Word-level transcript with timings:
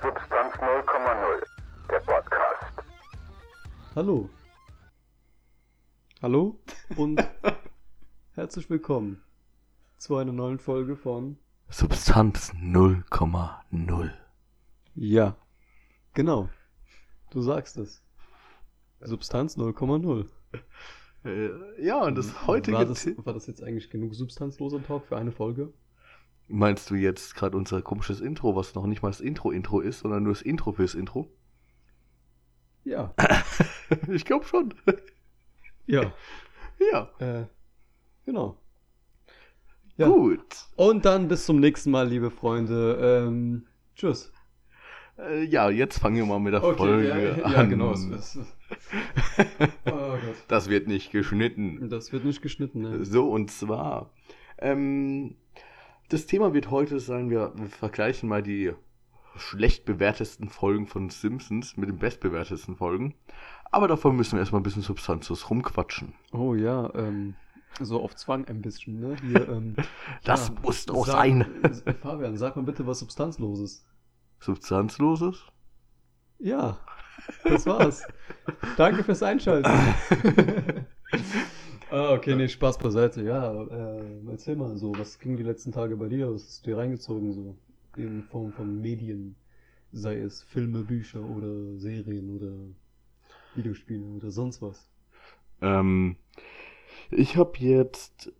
Substanz 0.00 0.54
0,0, 0.54 1.42
der 1.90 1.98
Podcast. 2.00 2.72
Hallo. 3.96 4.30
Hallo 6.22 6.60
und 6.96 7.20
herzlich 8.34 8.70
willkommen 8.70 9.20
zu 9.96 10.16
einer 10.16 10.32
neuen 10.32 10.60
Folge 10.60 10.94
von 10.94 11.36
Substanz 11.68 12.52
0,0. 12.52 14.12
Ja. 14.94 15.36
Genau. 16.14 16.48
Du 17.30 17.42
sagst 17.42 17.76
es. 17.76 18.00
Substanz 19.00 19.56
0,0. 19.56 20.28
Äh, 21.24 21.84
ja, 21.84 22.04
und 22.04 22.14
das 22.14 22.46
heutige 22.46 22.76
war 22.76 22.84
das, 22.84 23.04
war 23.24 23.34
das 23.34 23.48
jetzt 23.48 23.64
eigentlich 23.64 23.90
genug 23.90 24.14
substanzloser 24.14 24.80
Talk 24.80 25.06
für 25.06 25.16
eine 25.16 25.32
Folge? 25.32 25.72
Meinst 26.48 26.88
du 26.90 26.94
jetzt 26.94 27.34
gerade 27.34 27.56
unser 27.56 27.82
komisches 27.82 28.20
Intro, 28.20 28.56
was 28.56 28.74
noch 28.74 28.86
nicht 28.86 29.02
mal 29.02 29.10
das 29.10 29.20
Intro-Intro 29.20 29.80
ist, 29.80 30.00
sondern 30.00 30.22
nur 30.22 30.32
das 30.32 30.42
Intro 30.42 30.72
fürs 30.72 30.94
Intro? 30.94 31.30
Ja. 32.84 33.14
ich 34.08 34.24
glaube 34.24 34.46
schon. 34.46 34.72
Ja. 35.86 36.12
ja. 36.92 37.10
Äh, 37.18 37.46
genau. 38.24 38.56
Ja. 39.98 40.08
Gut. 40.08 40.56
Und 40.76 41.04
dann 41.04 41.28
bis 41.28 41.44
zum 41.44 41.60
nächsten 41.60 41.90
Mal, 41.90 42.08
liebe 42.08 42.30
Freunde. 42.30 42.98
Ähm, 43.26 43.66
tschüss. 43.94 44.32
Äh, 45.18 45.44
ja, 45.44 45.68
jetzt 45.68 45.98
fangen 45.98 46.16
wir 46.16 46.24
mal 46.24 46.38
mit 46.38 46.54
der 46.54 46.62
Folge 46.62 47.08
ja, 47.08 47.44
an. 47.44 47.52
ja, 47.52 47.62
genau. 47.64 47.92
Es, 47.92 48.38
oh 49.86 49.90
Gott. 49.90 50.20
das 50.46 50.68
wird 50.70 50.86
nicht 50.86 51.10
geschnitten. 51.10 51.88
Das 51.90 52.12
wird 52.12 52.24
nicht 52.24 52.42
geschnitten, 52.42 52.82
ne? 52.82 53.04
So, 53.04 53.28
und 53.30 53.50
zwar, 53.50 54.12
ähm, 54.58 55.36
das 56.08 56.26
Thema 56.26 56.54
wird 56.54 56.70
heute 56.70 57.00
sein, 57.00 57.30
wir, 57.30 57.52
wir 57.56 57.68
vergleichen 57.68 58.28
mal 58.28 58.42
die 58.42 58.72
schlecht 59.36 59.84
bewertesten 59.84 60.48
Folgen 60.48 60.86
von 60.86 61.10
Simpsons 61.10 61.76
mit 61.76 61.88
den 61.88 61.98
bestbewertesten 61.98 62.76
Folgen. 62.76 63.14
Aber 63.70 63.86
davon 63.86 64.16
müssen 64.16 64.32
wir 64.32 64.40
erstmal 64.40 64.60
ein 64.60 64.64
bisschen 64.64 64.82
substanzlos 64.82 65.48
rumquatschen. 65.50 66.14
Oh 66.32 66.54
ja, 66.54 66.92
ähm, 66.94 67.34
so 67.80 68.02
auf 68.02 68.16
Zwang 68.16 68.46
ein 68.46 68.62
bisschen, 68.62 68.98
ne? 68.98 69.16
Hier, 69.22 69.48
ähm, 69.48 69.76
Das 70.24 70.48
ja, 70.48 70.54
muss 70.62 70.86
doch 70.86 71.06
sag- 71.06 71.14
sein. 71.16 71.46
Fabian, 72.02 72.36
sag 72.36 72.56
mal 72.56 72.62
bitte 72.62 72.86
was 72.86 72.98
Substanzloses. 73.00 73.86
Substanzloses? 74.40 75.44
Ja, 76.38 76.78
das 77.44 77.66
war's. 77.66 78.02
Danke 78.76 79.04
fürs 79.04 79.22
Einschalten. 79.22 79.70
ah, 81.90 82.12
okay, 82.12 82.34
nee, 82.34 82.48
Spaß 82.48 82.78
beiseite. 82.78 83.22
Ja, 83.22 83.64
äh, 83.64 84.02
erzähl 84.30 84.56
mal 84.56 84.76
so, 84.76 84.92
was 84.96 85.18
ging 85.18 85.36
die 85.36 85.42
letzten 85.42 85.72
Tage 85.72 85.96
bei 85.96 86.08
dir? 86.08 86.32
Was 86.32 86.62
du 86.62 86.70
dir 86.70 86.78
reingezogen 86.78 87.32
so? 87.32 87.56
In 87.96 88.22
Form 88.24 88.52
von 88.52 88.80
Medien, 88.80 89.34
sei 89.92 90.18
es 90.18 90.42
Filme, 90.42 90.84
Bücher 90.84 91.22
oder 91.22 91.76
Serien 91.78 92.36
oder 92.36 92.52
Videospiele 93.54 94.04
oder 94.04 94.30
sonst 94.30 94.62
was. 94.62 94.88
Ähm, 95.60 96.16
ich 97.10 97.36
habe 97.36 97.58
jetzt 97.58 98.32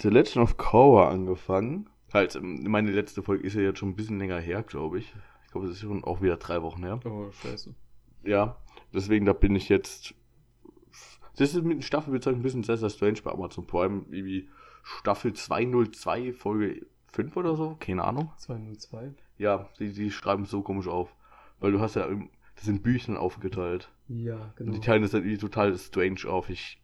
The 0.00 0.08
Legend 0.08 0.38
of 0.38 0.56
Korra 0.56 1.08
angefangen. 1.08 1.88
Halt, 2.12 2.36
ähm, 2.36 2.62
meine 2.66 2.90
letzte 2.90 3.22
Folge 3.22 3.46
ist 3.46 3.54
ja 3.54 3.62
jetzt 3.62 3.78
schon 3.78 3.90
ein 3.90 3.96
bisschen 3.96 4.18
länger 4.18 4.38
her, 4.38 4.62
glaube 4.62 4.98
ich. 4.98 5.14
Ich 5.44 5.50
glaube, 5.52 5.66
es 5.66 5.74
ist 5.74 5.80
schon 5.80 6.04
auch 6.04 6.20
wieder 6.20 6.36
drei 6.36 6.62
Wochen 6.62 6.82
her. 6.82 7.00
Oh, 7.04 7.30
scheiße. 7.30 7.74
Ja, 8.24 8.56
deswegen, 8.92 9.24
da 9.24 9.32
bin 9.32 9.54
ich 9.54 9.68
jetzt. 9.68 10.14
Das 11.36 11.54
ist 11.54 11.62
mit 11.62 11.78
den 11.78 11.82
Staffelbezeichnung 11.82 12.40
ein 12.40 12.42
bisschen 12.42 12.62
sehr, 12.62 12.76
sehr 12.76 12.90
strange 12.90 13.20
bei 13.22 13.30
Amazon 13.30 13.66
Prime. 13.66 14.04
Irgendwie 14.10 14.48
Staffel 14.82 15.32
202, 15.32 16.32
Folge 16.32 16.86
5 17.08 17.36
oder 17.36 17.56
so, 17.56 17.76
keine 17.78 18.04
Ahnung. 18.04 18.30
202? 18.38 19.12
Ja, 19.38 19.68
die, 19.78 19.92
die 19.92 20.10
schreiben 20.10 20.44
es 20.44 20.50
so 20.50 20.62
komisch 20.62 20.88
auf. 20.88 21.14
Weil 21.60 21.72
du 21.72 21.80
hast 21.80 21.96
ja, 21.96 22.08
das 22.08 22.64
sind 22.64 22.82
Büchern 22.82 23.16
aufgeteilt. 23.16 23.90
Ja, 24.08 24.36
Und 24.36 24.56
genau. 24.56 24.72
die 24.72 24.80
teilen 24.80 25.02
das 25.02 25.10
dann 25.10 25.22
irgendwie 25.22 25.38
total 25.38 25.76
strange 25.78 26.26
auf. 26.26 26.48
Ich 26.48 26.80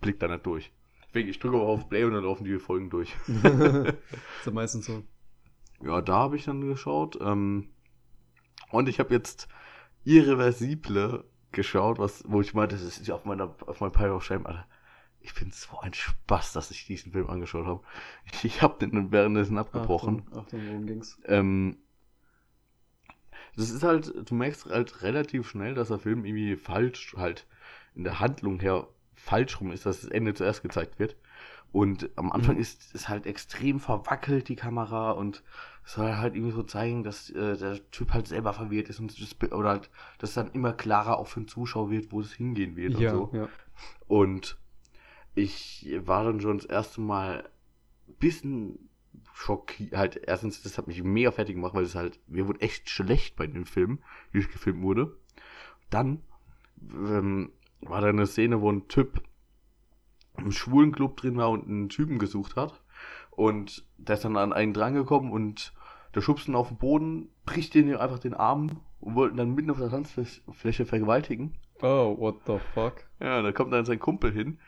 blick 0.00 0.20
da 0.20 0.28
nicht 0.28 0.46
durch. 0.46 0.72
Deswegen, 1.08 1.28
ich 1.28 1.38
drücke 1.38 1.56
aber 1.56 1.66
auf 1.66 1.88
Play 1.88 2.04
und 2.04 2.12
dann 2.12 2.24
laufen 2.24 2.44
die 2.44 2.58
Folgen 2.58 2.90
durch. 2.90 3.14
ist 3.26 4.46
ja 4.46 4.52
meistens 4.52 4.86
so. 4.86 5.02
Ja, 5.82 6.00
da 6.00 6.14
habe 6.14 6.36
ich 6.36 6.44
dann 6.44 6.60
geschaut. 6.60 7.18
Ähm, 7.20 7.68
und 8.70 8.88
ich 8.88 9.00
habe 9.00 9.14
jetzt 9.14 9.48
Irreversible 10.04 11.24
geschaut, 11.52 11.98
was, 11.98 12.24
wo 12.26 12.40
ich 12.40 12.54
meinte, 12.54 12.76
das 12.76 12.84
ist 12.84 13.06
ja 13.06 13.14
auf 13.14 13.24
meiner 13.24 13.54
auf 13.66 13.80
meinem 13.80 13.92
Pile 13.92 14.14
of 14.14 14.24
Shame, 14.24 14.46
Alter. 14.46 14.66
Ich 15.20 15.34
bin 15.34 15.50
so 15.50 15.78
ein 15.80 15.92
Spaß, 15.92 16.52
dass 16.52 16.70
ich 16.70 16.86
diesen 16.86 17.12
Film 17.12 17.28
angeschaut 17.28 17.66
habe. 17.66 17.82
Ich, 18.26 18.44
ich 18.44 18.62
habe 18.62 18.78
den 18.78 19.10
währenddessen 19.10 19.58
abgebrochen. 19.58 20.22
Achtung, 20.26 20.38
Achtung, 20.38 20.66
worum 20.68 20.86
ging's? 20.86 21.18
Ähm, 21.24 21.78
das 23.56 23.70
ist 23.70 23.82
halt, 23.82 24.30
du 24.30 24.34
merkst 24.34 24.66
halt 24.66 25.02
relativ 25.02 25.48
schnell, 25.48 25.74
dass 25.74 25.88
der 25.88 25.98
Film 25.98 26.24
irgendwie 26.24 26.56
falsch, 26.56 27.14
halt 27.16 27.46
in 27.94 28.04
der 28.04 28.20
Handlung 28.20 28.60
her 28.60 28.86
falsch 29.14 29.60
rum 29.60 29.72
ist, 29.72 29.86
dass 29.86 30.02
das 30.02 30.10
Ende 30.10 30.34
zuerst 30.34 30.62
gezeigt 30.62 30.98
wird. 30.98 31.16
Und 31.72 32.10
am 32.16 32.32
Anfang 32.32 32.56
Mhm. 32.56 32.60
ist 32.60 32.94
es 32.94 33.08
halt 33.08 33.26
extrem 33.26 33.80
verwackelt, 33.80 34.48
die 34.48 34.56
Kamera, 34.56 35.10
und 35.10 35.42
es 35.84 35.92
soll 35.94 36.16
halt 36.16 36.34
irgendwie 36.34 36.54
so 36.54 36.62
zeigen, 36.62 37.04
dass 37.04 37.28
äh, 37.30 37.56
der 37.56 37.90
Typ 37.90 38.12
halt 38.14 38.26
selber 38.28 38.54
verwirrt 38.54 38.88
ist 38.88 38.98
und 38.98 39.20
das, 39.20 39.52
oder 39.52 39.68
halt, 39.70 39.90
dass 40.18 40.34
dann 40.34 40.50
immer 40.52 40.72
klarer 40.72 41.18
auch 41.18 41.26
für 41.26 41.40
den 41.40 41.48
Zuschauer 41.48 41.90
wird, 41.90 42.12
wo 42.12 42.20
es 42.20 42.32
hingehen 42.32 42.76
wird 42.76 42.94
Ja, 42.94 43.10
und 43.10 43.10
so. 43.10 43.34
ja. 43.36 43.48
Und 44.08 44.58
ich 45.34 45.86
war 46.04 46.24
dann 46.24 46.40
schon 46.40 46.58
das 46.58 46.66
erste 46.66 47.00
Mal 47.02 47.48
ein 48.08 48.14
bisschen 48.14 48.88
schockiert. 49.34 49.94
Halt, 49.94 50.16
erstens, 50.16 50.62
das 50.62 50.78
hat 50.78 50.86
mich 50.86 51.02
mega 51.02 51.30
fertig 51.30 51.56
gemacht, 51.56 51.74
weil 51.74 51.84
es 51.84 51.94
halt, 51.94 52.18
mir 52.26 52.46
wurde 52.48 52.62
echt 52.62 52.88
schlecht 52.88 53.36
bei 53.36 53.46
dem 53.46 53.66
Film, 53.66 53.98
wie 54.32 54.38
es 54.38 54.48
gefilmt 54.50 54.82
wurde. 54.82 55.14
Dann 55.90 56.22
ähm, 56.80 57.52
war 57.80 58.00
da 58.00 58.08
eine 58.08 58.26
Szene, 58.26 58.60
wo 58.60 58.70
ein 58.72 58.88
Typ 58.88 59.22
im 60.38 60.52
schwulen 60.52 60.92
Club 60.92 61.16
drin 61.16 61.36
war 61.36 61.50
und 61.50 61.66
einen 61.66 61.88
Typen 61.88 62.18
gesucht 62.18 62.56
hat. 62.56 62.82
Und 63.30 63.84
der 63.98 64.14
ist 64.14 64.24
dann 64.24 64.36
an 64.36 64.52
einen 64.52 64.72
drangekommen 64.72 65.30
und 65.30 65.72
der 66.14 66.22
schubst 66.22 66.48
ihn 66.48 66.54
auf 66.54 66.68
den 66.68 66.78
Boden, 66.78 67.28
bricht 67.44 67.74
den 67.74 67.94
einfach 67.94 68.18
den 68.18 68.34
Arm 68.34 68.80
und 69.00 69.14
wollten 69.14 69.36
dann 69.36 69.54
mitten 69.54 69.70
auf 69.70 69.78
der 69.78 69.90
Tanzfläche 69.90 70.86
vergewaltigen. 70.86 71.54
Oh, 71.82 72.16
what 72.18 72.36
the 72.46 72.56
fuck? 72.72 73.04
Ja, 73.20 73.42
da 73.42 73.52
kommt 73.52 73.72
dann 73.72 73.84
sein 73.84 73.98
Kumpel 73.98 74.32
hin, 74.32 74.58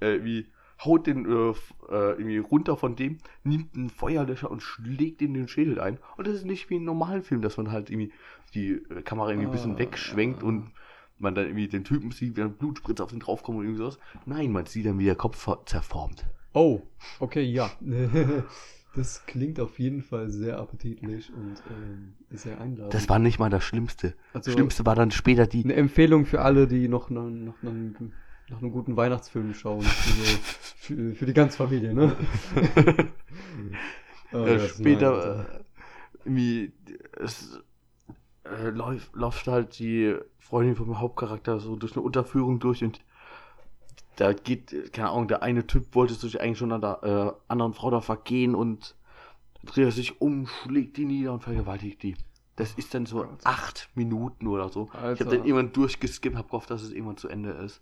äh, 0.00 0.22
wie 0.22 0.48
haut 0.84 1.06
den 1.06 1.24
äh, 1.24 1.50
äh, 1.50 1.54
irgendwie 1.88 2.38
runter 2.38 2.76
von 2.76 2.94
dem, 2.94 3.18
nimmt 3.42 3.74
einen 3.74 3.90
Feuerlöscher 3.90 4.50
und 4.50 4.62
schlägt 4.62 5.22
in 5.22 5.34
den 5.34 5.48
Schädel 5.48 5.80
ein. 5.80 5.98
Und 6.16 6.26
das 6.26 6.34
ist 6.34 6.44
nicht 6.44 6.68
wie 6.70 6.74
in 6.74 6.80
einem 6.80 6.86
normalen 6.86 7.22
Film, 7.22 7.40
dass 7.40 7.56
man 7.56 7.72
halt 7.72 7.90
irgendwie 7.90 8.12
die 8.54 8.80
Kamera 9.04 9.30
irgendwie 9.30 9.48
ein 9.48 9.52
bisschen 9.52 9.74
Ah. 9.74 9.78
wegschwenkt 9.78 10.42
und 10.42 10.70
man 11.18 11.34
dann 11.34 11.46
irgendwie 11.46 11.68
den 11.68 11.84
Typen 11.84 12.10
sieht, 12.10 12.36
wie 12.36 12.42
ein 12.42 12.54
Blutspritz 12.54 13.00
auf 13.00 13.10
den 13.10 13.20
draufkommt 13.20 13.58
und 13.58 13.64
irgendwie 13.64 13.82
sowas. 13.82 13.98
Nein, 14.26 14.52
man 14.52 14.66
sieht 14.66 14.86
dann, 14.86 14.98
wie 14.98 15.04
der 15.04 15.16
Kopf 15.16 15.48
zerformt. 15.66 16.26
Oh, 16.52 16.82
okay, 17.20 17.42
ja. 17.42 17.70
Das 18.94 19.26
klingt 19.26 19.60
auf 19.60 19.78
jeden 19.78 20.02
Fall 20.02 20.30
sehr 20.30 20.58
appetitlich 20.58 21.32
und 21.32 21.62
ähm, 21.70 22.14
sehr 22.30 22.58
einladend. 22.60 22.94
Das 22.94 23.08
war 23.08 23.18
nicht 23.18 23.38
mal 23.38 23.50
das 23.50 23.62
Schlimmste. 23.62 24.14
Also- 24.32 24.50
Schlimmste 24.50 24.86
war 24.86 24.96
dann 24.96 25.10
später 25.10 25.46
die. 25.46 25.62
eine 25.62 25.74
Empfehlung 25.74 26.24
für 26.24 26.40
alle, 26.40 26.66
die 26.66 26.88
noch 26.88 27.10
nach, 27.10 27.28
nach, 27.28 27.62
einem, 27.62 28.12
nach 28.48 28.58
einem 28.58 28.72
guten 28.72 28.96
Weihnachtsfilm 28.96 29.54
schauen. 29.54 29.82
Für, 29.82 31.14
für 31.14 31.26
die 31.26 31.34
ganze 31.34 31.58
Familie, 31.58 31.94
ne? 31.94 32.16
Oh, 34.32 34.44
äh, 34.44 34.56
ist 34.56 34.76
später 34.76 35.46
äh, 35.48 35.64
irgendwie 36.24 36.72
es 37.18 37.60
äh, 38.50 38.70
läuft, 38.70 39.14
läuft 39.14 39.46
halt 39.46 39.78
die 39.78 40.16
Freundin 40.38 40.76
vom 40.76 40.98
Hauptcharakter 40.98 41.60
so 41.60 41.76
durch 41.76 41.92
eine 41.92 42.02
Unterführung 42.02 42.58
durch 42.58 42.82
und 42.82 43.00
da 44.16 44.32
geht, 44.32 44.92
keine 44.92 45.10
Ahnung, 45.10 45.28
der 45.28 45.42
eine 45.42 45.66
Typ 45.66 45.94
wollte 45.94 46.14
sich 46.14 46.40
eigentlich 46.40 46.58
schon 46.58 46.72
an 46.72 46.80
der 46.80 47.02
äh, 47.04 47.50
anderen 47.52 47.74
Frau 47.74 47.90
da 47.90 48.00
vergehen 48.00 48.54
und 48.54 48.96
dreht 49.64 49.84
er 49.84 49.92
sich 49.92 50.20
um, 50.20 50.46
schlägt 50.46 50.96
die 50.96 51.04
nieder 51.04 51.32
und 51.32 51.44
vergewaltigt 51.44 52.02
die. 52.02 52.16
Das 52.56 52.72
ist 52.74 52.92
dann 52.94 53.06
so 53.06 53.18
Gott. 53.18 53.38
acht 53.44 53.88
Minuten 53.94 54.48
oder 54.48 54.68
so. 54.68 54.88
Ich 54.92 54.98
Alter. 54.98 55.24
habe 55.24 55.36
dann 55.36 55.46
irgendwann 55.46 55.72
durchgeskippt, 55.72 56.36
hab 56.36 56.48
gehofft, 56.48 56.70
dass 56.70 56.82
es 56.82 56.90
irgendwann 56.90 57.16
zu 57.16 57.28
Ende 57.28 57.50
ist. 57.50 57.80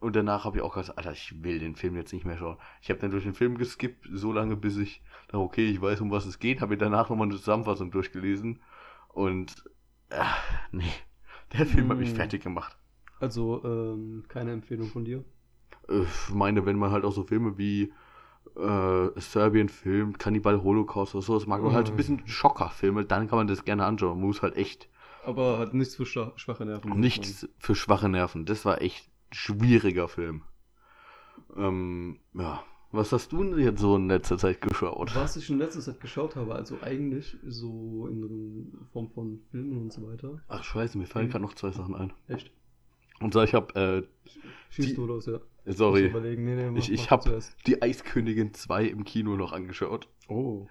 Und 0.00 0.16
danach 0.16 0.44
habe 0.44 0.56
ich 0.56 0.64
auch 0.64 0.74
gesagt, 0.74 0.98
Alter, 0.98 1.12
ich 1.12 1.44
will 1.44 1.60
den 1.60 1.76
Film 1.76 1.94
jetzt 1.94 2.12
nicht 2.12 2.26
mehr 2.26 2.36
schauen. 2.36 2.56
Ich 2.80 2.90
habe 2.90 2.98
dann 2.98 3.12
durch 3.12 3.22
den 3.22 3.34
Film 3.34 3.56
geskippt, 3.56 4.08
so 4.12 4.32
lange, 4.32 4.56
bis 4.56 4.76
ich 4.76 5.00
dachte, 5.28 5.38
okay, 5.38 5.70
ich 5.70 5.80
weiß, 5.80 6.00
um 6.00 6.10
was 6.10 6.26
es 6.26 6.40
geht. 6.40 6.60
Habe 6.60 6.72
mir 6.72 6.78
danach 6.78 7.08
nochmal 7.08 7.28
eine 7.28 7.36
Zusammenfassung 7.36 7.92
durchgelesen. 7.92 8.60
Und, 9.10 9.62
äh, 10.12 10.24
nee, 10.72 10.92
der 11.52 11.66
Film 11.66 11.88
hat 11.90 11.98
mich 11.98 12.12
Mm. 12.12 12.16
fertig 12.16 12.42
gemacht. 12.42 12.76
Also, 13.20 13.62
ähm, 13.64 14.24
keine 14.28 14.52
Empfehlung 14.52 14.88
von 14.88 15.04
dir? 15.04 15.24
Äh, 15.88 16.02
Ich 16.02 16.34
meine, 16.34 16.66
wenn 16.66 16.76
man 16.76 16.90
halt 16.90 17.04
auch 17.04 17.12
so 17.12 17.24
Filme 17.24 17.56
wie 17.58 17.92
äh, 18.56 19.20
Serbien 19.20 19.68
filmt, 19.68 20.18
Cannibal 20.18 20.62
Holocaust 20.62 21.14
oder 21.14 21.22
so, 21.22 21.34
das 21.38 21.46
mag 21.46 21.62
man 21.62 21.72
halt 21.72 21.86
ein 21.88 21.92
Mhm. 21.92 21.96
bisschen 21.96 22.26
Schockerfilme, 22.26 23.04
dann 23.04 23.28
kann 23.28 23.38
man 23.38 23.46
das 23.46 23.64
gerne 23.64 23.84
anschauen. 23.86 24.18
Man 24.18 24.26
muss 24.28 24.42
halt 24.42 24.56
echt 24.56 24.88
Aber 25.24 25.58
hat 25.58 25.72
nichts 25.74 25.94
für 25.96 26.02
schwa- 26.04 26.36
schwache 26.36 26.64
Nerven. 26.66 26.98
nichts 26.98 27.48
für 27.58 27.74
schwache 27.74 28.08
Nerven. 28.08 28.44
Das 28.44 28.64
war 28.64 28.82
echt 28.82 29.08
ein 29.08 29.34
schwieriger 29.34 30.08
Film. 30.08 30.42
Ähm, 31.56 32.18
ja. 32.34 32.62
Was 32.92 33.10
hast 33.12 33.32
du 33.32 33.42
denn 33.42 33.58
jetzt 33.58 33.80
so 33.80 33.96
in 33.96 34.08
letzter 34.08 34.36
Zeit 34.36 34.60
geschaut? 34.60 35.14
Was 35.16 35.36
ich 35.36 35.48
in 35.48 35.58
letzter 35.58 35.80
Zeit 35.80 36.00
geschaut 36.00 36.36
habe, 36.36 36.54
also 36.54 36.76
eigentlich 36.82 37.36
so 37.46 38.06
in 38.06 38.70
Form 38.92 39.10
von 39.10 39.40
Filmen 39.50 39.78
und 39.78 39.92
so 39.92 40.06
weiter. 40.06 40.42
Ach 40.48 40.62
scheiße, 40.62 40.98
mir 40.98 41.06
fallen 41.06 41.30
gerade 41.30 41.42
noch 41.42 41.54
zwei 41.54 41.70
Sachen 41.70 41.94
ein. 41.94 42.12
Echt? 42.28 42.50
Und 43.20 43.32
zwar, 43.32 43.44
ich 43.44 43.54
habe, 43.54 43.74
äh, 43.80 44.02
Schießt 44.70 44.96
du 44.96 45.06
los, 45.06 45.26
ja. 45.26 45.38
sorry, 45.66 46.06
überlegen. 46.06 46.44
Nee, 46.44 46.54
nee, 46.56 46.70
mach- 46.70 46.78
ich, 46.78 46.90
ich 46.92 47.10
habe 47.10 47.38
die 47.66 47.80
Eiskönigin 47.80 48.52
2 48.52 48.84
im 48.86 49.04
Kino 49.04 49.36
noch 49.36 49.52
angeschaut. 49.52 50.08
Oh. 50.28 50.66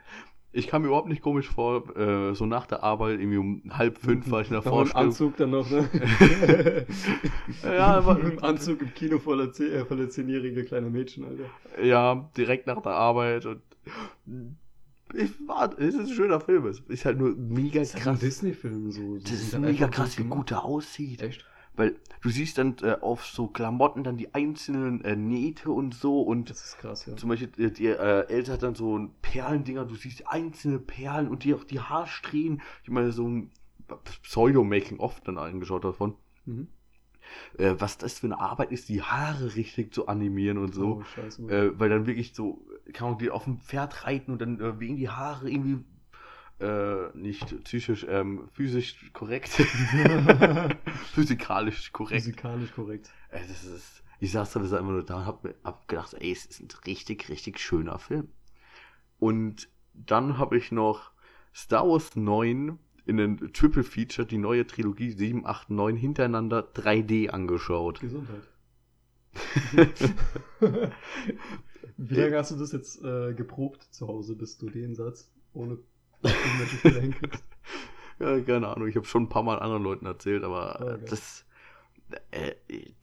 Ich 0.54 0.68
kam 0.68 0.82
mir 0.82 0.90
überhaupt 0.90 1.08
nicht 1.08 1.22
komisch 1.22 1.48
vor, 1.50 1.96
äh, 1.98 2.36
so 2.36 2.46
nach 2.46 2.66
der 2.68 2.84
Arbeit, 2.84 3.20
irgendwie 3.22 3.38
um 3.38 3.62
halb 3.70 3.98
fünf 3.98 4.30
war 4.30 4.42
ich 4.42 4.48
in 4.48 4.54
der 4.54 4.62
Vorstellung. 4.64 5.08
Anzug 5.08 5.38
dann 5.38 5.52
noch, 5.52 5.70
ne? 5.70 5.88
Ja, 7.64 7.96
aber- 7.98 8.20
Im 8.20 8.44
Anzug 8.44 8.82
im 8.82 8.94
Kino 8.94 9.18
voller, 9.20 9.46
Zeh- 9.54 9.72
äh, 9.72 9.86
voller 9.86 10.10
zehnjährige 10.10 10.66
kleine 10.66 10.90
Mädchen, 10.90 11.24
Alter. 11.26 11.46
Ja, 11.86 12.30
direkt 12.36 12.68
nach 12.68 12.82
der 12.82 12.92
Arbeit 12.94 13.46
und 13.46 13.62
ich 15.14 15.32
war, 15.48 15.72
es 15.78 15.96
ist 15.96 16.00
ein 16.00 16.08
schöner 16.16 16.40
Film, 16.40 16.66
es 16.68 16.80
ist 16.88 17.06
halt 17.06 17.18
nur 17.18 17.36
mega 17.36 17.80
Das 17.80 17.90
ist 17.90 17.96
ein 17.96 18.02
krass. 18.02 18.20
Disney-Film 18.20 18.92
so. 18.92 19.18
Das 19.18 19.32
ist 19.32 19.58
mega 19.60 19.88
krass, 19.88 20.18
wie 20.18 20.24
gut 20.24 20.52
er 20.52 20.64
aussieht. 20.64 21.22
Echt? 21.22 21.46
Weil 21.76 21.96
du 22.22 22.30
siehst 22.30 22.58
dann 22.58 22.76
äh, 22.82 22.98
auf 23.02 23.26
so 23.26 23.48
Klamotten 23.48 24.04
dann 24.04 24.18
die 24.18 24.34
einzelnen 24.34 25.04
äh, 25.04 25.16
Nähte 25.16 25.72
und 25.72 25.94
so 25.94 26.22
und 26.22 26.50
Das 26.50 26.64
ist 26.64 26.78
krass, 26.80 27.06
ja. 27.06 27.16
zum 27.16 27.30
Beispiel 27.30 27.50
äh, 27.58 27.72
die 27.72 27.88
äh, 27.88 28.28
Elsa 28.28 28.54
hat 28.54 28.64
dann 28.64 28.76
so 28.76 28.98
ein 28.98 29.12
Perlendinger, 29.22 29.86
du 29.86 29.96
siehst 29.96 30.28
einzelne 30.28 30.80
Perlen 30.80 31.28
und 31.30 31.44
die 31.44 31.54
auch 31.54 31.64
die 31.64 31.80
Haarsträhnen. 31.80 32.62
Ich 32.84 32.90
meine, 32.90 33.12
so 33.12 33.28
ein 33.28 33.52
Pseudo-Making-of 34.24 35.22
dann 35.22 35.38
angeschaut 35.38 35.86
davon. 35.86 36.16
Mhm. 36.46 36.68
Äh, 37.58 37.76
was 37.78 37.98
das 37.98 38.20
für 38.20 38.28
eine 38.28 38.40
Arbeit 38.40 38.72
ist, 38.72 38.90
die 38.90 39.02
Haare 39.02 39.56
richtig 39.56 39.94
zu 39.94 40.08
animieren 40.08 40.58
und 40.58 40.74
so. 40.74 40.98
Oh, 40.98 41.04
scheiße. 41.04 41.44
Äh, 41.50 41.80
weil 41.80 41.90
dann 41.90 42.06
wirklich 42.06 42.34
so, 42.34 42.66
kann 42.94 43.12
man 43.12 43.20
die 43.20 43.30
auf 43.30 43.46
dem 43.46 43.60
Pferd 43.60 44.06
reiten 44.06 44.32
und 44.32 44.42
dann 44.42 44.60
äh, 44.60 44.80
wegen 44.80 44.98
die 44.98 45.10
Haare 45.10 45.50
irgendwie 45.50 45.84
äh, 46.62 47.18
nicht 47.18 47.64
psychisch, 47.64 48.06
ähm, 48.08 48.50
physisch 48.54 49.12
korrekt. 49.14 49.50
Physikalisch 51.14 51.92
korrekt. 51.92 52.24
Physikalisch 52.24 52.72
korrekt. 52.74 53.10
Ey, 53.30 53.42
das 53.48 53.64
ist, 53.64 54.04
ich 54.20 54.32
saß 54.32 54.54
da 54.54 54.60
bis 54.60 54.74
einfach 54.74 54.92
nur 54.92 55.04
da 55.04 55.18
und 55.18 55.26
hab, 55.26 55.44
mir- 55.44 55.56
hab 55.64 55.88
gedacht, 55.88 56.14
ey, 56.20 56.32
es 56.32 56.46
ist 56.46 56.62
ein 56.62 56.68
richtig, 56.86 57.30
richtig 57.30 57.60
schöner 57.60 58.00
Film. 58.00 58.30
Und 59.20 59.70
dann 59.94 60.38
habe 60.38 60.58
ich 60.58 60.72
noch 60.72 61.12
Star 61.54 61.88
Wars 61.88 62.16
9 62.16 62.80
in 63.06 63.18
den 63.18 63.52
Triple 63.54 63.84
Feature, 63.84 64.28
die 64.28 64.38
neue 64.38 64.66
Trilogie 64.66 65.12
7, 65.12 65.46
8, 65.46 65.70
9 65.70 65.96
hintereinander 65.96 66.62
3D 66.74 67.30
angeschaut. 67.30 68.00
Gesundheit. 68.00 68.44
Wie 71.98 72.16
lange 72.16 72.38
hast 72.38 72.52
du 72.52 72.56
das 72.56 72.72
jetzt 72.72 73.04
äh, 73.04 73.34
geprobt 73.34 73.84
zu 73.92 74.08
Hause, 74.08 74.36
bis 74.36 74.58
du 74.58 74.70
den 74.70 74.96
Satz 74.96 75.32
ohne? 75.54 75.78
Ja, 78.20 78.40
keine 78.42 78.68
Ahnung, 78.68 78.88
ich 78.88 78.96
habe 78.96 79.06
schon 79.08 79.24
ein 79.24 79.30
paar 79.30 79.44
Mal 79.44 79.60
anderen 79.60 79.84
Leuten 79.84 80.06
erzählt, 80.06 80.44
aber 80.44 80.80
Oh, 80.80 80.86
okay. 80.94 81.06
das. 81.10 81.46
Äh, 82.32 82.56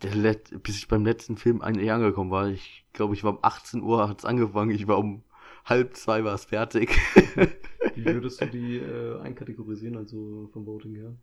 Let 0.03 0.63
bis 0.63 0.77
ich 0.77 0.87
beim 0.87 1.05
letzten 1.05 1.37
Film 1.37 1.63
eigentlich 1.63 1.91
angekommen 1.91 2.31
war, 2.31 2.49
ich 2.49 2.85
glaube, 2.93 3.15
ich 3.15 3.25
war 3.25 3.33
um 3.33 3.39
18 3.43 3.83
Uhr, 3.83 4.09
hat 4.09 4.19
es 4.19 4.25
angefangen, 4.25 4.71
ich 4.71 4.87
war 4.87 4.99
um 4.99 5.25
halb 5.65 5.97
zwei 5.97 6.25
war 6.25 6.35
es 6.35 6.45
fertig. 6.45 6.91
Wie 7.95 8.05
würdest 8.05 8.41
du 8.41 8.47
die 8.47 8.77
äh, 8.77 9.19
einkategorisieren, 9.21 9.97
also 9.97 10.49
vom 10.53 10.67
Voting 10.67 10.95
her? 10.95 11.15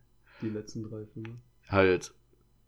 Die 0.42 0.48
letzten 0.48 0.82
drei 0.82 1.06
Filme? 1.06 1.38
halt, 1.68 2.12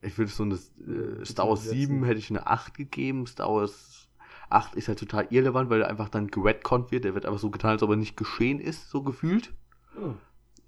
ich 0.01 0.17
würde 0.19 0.31
so 0.31 0.45
eine 0.45 0.55
äh, 0.55 1.25
Star 1.25 1.49
Wars 1.49 1.69
7 1.69 2.05
hätte 2.05 2.19
ich 2.19 2.31
eine 2.31 2.47
8 2.47 2.75
gegeben, 2.75 3.27
Star 3.27 3.49
Wars 3.49 4.08
8 4.51 4.75
ist 4.77 4.89
halt 4.89 4.99
total 4.99 5.27
irrelevant, 5.31 5.71
weil 5.71 5.83
er 5.83 5.89
einfach 5.89 6.09
dann 6.09 6.29
geredconnt 6.29 6.91
wird, 6.91 7.05
der 7.05 7.15
wird 7.15 7.27
einfach 7.27 7.39
so 7.41 7.51
getan, 7.51 7.71
als 7.73 7.83
ob 7.83 7.91
er 7.91 7.97
nicht 7.97 8.17
geschehen 8.17 8.61
ist, 8.61 8.91
so 8.91 9.03
gefühlt. 9.03 9.53
Oh, 10.01 10.13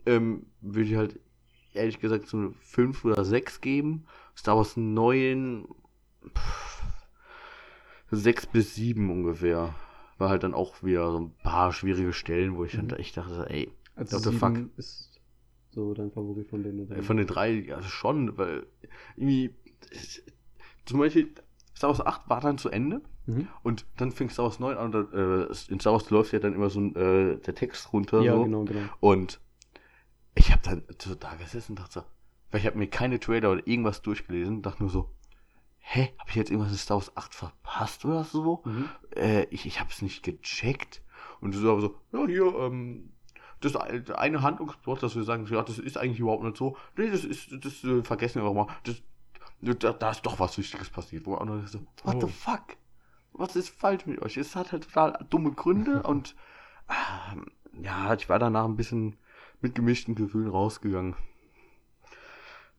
ähm, 0.06 0.47
würde 0.61 0.88
ich 0.88 0.97
halt 0.97 1.21
ehrlich 1.75 2.00
gesagt 2.00 2.27
so 2.27 2.37
eine 2.37 2.53
5 2.61 3.05
oder 3.05 3.25
6 3.25 3.61
geben. 3.61 4.06
Star 4.37 4.56
Wars 4.56 4.77
9 4.77 5.67
pff, 6.35 6.82
6 8.11 8.47
bis 8.47 8.75
7 8.75 9.11
ungefähr. 9.11 9.75
War 10.19 10.29
halt 10.29 10.43
dann 10.43 10.55
auch 10.55 10.82
wieder 10.82 11.11
so 11.12 11.19
ein 11.21 11.35
paar 11.43 11.73
schwierige 11.73 12.12
Stellen, 12.12 12.56
wo 12.56 12.65
ich 12.65 12.73
dann 12.73 12.87
Mhm. 12.87 12.94
echt 12.94 13.17
dachte, 13.17 13.47
ey, 13.49 13.71
also 13.97 14.17
What 14.17 14.25
the 14.25 14.32
fuck? 14.38 14.59
ist 14.77 15.21
so 15.71 15.94
dein 15.94 16.11
Favorit 16.11 16.49
von 16.49 16.62
denen. 16.62 16.87
oder? 16.87 17.03
von 17.03 17.17
den 17.17 17.27
drei 17.27 17.53
ja, 17.53 17.81
schon, 17.82 18.37
weil 18.37 18.67
irgendwie 19.17 19.55
zum 20.85 20.99
Beispiel 20.99 21.32
Star 21.77 21.91
Wars 21.91 22.05
8 22.05 22.29
war 22.29 22.41
dann 22.41 22.59
zu 22.59 22.69
Ende 22.69 23.00
Mhm. 23.31 23.49
und 23.62 23.87
dann 23.97 24.12
fing 24.12 24.29
Star 24.31 24.44
Wars 24.47 24.59
9 24.61 24.77
an 24.77 24.85
und 24.87 25.12
dann, 25.12 25.49
äh, 25.49 25.55
in 25.73 25.81
Star 25.81 25.93
Wars 25.93 26.11
läuft 26.11 26.32
ja 26.32 26.38
dann 26.38 26.55
immer 26.55 26.71
so 26.71 26.81
ein, 26.81 26.94
äh, 26.97 27.37
der 27.38 27.55
Text 27.55 27.93
runter. 27.93 28.21
Ja, 28.23 28.35
so. 28.37 28.44
genau, 28.44 28.65
genau. 28.65 28.82
Und 29.00 29.41
ich 30.35 30.53
habe 30.53 30.62
dann 30.65 30.82
so 30.99 31.15
da 31.15 31.35
gesessen 31.35 31.73
und 31.73 31.81
dachte 31.81 32.00
so, 32.00 32.03
weil 32.50 32.61
ich 32.61 32.67
habe 32.67 32.79
mir 32.79 32.87
keine 32.88 33.19
Trailer 33.21 33.50
oder 33.53 33.67
irgendwas 33.67 34.03
durchgelesen, 34.03 34.62
dachte 34.62 34.82
nur 34.82 34.91
so, 34.91 35.11
hä, 35.79 36.12
habe 36.19 36.31
ich 36.31 36.37
jetzt 36.37 36.50
irgendwas 36.50 36.73
in 36.73 36.79
Star 36.79 36.97
Wars 36.99 37.17
8 37.17 37.35
verpasst 37.35 38.05
oder 38.05 38.25
so? 38.25 38.62
Mhm. 38.65 38.88
Äh, 39.17 39.44
ich 39.50 39.67
ich 39.67 39.81
habe 39.81 39.91
es 39.91 40.03
nicht 40.03 40.23
gecheckt. 40.23 41.03
Und 41.41 41.53
so 41.55 41.71
aber 41.73 41.81
so, 41.81 41.94
ja, 42.12 42.27
hier, 42.27 42.55
ähm, 42.59 43.12
das 43.61 43.77
ein- 43.77 44.11
eine 44.12 44.43
Handlungsplot, 44.43 45.03
dass 45.03 45.17
wir 45.17 45.23
sagen, 45.25 45.47
ja, 45.50 45.62
das 45.62 45.79
ist 45.79 45.97
eigentlich 45.99 46.21
überhaupt 46.21 46.44
nicht 46.44 46.56
so. 46.56 46.77
Nee, 46.97 47.11
das 47.11 47.25
ist, 47.25 47.49
das 47.65 47.82
äh, 47.85 48.03
vergessen 48.03 48.43
wir 48.43 48.49
einfach 48.49 48.67
mal. 48.67 48.75
Das, 48.85 49.03
da, 49.62 49.93
da 49.93 50.11
ist 50.11 50.23
doch 50.25 50.38
was 50.41 50.56
Wichtiges 50.56 50.88
passiert. 50.91 51.27
Wo 51.27 51.35
andere 51.35 51.67
so, 51.67 51.81
what 52.05 52.17
Oh. 52.17 52.27
the 52.27 52.32
fuck? 52.32 52.77
Was 53.41 53.57
ist 53.57 53.71
falsch 53.71 54.07
mit 54.07 54.21
euch? 54.23 54.37
Es 54.37 54.55
hat 54.55 54.71
halt 54.73 54.85
total 54.85 55.25
dumme 55.31 55.53
Gründe 55.53 56.03
und 56.05 56.37
ähm, 57.33 57.47
ja, 57.83 58.13
ich 58.15 58.29
war 58.29 58.39
danach 58.39 58.67
ein 58.67 58.77
bisschen 58.77 59.17
mit 59.61 59.75
gemischten 59.75 60.15
Gefühlen 60.15 60.49
rausgegangen. 60.49 61.15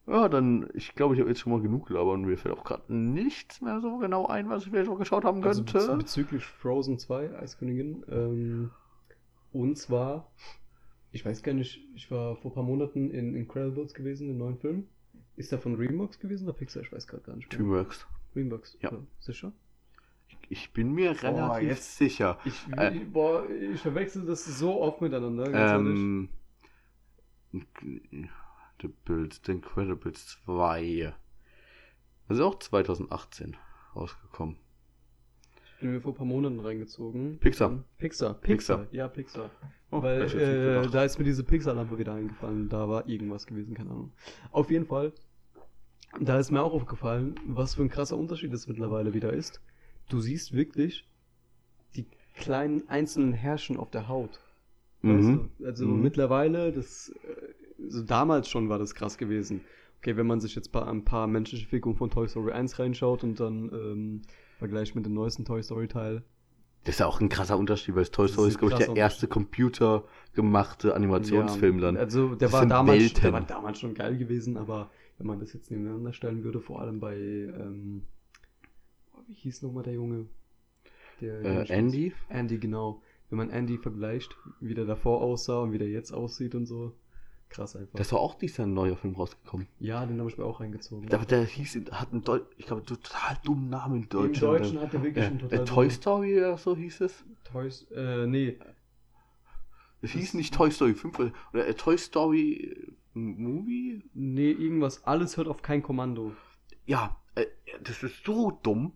Ja, 0.08 0.28
dann, 0.30 0.68
ich 0.74 0.96
glaube, 0.96 1.14
ich 1.14 1.20
habe 1.20 1.30
jetzt 1.30 1.40
schon 1.40 1.52
mal 1.54 1.62
genug 1.62 1.88
gelabert 1.88 2.16
und 2.16 2.26
mir 2.26 2.38
fällt 2.38 2.56
auch 2.58 2.64
gerade 2.64 2.94
nichts 2.94 3.62
mehr 3.62 3.80
so 3.82 3.98
genau 4.00 4.26
ein, 4.28 4.50
was 4.50 4.64
ich 4.64 4.70
vielleicht 4.70 4.90
noch 4.90 4.98
geschaut 4.98 5.24
haben 5.26 5.44
Also 5.44 5.64
könnte. 5.64 5.88
bez 5.88 5.98
bezüglich 5.98 6.44
Frozen 6.46 6.98
2, 6.98 7.38
Eiskönigin. 7.40 8.04
Ähm, 8.10 8.72
und 9.54 9.78
zwar, 9.78 10.32
ich 11.12 11.24
weiß 11.26 11.44
gar 11.44 11.54
nicht, 11.54 11.80
ich 11.96 12.10
war 12.12 12.36
vor 12.38 12.52
ein 12.52 12.54
paar 12.56 12.64
Monaten 12.64 13.12
in 13.12 13.36
Incredibles 13.36 13.94
gewesen, 13.94 14.28
den 14.28 14.38
neuen 14.38 14.58
Film. 14.58 14.88
Ist 15.36 15.52
der 15.52 15.60
von 15.60 15.76
Dreamworks 15.76 16.20
gewesen 16.20 16.48
oder 16.48 16.58
Pixar? 16.58 16.82
Ich 16.84 16.92
weiß 16.92 17.08
gerade 17.08 17.24
gar 17.24 17.36
nicht. 17.36 17.50
mehr. 17.50 17.58
Dreamworks. 17.60 18.06
Dreamworks, 18.34 18.78
Ja. 18.82 18.92
Sicher? 19.20 19.54
Ich 20.52 20.74
bin 20.74 20.92
mir 20.92 21.12
relativ 21.24 21.70
jetzt- 21.70 21.96
sicher. 21.98 22.38
Ich, 22.44 22.68
Äh. 22.76 22.92
boah, 23.06 23.50
ich 23.50 23.80
verwechsel 23.80 24.26
das 24.26 24.44
so 24.46 24.82
oft 24.82 25.00
miteinander. 25.00 25.78
Ähm, 25.78 26.28
The 27.54 28.88
Bills, 29.06 29.42
The 29.46 29.54
Incredibles 29.54 30.38
2. 30.46 31.14
Das 32.28 32.38
ist 32.38 32.44
auch 32.44 32.60
2018 32.60 33.56
rausgekommen. 33.96 34.58
Ich 35.76 35.80
bin 35.80 35.94
mir 35.94 36.02
vor 36.02 36.12
ein 36.12 36.18
paar 36.18 36.26
Monaten 36.26 36.60
reingezogen. 36.60 37.40
Pixar. 37.40 37.70
Dann- 37.70 37.86
Pixar. 37.98 38.34
Pixar. 38.34 38.78
Pixar. 38.80 38.94
Ja, 38.94 39.08
Pixar. 39.08 39.50
Oh, 39.90 40.02
Weil 40.04 40.24
äh, 40.24 40.88
da 40.90 41.04
ist 41.06 41.18
mir 41.18 41.24
diese 41.26 41.46
Pixar-Lampe 41.46 41.98
wieder 41.98 42.14
eingefallen. 42.14 42.68
Da 42.68 42.90
war 42.90 43.08
irgendwas 43.08 43.48
gewesen, 43.48 43.74
keine 43.74 43.92
Ahnung. 43.92 44.12
Auf 44.52 44.70
jeden 44.70 44.86
Fall, 44.86 45.14
da 46.20 46.38
ist 46.40 46.52
mir 46.52 46.62
auch 46.62 46.74
aufgefallen, 46.74 47.36
was 47.46 47.76
für 47.76 47.84
ein 47.84 47.90
krasser 47.90 48.18
Unterschied 48.18 48.52
es 48.54 48.68
mittlerweile 48.68 49.14
wieder 49.14 49.32
ist. 49.34 49.62
Du 50.12 50.20
siehst 50.20 50.52
wirklich 50.52 51.08
die 51.96 52.06
kleinen 52.36 52.88
einzelnen 52.90 53.32
Härchen 53.32 53.78
auf 53.78 53.90
der 53.92 54.10
Haut. 54.10 54.42
Weißt 55.02 55.30
Mhm. 55.30 55.50
du? 55.58 55.66
Also 55.66 55.88
Mhm. 55.88 56.02
mittlerweile, 56.02 56.74
das, 56.74 57.14
äh, 57.24 57.84
also 57.86 58.04
damals 58.04 58.50
schon 58.50 58.68
war 58.68 58.78
das 58.78 58.94
krass 58.94 59.18
gewesen. 59.18 59.62
Okay, 60.00 60.18
wenn 60.18 60.28
man 60.28 60.42
sich 60.42 60.54
jetzt 60.54 60.74
bei 60.74 60.86
ein 60.86 61.06
paar 61.06 61.28
menschliche 61.28 61.66
Figuren 61.66 61.96
von 61.96 62.10
Toy 62.10 62.28
Story 62.28 62.52
1 62.52 62.78
reinschaut 62.78 63.24
und 63.24 63.40
dann 63.40 63.70
ähm, 63.72 64.22
vergleicht 64.60 64.96
mit 64.96 65.06
dem 65.06 65.14
neuesten 65.14 65.46
Toy 65.46 65.64
Story 65.64 65.88
Teil. 65.88 66.24
Das 66.84 66.96
ist 66.96 67.00
ja 67.00 67.06
auch 67.06 67.22
ein 67.22 67.30
krasser 67.30 67.58
Unterschied, 67.58 67.96
weil 67.96 68.06
Toy 68.08 68.26
ist 68.26 68.34
Story 68.34 68.48
ein 68.48 68.52
ist, 68.52 68.60
glaube 68.60 68.74
ich, 68.74 68.80
der 68.88 68.96
erste 68.98 69.28
computergemachte 69.28 70.94
Animationsfilm 70.94 71.78
Ja, 71.78 71.86
dann. 71.86 71.98
Also 71.98 72.30
der 72.30 72.38
Das 72.50 72.52
war, 72.52 72.66
damals, 72.66 73.00
Welten. 73.00 73.24
der 73.24 73.34
war 73.34 73.42
damals 73.42 73.80
schon 73.80 73.94
geil 73.94 74.18
gewesen, 74.18 74.58
aber 74.58 74.92
wenn 75.18 75.28
man 75.28 75.40
das 75.40 75.54
jetzt 75.54 75.72
nebeneinander 75.72 76.12
stellen 76.12 76.44
würde, 76.44 76.60
vor 76.60 76.82
allem 76.82 77.00
bei, 77.00 77.16
ähm, 77.16 78.04
wie 79.28 79.34
hieß 79.34 79.62
nochmal 79.62 79.84
der 79.84 79.94
Junge? 79.94 80.28
Der 81.20 81.42
Äh, 81.44 81.74
Andy? 81.74 82.14
Andy, 82.30 82.58
genau. 82.58 83.02
Wenn 83.30 83.38
man 83.38 83.50
Andy 83.50 83.78
vergleicht, 83.78 84.36
wie 84.60 84.74
der 84.74 84.86
davor 84.86 85.22
aussah 85.22 85.60
und 85.60 85.72
wie 85.72 85.78
der 85.78 85.90
jetzt 85.90 86.12
aussieht 86.12 86.56
und 86.56 86.66
so. 86.66 86.94
Krass 87.50 87.76
einfach. 87.76 87.98
Das 87.98 88.12
war 88.14 88.20
auch 88.22 88.36
dieser 88.36 88.66
neue 88.66 88.96
Film 88.96 89.16
rausgekommen. 89.16 89.68
ja, 89.80 90.06
den 90.06 90.20
habe 90.20 90.30
ich 90.30 90.38
mir 90.38 90.46
auch 90.46 90.62
reingezogen. 90.62 91.10
Der, 91.10 91.20
der 91.26 91.44
hieß, 91.44 91.82
hat 91.92 92.12
einen 92.14 92.24
Deu 92.24 92.40
ich 92.58 92.66
glaube, 92.66 92.84
total 92.84 93.38
dummen 93.44 93.70
Namen 93.70 93.96
in 93.98 94.02
Im 94.04 94.10
Deutschland. 94.10 94.60
Deutschen 94.60 94.80
hat 94.80 94.94
er 94.94 95.04
wirklich 95.04 95.24
äh, 95.26 95.28
einen 95.28 95.40
total 95.40 95.60
äh, 95.60 95.66
Toy 95.66 95.90
Story 95.90 96.38
oder 96.38 96.58
so 96.58 96.76
hieß 96.76 97.02
es. 97.02 97.26
Toys, 97.44 97.86
äh, 97.92 98.26
nee. 98.26 98.58
Es 100.02 100.12
hieß 100.12 100.34
nicht 100.34 100.54
Toy 100.54 100.72
Story 100.72 100.94
5 100.94 101.20
oder, 101.20 101.32
oder 101.54 101.68
äh, 101.68 101.74
Toy 101.74 101.98
Story 101.98 102.54
äh, 102.54 102.94
Movie? 103.14 104.02
Nee, 104.14 104.52
irgendwas. 104.52 105.04
Alles 105.04 105.36
hört 105.38 105.48
auf 105.48 105.62
kein 105.62 105.84
Kommando. 105.84 106.32
Ja, 106.86 107.18
äh, 107.36 107.46
das 107.84 108.02
ist 108.02 108.24
so 108.26 108.52
dumm. 108.64 108.94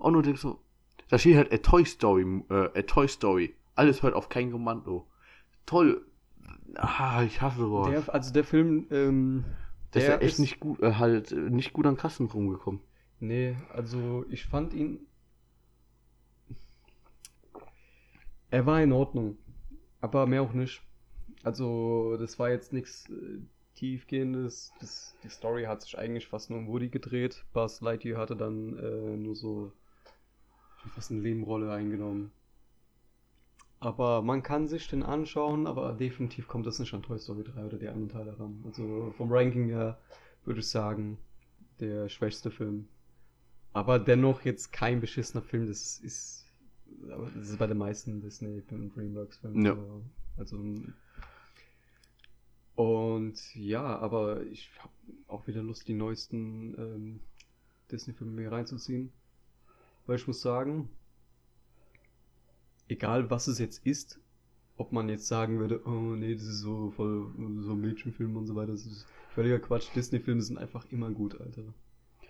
Auch 0.00 0.10
nur 0.10 0.22
denkst 0.22 0.40
so, 0.40 0.60
Da 1.08 1.18
steht 1.18 1.36
halt 1.36 1.52
a 1.52 1.58
Toy 1.58 1.84
Story, 1.84 2.42
äh, 2.50 2.78
a 2.78 2.82
Toy 2.82 3.06
Story. 3.08 3.54
Alles 3.74 4.02
hört 4.02 4.14
auf 4.14 4.28
kein 4.28 4.50
Kommando. 4.50 5.06
Toll. 5.66 6.04
Ah, 6.74 7.22
ich 7.24 7.40
hasse 7.40 7.58
sowas. 7.58 7.90
Der, 7.90 8.14
also 8.14 8.32
der 8.32 8.44
Film, 8.44 8.86
ähm, 8.90 9.44
der 9.94 10.02
ist 10.02 10.08
ja 10.08 10.16
der 10.16 10.22
echt 10.26 10.34
ist- 10.34 10.38
nicht 10.40 10.60
gut, 10.60 10.80
äh, 10.82 10.94
halt, 10.94 11.32
äh, 11.32 11.36
nicht 11.36 11.72
gut 11.72 11.86
an 11.86 11.96
Kassen 11.96 12.26
rumgekommen. 12.26 12.80
Nee, 13.18 13.56
also 13.72 14.24
ich 14.30 14.46
fand 14.46 14.72
ihn. 14.72 15.00
Er 18.50 18.66
war 18.66 18.82
in 18.82 18.92
Ordnung, 18.92 19.36
aber 20.00 20.26
mehr 20.26 20.42
auch 20.42 20.52
nicht. 20.52 20.82
Also, 21.42 22.16
das 22.18 22.38
war 22.38 22.50
jetzt 22.50 22.72
nichts 22.72 23.08
äh, 23.10 23.40
tiefgehendes. 23.74 24.72
Das, 24.80 25.16
die 25.22 25.28
Story 25.28 25.64
hat 25.64 25.82
sich 25.82 25.96
eigentlich 25.98 26.26
fast 26.28 26.50
nur 26.50 26.58
um 26.58 26.66
Woody 26.68 26.88
gedreht. 26.88 27.44
Buzz 27.52 27.80
Lightyear 27.80 28.18
hatte 28.18 28.36
dann 28.36 28.76
äh, 28.78 29.16
nur 29.16 29.34
so 29.36 29.72
fast 30.88 31.10
eine 31.10 31.20
Nebenrolle 31.20 31.72
eingenommen. 31.72 32.32
Aber 33.78 34.20
man 34.22 34.42
kann 34.42 34.68
sich 34.68 34.88
den 34.88 35.02
anschauen, 35.02 35.66
aber 35.66 35.94
definitiv 35.94 36.48
kommt 36.48 36.66
das 36.66 36.78
nicht 36.78 36.92
an 36.92 37.02
Toy 37.02 37.18
Story 37.18 37.44
3 37.44 37.64
oder 37.64 37.78
die 37.78 37.88
anderen 37.88 38.10
Teile 38.10 38.38
ran. 38.38 38.62
Also 38.66 39.12
vom 39.16 39.32
Ranking 39.32 39.68
her 39.68 39.98
würde 40.44 40.60
ich 40.60 40.68
sagen, 40.68 41.18
der 41.80 42.08
schwächste 42.10 42.50
Film. 42.50 42.88
Aber 43.72 43.98
dennoch 43.98 44.42
jetzt 44.42 44.72
kein 44.72 45.00
beschissener 45.00 45.42
Film, 45.42 45.66
das 45.66 45.98
ist, 45.98 46.46
aber 47.10 47.30
das 47.34 47.48
ist 47.48 47.58
bei 47.58 47.66
den 47.66 47.78
meisten 47.78 48.20
Disney 48.20 48.62
und 48.70 48.94
Dreamworks 48.94 49.38
Filmen. 49.38 49.64
Ja. 49.64 49.74
so. 49.74 50.02
Also 50.36 50.56
und 52.74 53.54
ja, 53.54 53.98
aber 53.98 54.42
ich 54.46 54.70
habe 54.78 54.92
auch 55.26 55.46
wieder 55.46 55.62
Lust, 55.62 55.86
die 55.86 55.92
neuesten 55.92 56.74
ähm, 56.78 57.20
Disney-Filme 57.90 58.32
mir 58.32 58.50
reinzuziehen. 58.50 59.12
Weil 60.06 60.16
ich 60.16 60.26
muss 60.26 60.40
sagen, 60.40 60.88
egal 62.88 63.30
was 63.30 63.46
es 63.46 63.58
jetzt 63.58 63.86
ist, 63.86 64.20
ob 64.76 64.92
man 64.92 65.08
jetzt 65.08 65.26
sagen 65.26 65.58
würde, 65.58 65.82
oh 65.86 66.14
nee, 66.16 66.34
das 66.34 66.44
ist 66.44 66.60
so 66.60 66.90
voll 66.90 67.30
so 67.60 67.72
ein 67.72 67.80
Mädchenfilm 67.80 68.36
und 68.36 68.46
so 68.46 68.54
weiter, 68.54 68.72
das 68.72 68.86
ist 68.86 69.06
völliger 69.34 69.58
Quatsch. 69.58 69.88
Disney-Filme 69.94 70.42
sind 70.42 70.58
einfach 70.58 70.84
immer 70.90 71.10
gut, 71.10 71.40
Alter. 71.40 71.62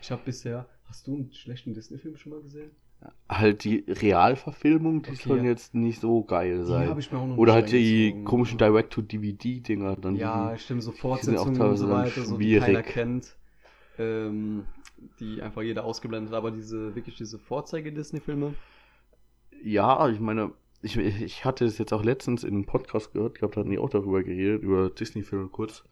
Ich 0.00 0.10
habe 0.10 0.22
bisher, 0.24 0.66
hast 0.84 1.06
du 1.06 1.14
einen 1.14 1.32
schlechten 1.32 1.74
Disney-Film 1.74 2.16
schon 2.16 2.32
mal 2.32 2.42
gesehen? 2.42 2.70
Halt 3.28 3.64
die 3.64 3.84
Realverfilmung, 3.88 5.02
die 5.02 5.12
Okay, 5.12 5.28
sollen 5.28 5.44
ja. 5.44 5.50
jetzt 5.50 5.74
nicht 5.74 6.00
so 6.00 6.22
geil 6.24 6.58
Die 6.58 6.66
sein. 6.66 6.88
habe 6.88 7.00
ich 7.00 7.10
mir 7.10 7.18
auch 7.18 7.26
noch 7.26 7.36
Oder 7.38 7.54
halt 7.54 7.70
die 7.72 8.14
komischen 8.24 8.58
Direct-to-DVD-Dinger. 8.58 9.96
Dann 9.96 10.16
Ja, 10.16 10.54
die, 10.54 10.60
stimmt, 10.60 10.82
so 10.82 10.92
Fortsetzungen 10.92 11.60
und 11.62 11.76
so 11.76 11.88
weiter, 11.88 12.24
so 12.24 12.36
die 12.36 12.58
keiner 12.58 12.82
kennt. 12.82 13.36
Ähm, 13.98 14.64
die 15.18 15.42
einfach 15.42 15.62
jeder 15.62 15.84
ausgeblendet 15.84 16.30
hat, 16.32 16.38
aber 16.38 16.50
diese, 16.50 16.94
wirklich 16.94 17.16
diese 17.16 17.38
Vorzeige-Disney-Filme. 17.38 18.54
Ja, 19.62 20.08
ich 20.08 20.20
meine, 20.20 20.52
ich, 20.82 20.96
ich 20.96 21.44
hatte 21.44 21.64
es 21.64 21.78
jetzt 21.78 21.92
auch 21.92 22.02
letztens 22.04 22.44
in 22.44 22.54
einem 22.54 22.66
Podcast 22.66 23.12
gehört, 23.12 23.38
gehabt, 23.38 23.56
da 23.56 23.60
hatten 23.60 23.70
die 23.70 23.78
auch 23.78 23.90
darüber 23.90 24.22
geredet, 24.22 24.62
über 24.62 24.90
Disney-Filme 24.90 25.48
kurz. 25.48 25.84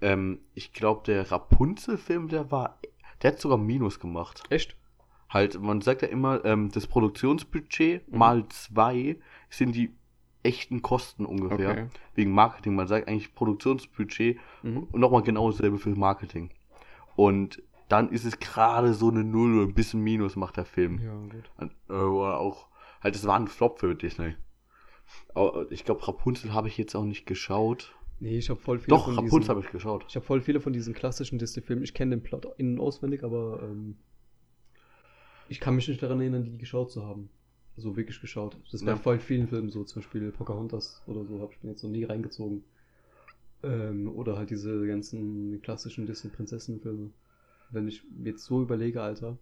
Ähm, 0.00 0.38
ich 0.54 0.72
glaube, 0.72 1.02
der 1.06 1.30
Rapunzel-Film, 1.30 2.28
der 2.28 2.50
war, 2.50 2.78
der 3.22 3.32
hat 3.32 3.40
sogar 3.40 3.58
Minus 3.58 3.98
gemacht. 3.98 4.42
Echt? 4.50 4.76
Halt, 5.28 5.60
man 5.60 5.80
sagt 5.80 6.02
ja 6.02 6.08
immer, 6.08 6.44
ähm, 6.44 6.70
das 6.70 6.86
Produktionsbudget 6.86 8.10
Mhm. 8.12 8.18
mal 8.18 8.48
zwei 8.50 9.16
sind 9.50 9.74
die 9.74 9.92
echten 10.44 10.80
Kosten 10.82 11.26
ungefähr. 11.26 11.70
Okay. 11.70 11.86
Wegen 12.14 12.30
Marketing. 12.30 12.76
Man 12.76 12.86
sagt 12.86 13.08
eigentlich 13.08 13.34
Produktionsbudget 13.34 14.38
Mhm. 14.62 14.84
und 14.92 15.00
nochmal 15.00 15.22
genau 15.22 15.50
dasselbe 15.50 15.78
für 15.78 15.90
Marketing. 15.90 16.50
Und 17.16 17.60
dann 17.88 18.10
ist 18.10 18.24
es 18.24 18.38
gerade 18.38 18.94
so 18.94 19.10
eine 19.10 19.24
Null 19.24 19.56
oder 19.58 19.66
ein 19.68 19.74
bisschen 19.74 20.00
Minus 20.02 20.36
macht 20.36 20.56
der 20.56 20.64
Film. 20.64 21.00
Ja, 21.02 21.14
gut. 21.14 21.50
Und, 21.56 21.72
äh, 21.88 21.92
oder 21.92 22.38
auch, 22.38 22.68
halt, 23.02 23.14
es 23.14 23.26
war 23.26 23.38
ein 23.38 23.48
Flop 23.48 23.78
für 23.80 23.94
Disney. 23.94 24.34
Aber 25.34 25.70
ich 25.70 25.84
glaube, 25.84 26.06
Rapunzel 26.06 26.52
habe 26.52 26.68
ich 26.68 26.76
jetzt 26.78 26.94
auch 26.96 27.04
nicht 27.04 27.26
geschaut. 27.26 27.94
Nee, 28.18 28.38
ich 28.38 28.48
habe 28.50 28.58
voll 28.58 28.78
viele 28.78 28.96
Doch, 28.96 29.04
von 29.04 29.14
Rapunzel 29.14 29.40
diesen, 29.40 29.50
habe 29.50 29.60
ich 29.60 29.70
geschaut. 29.70 30.04
Ich 30.08 30.16
habe 30.16 30.24
voll 30.26 30.40
viele 30.40 30.60
von 30.60 30.72
diesen 30.72 30.94
klassischen 30.94 31.38
Disney-Filmen. 31.38 31.84
Ich 31.84 31.94
kenne 31.94 32.16
den 32.16 32.22
Plot 32.22 32.46
innen 32.56 32.80
auswendig, 32.80 33.22
aber 33.22 33.60
ähm, 33.62 33.96
ich 35.48 35.60
kann 35.60 35.76
mich 35.76 35.86
nicht 35.86 36.02
daran 36.02 36.20
erinnern, 36.20 36.44
die 36.44 36.58
geschaut 36.58 36.90
zu 36.90 37.04
haben. 37.06 37.28
So 37.76 37.94
wirklich 37.96 38.20
geschaut. 38.20 38.56
Das 38.72 38.80
wäre 38.86 38.96
Ja. 38.96 39.02
voll 39.02 39.18
vielen 39.18 39.48
Filmen 39.48 39.68
so, 39.68 39.84
zum 39.84 40.00
Beispiel 40.00 40.32
Pocahontas 40.32 41.02
oder 41.06 41.24
so, 41.26 41.40
habe 41.40 41.52
ich 41.52 41.62
mir 41.62 41.70
jetzt 41.70 41.82
noch 41.82 41.90
nie 41.90 42.04
reingezogen. 42.04 42.64
Ähm, 43.62 44.08
oder 44.08 44.36
halt 44.38 44.50
diese 44.50 44.86
ganzen 44.86 45.60
klassischen 45.62 46.06
Disney-Prinzessinnen-Filme. 46.06 47.10
Wenn 47.76 47.88
ich 47.88 48.02
mir 48.10 48.30
jetzt 48.30 48.44
so 48.46 48.62
überlege, 48.62 49.02
Alter, 49.02 49.36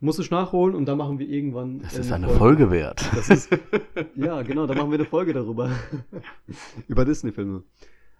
muss 0.00 0.18
ich 0.18 0.30
nachholen 0.32 0.74
und 0.74 0.86
dann 0.86 0.98
machen 0.98 1.20
wir 1.20 1.28
irgendwann. 1.28 1.78
Das 1.82 1.96
ist 1.96 2.10
eine 2.10 2.28
Folge 2.28 2.68
wert. 2.72 3.00
Das 3.14 3.30
ist, 3.30 3.48
ja, 4.16 4.42
genau, 4.42 4.66
da 4.66 4.74
machen 4.74 4.90
wir 4.90 4.98
eine 4.98 5.06
Folge 5.06 5.32
darüber. 5.32 5.70
Über 6.88 7.04
Disney-Filme. 7.04 7.62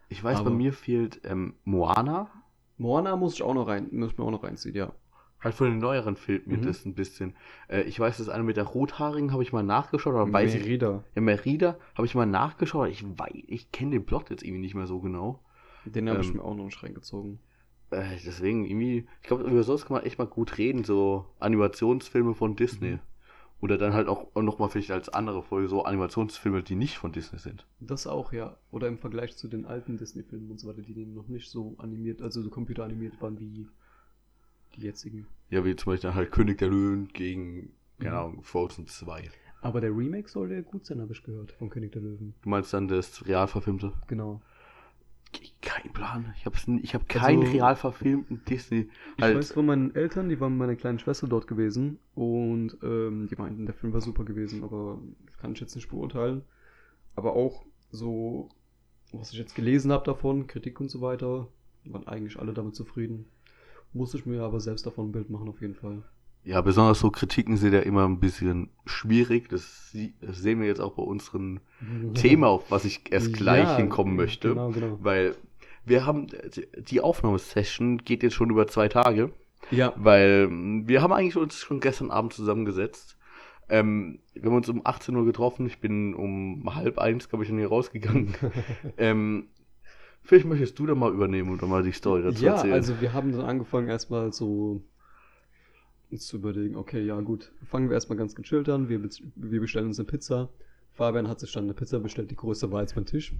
Ich 0.09 0.23
weiß, 0.23 0.39
Aber- 0.39 0.51
bei 0.51 0.57
mir 0.57 0.73
fehlt 0.73 1.21
ähm, 1.25 1.55
Moana. 1.65 2.31
Moana 2.79 3.17
muss 3.17 3.35
ich 3.35 3.43
auch 3.43 3.55
noch 3.55 3.67
rein, 3.67 3.89
muss 3.91 4.13
ich 4.13 4.19
mir 4.19 4.25
auch 4.25 4.31
noch 4.31 4.45
reinziehen, 4.45 4.77
ja. 4.77 4.93
Halt 5.41 5.55
von 5.57 5.69
den 5.69 5.79
neueren 5.81 6.15
fehlt 6.17 6.47
mir 6.47 6.59
Mhm. 6.59 6.63
das 6.63 6.85
ein 6.87 6.95
bisschen. 6.95 7.35
Äh, 7.69 7.83
ich 7.83 7.99
weiß, 7.99 8.19
das 8.19 8.29
eine 8.29 8.45
mit 8.45 8.57
der 8.57 8.65
Rothaarigen 8.65 9.33
habe 9.33 9.43
ich 9.43 9.53
mal 9.53 9.63
nachgeschaut, 9.65 10.15
aber 10.15 10.33
weiß 10.33 10.55
ich. 10.55 10.63
Merida. 10.63 11.03
Ja, 11.17 11.23
Merida 11.23 11.77
habe 11.97 12.07
ich 12.07 12.15
mal 12.15 12.25
nachgeschaut, 12.27 12.89
ich 12.89 13.05
weiß, 13.19 13.33
ich 13.49 13.73
kenne 13.73 13.91
den 13.91 14.07
Plot 14.07 14.31
jetzt 14.31 14.45
irgendwie 14.45 14.61
nicht 14.63 14.75
mehr 14.77 14.87
so 14.87 15.01
genau. 15.01 15.41
Den 15.85 16.09
habe 16.09 16.21
ich 16.21 16.29
Ähm, 16.29 16.37
mir 16.37 16.43
auch 16.45 16.55
noch 16.55 16.65
nicht 16.65 16.83
reingezogen. 16.83 17.39
Äh, 17.91 18.17
deswegen 18.25 18.65
irgendwie, 18.65 19.07
ich 19.23 19.29
glaube, 19.29 19.45
über 19.45 19.63
sowas 19.63 19.87
kann 19.87 19.97
man 19.97 20.05
echt 20.05 20.19
mal 20.19 20.27
gut 20.27 20.59
reden, 20.59 20.85
so 20.85 21.27
Animationsfilme 21.39 22.35
von 22.35 22.57
Disney. 22.57 22.93
Mhm. 22.93 23.01
Oder 23.61 23.79
dann 23.79 23.95
halt 23.95 24.07
auch 24.09 24.35
nochmal 24.35 24.69
vielleicht 24.69 24.91
als 24.91 25.09
andere 25.09 25.43
Folge 25.43 25.69
so 25.69 25.83
Animationsfilme, 25.85 26.63
die 26.63 26.75
nicht 26.75 26.99
von 26.99 27.13
Disney 27.13 27.39
sind. 27.39 27.67
Das 27.81 28.07
auch, 28.07 28.33
ja. 28.33 28.57
Oder 28.71 28.87
im 28.89 28.99
Vergleich 28.99 29.37
zu 29.37 29.49
den 29.49 29.65
alten 29.65 29.97
Disney-Filmen 29.97 30.51
und 30.51 30.61
so 30.61 30.69
weiter, 30.69 30.83
die 30.83 31.07
noch 31.07 31.29
nicht 31.29 31.51
so 31.51 31.75
animiert, 31.79 32.21
also 32.21 32.43
so 32.43 32.51
computeranimiert 32.51 33.21
waren 33.23 33.39
wie 33.41 33.67
die 34.77 34.83
jetzigen. 34.83 35.27
Ja, 35.49 35.65
wie 35.65 35.75
zum 35.75 35.93
Beispiel 35.93 36.09
dann 36.11 36.17
halt 36.17 36.33
König 36.33 36.59
der 36.59 36.69
Löwen 36.69 37.09
gegen, 37.09 37.73
keine 37.99 38.11
Mhm. 38.17 38.19
Ahnung, 38.19 38.43
Frozen 38.43 38.87
2. 38.87 39.31
Aber 39.63 39.81
der 39.81 39.91
Remake 39.97 40.29
soll 40.29 40.53
ja 40.53 40.61
gut 40.61 40.85
sein, 40.85 41.01
habe 41.01 41.13
ich 41.13 41.23
gehört, 41.23 41.53
von 41.53 41.71
König 41.71 41.93
der 41.93 42.03
Löwen. 42.03 42.35
Du 42.43 42.51
meinst 42.51 42.73
dann 42.75 42.89
das 42.89 43.27
real 43.27 43.49
verfilmte? 43.49 43.93
Genau. 44.07 44.43
Kein 45.83 45.93
Plan. 45.93 46.35
Ich 46.39 46.47
habe 46.47 46.57
ich 46.83 46.95
hab 46.95 47.09
keinen 47.09 47.41
Also- 47.41 47.53
real 47.53 47.77
verfilmten 47.77 48.43
Disney. 48.49 48.89
Ich 49.17 49.23
Halt, 49.23 49.37
weiß 49.37 49.53
von 49.53 49.67
meinen 49.67 49.95
Eltern, 49.95 50.29
die 50.29 50.41
waren 50.41 50.53
mit 50.53 50.61
meiner 50.61 50.77
kleinen 50.77 50.99
Schwester 50.99 51.27
dort 51.27 51.47
gewesen 51.47 51.99
und 52.15 52.77
ähm, 52.83 53.29
die 53.31 53.37
meinten, 53.37 53.67
der 53.67 53.75
Film 53.75 53.93
war 53.93 54.01
super 54.01 54.25
gewesen, 54.25 54.65
aber 54.65 54.99
das 55.27 55.37
kann 55.39 55.53
ich 55.53 55.61
jetzt 55.61 55.75
nicht 55.75 55.91
beurteilen. 55.91 56.43
Aber 57.15 57.35
auch 57.35 57.65
so, 57.91 58.49
was 59.13 59.33
ich 59.33 59.39
jetzt 59.39 59.55
gelesen 59.55 59.93
habe 59.93 60.05
davon, 60.05 60.47
Kritik 60.47 60.81
und 60.81 60.91
so 60.91 61.01
weiter, 61.01 61.49
waren 61.85 62.07
eigentlich 62.07 62.39
alle 62.39 62.53
damit 62.55 62.75
zufrieden. 62.75 63.27
Musste 63.93 64.17
ich 64.19 64.27
mir 64.27 64.43
aber 64.43 64.61
selbst 64.61 64.87
davon 64.87 65.09
ein 65.09 65.13
Bild 65.13 65.31
machen, 65.31 65.49
auf 65.49 65.61
jeden 65.61 65.75
Fall. 65.75 66.03
ja, 66.45 66.61
besonders 66.61 67.01
so 67.01 67.11
Kritiken 67.11 67.57
sind 67.57 67.73
ja 67.73 67.81
immer 67.81 68.07
ein 68.07 68.21
bisschen 68.21 68.71
schwierig. 68.87 69.49
Das 69.49 69.91
sehen 69.93 70.61
wir 70.61 70.67
jetzt 70.69 70.81
auch 70.81 70.93
bei 70.95 71.03
unserem 71.03 71.61
Thema, 72.15 72.47
auf 72.49 72.71
was 72.71 72.85
ich 72.85 73.11
erst 73.13 73.33
gleich 73.35 73.65
Ja, 73.65 73.77
hinkommen 73.77 74.17
möchte. 74.17 74.51
Genau, 74.51 74.71
genau. 74.71 74.99
Weil 75.03 75.35
wir 75.87 76.05
haben, 76.05 76.27
die 76.77 77.01
Aufnahmesession 77.01 77.99
geht 77.99 78.23
jetzt 78.23 78.35
schon 78.35 78.51
über 78.51 78.67
zwei 78.67 78.89
Tage. 78.89 79.33
Ja, 79.71 79.93
Weil 79.97 80.49
wir 80.51 81.03
haben 81.03 81.13
eigentlich 81.13 81.37
uns 81.37 81.57
schon 81.57 81.81
gestern 81.81 82.11
Abend 82.11 82.33
zusammengesetzt. 82.33 83.17
Ähm, 83.69 84.21
wir 84.35 84.45
haben 84.45 84.57
uns 84.57 84.69
um 84.69 84.83
18 84.85 85.17
Uhr 85.17 85.25
getroffen. 85.25 85.67
Ich 85.67 85.81
bin 85.81 86.15
um 86.15 86.75
halb 86.75 86.99
eins, 86.99 87.29
glaube 87.29 87.45
ich, 87.45 87.49
schon 87.49 87.59
hier 87.59 87.69
rausgegangen. 87.69 88.35
ähm, 88.97 89.49
vielleicht 90.23 90.47
möchtest 90.47 90.79
du 90.79 90.87
da 90.87 90.95
mal 90.95 91.13
übernehmen 91.13 91.51
und 91.51 91.63
dann 91.63 91.71
mal 91.71 91.83
die 91.83 91.93
Story 91.93 92.23
dazu 92.23 92.45
ja 92.45 92.53
erzählen. 92.55 92.75
also 92.75 93.01
wir 93.01 93.13
haben 93.13 93.33
dann 93.33 93.43
angefangen 93.43 93.89
erstmal 93.89 94.33
so 94.33 94.83
uns 96.11 96.27
zu 96.27 96.37
überlegen, 96.37 96.77
okay, 96.77 97.05
ja 97.05 97.21
gut, 97.21 97.53
fangen 97.65 97.89
wir 97.89 97.95
erstmal 97.95 98.19
ganz 98.19 98.37
gechillt 98.37 98.69
an, 98.69 98.89
wir, 98.89 99.03
wir 99.03 99.61
bestellen 99.61 99.87
uns 99.87 99.99
eine 99.99 100.07
Pizza. 100.07 100.49
Fabian 100.93 101.29
hat 101.29 101.41
sich 101.41 101.53
dann 101.53 101.65
eine 101.65 101.75
Pizza 101.75 101.99
bestellt, 101.99 102.31
die 102.31 102.37
größer 102.37 102.71
war 102.71 102.79
als 102.81 102.95
mein 102.95 103.07
Tisch. 103.07 103.35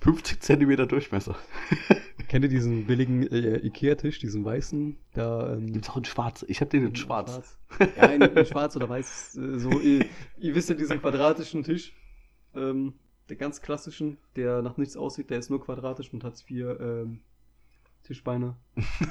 50 0.00 0.40
Zentimeter 0.40 0.86
Durchmesser. 0.86 1.36
Kennt 2.28 2.44
ihr 2.44 2.48
diesen 2.48 2.86
billigen 2.86 3.26
äh, 3.26 3.58
Ikea-Tisch, 3.66 4.18
diesen 4.18 4.44
weißen? 4.44 4.96
Da, 5.14 5.54
ähm, 5.54 5.72
Gibt's 5.72 5.90
auch 5.90 5.96
in 5.96 6.04
schwarz. 6.04 6.44
Ich 6.48 6.60
habe 6.60 6.70
den 6.70 6.86
in 6.86 6.96
schwarz. 6.96 7.58
Ja, 7.96 8.06
in, 8.06 8.22
in 8.22 8.46
schwarz 8.46 8.74
oder 8.76 8.88
weiß. 8.88 9.36
äh, 9.36 9.58
So, 9.58 9.70
ihr, 9.80 10.06
ihr 10.38 10.54
wisst 10.54 10.68
ja 10.68 10.74
diesen 10.74 11.00
quadratischen 11.00 11.62
Tisch. 11.62 11.94
Ähm, 12.54 12.94
der 13.28 13.36
ganz 13.36 13.62
klassischen, 13.62 14.18
der 14.36 14.62
nach 14.62 14.76
nichts 14.76 14.96
aussieht, 14.96 15.30
der 15.30 15.38
ist 15.38 15.50
nur 15.50 15.64
quadratisch 15.64 16.12
und 16.12 16.24
hat 16.24 16.38
vier 16.40 16.78
ähm, 16.80 17.20
Tischbeine, 18.04 18.56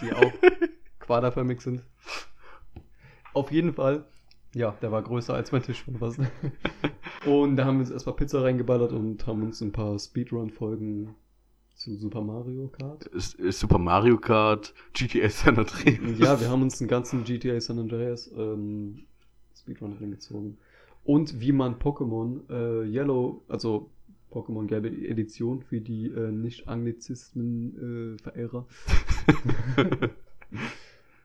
die 0.01 0.13
auch 0.13 0.31
quaderförmig 0.99 1.61
sind. 1.61 1.83
Auf 3.33 3.51
jeden 3.51 3.73
Fall. 3.73 4.05
Ja, 4.53 4.75
der 4.81 4.91
war 4.91 5.01
größer 5.01 5.33
als 5.33 5.51
mein 5.51 5.63
Tisch 5.63 5.79
schon 5.79 5.97
fast. 5.97 6.19
Und 7.25 7.55
da 7.55 7.65
haben 7.65 7.77
wir 7.77 7.81
uns 7.81 7.91
erstmal 7.91 8.15
Pizza 8.15 8.43
reingeballert 8.43 8.93
und 8.93 9.27
haben 9.27 9.43
uns 9.43 9.61
ein 9.61 9.71
paar 9.71 9.99
Speedrun-Folgen 9.99 11.13
zu 11.75 11.95
Super 11.95 12.21
Mario 12.21 12.67
Kart. 12.67 13.05
Ist, 13.05 13.35
ist 13.35 13.59
Super 13.59 13.77
Mario 13.77 14.17
Kart, 14.17 14.73
GTA 14.93 15.29
San 15.29 15.59
Andreas. 15.59 16.19
Ja, 16.19 16.41
wir 16.41 16.49
haben 16.49 16.63
uns 16.63 16.81
einen 16.81 16.87
ganzen 16.87 17.23
GTA 17.23 17.61
San 17.61 17.77
Andreas 17.77 18.31
ähm, 18.35 19.03
Speedrun 19.55 19.97
reingezogen. 19.99 20.57
Und 21.03 21.39
wie 21.39 21.51
man 21.51 21.75
Pokémon 21.75 22.49
äh, 22.49 22.87
Yellow, 22.87 23.43
also 23.47 23.91
Pokémon 24.31 24.65
gelbe 24.65 24.89
Edition 24.89 25.61
für 25.61 25.81
die 25.81 26.07
äh, 26.07 26.31
Nicht-Anglizismen-Verehrer, 26.31 28.65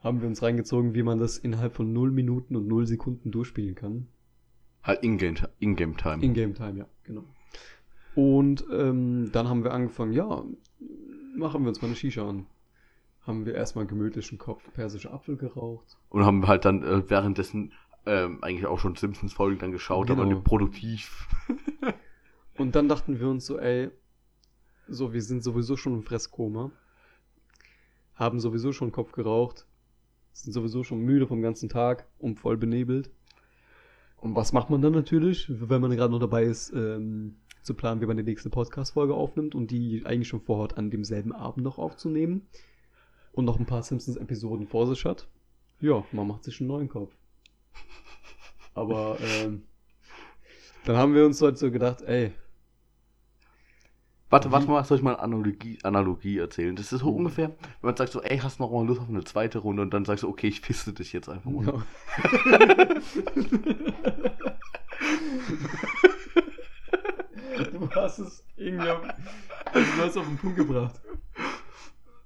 haben 0.03 0.21
wir 0.21 0.29
uns 0.29 0.43
reingezogen, 0.43 0.95
wie 0.95 1.03
man 1.03 1.19
das 1.19 1.39
innerhalb 1.39 1.75
von 1.75 1.93
0 1.93 2.11
Minuten 2.11 2.57
und 2.57 2.67
0 2.69 2.87
Sekunden 2.87 3.31
durchspielen 3.31 3.75
kann. 3.75 4.09
Halt 4.83 5.03
Ingame 5.03 5.49
Ingame 5.59 5.97
Time. 5.97 6.23
In-Game 6.23 6.55
Time, 6.55 6.79
ja, 6.79 6.87
genau. 7.03 7.25
Und 8.15 8.65
ähm, 8.73 9.31
dann 9.33 9.49
haben 9.49 9.65
wir 9.65 9.73
angefangen, 9.73 10.13
ja, 10.13 10.45
machen 11.37 11.63
wir 11.63 11.69
uns 11.69 11.83
mal 11.83 11.89
eine 11.89 11.97
Shisha 11.97 12.29
an. 12.29 12.47
Haben 13.23 13.45
wir 13.45 13.55
erstmal 13.55 13.87
gemütlichen 13.87 14.39
Kopf 14.39 14.63
persische 14.73 15.11
Apfel 15.13 15.37
geraucht. 15.37 15.99
Und 16.11 16.25
haben 16.25 16.47
halt 16.47 16.65
dann 16.65 16.85
äh, 16.85 17.11
währenddessen 17.11 17.73
ähm, 18.07 18.39
eigentlich 18.43 18.67
auch 18.67 18.79
schon 18.79 18.95
Simpsons-Folgen 18.95 19.59
dann 19.59 19.73
geschaut, 19.73 20.11
aber 20.11 20.23
Genau. 20.23 20.37
nicht 20.37 20.45
produktiv. 20.45 21.27
Und 22.57 22.77
dann 22.77 22.89
dachten 22.89 23.19
wir 23.19 23.29
uns 23.29 23.45
so, 23.45 23.59
ey, 23.59 23.91
so, 24.89 25.13
wir 25.13 25.21
sind 25.23 25.43
sowieso 25.43 25.77
schon 25.77 25.95
im 25.95 26.03
Fresskoma, 26.05 26.71
haben 28.15 28.39
sowieso 28.39 28.73
schon 28.73 28.93
Kopf 28.93 29.11
geraucht, 29.13 29.67
sind 30.43 30.53
sowieso 30.53 30.85
schon 30.85 31.01
müde 31.01 31.27
vom 31.27 31.43
ganzen 31.43 31.69
Tag 31.69 32.07
und 32.19 32.39
voll 32.39 32.57
benebelt. 32.57 33.11
Und 34.19 34.35
was 34.35 34.53
macht 34.53 34.71
man 34.71 34.83
dann 34.83 34.93
natürlich, 34.93 35.47
wenn 35.49 35.81
man 35.81 35.91
gerade 35.91 36.13
noch 36.13 36.21
dabei 36.21 36.45
ist, 36.45 36.73
ähm, 36.73 37.37
zu 37.63 37.75
planen, 37.75 38.01
wie 38.01 38.07
man 38.07 38.17
die 38.17 38.23
nächste 38.23 38.51
Podcast-Folge 38.51 39.15
aufnimmt 39.15 39.55
und 39.55 39.71
die 39.71 40.03
eigentlich 40.05 40.29
schon 40.29 40.41
vorhat, 40.41 40.79
an 40.79 40.91
demselben 40.91 41.33
Abend 41.33 41.65
noch 41.65 41.79
aufzunehmen 41.79 42.47
und 43.33 43.45
noch 43.45 43.59
ein 43.59 43.67
paar 43.67 43.83
Simpsons-Episoden 43.83 44.67
vor 44.67 44.87
sich 44.87 45.05
hat? 45.05 45.29
Ja, 45.81 46.05
man 46.13 46.29
macht 46.29 46.45
sich 46.45 46.61
einen 46.61 46.69
neuen 46.69 46.89
Kopf. 46.89 47.13
Aber 48.75 49.19
ähm, 49.21 49.63
dann 50.85 50.97
haben 50.97 51.15
wir 51.15 51.25
uns 51.25 51.41
halt 51.43 51.59
so 51.59 51.71
gedacht, 51.71 52.03
ey, 52.03 52.33
Warte, 54.37 54.53
warte 54.53 54.69
mal, 54.69 54.85
soll 54.85 54.99
ich 54.99 55.03
mal 55.03 55.15
eine 55.15 55.23
Analogie, 55.23 55.79
Analogie 55.83 56.37
erzählen? 56.37 56.77
Das 56.77 56.93
ist 56.93 57.01
so 57.01 57.11
Mhm. 57.11 57.17
ungefähr, 57.17 57.49
wenn 57.49 57.57
man 57.89 57.97
sagt 57.97 58.13
so, 58.13 58.21
ey, 58.21 58.37
hast 58.37 58.59
du 58.59 58.65
noch 58.65 58.71
mal 58.71 58.87
Lust 58.87 59.01
auf 59.01 59.09
eine 59.09 59.25
zweite 59.25 59.61
Runde 59.61 59.81
und 59.81 59.95
dann 59.95 60.05
sagst 60.05 60.25
du, 60.25 60.29
okay, 60.29 60.49
ich 60.49 60.61
fiste 60.61 60.93
dich 60.93 61.15
jetzt 61.15 61.31
einfach 61.31 61.51
mal. 61.51 61.83
Du 67.73 67.91
hast 67.95 68.19
es 68.19 68.45
irgendwie 68.57 68.89
auf, 68.89 69.01
also 69.73 69.87
du 69.97 70.03
hast 70.03 70.17
auf 70.19 70.27
den 70.27 70.37
Punkt 70.37 70.57
gebracht. 70.57 71.01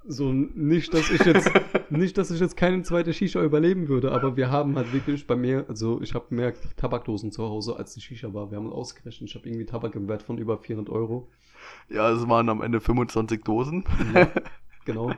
So, 0.06 0.32
nicht, 0.32 0.92
dass 0.94 1.10
ich 1.10 1.24
jetzt, 1.24 1.50
nicht, 1.90 2.18
dass 2.18 2.30
ich 2.32 2.40
jetzt 2.40 2.56
keine 2.56 2.82
zweite 2.82 3.12
Shisha 3.12 3.42
überleben 3.42 3.86
würde, 3.88 4.10
aber 4.12 4.36
wir 4.36 4.50
haben 4.50 4.76
halt 4.76 4.92
wirklich 4.92 5.26
bei 5.26 5.36
mir, 5.36 5.66
also 5.68 6.00
ich 6.00 6.14
habe 6.14 6.34
mehr 6.34 6.52
Tabakdosen 6.76 7.30
zu 7.30 7.44
Hause 7.44 7.76
als 7.76 7.94
die 7.94 8.00
Shisha 8.00 8.32
war. 8.34 8.50
Wir 8.50 8.58
haben 8.58 8.72
ausgerechnet, 8.72 9.28
ich 9.30 9.36
habe 9.36 9.48
irgendwie 9.48 9.66
Tabak 9.66 9.94
im 9.94 10.08
Wert 10.08 10.22
von 10.22 10.38
über 10.38 10.58
400 10.58 10.92
Euro. 10.92 11.28
Ja, 11.88 12.10
es 12.10 12.28
waren 12.28 12.48
am 12.48 12.62
Ende 12.62 12.80
25 12.80 13.42
Dosen. 13.42 13.84
Genau. 14.86 15.12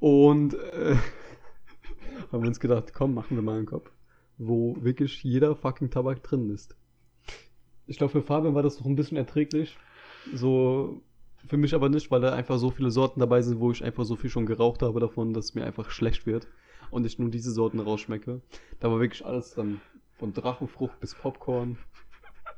Und 0.00 0.54
äh, 0.54 0.96
haben 2.32 2.42
wir 2.42 2.48
uns 2.48 2.60
gedacht, 2.60 2.92
komm, 2.92 3.14
machen 3.14 3.36
wir 3.36 3.42
mal 3.42 3.56
einen 3.56 3.66
Kopf, 3.66 3.90
wo 4.36 4.76
wirklich 4.80 5.22
jeder 5.22 5.54
fucking 5.54 5.90
Tabak 5.90 6.22
drin 6.22 6.50
ist. 6.50 6.76
Ich 7.86 7.98
glaube, 7.98 8.12
für 8.12 8.22
Fabian 8.22 8.54
war 8.54 8.62
das 8.62 8.80
noch 8.80 8.86
ein 8.86 8.96
bisschen 8.96 9.16
erträglich. 9.16 9.78
So, 10.34 11.02
für 11.46 11.56
mich 11.56 11.74
aber 11.74 11.88
nicht, 11.88 12.10
weil 12.10 12.20
da 12.20 12.32
einfach 12.32 12.58
so 12.58 12.70
viele 12.70 12.90
Sorten 12.90 13.20
dabei 13.20 13.42
sind, 13.42 13.60
wo 13.60 13.70
ich 13.70 13.84
einfach 13.84 14.04
so 14.04 14.16
viel 14.16 14.30
schon 14.30 14.46
geraucht 14.46 14.82
habe 14.82 15.00
davon, 15.00 15.32
dass 15.32 15.46
es 15.46 15.54
mir 15.54 15.64
einfach 15.64 15.90
schlecht 15.90 16.26
wird 16.26 16.48
und 16.90 17.06
ich 17.06 17.18
nur 17.18 17.30
diese 17.30 17.52
Sorten 17.52 17.80
rausschmecke. 17.80 18.40
Da 18.80 18.90
war 18.90 19.00
wirklich 19.00 19.24
alles 19.24 19.52
dran. 19.52 19.80
Von 20.18 20.32
Drachenfrucht 20.32 21.00
bis 21.00 21.14
Popcorn, 21.14 21.76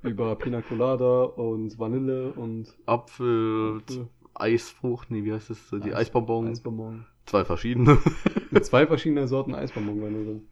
über 0.06 0.34
Pina 0.36 0.62
Colada 0.62 1.24
und 1.24 1.78
Vanille 1.78 2.32
und 2.32 2.66
Apfel, 2.86 3.78
Apfel. 3.78 4.08
Eisfrucht, 4.34 5.10
nee, 5.10 5.24
wie 5.24 5.32
heißt 5.32 5.50
das? 5.50 5.58
Die 5.70 5.90
Eis- 5.92 6.06
Eisbonbon. 6.08 6.48
Eisbonbon. 6.48 7.06
Zwei 7.26 7.44
verschiedene. 7.44 7.98
Mit 8.50 8.64
zwei 8.64 8.86
verschiedenen 8.86 9.26
Sorten 9.28 9.54
Eisbonbon 9.54 10.00
waren 10.00 10.12
drin. 10.24 10.42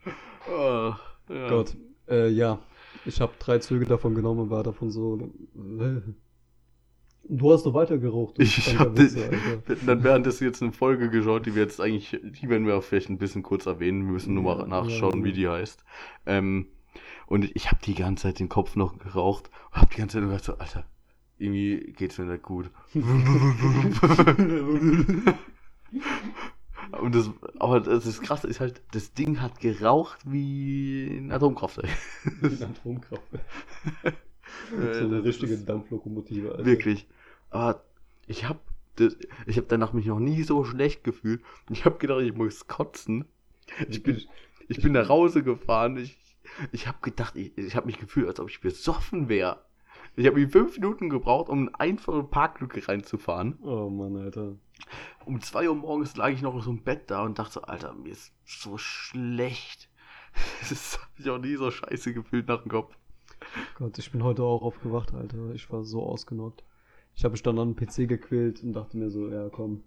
Ah, 0.51 0.99
ja. 1.29 1.49
Gott, 1.49 1.77
äh, 2.09 2.29
ja. 2.29 2.59
Ich 3.07 3.21
habe 3.21 3.33
drei 3.39 3.59
Züge 3.59 3.85
davon 3.87 4.15
genommen 4.15 4.41
und 4.41 4.51
war 4.51 4.63
davon 4.63 4.91
so. 4.91 5.19
äh. 5.79 6.01
Du 7.27 7.53
hast 7.53 7.65
doch 7.65 7.73
weiter 7.73 7.97
geraucht. 7.97 8.37
du 8.39 8.43
Ich 8.43 8.79
habe 8.79 8.93
dann 9.87 10.05
währenddessen 10.05 10.45
jetzt 10.45 10.63
eine 10.63 10.73
Folge 10.73 11.09
geschaut, 11.09 11.47
die 11.47 11.55
wir 11.55 11.63
jetzt 11.63 11.81
eigentlich, 11.81 12.19
die 12.23 12.49
werden 12.51 12.67
wir 12.67 12.77
auch 12.77 12.83
vielleicht 12.83 13.09
ein 13.09 13.17
bisschen 13.19 13.43
kurz 13.43 13.65
erwähnen. 13.65 14.05
Wir 14.05 14.13
müssen 14.13 14.35
nur 14.35 14.43
mal 14.43 14.67
nachschauen, 14.67 15.21
ja, 15.21 15.25
wie 15.25 15.29
ja. 15.31 15.35
die 15.35 15.49
heißt. 15.49 15.85
Ähm, 16.27 16.67
und 17.27 17.45
ich 17.55 17.71
habe 17.71 17.81
die 17.85 17.95
ganze 17.95 18.25
Zeit 18.25 18.39
den 18.39 18.49
Kopf 18.49 18.77
noch 18.77 18.99
geraucht 18.99 19.51
und 19.71 19.81
habe 19.81 19.91
die 19.93 19.99
ganze 19.99 20.15
Zeit 20.15 20.23
nur 20.23 20.31
gedacht 20.31 20.45
so, 20.45 20.57
Alter, 20.59 20.85
irgendwie 21.39 21.93
geht's 21.97 22.19
mir 22.19 22.27
nicht 22.27 22.43
gut. 22.43 22.71
Und 27.01 27.15
das, 27.15 27.31
aber 27.59 27.81
das 27.81 28.07
ist 28.07 28.23
krass, 28.23 28.45
ist 28.45 28.61
halt, 28.61 28.83
das 28.93 29.13
Ding 29.15 29.41
hat 29.41 29.59
geraucht 29.61 30.21
wie 30.25 31.17
ein 31.17 31.33
Atomkraftwerk. 31.33 31.89
Ein 32.43 32.63
Atomkraftwerk. 32.63 33.45
so 34.71 34.77
eine 34.77 35.17
das 35.17 35.25
richtige 35.25 35.59
Dampflokomotive. 35.59 36.53
Alter. 36.53 36.65
Wirklich. 36.65 37.09
Aber 37.51 37.83
ich 38.27 38.45
habe 38.45 38.61
ich 39.47 39.57
habe 39.57 39.67
danach 39.69 39.93
mich 39.93 40.07
noch 40.07 40.21
nie 40.21 40.43
so 40.45 40.65
schlecht 40.65 41.03
gefühlt. 41.03 41.43
Ich 41.71 41.85
habe 41.85 41.99
gedacht, 41.99 42.23
ich 42.23 42.35
muss 42.35 42.69
kotzen. 42.69 43.25
Ich 43.89 44.03
bin, 44.03 44.21
ich 44.69 44.81
bin 44.81 44.93
nach 44.93 45.09
Hause 45.09 45.43
gefahren. 45.43 45.97
Ich, 45.97 46.17
ich 46.73 46.87
habe 46.87 46.99
gedacht, 47.03 47.37
ich, 47.37 47.57
ich 47.57 47.77
habe 47.77 47.87
mich 47.87 47.99
gefühlt, 47.99 48.29
als 48.29 48.41
ob 48.41 48.49
ich 48.49 48.61
besoffen 48.61 49.29
wäre. 49.29 49.65
Ich 50.17 50.27
habe 50.27 50.39
mir 50.39 50.49
fünf 50.49 50.79
Minuten 50.79 51.11
gebraucht, 51.11 51.49
um 51.49 51.69
in 51.69 51.75
einfache 51.75 52.23
Parklücke 52.23 52.87
reinzufahren. 52.87 53.59
Oh 53.63 53.91
Mann, 53.91 54.17
Alter. 54.17 54.55
Um 55.25 55.41
zwei 55.41 55.69
Uhr 55.69 55.75
morgens 55.75 56.17
lag 56.17 56.29
ich 56.29 56.43
noch 56.43 56.63
so 56.63 56.71
im 56.71 56.83
Bett 56.83 57.11
da 57.11 57.25
und 57.25 57.39
dachte 57.39 57.55
so, 57.55 57.63
Alter, 57.63 57.95
mir 57.95 58.13
ist 58.13 58.33
so 58.45 58.79
schlecht. 58.79 59.89
Das 60.69 60.99
habe 60.99 61.11
ich 61.19 61.31
auch 61.31 61.39
nie 61.39 61.55
so 61.55 61.71
scheiße 61.71 62.13
gefühlt 62.13 62.49
nach 62.49 62.63
dem 62.63 62.71
Kopf. 62.71 62.97
Gott, 63.77 63.99
ich 63.99 64.11
bin 64.11 64.25
heute 64.25 64.43
auch 64.43 64.63
aufgewacht, 64.63 65.15
Alter. 65.15 65.53
Ich 65.55 65.71
war 65.71 65.85
so 65.85 66.03
ausgenockt. 66.03 66.65
Ich 67.15 67.25
habe 67.25 67.33
mich 67.33 67.43
dann 67.43 67.59
an 67.59 67.75
den 67.75 67.87
PC 67.87 68.09
gequält 68.09 68.63
und 68.63 68.73
dachte 68.73 68.97
mir 68.97 69.11
so, 69.11 69.29
ja 69.29 69.49
komm. 69.49 69.85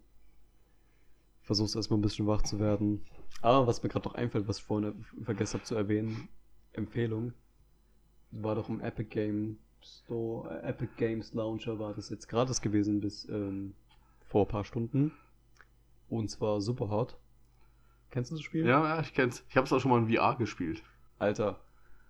Versuch's 1.42 1.76
erstmal 1.76 2.00
ein 2.00 2.02
bisschen 2.02 2.28
wach 2.28 2.42
zu 2.44 2.60
werden. 2.60 3.06
Aber 3.42 3.68
was 3.68 3.84
mir 3.84 3.90
gerade 3.90 4.08
noch 4.08 4.16
einfällt, 4.16 4.48
was 4.48 4.60
ich 4.60 4.64
vorhin 4.64 5.06
vergessen 5.24 5.56
habe 5.56 5.66
zu 5.66 5.76
erwähnen, 5.76 6.30
Empfehlung. 6.78 7.34
War 8.32 8.56
doch 8.56 8.70
im 8.70 8.80
Epic 8.82 9.10
Game 9.10 9.58
Store, 9.82 10.50
äh, 10.64 10.70
Epic 10.70 10.92
Games 10.98 11.34
Launcher 11.34 11.80
war 11.80 11.94
das 11.94 12.10
jetzt 12.10 12.28
gratis 12.28 12.62
gewesen 12.62 13.00
bis 13.02 13.28
ähm, 13.30 13.74
vor 14.26 14.46
ein 14.46 14.48
paar 14.50 14.66
Stunden. 14.66 15.12
Und 16.10 16.30
zwar 16.30 16.62
super 16.62 16.90
hart. 16.90 17.18
Kennst 18.12 18.32
du 18.32 18.36
das 18.36 18.44
Spiel? 18.44 18.66
Ja, 18.66 18.84
ja, 18.96 19.02
ich 19.02 19.14
kenn's. 19.14 19.44
Ich 19.50 19.58
habe 19.58 19.66
es 19.66 19.74
auch 19.74 19.80
schon 19.80 19.92
mal 19.92 20.00
in 20.02 20.14
VR 20.14 20.36
gespielt. 20.38 20.82
Alter, 21.20 21.60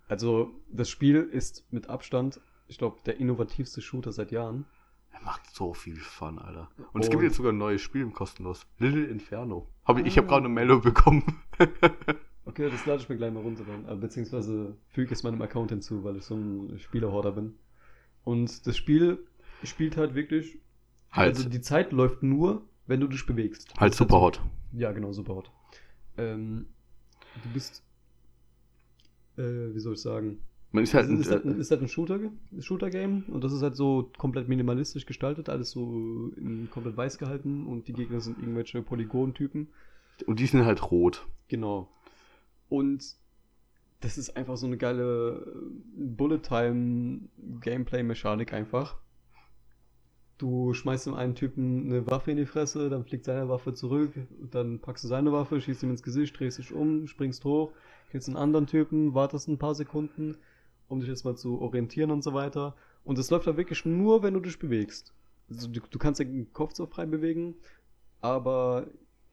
also 0.08 0.50
das 0.70 0.88
Spiel 0.88 1.16
ist 1.16 1.64
mit 1.72 1.88
Abstand, 1.88 2.40
ich 2.68 2.78
glaube, 2.78 2.98
der 3.06 3.18
innovativste 3.18 3.80
Shooter 3.80 4.12
seit 4.12 4.30
Jahren. 4.30 4.66
Er 5.10 5.22
macht 5.22 5.46
so 5.52 5.72
viel 5.74 5.96
Fun, 5.96 6.38
Alter. 6.38 6.68
Und 6.92 7.00
es 7.00 7.06
Und- 7.08 7.10
gibt 7.10 7.22
jetzt 7.24 7.36
sogar 7.36 7.52
ein 7.52 7.58
neues 7.58 7.80
Spiel 7.80 8.02
im 8.02 8.12
kostenlos. 8.12 8.66
Little 8.78 9.06
Inferno. 9.06 9.66
Hab 9.84 9.98
ich 9.98 10.06
ich 10.06 10.14
Ah. 10.14 10.16
habe 10.18 10.28
gerade 10.28 10.44
eine 10.44 10.54
Meldung 10.54 10.80
bekommen. 10.82 11.42
Okay, 12.48 12.70
das 12.70 12.86
lade 12.86 13.02
ich 13.02 13.08
mir 13.10 13.16
gleich 13.16 13.32
mal 13.32 13.42
runter 13.42 13.64
dann. 13.66 13.86
Äh, 13.86 14.00
Beziehungsweise 14.00 14.74
füge 14.88 15.12
es 15.12 15.22
meinem 15.22 15.42
Account 15.42 15.70
hinzu, 15.70 16.02
weil 16.02 16.16
ich 16.16 16.24
so 16.24 16.34
ein 16.34 16.78
Spielerhorder 16.78 17.32
bin. 17.32 17.54
Und 18.24 18.66
das 18.66 18.74
Spiel 18.76 19.18
spielt 19.64 19.96
halt 19.98 20.14
wirklich. 20.14 20.58
halt, 21.10 21.36
Also 21.36 21.48
die 21.48 21.60
Zeit 21.60 21.92
läuft 21.92 22.22
nur, 22.22 22.62
wenn 22.86 23.00
du 23.00 23.06
dich 23.06 23.26
bewegst. 23.26 23.74
halt 23.78 23.92
Das 23.92 23.98
super 23.98 24.20
hot. 24.20 24.40
Ja, 24.72 24.92
genau, 24.92 25.12
super 25.12 25.34
hot. 25.34 25.50
Ähm, 26.16 26.66
du 27.42 27.50
bist. 27.52 27.82
Äh, 29.36 29.74
wie 29.74 29.80
soll 29.80 29.92
ich 29.94 30.00
sagen? 30.00 30.38
Man 30.72 30.84
ist 30.84 30.94
halt 30.94 31.10
Es 31.10 31.20
ist, 31.20 31.30
halt 31.30 31.44
ein, 31.44 31.52
ein, 31.54 31.60
ist 31.60 31.70
halt 31.70 31.80
ein 31.82 31.88
Shooter, 31.88 32.18
Shooter-Game 32.58 33.24
und 33.28 33.42
das 33.42 33.52
ist 33.52 33.62
halt 33.62 33.76
so 33.76 34.10
komplett 34.18 34.48
minimalistisch 34.48 35.06
gestaltet, 35.06 35.48
alles 35.48 35.70
so 35.70 36.30
in 36.36 36.68
komplett 36.70 36.96
weiß 36.96 37.16
gehalten 37.18 37.66
und 37.66 37.88
die 37.88 37.94
Gegner 37.94 38.20
sind 38.20 38.38
irgendwelche 38.38 38.82
Polygontypen. 38.82 39.68
und 40.26 40.40
die 40.40 40.46
sind 40.46 40.64
halt 40.66 40.90
rot. 40.90 41.26
Genau. 41.48 41.88
Und 42.68 43.16
das 44.00 44.18
ist 44.18 44.36
einfach 44.36 44.56
so 44.56 44.66
eine 44.66 44.76
geile 44.76 45.44
Bullet-Time-Gameplay-Mechanik 45.96 48.52
einfach. 48.52 48.96
Du 50.38 50.72
schmeißt 50.72 51.06
dem 51.06 51.14
einen 51.14 51.34
Typen 51.34 51.86
eine 51.86 52.06
Waffe 52.06 52.30
in 52.30 52.36
die 52.36 52.46
Fresse, 52.46 52.88
dann 52.90 53.04
fliegt 53.04 53.24
seine 53.24 53.48
Waffe 53.48 53.74
zurück, 53.74 54.12
dann 54.52 54.78
packst 54.78 55.02
du 55.02 55.08
seine 55.08 55.32
Waffe, 55.32 55.60
schießt 55.60 55.82
ihm 55.82 55.90
ins 55.90 56.04
Gesicht, 56.04 56.38
drehst 56.38 56.58
dich 56.58 56.72
um, 56.72 57.08
springst 57.08 57.44
hoch, 57.44 57.72
killst 58.10 58.28
einen 58.28 58.36
anderen 58.36 58.68
Typen, 58.68 59.14
wartest 59.14 59.48
ein 59.48 59.58
paar 59.58 59.74
Sekunden, 59.74 60.36
um 60.86 61.00
dich 61.00 61.08
jetzt 61.08 61.24
mal 61.24 61.34
zu 61.34 61.60
orientieren 61.60 62.12
und 62.12 62.22
so 62.22 62.34
weiter. 62.34 62.76
Und 63.02 63.18
es 63.18 63.30
läuft 63.30 63.48
da 63.48 63.56
wirklich 63.56 63.84
nur, 63.84 64.22
wenn 64.22 64.34
du 64.34 64.40
dich 64.40 64.60
bewegst. 64.60 65.12
Also 65.50 65.66
du, 65.66 65.80
du 65.80 65.98
kannst 65.98 66.20
den 66.20 66.52
Kopf 66.52 66.74
so 66.74 66.86
frei 66.86 67.06
bewegen, 67.06 67.56
aber 68.20 68.86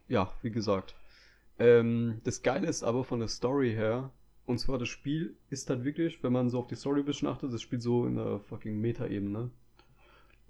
ja, 0.07 0.31
wie 0.41 0.51
gesagt. 0.51 0.95
Ähm, 1.59 2.19
das 2.23 2.41
Geile 2.41 2.67
ist 2.67 2.83
aber 2.83 3.03
von 3.03 3.19
der 3.19 3.29
Story 3.29 3.71
her, 3.71 4.11
Und 4.45 4.59
zwar 4.59 4.77
das 4.77 4.89
Spiel 4.89 5.35
ist 5.49 5.69
halt 5.69 5.83
wirklich, 5.83 6.21
wenn 6.23 6.31
man 6.33 6.49
so 6.49 6.59
auf 6.59 6.67
die 6.67 6.75
Story 6.75 6.99
ein 6.99 7.05
bisschen 7.05 7.27
achtet, 7.27 7.51
das 7.51 7.61
Spiel 7.61 7.81
so 7.81 8.05
in 8.05 8.15
der 8.15 8.39
fucking 8.39 8.79
Meta-Ebene. 8.79 9.49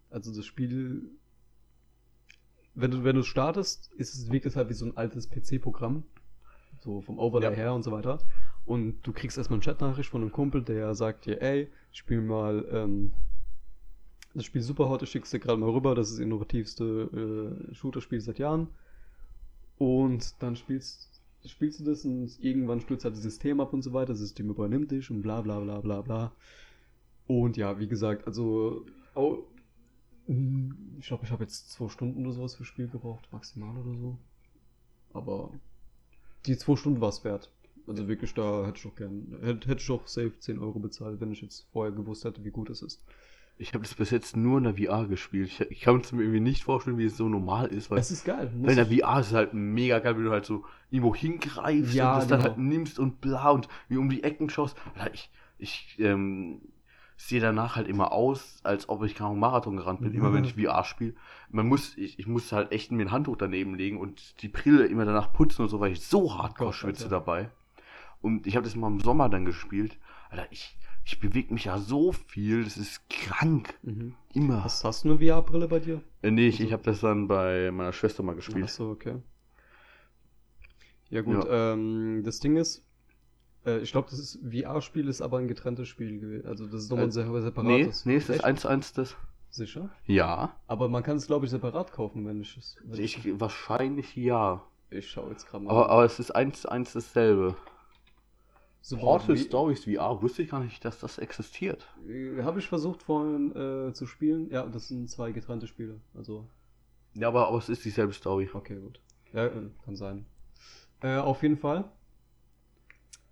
Also 0.09 0.35
das 0.35 0.45
Spiel, 0.45 1.09
wenn 2.73 2.91
du, 2.91 3.03
wenn 3.03 3.15
du 3.15 3.23
startest, 3.23 3.91
ist 3.93 4.13
es 4.15 4.31
wirklich 4.31 4.55
halt 4.55 4.69
wie 4.69 4.73
so 4.73 4.85
ein 4.85 4.97
altes 4.97 5.29
PC-Programm. 5.29 6.03
So 6.79 7.01
vom 7.01 7.19
Overlay 7.19 7.51
Ja. 7.51 7.55
her 7.55 7.73
und 7.73 7.83
so 7.83 7.91
weiter. 7.91 8.19
Und 8.65 9.01
du 9.03 9.13
kriegst 9.13 9.37
erstmal 9.37 9.57
eine 9.59 9.63
Chatnachricht 9.63 10.09
von 10.09 10.21
einem 10.21 10.31
Kumpel, 10.31 10.61
der 10.63 10.93
sagt 10.95 11.25
dir, 11.25 11.41
ey, 11.41 11.69
spiel 11.91 12.21
mal 12.21 12.67
ähm, 12.71 13.13
das 14.33 14.43
Spiel 14.43 14.61
super 14.61 14.89
hot, 14.89 15.01
ich 15.03 15.09
schick's 15.09 15.29
dir 15.31 15.39
gerade 15.39 15.57
mal 15.57 15.69
rüber, 15.69 15.95
das 15.95 16.09
ist 16.09 16.17
das 16.17 16.23
innovativste 16.25 17.63
äh, 17.71 17.73
Shooter-Spiel 17.73 18.19
seit 18.19 18.39
Jahren. 18.39 18.67
Und 19.77 20.41
dann 20.41 20.55
spielst, 20.55 21.21
spielst 21.45 21.79
du 21.79 21.83
das 21.83 22.05
und 22.05 22.37
irgendwann 22.41 22.81
stürzt 22.81 23.05
halt 23.05 23.15
das 23.15 23.23
System 23.23 23.59
ab 23.59 23.73
und 23.73 23.81
so 23.81 23.93
weiter, 23.93 24.13
das 24.13 24.19
System 24.19 24.49
übernimmt 24.49 24.91
dich 24.91 25.11
und 25.11 25.21
bla 25.21 25.41
bla 25.41 25.59
bla 25.59 25.81
bla 25.81 26.01
bla. 26.01 26.31
Und 27.27 27.57
ja, 27.57 27.79
wie 27.79 27.87
gesagt, 27.87 28.27
also 28.27 28.85
au- 29.15 29.43
ich 30.99 31.07
glaube, 31.07 31.25
ich 31.25 31.31
habe 31.31 31.43
jetzt 31.43 31.71
zwei 31.71 31.87
Stunden 31.89 32.25
oder 32.25 32.33
sowas 32.33 32.55
für 32.55 32.65
Spiel 32.65 32.87
gebraucht, 32.87 33.27
maximal 33.31 33.75
oder 33.77 33.97
so. 33.97 34.17
Aber 35.13 35.51
die 36.45 36.57
zwei 36.57 36.75
Stunden 36.75 37.01
war 37.01 37.09
es 37.09 37.23
wert. 37.23 37.51
Also 37.87 38.07
wirklich, 38.07 38.33
da 38.33 38.65
hätte 38.67 38.79
ich 38.79 38.87
auch 38.87 38.95
gern, 38.95 39.37
hätte, 39.41 39.69
hätte 39.69 39.81
ich 39.81 39.91
auch 39.91 40.07
safe 40.07 40.33
10 40.39 40.59
Euro 40.59 40.79
bezahlt, 40.79 41.21
wenn 41.21 41.31
ich 41.31 41.41
jetzt 41.41 41.67
vorher 41.71 41.93
gewusst 41.93 42.25
hätte, 42.25 42.43
wie 42.45 42.51
gut 42.51 42.69
es 42.69 42.81
ist. 42.81 43.03
Ich 43.57 43.73
habe 43.73 43.83
das 43.83 43.93
bis 43.95 44.09
jetzt 44.09 44.35
nur 44.35 44.57
in 44.57 44.65
der 44.65 44.75
VR 44.75 45.07
gespielt. 45.07 45.47
Ich, 45.47 45.61
ich 45.61 45.81
kann 45.81 46.01
es 46.01 46.11
mir 46.11 46.23
irgendwie 46.23 46.41
nicht 46.41 46.63
vorstellen, 46.63 46.97
wie 46.97 47.05
es 47.05 47.15
so 47.15 47.29
normal 47.29 47.67
ist, 47.67 47.89
weil 47.89 47.99
Es 47.99 48.11
ist 48.11 48.25
geil. 48.25 48.51
Weil 48.57 48.71
in 48.71 48.75
der 48.75 48.85
VR 48.87 49.19
ist 49.21 49.27
es 49.27 49.33
halt 49.33 49.53
mega 49.53 49.99
geil, 49.99 50.17
wenn 50.17 50.25
du 50.25 50.31
halt 50.31 50.45
so 50.45 50.65
irgendwo 50.91 51.15
hingreifst 51.15 51.93
Ja, 51.93 52.13
und 52.13 52.19
das 52.19 52.27
dann 52.27 52.39
genau. 52.39 52.49
halt 52.49 52.59
nimmst 52.59 52.99
und 52.99 53.21
bla 53.21 53.51
und 53.51 53.69
wie 53.87 53.97
um 53.97 54.09
die 54.09 54.23
Ecken 54.23 54.49
schaust. 54.49 54.75
Alter, 54.97 55.13
Ich, 55.13 55.31
ich 55.57 55.95
ähm, 55.99 56.61
sehe 57.17 57.39
danach 57.39 57.77
halt 57.77 57.87
immer 57.87 58.11
aus, 58.11 58.59
als 58.63 58.89
ob 58.89 59.03
ich 59.03 59.15
keinen 59.15 59.39
Marathon 59.39 59.77
gerannt 59.77 60.01
bin, 60.01 60.13
immer 60.13 60.33
wenn 60.33 60.43
ich 60.43 60.55
VR 60.55 60.83
spiele. 60.83 61.13
Man 61.49 61.65
muss, 61.67 61.97
ich, 61.97 62.19
ich 62.19 62.27
muss 62.27 62.51
halt 62.51 62.73
echt 62.73 62.91
mir 62.91 63.05
ein 63.05 63.11
Handtuch 63.11 63.37
daneben 63.37 63.75
legen 63.75 63.97
und 63.99 64.41
die 64.41 64.49
Brille 64.49 64.85
immer 64.85 65.05
danach 65.05 65.31
putzen 65.31 65.61
und 65.61 65.69
so, 65.69 65.79
weil 65.79 65.93
ich 65.93 66.05
so 66.05 66.37
hardcore 66.37 66.73
schwitze 66.73 67.07
dabei. 67.07 67.51
Und 68.21 68.47
ich 68.47 68.55
habe 68.57 68.65
das 68.65 68.75
mal 68.75 68.87
im 68.87 68.99
Sommer 68.99 69.29
dann 69.29 69.45
gespielt. 69.45 69.97
Alter, 70.29 70.47
ich, 70.51 70.77
ich 71.05 71.19
bewege 71.19 71.53
mich 71.53 71.65
ja 71.65 71.77
so 71.77 72.11
viel, 72.11 72.63
das 72.63 72.77
ist 72.77 73.07
krank. 73.09 73.73
Mhm. 73.83 74.15
Immer. 74.33 74.63
Hast, 74.63 74.83
hast 74.83 75.03
du 75.05 75.11
eine 75.11 75.19
VR-Brille 75.19 75.67
bei 75.67 75.79
dir? 75.79 76.01
Äh, 76.23 76.31
nee, 76.31 76.47
ich, 76.47 76.55
Also- 76.55 76.63
ich 76.65 76.73
habe 76.73 76.83
das 76.83 76.99
dann 77.01 77.27
bei 77.27 77.69
meiner 77.71 77.93
Schwester 77.93 78.23
mal 78.23 78.35
gespielt. 78.35 78.63
Achso, 78.63 78.89
okay. 78.91 79.17
Ja 81.09 81.21
gut, 81.21 81.45
Ja. 81.45 81.73
Ähm, 81.73 82.23
das 82.25 82.39
Ding 82.39 82.57
ist, 82.57 82.83
äh, 83.65 83.79
ich 83.79 83.91
glaube, 83.91 84.09
das 84.09 84.17
ist 84.19 84.39
VR-Spiel 84.43 85.07
ist 85.07 85.21
aber 85.21 85.37
ein 85.37 85.47
getrenntes 85.47 85.87
Spiel 85.87 86.19
gewesen. 86.19 86.47
Also 86.47 86.65
das 86.65 86.83
ist 86.83 86.89
nochmal 86.89 87.05
ein 87.05 87.11
Äh, 87.11 87.23
Nee, 87.23 87.41
separates. 87.41 88.05
nee, 88.05 88.15
es 88.15 88.23
ist 88.29 88.35
Echt? 88.37 88.43
eins 88.43 88.61
zu 88.61 88.67
eins 88.67 88.93
das. 88.93 89.15
Sicher? 89.51 89.89
Ja. 90.05 90.55
Aber 90.67 90.89
man 90.89 91.03
kann 91.03 91.15
es, 91.15 91.27
glaube 91.27 91.45
ich, 91.45 91.51
separat 91.51 91.93
kaufen, 91.93 92.25
wenn 92.25 92.41
ich 92.41 92.57
es. 92.57 92.75
Wahrscheinlich 93.39 94.15
ja. 94.15 94.63
ich 94.89 95.09
schaue 95.09 95.29
jetzt 95.31 95.47
gerade 95.47 95.63
mal. 95.63 95.71
Aber, 95.71 95.89
aber 95.89 96.03
es 96.05 96.19
ist 96.19 96.31
eins 96.31 96.61
zu 96.61 96.69
eins 96.69 96.91
dasselbe. 96.93 97.55
Portal 98.91 99.35
wie- 99.35 99.39
Stories 99.39 99.83
VR 99.85 100.21
wusste 100.21 100.43
ich 100.43 100.49
gar 100.49 100.59
nicht, 100.63 100.83
dass 100.85 100.99
das 100.99 101.17
existiert. 101.17 101.87
Äh, 102.07 102.43
Habe 102.43 102.59
ich 102.59 102.67
versucht 102.67 103.01
vorhin 103.03 103.51
äh, 103.55 103.93
zu 103.93 104.05
spielen. 104.05 104.49
Ja, 104.51 104.65
das 104.67 104.87
sind 104.89 105.09
zwei 105.09 105.31
getrennte 105.31 105.65
Spiele. 105.67 105.99
Also, 106.13 106.47
Ja, 107.15 107.29
aber, 107.29 107.47
aber 107.47 107.57
es 107.57 107.69
ist 107.69 107.83
dieselbe 107.85 108.13
Story. 108.13 108.49
okay, 108.53 108.75
gut. 108.79 108.99
Ja, 109.33 109.47
äh, 109.47 109.69
kann 109.83 109.95
sein. 109.95 110.25
Äh, 111.01 111.17
auf 111.17 111.41
jeden 111.41 111.57
Fall. 111.57 111.85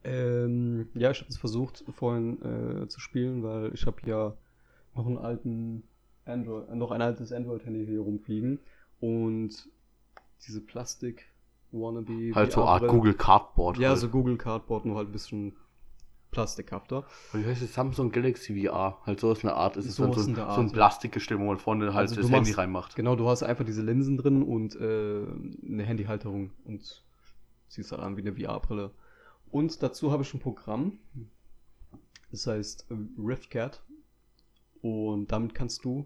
Ähm, 0.03 0.89
ja, 0.95 1.11
ich 1.11 1.19
habe 1.21 1.29
es 1.29 1.37
versucht 1.37 1.83
vorhin 1.95 2.41
äh, 2.83 2.87
zu 2.87 2.99
spielen, 2.99 3.41
weil 3.43 3.73
ich 3.73 3.85
habe 3.85 3.97
ja 4.05 4.35
noch 4.95 5.05
einen 5.05 5.17
alten 5.17 5.83
Android, 6.25 6.67
äh, 6.69 6.75
noch 6.75 6.91
ein 6.91 7.01
altes 7.01 7.31
Android-Handy 7.31 7.85
hier 7.85 8.01
rumfliegen 8.01 8.59
und 8.99 9.69
diese 10.45 10.59
Plastik 10.61 11.25
wannabe 11.73 12.33
Halt 12.35 12.51
so 12.51 12.63
Art 12.63 12.87
Google 12.87 13.13
Cardboard. 13.13 13.77
Ja, 13.77 13.89
halt. 13.89 13.99
so 13.99 14.09
Google 14.09 14.37
Cardboard, 14.37 14.85
nur 14.85 14.95
halt 14.97 15.09
ein 15.09 15.11
bisschen 15.11 15.53
plastikhafter. 16.31 17.05
Wie 17.33 17.45
heißt 17.45 17.61
es? 17.61 17.73
Samsung 17.73 18.11
Galaxy 18.11 18.59
VR. 18.65 18.97
Halt 19.05 19.19
so 19.19 19.31
ist 19.31 19.43
eine 19.43 19.53
Art. 19.53 19.77
Es 19.77 19.85
ist 19.85 19.95
so, 19.95 20.05
in 20.05 20.11
der 20.11 20.19
so 20.23 20.31
ein 20.31 20.39
Art. 20.39 20.73
Plastikgestell, 20.73 21.37
wo 21.39 21.43
man 21.45 21.57
vorne 21.59 21.93
halt 21.93 22.09
Also 22.09 22.15
das 22.15 22.31
Handy 22.31 22.49
machst- 22.51 22.57
reinmacht. 22.57 22.95
Genau, 22.95 23.15
du 23.15 23.27
hast 23.29 23.43
einfach 23.43 23.65
diese 23.65 23.81
Linsen 23.83 24.17
drin 24.17 24.41
und 24.41 24.75
äh, 24.75 25.25
eine 25.67 25.83
Handyhalterung 25.83 26.51
und 26.65 27.03
ziehst 27.69 27.91
halt 27.91 28.01
an 28.01 28.17
wie 28.17 28.21
eine 28.21 28.33
VR-Brille. 28.33 28.91
Und 29.51 29.83
dazu 29.83 30.11
habe 30.11 30.23
ich 30.23 30.33
ein 30.33 30.39
Programm, 30.39 30.97
das 32.31 32.47
heißt 32.47 32.87
äh, 32.89 32.95
Riftcat. 33.21 33.83
Und 34.81 35.31
damit 35.31 35.53
kannst 35.53 35.85
du 35.85 36.05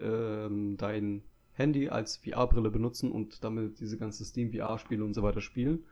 ähm, 0.00 0.76
dein 0.76 1.22
Handy 1.58 1.88
als 1.88 2.18
VR-Brille 2.18 2.70
benutzen 2.70 3.10
und 3.10 3.42
damit 3.44 3.80
diese 3.80 3.98
ganzen 3.98 4.24
Steam 4.24 4.52
VR-Spiele 4.52 5.04
und 5.04 5.14
so 5.14 5.22
weiter 5.22 5.40
spielen. 5.40 5.84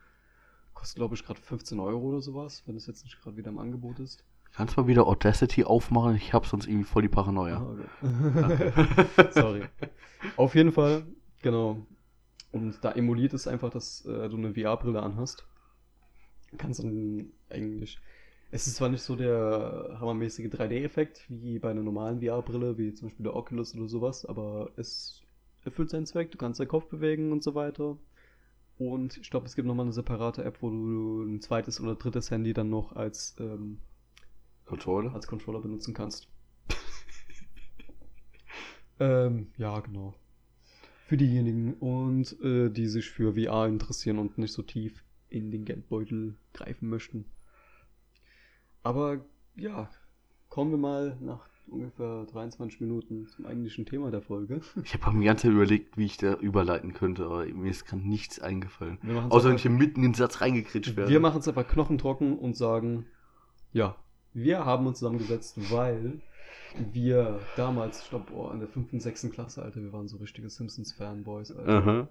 Kostet, 0.75 0.97
glaube 0.97 1.15
ich, 1.15 1.25
gerade 1.25 1.41
15 1.41 1.81
Euro 1.81 2.09
oder 2.09 2.21
sowas, 2.21 2.63
wenn 2.67 2.77
es 2.77 2.87
jetzt 2.87 3.05
nicht 3.05 3.21
gerade 3.21 3.37
wieder 3.37 3.51
im 3.51 3.59
Angebot 3.59 3.99
ist. 3.99 4.25
Kannst 4.53 4.77
du 4.77 4.81
mal 4.81 4.87
wieder 4.87 5.07
Audacity 5.07 5.65
aufmachen? 5.65 6.17
Ich 6.17 6.33
hab 6.33 6.47
sonst 6.47 6.67
irgendwie 6.67 6.85
voll 6.85 7.03
die 7.03 7.09
Paranoia. 7.09 7.59
Ah, 7.59 8.51
okay. 8.51 9.31
Sorry. 9.31 9.63
Auf 10.37 10.55
jeden 10.55 10.73
Fall, 10.73 11.05
genau. 11.43 11.87
Und 12.53 12.83
da 12.83 12.93
emuliert 12.93 13.35
es 13.35 13.47
einfach, 13.47 13.71
dass 13.71 14.07
äh, 14.07 14.29
du 14.29 14.37
eine 14.37 14.55
VR-Brille 14.55 15.03
anhast. 15.03 15.47
Kannst 16.57 16.83
dann 16.83 17.33
eigentlich. 17.51 17.99
Es 18.51 18.67
ist 18.67 18.77
zwar 18.77 18.89
nicht 18.89 19.03
so 19.03 19.17
der 19.17 19.99
hammermäßige 20.01 20.47
3D-Effekt 20.47 21.25
wie 21.29 21.59
bei 21.59 21.71
einer 21.71 21.83
normalen 21.83 22.23
VR-Brille, 22.23 22.79
wie 22.79 22.95
zum 22.95 23.09
Beispiel 23.09 23.25
der 23.25 23.35
Oculus 23.35 23.75
oder 23.75 23.89
sowas, 23.89 24.25
aber 24.25 24.71
es 24.77 25.26
erfüllt 25.67 25.91
seinen 25.91 26.07
Zweck. 26.07 26.31
Du 26.31 26.39
kannst 26.39 26.61
deinen 26.61 26.69
Kopf 26.69 26.87
bewegen 26.87 27.33
und 27.33 27.43
so 27.43 27.55
weiter. 27.55 27.99
Und 28.79 29.17
ich 29.17 29.31
glaube, 29.31 29.47
es 29.47 29.57
gibt 29.57 29.67
nochmal 29.67 29.87
eine 29.87 29.93
separate 29.93 30.45
App, 30.45 30.59
wo 30.61 30.71
du 30.71 31.23
ein 31.23 31.41
zweites 31.41 31.81
oder 31.81 31.95
drittes 31.95 32.31
Handy 32.31 32.53
dann 32.53 32.69
noch 32.69 32.93
als 32.93 33.35
ähm, 33.41 33.79
Controller? 34.67 35.15
als 35.15 35.27
Controller 35.27 35.61
benutzen 35.61 35.95
kannst. 35.95 36.29
ähm, 39.01 39.49
ja, 39.57 39.81
genau. 39.81 40.15
Für 41.07 41.17
diejenigen 41.17 41.75
und 41.75 42.39
äh, 42.43 42.69
die 42.69 42.89
sich 42.89 43.11
für 43.11 43.35
VR 43.35 43.67
interessieren 43.67 44.19
und 44.19 44.39
nicht 44.39 44.53
so 44.53 44.63
tief 44.63 45.05
in 45.29 45.51
den 45.51 45.65
Geldbeutel 45.65 46.37
greifen 46.53 46.89
möchten. 46.89 47.25
Aber 48.83 49.25
ja, 49.57 49.91
kommen 50.49 50.71
wir 50.71 50.79
mal 50.79 51.17
nach 51.21 51.49
ungefähr 51.69 52.25
23 52.33 52.81
Minuten 52.81 53.27
zum 53.29 53.47
eigentlichen 53.47 53.87
Thema 53.87 54.11
der 54.11 54.23
Folge. 54.23 54.61
Ich 54.85 54.95
habe 54.95 55.13
mir 55.13 55.21
die 55.21 55.27
ganze 55.27 55.43
Zeit 55.43 55.53
überlegt, 55.53 55.97
wie 55.97 56.07
ich 56.07 56.17
da 56.17 56.35
überleiten 56.35 56.93
könnte, 56.95 57.25
aber 57.25 57.47
mir 57.47 57.71
ist 57.71 57.87
gerade 57.87 58.07
nichts 58.07 58.41
eingefallen. 58.41 58.99
Außer 59.31 59.49
wenn 59.49 59.57
ich 59.57 59.63
hier 59.63 59.71
mitten 59.71 60.03
in 60.03 60.13
den 60.13 60.15
Satz 60.15 60.41
reingekritscht 60.41 60.97
werde. 60.97 61.11
Wir 61.11 61.21
machen 61.21 61.41
es 61.41 61.49
einfach 61.49 61.67
knochentrocken 61.67 62.39
und 62.39 62.57
sagen, 62.57 63.07
ja, 63.73 63.97
wir 64.33 64.65
haben 64.65 64.87
uns 64.87 64.99
zusammengesetzt, 64.99 65.73
weil 65.73 66.21
wir 66.93 67.41
damals, 67.57 68.03
ich 68.03 68.11
glaube, 68.11 68.33
oh, 68.35 68.51
in 68.51 68.61
der 68.61 68.69
fünften, 68.69 69.01
sechsten 69.01 69.31
Klasse, 69.31 69.63
Alter, 69.63 69.81
wir 69.81 69.93
waren 69.93 70.09
so 70.09 70.19
richtige 70.19 70.51
Simpsons-Fanboys, 70.51 71.53
Alter. 71.53 71.73
Aha. 71.73 72.09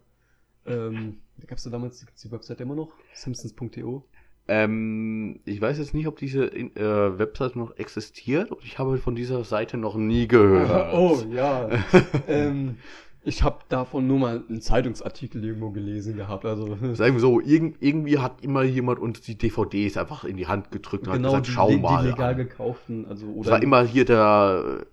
Ähm, 0.65 1.18
da 1.38 1.46
gab 1.46 1.60
es 1.60 1.65
ja 1.65 1.72
damals, 1.72 2.04
gibt's 2.04 2.24
die 2.24 2.32
Website 2.32 2.62
immer 2.62 2.76
noch? 2.76 2.94
Simpsons.to. 3.13 4.04
Ähm, 4.47 5.39
ich 5.45 5.60
weiß 5.60 5.79
jetzt 5.79 5.93
nicht, 5.93 6.08
ob 6.08 6.17
diese 6.17 6.45
äh, 6.45 7.17
Website 7.17 7.55
noch 7.55 7.77
existiert 7.77 8.51
und 8.51 8.63
ich 8.63 8.77
habe 8.77 8.97
von 8.97 9.15
dieser 9.15 9.43
Seite 9.43 9.77
noch 9.77 9.95
nie 9.95 10.27
gehört. 10.27 10.65
Oh, 10.95 11.17
ja. 11.31 11.69
ähm, 12.27 12.77
ich 13.23 13.41
habe 13.41 13.58
davon 13.69 14.05
nur 14.05 14.19
mal 14.19 14.43
einen 14.47 14.62
Zeitungsartikel 14.62 15.43
irgendwo 15.43 15.71
gelesen 15.71 16.15
gehabt. 16.15 16.45
Also, 16.45 16.77
Sagen 16.93 17.15
wir 17.15 17.19
so, 17.19 17.41
irgend, 17.41 17.77
irgendwie 17.79 18.19
hat 18.19 18.43
immer 18.43 18.62
jemand 18.62 18.99
uns 18.99 19.21
die 19.21 19.36
DVDs 19.36 19.97
einfach 19.97 20.23
in 20.25 20.38
die 20.38 20.45
Hand 20.45 20.69
gedrückt 20.69 21.08
und 21.08 21.13
genau 21.13 21.34
hat 21.34 21.47
die, 21.47 21.51
gesagt, 21.51 21.55
schau 21.55 21.69
die, 21.69 21.77
mal. 21.77 22.03
die 22.03 22.10
legal 22.10 22.31
an. 22.31 22.38
gekauften. 22.38 23.08
Also, 23.08 23.25
Es 23.25 23.36
oder 23.36 23.51
war 23.51 23.63
immer 23.63 23.84
hier 23.84 24.05
der, 24.05 24.86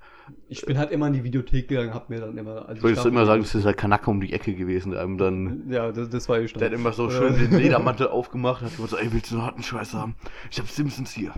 ich 0.49 0.65
bin 0.65 0.79
halt 0.79 0.91
immer 0.91 1.07
in 1.09 1.13
die 1.15 1.25
Videothek 1.25 1.69
gegangen, 1.69 1.95
hab 1.95 2.11
mir 2.11 2.21
dann 2.21 2.37
immer. 2.37 2.69
Also 2.69 2.89
ich 2.89 2.97
würde 2.97 3.09
immer 3.09 3.27
sagen, 3.27 3.43
das 3.43 3.55
ist 3.55 3.65
der 3.65 3.75
Kanacke 3.75 4.11
um 4.11 4.21
die 4.21 4.33
Ecke 4.33 4.55
gewesen, 4.55 4.93
der 4.93 5.01
einem 5.03 5.19
dann, 5.19 5.71
Ja, 5.71 5.91
das, 5.93 6.09
das 6.11 6.29
war 6.29 6.41
ich 6.41 6.53
der 6.53 6.67
hat 6.69 6.75
immer 6.75 6.93
so 6.93 7.11
schön 7.11 7.37
den 7.37 7.51
Ledermantel 7.59 8.09
aufgemacht 8.09 8.63
und 8.63 8.71
hat 8.71 8.77
gesagt, 8.77 9.03
ey, 9.03 9.13
willst 9.13 9.31
du 9.31 9.37
einen 9.37 9.45
harten 9.45 9.63
Scheiß 9.63 9.95
haben? 9.95 10.15
Ich 10.51 10.59
hab 10.59 10.69
Simpsons 10.69 11.13
hier. 11.13 11.33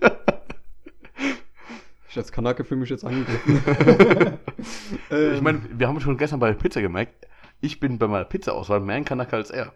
Ich 2.10 2.18
als 2.18 2.30
Kanake 2.30 2.62
fühle 2.64 2.78
mich 2.80 2.90
jetzt 2.90 3.04
angegriffen. 3.04 3.60
Ähm, 5.10 5.34
Ich 5.34 5.40
meine, 5.42 5.60
wir 5.76 5.88
haben 5.88 6.00
schon 6.00 6.16
gestern 6.16 6.38
bei 6.38 6.46
der 6.46 6.54
Pizza 6.54 6.80
gemerkt, 6.80 7.26
ich 7.60 7.80
bin 7.80 7.98
bei 7.98 8.06
meiner 8.06 8.24
Pizza-Auswahl 8.24 8.78
mehr 8.78 8.94
ein 8.94 9.04
Kanacke 9.04 9.34
als 9.34 9.50
er. 9.50 9.74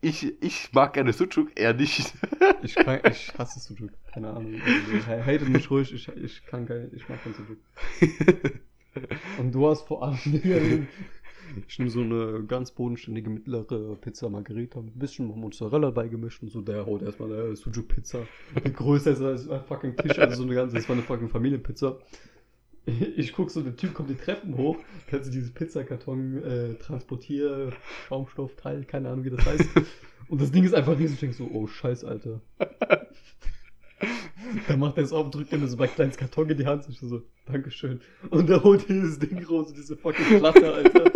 Ich, 0.00 0.42
ich 0.42 0.72
mag 0.72 0.92
gerne 0.94 1.12
Sucuk, 1.12 1.50
er 1.54 1.72
nicht. 1.74 2.12
ich, 2.62 2.74
kann, 2.74 3.00
ich 3.10 3.32
hasse 3.38 3.60
Sujuk. 3.60 3.90
Keine 4.12 4.30
Ahnung. 4.30 4.54
Also, 4.64 5.06
ha- 5.06 5.24
hatet 5.24 5.48
mich 5.48 5.70
ruhig, 5.70 5.92
ich, 5.94 6.08
ich 6.08 6.44
kann 6.44 6.66
kein, 6.66 6.90
ich 6.94 7.08
mag 7.08 7.22
kein 7.22 7.32
Sujuk. 7.34 7.58
Und 9.38 9.52
du 9.54 9.68
hast 9.68 9.86
vor 9.86 10.02
allem, 10.02 10.18
Ich 11.68 11.78
nehme 11.78 11.90
so 11.90 12.00
eine 12.00 12.44
ganz 12.46 12.70
bodenständige 12.72 13.28
mittlere 13.28 13.96
Pizza 13.96 14.30
Margherita 14.30 14.80
mit 14.80 14.96
ein 14.96 14.98
bisschen 14.98 15.26
Mozzarella 15.26 15.90
beigemischt 15.90 16.42
und 16.42 16.50
so. 16.50 16.62
Der 16.62 16.86
haut 16.86 17.02
erstmal 17.02 17.30
eine 17.32 17.56
Suju-Pizza. 17.56 18.26
Die 18.64 18.72
größte 18.72 19.10
ist 19.10 19.20
als 19.20 19.48
ein 19.48 19.62
fucking 19.64 19.96
Tisch, 19.96 20.18
also 20.18 20.36
so 20.36 20.42
eine 20.44 20.54
ganze, 20.54 20.76
das 20.76 20.88
war 20.88 20.96
eine 20.96 21.02
fucking 21.04 21.28
Familienpizza. 21.28 21.98
Ich 23.16 23.32
guck 23.32 23.50
so, 23.50 23.62
der 23.62 23.76
Typ 23.76 23.94
kommt 23.94 24.10
die 24.10 24.16
Treppen 24.16 24.56
hoch, 24.56 24.76
kannst 25.08 25.28
du 25.28 25.32
dieses 25.32 25.52
Pizzakarton 25.52 26.42
äh, 26.42 26.74
transportier, 26.74 27.72
Schaumstoffteil, 28.08 28.84
keine 28.84 29.08
Ahnung 29.10 29.24
wie 29.24 29.30
das 29.30 29.44
heißt. 29.44 29.68
Und 30.28 30.40
das 30.40 30.50
Ding 30.50 30.64
ist 30.64 30.74
einfach 30.74 30.98
riesig. 30.98 31.14
Ich 31.14 31.20
denk 31.20 31.34
so, 31.34 31.48
oh 31.52 31.66
scheiß, 31.66 32.04
Alter. 32.04 32.40
Dann 34.68 34.80
macht 34.80 34.96
er 34.96 35.04
es 35.04 35.12
auf, 35.12 35.30
drückt 35.30 35.52
ihm 35.52 35.66
so 35.66 35.76
bei 35.76 35.86
kleines 35.86 36.16
Karton 36.16 36.48
in 36.50 36.56
die 36.58 36.66
Hand. 36.66 36.86
Ich 36.88 36.98
so, 36.98 37.22
Dankeschön. 37.46 38.00
Und 38.30 38.48
er 38.48 38.62
holt 38.62 38.88
dieses 38.88 39.18
Ding 39.18 39.44
raus, 39.44 39.72
diese 39.74 39.96
fucking 39.96 40.38
Platte, 40.38 40.72
Alter. 40.72 41.12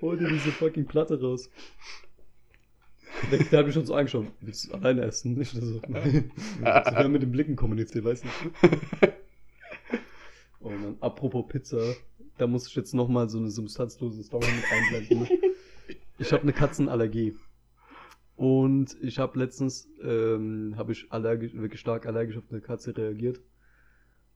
holt 0.00 0.20
dir 0.20 0.28
diese 0.28 0.50
fucking 0.50 0.86
Platte 0.86 1.20
raus. 1.20 1.50
Der, 3.30 3.38
der 3.38 3.58
hat 3.58 3.66
mich 3.66 3.74
schon 3.74 3.86
so 3.86 3.94
angeschaut. 3.94 4.26
Willst 4.40 4.68
du 4.68 4.74
alleine 4.74 5.02
essen? 5.02 5.40
Ich 5.40 5.50
so, 5.50 5.80
nein. 5.88 6.30
So, 6.58 6.64
wir 6.64 6.74
haben 6.74 7.12
mit 7.12 7.22
den 7.22 7.32
Blicken 7.32 7.56
kommuniziert, 7.56 8.04
weißt 8.04 8.24
du? 8.24 8.28
Oh 10.60 10.70
Mann, 10.70 10.96
apropos 11.00 11.46
Pizza, 11.48 11.94
da 12.38 12.46
muss 12.46 12.66
ich 12.66 12.74
jetzt 12.74 12.94
nochmal 12.94 13.28
so 13.28 13.38
eine 13.38 13.50
substanzlose 13.50 14.22
Story 14.22 14.46
mit 14.46 14.64
einblenden. 14.70 15.38
Ich 16.18 16.34
habe 16.34 16.42
eine 16.42 16.52
Katzenallergie. 16.52 17.34
Und 18.36 18.94
ich 19.00 19.18
habe 19.18 19.38
letztens, 19.38 19.88
ähm, 20.02 20.74
habe 20.76 20.92
ich 20.92 21.10
allergisch, 21.10 21.54
wirklich 21.54 21.80
stark 21.80 22.04
allergisch 22.04 22.36
auf 22.36 22.44
eine 22.50 22.60
Katze 22.60 22.94
reagiert. 22.94 23.40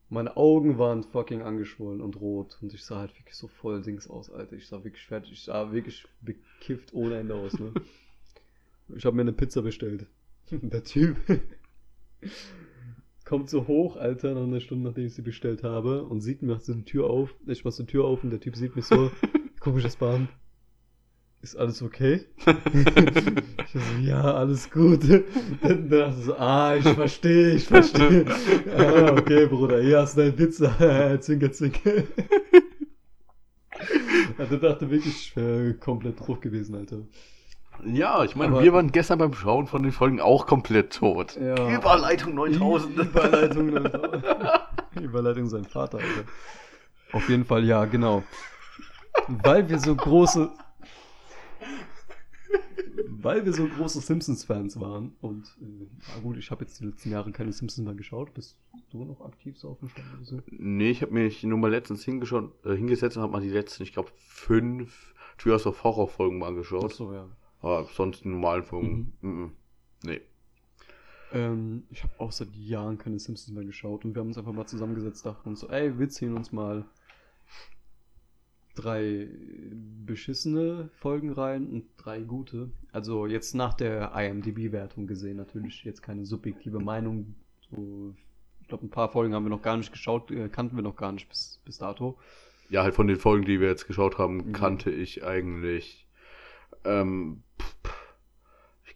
Meine 0.09 0.37
Augen 0.39 0.79
waren 0.79 1.03
fucking 1.03 1.43
angeschwollen 1.43 2.01
und 2.01 2.19
rot. 2.21 2.59
Und 2.63 2.73
ich 2.73 2.85
sah 2.85 3.01
halt 3.01 3.15
wirklich 3.19 3.37
so 3.37 3.49
voll 3.49 3.83
Dings 3.83 4.09
aus, 4.09 4.31
Alter. 4.31 4.57
Ich 4.57 4.67
sah 4.67 4.83
wirklich 4.83 5.05
fertig, 5.05 5.33
ich 5.33 5.43
sah 5.45 5.73
wirklich 5.73 6.07
bekifft 6.23 6.95
ohne 6.95 7.19
Ende 7.19 7.35
aus, 7.35 7.59
ne? 7.59 7.73
Ich 8.97 9.05
habe 9.05 9.17
mir 9.17 9.23
eine 9.23 9.33
Pizza 9.33 9.61
bestellt. 9.61 10.07
Der 10.51 10.85
Typ 10.85 11.17
kommt 13.25 13.49
so 13.49 13.67
hoch, 13.67 13.97
Alter, 13.97 14.35
nach 14.35 14.43
einer 14.43 14.61
Stunde, 14.61 14.89
nachdem 14.89 15.07
ich 15.07 15.15
sie 15.15 15.23
bestellt 15.23 15.63
habe 15.65 16.05
und 16.05 16.21
sieht 16.21 16.43
mir 16.43 16.59
so 16.61 16.75
die 16.75 16.85
Tür 16.85 17.09
auf. 17.09 17.35
Ich 17.47 17.65
mach 17.65 17.73
so 17.73 17.83
die 17.83 17.93
Tür 17.93 18.05
auf 18.05 18.23
und 18.23 18.31
der 18.31 18.41
Typ 18.41 18.57
sieht 18.57 18.77
mich 18.77 18.85
so, 18.85 19.11
guck 19.61 19.75
mich 19.75 19.85
das 19.85 20.01
an. 20.03 20.29
Ist 21.43 21.57
alles 21.57 21.83
okay? 21.83 22.25
ich 22.47 23.71
so, 23.73 23.79
ja, 24.03 24.23
alles 24.23 24.71
gut. 24.71 25.03
Dann 25.63 25.91
dachte 25.91 26.17
ich 26.19 26.25
so, 26.25 26.35
ah, 26.37 26.75
ich 26.75 26.89
verstehe, 26.89 27.55
ich 27.55 27.65
verstehe. 27.65 28.25
ah, 28.79 29.13
okay, 29.13 29.47
Bruder, 29.47 29.83
hier 29.83 30.01
hast 30.01 30.17
du 30.17 30.23
deine 30.23 30.33
Pizza. 30.33 31.21
zwinker, 31.21 31.53
zwinker. 31.53 32.05
Also, 34.39 34.57
dachte 34.57 34.91
wirklich, 34.91 35.15
ich 35.15 35.37
wäre 35.37 35.75
komplett 35.75 36.19
drauf 36.19 36.41
gewesen, 36.41 36.77
Alter. 36.77 37.03
Ja, 37.85 38.25
ich 38.25 38.37
meine, 38.37 38.53
Aber- 38.53 38.63
wir 38.63 38.73
waren 38.73 38.93
gestern 38.93 39.19
beim 39.19 39.35
Schauen 39.35 39.67
von 39.67 39.83
den 39.83 39.93
Folgen 39.93 40.21
auch 40.21 40.47
komplett 40.47 40.95
tot. 40.95 41.37
Ja. 41.41 41.75
Überleitung 41.77 42.35
9000. 42.35 42.97
Überleitung, 42.99 43.77
Alter. 43.77 44.69
Überleitung 45.01 45.47
sein 45.49 45.65
Vater, 45.65 45.99
Alter. 45.99 46.25
Auf 47.13 47.29
jeden 47.29 47.45
Fall, 47.45 47.65
ja, 47.65 47.85
genau. 47.85 48.23
Weil 49.29 49.69
wir 49.69 49.79
so 49.79 49.95
große. 49.95 50.51
Weil 53.07 53.45
wir 53.47 53.53
so 53.55 53.67
große 53.67 54.01
Simpsons-Fans 54.01 54.79
waren 54.81 55.17
und 55.23 55.47
äh, 55.63 56.21
gut, 56.23 56.37
ich 56.37 56.51
habe 56.51 56.65
jetzt 56.65 56.79
die 56.81 56.85
letzten 56.87 57.11
Jahre 57.11 57.33
keine 57.33 57.53
Simpsons 57.53 57.85
mehr 57.87 57.95
geschaut. 57.95 58.35
Bist 58.35 58.59
du 58.91 59.05
noch 59.05 59.25
aktiv 59.25 59.59
so 59.59 59.71
auf 59.71 59.79
dem 59.79 59.89
Stand 59.89 60.07
oder 60.15 60.25
so? 60.25 60.41
Nee, 60.51 60.91
ich 60.91 61.01
habe 61.01 61.13
mich 61.15 61.43
nur 61.43 61.57
mal 61.59 61.71
letztens 61.71 62.05
hingeschaut, 62.05 62.53
äh, 62.67 62.75
hingesetzt 62.77 63.17
und 63.17 63.23
habe 63.23 63.33
mal 63.33 63.41
die 63.41 63.49
letzten, 63.49 63.83
ich 63.83 63.93
glaube, 63.95 64.11
fünf 64.19 65.15
Trios 65.39 65.67
of 65.67 65.83
Horror 65.85 66.09
Folgen 66.09 66.39
mal 66.39 66.55
geschaut. 66.55 66.85
Achso, 66.85 67.13
ja. 67.15 67.27
Aber 67.65 67.85
sonst 67.85 68.25
die 68.25 68.29
normalen 68.29 68.63
Folgen. 68.63 69.13
Mhm. 69.23 69.53
Nee. 70.05 70.21
Ähm, 71.33 71.85
ich 71.91 72.03
habe 72.03 72.13
auch 72.19 72.31
seit 72.31 72.55
Jahren 72.55 72.99
keine 72.99 73.19
Simpsons 73.19 73.55
mehr 73.55 73.65
geschaut 73.65 74.05
und 74.05 74.15
wir 74.15 74.21
haben 74.21 74.29
uns 74.29 74.39
einfach 74.39 74.53
mal 74.53 74.67
zusammengesetzt, 74.67 75.25
dachten 75.25 75.49
uns 75.49 75.61
so, 75.61 75.69
ey, 75.69 75.99
wir 75.99 76.09
ziehen 76.11 76.37
uns 76.37 76.53
mal 76.53 76.85
drei 78.75 79.29
beschissene 80.05 80.91
Folgen 80.95 81.31
rein 81.33 81.67
und 81.69 81.85
drei 81.97 82.21
gute. 82.21 82.71
Also 82.93 83.27
jetzt 83.27 83.55
nach 83.55 83.75
der 83.75 84.13
IMDb-Wertung 84.15 85.07
gesehen, 85.07 85.37
natürlich 85.37 85.85
jetzt 85.85 86.03
keine 86.03 86.27
subjektive 86.27 86.81
Meinung. 86.81 87.35
So, 87.71 88.15
ich 88.61 88.69
glaube, 88.69 88.87
ein 88.87 88.91
paar 88.91 89.11
Folgen 89.11 89.33
haben 89.33 89.45
wir 89.45 89.51
noch 89.51 89.63
gar 89.63 89.77
nicht 89.77 89.93
geschaut, 89.93 90.31
äh, 90.31 90.49
kannten 90.49 90.77
wir 90.77 90.83
noch 90.83 90.97
gar 90.97 91.13
nicht 91.13 91.29
bis, 91.29 91.61
bis 91.65 91.79
dato. 91.79 92.19
Ja, 92.69 92.83
halt 92.83 92.95
von 92.95 93.07
den 93.07 93.17
Folgen, 93.19 93.45
die 93.45 93.61
wir 93.61 93.69
jetzt 93.69 93.87
geschaut 93.87 94.19
haben, 94.19 94.37
Mhm. 94.49 94.53
kannte 94.53 94.91
ich 94.91 95.25
eigentlich, 95.25 96.09
ähm, 96.85 97.44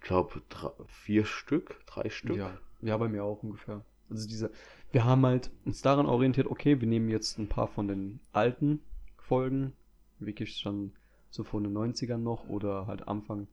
glaube, 0.08 0.42
vier 0.86 1.24
Stück, 1.24 1.80
drei 1.86 2.10
Stück. 2.10 2.36
Ja, 2.36 2.50
ja, 2.80 2.96
bei 2.96 3.08
mir 3.08 3.24
auch 3.24 3.42
ungefähr. 3.42 3.84
Also 4.10 4.26
diese, 4.26 4.50
wir 4.90 5.04
haben 5.04 5.24
halt 5.24 5.50
uns 5.64 5.82
daran 5.82 6.06
orientiert, 6.06 6.46
okay, 6.46 6.80
wir 6.80 6.88
nehmen 6.88 7.08
jetzt 7.08 7.38
ein 7.38 7.48
paar 7.48 7.68
von 7.68 7.88
den 7.88 8.20
alten 8.32 8.80
Folgen, 9.18 9.74
wirklich 10.18 10.56
schon 10.56 10.92
so 11.30 11.44
von 11.44 11.62
den 11.62 11.76
90ern 11.76 12.18
noch 12.18 12.48
oder 12.48 12.86
halt 12.86 13.06
Anfang. 13.06 13.46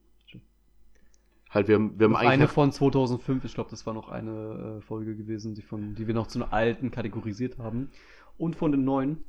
Halt, 1.49 1.67
wir 1.69 1.75
haben, 1.75 1.97
wir 1.97 2.07
haben 2.07 2.15
eigentlich. 2.15 2.31
eine 2.31 2.47
von 2.47 2.71
2005, 2.71 3.45
ich 3.45 3.53
glaube, 3.53 3.69
das 3.69 3.85
war 3.85 3.93
noch 3.93 4.09
eine 4.09 4.79
äh, 4.79 4.81
Folge 4.81 5.15
gewesen, 5.15 5.53
die, 5.53 5.61
von, 5.61 5.95
die 5.95 6.05
wir 6.05 6.13
noch 6.13 6.27
zu 6.27 6.39
einer 6.39 6.51
alten 6.51 6.91
kategorisiert 6.91 7.59
haben. 7.59 7.91
Und 8.37 8.57
von 8.57 8.71
den 8.71 8.83
neuen. 8.83 9.23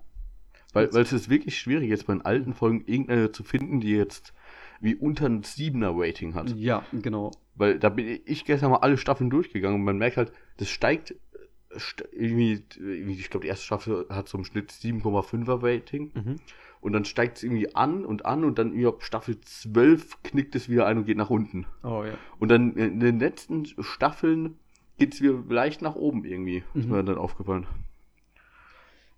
Weil, 0.72 0.92
weil 0.92 1.02
es 1.02 1.12
ist 1.12 1.28
wirklich 1.28 1.56
schwierig, 1.56 1.88
jetzt 1.88 2.06
bei 2.06 2.14
den 2.14 2.22
alten 2.22 2.52
Folgen 2.52 2.82
irgendeine 2.86 3.30
zu 3.30 3.44
finden, 3.44 3.80
die 3.80 3.90
jetzt 3.90 4.34
wie 4.80 4.94
unter 4.94 5.26
ein 5.26 5.42
7er 5.42 5.92
Rating 5.94 6.34
hat. 6.34 6.50
Ja, 6.56 6.84
genau. 6.92 7.30
Weil 7.54 7.78
da 7.78 7.88
bin 7.88 8.20
ich 8.26 8.44
gestern 8.44 8.70
mal 8.70 8.78
alle 8.78 8.98
Staffeln 8.98 9.30
durchgegangen 9.30 9.78
und 9.80 9.84
man 9.84 9.98
merkt 9.98 10.16
halt, 10.16 10.32
das 10.58 10.68
steigt 10.68 11.12
äh, 11.12 11.78
irgendwie, 12.12 12.62
irgendwie, 12.78 13.14
ich 13.20 13.30
glaube, 13.30 13.44
die 13.44 13.48
erste 13.48 13.64
Staffel 13.66 14.06
hat 14.10 14.28
so 14.28 14.38
im 14.38 14.44
Schnitt 14.44 14.70
7,5er 14.72 15.62
Rating 15.62 16.10
Mhm. 16.14 16.36
und 16.80 16.92
dann 16.92 17.04
steigt 17.04 17.38
es 17.38 17.42
irgendwie 17.42 17.74
an 17.74 18.04
und 18.04 18.24
an 18.26 18.44
und 18.44 18.58
dann 18.58 18.84
ab 18.86 19.02
Staffel 19.02 19.40
12 19.40 20.22
knickt 20.22 20.54
es 20.54 20.68
wieder 20.68 20.86
ein 20.86 20.98
und 20.98 21.06
geht 21.06 21.16
nach 21.16 21.30
unten. 21.30 21.66
Oh 21.82 22.04
ja. 22.04 22.14
Und 22.38 22.48
dann 22.50 22.74
in 22.76 23.00
den 23.00 23.18
letzten 23.18 23.64
Staffeln 23.82 24.56
geht 24.98 25.14
es 25.14 25.20
wieder 25.22 25.42
leicht 25.48 25.82
nach 25.82 25.94
oben 25.94 26.24
irgendwie. 26.24 26.62
Ist 26.74 26.86
Mhm. 26.86 26.92
mir 26.92 27.02
dann 27.04 27.18
aufgefallen. 27.18 27.66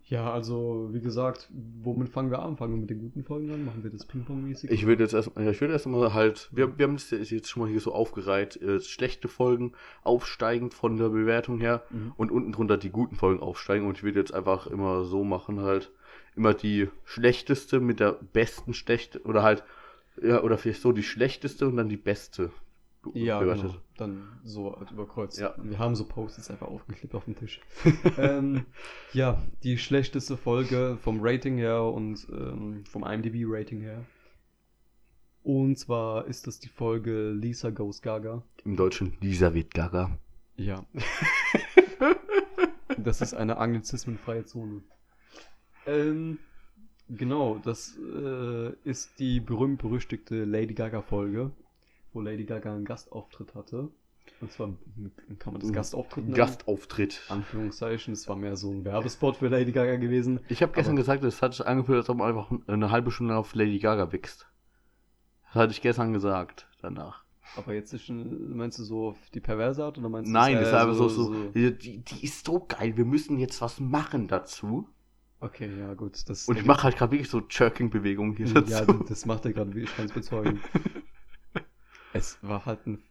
Ja, 0.08 0.32
also 0.32 0.88
wie 0.92 1.00
gesagt, 1.00 1.50
womit 1.82 2.08
fangen 2.08 2.30
wir 2.30 2.38
an? 2.38 2.56
Fangen 2.56 2.72
wir 2.74 2.80
mit 2.80 2.88
den 2.88 2.98
guten 2.98 3.24
Folgen 3.24 3.50
an? 3.52 3.64
Machen 3.66 3.82
wir 3.82 3.90
das 3.90 4.06
Ping-Pong-mäßig? 4.06 4.70
Ich 4.70 4.86
würde 4.86 5.02
jetzt 5.02 5.12
erst, 5.12 5.30
ja, 5.36 5.50
ich 5.50 5.60
würde 5.60 5.74
erst 5.74 5.86
mal 5.86 6.14
halt, 6.14 6.48
wir, 6.50 6.78
wir 6.78 6.86
haben 6.86 6.94
es 6.94 7.10
jetzt 7.10 7.50
schon 7.50 7.62
mal 7.62 7.68
hier 7.68 7.80
so 7.80 7.92
aufgereiht, 7.92 8.56
äh, 8.62 8.80
schlechte 8.80 9.28
Folgen 9.28 9.72
aufsteigend 10.02 10.72
von 10.72 10.96
der 10.96 11.10
Bewertung 11.10 11.58
her 11.60 11.82
Mhm. 11.90 12.12
und 12.16 12.30
unten 12.32 12.52
drunter 12.52 12.78
die 12.78 12.88
guten 12.90 13.16
Folgen 13.16 13.40
aufsteigen 13.42 13.86
und 13.86 13.98
ich 13.98 14.02
würde 14.02 14.18
jetzt 14.20 14.32
einfach 14.32 14.66
immer 14.66 15.04
so 15.04 15.24
machen 15.24 15.60
halt, 15.60 15.92
immer 16.34 16.54
die 16.54 16.88
schlechteste 17.04 17.78
mit 17.78 18.00
der 18.00 18.12
besten 18.32 18.72
schlecht 18.72 19.24
oder 19.26 19.42
halt, 19.42 19.62
ja, 20.22 20.42
oder 20.42 20.56
vielleicht 20.56 20.80
so 20.80 20.92
die 20.92 21.02
schlechteste 21.02 21.68
und 21.68 21.76
dann 21.76 21.90
die 21.90 21.96
beste 21.98 22.44
be- 22.46 22.52
Ja, 23.14 23.40
genau. 23.42 23.74
Dann 23.96 24.28
so 24.44 24.76
halt 24.76 24.90
überkreuzt. 24.90 25.38
Ja. 25.38 25.54
Wir 25.62 25.78
haben 25.78 25.96
so 25.96 26.04
Post-its 26.04 26.50
einfach 26.50 26.68
aufgeklebt 26.68 27.14
auf 27.14 27.24
dem 27.24 27.36
Tisch. 27.36 27.60
ähm, 28.18 28.66
ja, 29.12 29.42
die 29.62 29.78
schlechteste 29.78 30.36
Folge 30.36 30.98
vom 31.02 31.18
Rating 31.20 31.56
her 31.56 31.82
und 31.82 32.26
ähm, 32.30 32.84
vom 32.84 33.04
IMDb-Rating 33.04 33.80
her. 33.80 34.04
Und 35.42 35.78
zwar 35.78 36.26
ist 36.26 36.46
das 36.46 36.58
die 36.60 36.68
Folge 36.68 37.30
Lisa 37.30 37.70
Goes 37.70 38.02
Gaga. 38.02 38.42
Im 38.64 38.76
Deutschen 38.76 39.16
Lisa 39.20 39.54
wird 39.54 39.72
Gaga. 39.72 40.18
Ja. 40.56 40.84
das 42.98 43.20
ist 43.20 43.34
eine 43.34 43.56
anglizismenfreie 43.58 44.44
Zone. 44.44 44.82
Ähm, 45.86 46.38
genau, 47.08 47.58
das 47.64 47.96
äh, 47.96 48.72
ist 48.84 49.18
die 49.18 49.40
berühmt-berüchtigte 49.40 50.44
Lady 50.44 50.74
Gaga-Folge, 50.74 51.50
wo 52.12 52.20
Lady 52.20 52.44
Gaga 52.44 52.74
einen 52.74 52.84
Gastauftritt 52.84 53.54
hatte. 53.54 53.90
Und 54.40 54.52
zwar, 54.52 54.68
kann 55.38 55.52
man 55.54 55.60
das 55.62 55.72
Gastauftritt 55.72 56.24
nennen? 56.24 56.36
Gastauftritt. 56.36 57.22
Anführungszeichen, 57.28 58.12
es 58.12 58.28
war 58.28 58.36
mehr 58.36 58.56
so 58.56 58.70
ein 58.70 58.84
Werbespot 58.84 59.36
für 59.38 59.48
Lady 59.48 59.72
Gaga 59.72 59.96
gewesen. 59.96 60.40
Ich 60.48 60.62
habe 60.62 60.72
gestern 60.72 60.96
gesagt, 60.96 61.24
es 61.24 61.40
hat 61.42 61.54
sich 61.54 61.66
angefühlt, 61.66 61.98
als 61.98 62.08
ob 62.10 62.18
man 62.18 62.28
einfach 62.28 62.50
eine 62.66 62.90
halbe 62.90 63.10
Stunde 63.10 63.36
auf 63.36 63.54
Lady 63.54 63.78
Gaga 63.78 64.12
wächst. 64.12 64.46
Das 65.46 65.54
hatte 65.54 65.72
ich 65.72 65.80
gestern 65.80 66.12
gesagt, 66.12 66.68
danach. 66.82 67.24
Aber 67.56 67.72
jetzt 67.72 67.94
ist, 67.94 68.04
schon- 68.04 68.54
meinst 68.56 68.78
du 68.78 68.84
so 68.84 69.08
auf 69.08 69.30
die 69.32 69.40
perverse 69.40 69.82
Art 69.82 69.96
oder 69.96 70.10
meinst 70.10 70.28
du 70.28 70.32
Nein, 70.32 70.56
das 70.56 70.68
ist 70.68 70.74
einfach 70.74 70.94
so, 70.94 71.08
so, 71.08 71.48
Die, 71.50 71.74
die 72.04 72.24
ist 72.24 72.44
so 72.44 72.60
geil, 72.68 72.96
wir 72.98 73.06
müssen 73.06 73.38
jetzt 73.38 73.62
was 73.62 73.80
machen 73.80 74.28
dazu. 74.28 74.88
Okay, 75.40 75.70
ja 75.78 75.94
gut. 75.94 76.28
Das 76.28 76.46
Und 76.46 76.58
ich 76.58 76.66
mache 76.66 76.82
halt 76.82 76.96
gerade 76.96 77.12
wirklich 77.12 77.30
so 77.30 77.40
Jerking-Bewegungen 77.48 78.36
hier 78.36 78.52
dazu. 78.52 78.70
Ja, 78.70 78.84
das 79.08 79.24
macht 79.24 79.46
er 79.46 79.52
gerade, 79.54 79.80
ich 79.80 79.96
kann 79.96 80.04
es 80.06 80.12
bezeugen. 80.12 80.60
es 82.12 82.38
war 82.42 82.64
halt 82.66 82.86
ein 82.86 83.02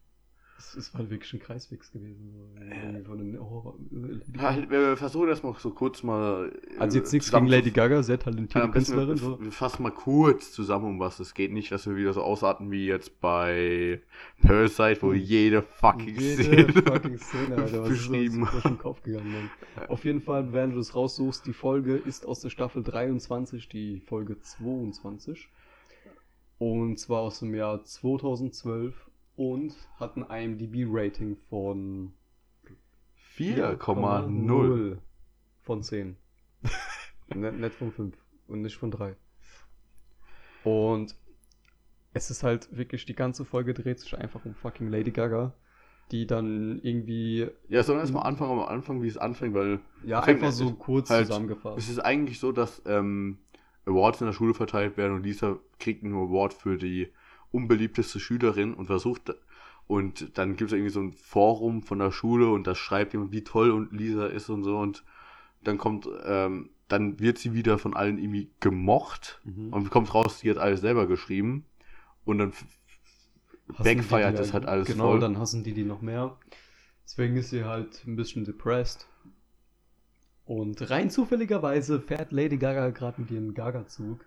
Es 0.59 0.73
ist 0.73 0.93
halt 0.95 1.11
wirklich 1.11 1.31
ein 1.33 1.39
Kreiswix 1.39 1.91
gewesen. 1.91 2.33
So. 2.33 3.03
Von 3.05 3.17
den, 3.19 3.37
oh, 3.39 3.75
äh, 3.91 4.39
Halt, 4.39 4.71
wir 4.71 4.97
versuchen 4.97 5.27
das 5.27 5.43
mal 5.43 5.53
so 5.59 5.69
kurz 5.69 6.01
mal. 6.01 6.51
also 6.79 6.97
jetzt 6.97 7.13
nichts 7.13 7.29
gegen 7.31 7.45
Lady 7.45 7.69
Gaga, 7.69 8.01
sehr 8.01 8.15
Ja, 8.17 8.23
talentierte 8.23 8.67
besten 8.69 8.95
Künstlerin. 8.95 9.09
wir, 9.09 9.17
So. 9.17 9.39
wir 9.39 9.51
fassen 9.51 9.83
mal 9.83 9.91
kurz 9.91 10.51
zusammen, 10.51 10.85
um 10.85 10.99
was 10.99 11.19
es 11.19 11.35
geht. 11.35 11.51
Nicht, 11.51 11.71
dass 11.71 11.85
wir 11.85 11.95
wieder 11.95 12.11
so 12.13 12.23
ausarten 12.23 12.71
wie 12.71 12.87
jetzt 12.87 13.21
bei 13.21 14.01
Parasite, 14.41 15.01
wo 15.03 15.13
jede 15.13 15.61
fucking 15.61 16.15
Hm. 16.15 16.19
Jede 16.19 16.43
Szene 16.43 16.73
fucking 16.73 17.17
Szene, 17.19 17.55
Alter, 17.55 17.83
was 17.83 17.89
ist 17.91 17.97
beschrieben. 18.09 18.47
durch 18.51 18.63
den 18.63 18.77
Kopf 18.79 19.03
gegangen, 19.03 19.31
Mann. 19.31 19.87
Auf 19.89 20.05
jeden 20.05 20.21
Fall, 20.21 20.51
während 20.53 20.73
du 20.73 20.79
es 20.79 20.95
raussuchst, 20.95 21.45
die 21.45 21.53
Folge 21.53 21.95
ist 21.97 22.25
aus 22.25 22.39
der 22.41 22.49
Staffel 22.49 22.81
23, 22.81 23.69
die 23.69 23.99
Folge 23.99 24.39
22. 24.39 25.49
Und 26.59 26.97
zwar 26.97 27.21
aus 27.21 27.39
dem 27.39 27.53
Jahr 27.53 27.83
2012 27.83 29.09
und 29.35 29.75
hat 29.99 30.17
ein 30.17 30.23
IMDb-Rating 30.23 31.37
von 31.49 32.13
4,0. 33.35 34.97
von 35.61 35.83
10. 35.83 36.17
nicht, 37.35 37.75
von 37.75 37.91
5 37.91 38.17
und 38.47 38.61
nicht 38.61 38.77
von 38.77 38.89
3. 38.89 39.15
Und 40.63 41.15
es 42.13 42.31
ist 42.31 42.43
halt 42.43 42.75
wirklich, 42.75 43.05
die 43.05 43.15
ganze 43.15 43.45
Folge 43.45 43.73
dreht 43.73 43.99
sich 43.99 44.17
einfach 44.17 44.43
um 44.43 44.55
fucking 44.55 44.89
Lady 44.89 45.11
Gaga, 45.11 45.53
die 46.11 46.25
dann 46.25 46.79
irgendwie, 46.81 47.47
Ja, 47.69 47.83
sollen 47.83 47.99
wir 47.99 48.01
erstmal 48.01 48.25
anfangen, 48.25 48.59
am 48.59 48.67
Anfang, 48.67 49.03
wie 49.03 49.07
es 49.07 49.17
anfängt, 49.17 49.53
weil 49.53 49.79
ja, 50.03 50.21
einfach 50.21 50.51
so 50.51 50.73
kurz 50.73 51.09
halt, 51.11 51.27
zusammengefasst. 51.27 51.77
es 51.77 51.89
ist 51.89 51.99
eigentlich 51.99 52.39
so, 52.39 52.51
dass 52.51 52.81
ähm, 52.85 53.37
Awards 53.87 54.21
in 54.21 54.27
der 54.27 54.33
Schule 54.33 54.53
verteilt 54.53 54.97
werden 54.97 55.15
und 55.15 55.23
Lisa 55.23 55.57
kriegt 55.79 56.03
einen 56.03 56.13
Award 56.13 56.53
für 56.53 56.77
die 56.77 57.09
unbeliebteste 57.51 58.19
Schülerin 58.19 58.73
und 58.73 58.87
versucht 58.87 59.33
und 59.87 60.37
dann 60.37 60.57
gibt 60.57 60.71
es 60.71 60.73
irgendwie 60.73 60.91
so 60.91 60.99
ein 60.99 61.13
Forum 61.13 61.81
von 61.81 61.99
der 61.99 62.11
Schule 62.11 62.49
und 62.49 62.67
da 62.67 62.75
schreibt 62.75 63.13
jemand, 63.13 63.31
wie 63.31 63.43
toll 63.43 63.71
und 63.71 63.93
Lisa 63.93 64.27
ist 64.27 64.49
und 64.49 64.63
so 64.63 64.77
und 64.77 65.03
dann 65.63 65.77
kommt, 65.77 66.07
ähm, 66.25 66.69
dann 66.89 67.19
wird 67.19 67.37
sie 67.37 67.53
wieder 67.53 67.77
von 67.77 67.95
allen 67.95 68.17
irgendwie 68.17 68.49
gemocht 68.59 69.41
Mhm. 69.45 69.71
und 69.73 69.89
kommt 69.89 70.13
raus, 70.13 70.39
sie 70.39 70.49
hat 70.49 70.57
alles 70.57 70.81
selber 70.81 71.07
geschrieben 71.07 71.65
und 72.25 72.37
dann 72.39 72.51
backfeiert 73.79 74.37
das 74.39 74.53
halt 74.53 74.65
alles 74.65 74.87
Genau, 74.87 75.11
voll. 75.11 75.19
dann 75.19 75.37
hassen 75.39 75.63
die 75.63 75.73
die 75.73 75.83
noch 75.83 76.01
mehr. 76.01 76.37
Deswegen 77.05 77.37
ist 77.37 77.49
sie 77.51 77.63
halt 77.63 78.03
ein 78.05 78.15
bisschen 78.15 78.43
depressed. 78.45 79.07
Und 80.47 80.89
rein 80.89 81.09
zufälligerweise 81.09 81.99
fährt 81.99 82.31
Lady 82.31 82.57
Gaga 82.57 82.89
gerade 82.89 83.21
mit 83.21 83.31
ihrem 83.31 83.53
Gaga-Zug 83.53 84.25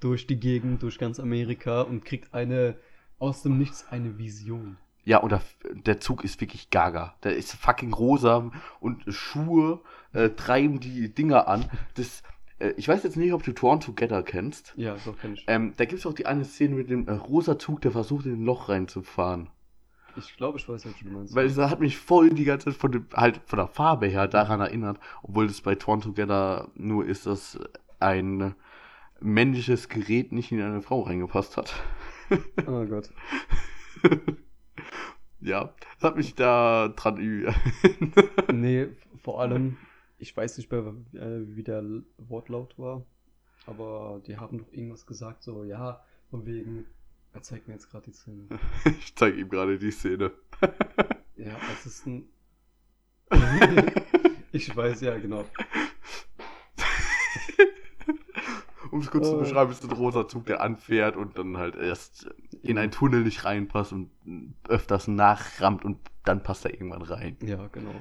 durch 0.00 0.26
die 0.26 0.38
Gegend, 0.38 0.82
durch 0.82 0.98
ganz 0.98 1.20
Amerika 1.20 1.82
und 1.82 2.04
kriegt 2.04 2.34
eine 2.34 2.76
aus 3.20 3.42
dem 3.42 3.56
Nichts 3.58 3.86
eine 3.88 4.18
Vision. 4.18 4.76
Ja, 5.04 5.18
und 5.18 5.30
der, 5.30 5.42
der 5.72 6.00
Zug 6.00 6.24
ist 6.24 6.40
wirklich 6.40 6.70
gaga. 6.70 7.14
Der 7.22 7.36
ist 7.36 7.52
fucking 7.52 7.92
rosa 7.92 8.50
und 8.80 9.04
Schuhe 9.08 9.80
äh, 10.12 10.30
treiben 10.30 10.80
die 10.80 11.14
Dinger 11.14 11.46
an. 11.46 11.70
Das, 11.94 12.22
äh, 12.58 12.70
ich 12.76 12.88
weiß 12.88 13.04
jetzt 13.04 13.16
nicht, 13.16 13.32
ob 13.32 13.44
du 13.44 13.52
Torn 13.52 13.80
Together 13.80 14.22
kennst. 14.22 14.72
Ja, 14.76 14.96
doch 15.04 15.18
kenn 15.18 15.34
ich. 15.34 15.44
Ähm, 15.46 15.74
da 15.76 15.84
gibt 15.84 16.00
es 16.00 16.06
auch 16.06 16.14
die 16.14 16.26
eine 16.26 16.44
Szene 16.44 16.74
mit 16.74 16.90
dem 16.90 17.06
äh, 17.06 17.12
rosa 17.12 17.58
Zug, 17.58 17.80
der 17.82 17.92
versucht, 17.92 18.26
in 18.26 18.32
ein 18.32 18.44
Loch 18.44 18.68
reinzufahren. 18.68 19.50
Ich 20.16 20.36
glaube, 20.36 20.58
ich 20.58 20.68
weiß, 20.68 20.86
was 20.86 20.92
du 21.00 21.08
meinst. 21.08 21.34
Weil 21.34 21.46
es 21.46 21.56
hat 21.58 21.80
mich 21.80 21.98
voll 21.98 22.30
die 22.30 22.44
ganze 22.44 22.66
Zeit 22.70 22.76
von, 22.80 22.92
dem, 22.92 23.06
halt 23.14 23.40
von 23.46 23.58
der 23.58 23.68
Farbe 23.68 24.06
her 24.06 24.28
daran 24.28 24.60
erinnert, 24.60 24.98
obwohl 25.22 25.46
es 25.46 25.60
bei 25.60 25.74
Torn 25.74 26.00
Together 26.00 26.68
nur 26.74 27.04
ist, 27.06 27.26
dass 27.26 27.58
ein 28.00 28.54
männliches 29.20 29.88
Gerät 29.88 30.32
nicht 30.32 30.52
in 30.52 30.60
eine 30.60 30.82
Frau 30.82 31.00
reingepasst 31.02 31.56
hat. 31.56 31.74
oh 32.66 32.84
Gott. 32.84 33.10
ja, 35.40 35.72
das 35.94 36.02
hat 36.10 36.16
mich 36.16 36.34
da 36.34 36.88
dran 36.88 37.18
ü- 37.18 37.50
Nee, 38.52 38.88
vor 39.22 39.40
allem, 39.40 39.76
ich 40.18 40.36
weiß 40.36 40.58
nicht 40.58 40.70
mehr, 40.70 40.80
äh, 41.14 41.56
wie 41.56 41.62
der 41.62 41.82
Wortlaut 42.18 42.78
war, 42.78 43.04
aber 43.66 44.20
die 44.26 44.36
haben 44.36 44.58
doch 44.58 44.72
irgendwas 44.72 45.06
gesagt, 45.06 45.42
so, 45.42 45.64
ja, 45.64 46.02
von 46.30 46.44
wegen, 46.46 46.86
er 47.34 47.42
zeigt 47.42 47.68
mir 47.68 47.74
jetzt 47.74 47.90
gerade 47.90 48.04
die 48.06 48.12
Szene. 48.12 48.46
Ich 49.00 49.14
zeige 49.16 49.38
ihm 49.38 49.48
gerade 49.48 49.78
die 49.78 49.90
Szene. 49.90 50.32
Ja, 51.36 51.56
es 51.72 51.84
ist 51.86 52.06
ein. 52.06 52.28
ich 54.52 54.74
weiß 54.74 55.00
ja, 55.00 55.18
genau. 55.18 55.44
Um 58.92 59.00
es 59.00 59.10
kurz 59.10 59.26
zu 59.28 59.34
Oh. 59.34 59.40
beschreiben, 59.40 59.72
ist 59.72 59.82
ein 59.82 59.90
roter 59.90 60.28
Zug, 60.28 60.46
der 60.46 60.60
anfährt 60.60 61.16
und 61.16 61.36
dann 61.36 61.56
halt 61.56 61.74
erst 61.74 62.28
in 62.62 62.78
einen 62.78 62.92
Tunnel 62.92 63.24
nicht 63.24 63.44
reinpasst 63.44 63.92
und 63.92 64.10
öfters 64.68 65.08
nachrammt 65.08 65.84
und 65.84 65.98
dann 66.24 66.44
passt 66.44 66.64
er 66.64 66.72
irgendwann 66.72 67.02
rein. 67.02 67.36
Ja, 67.42 67.66
genau. 67.66 67.94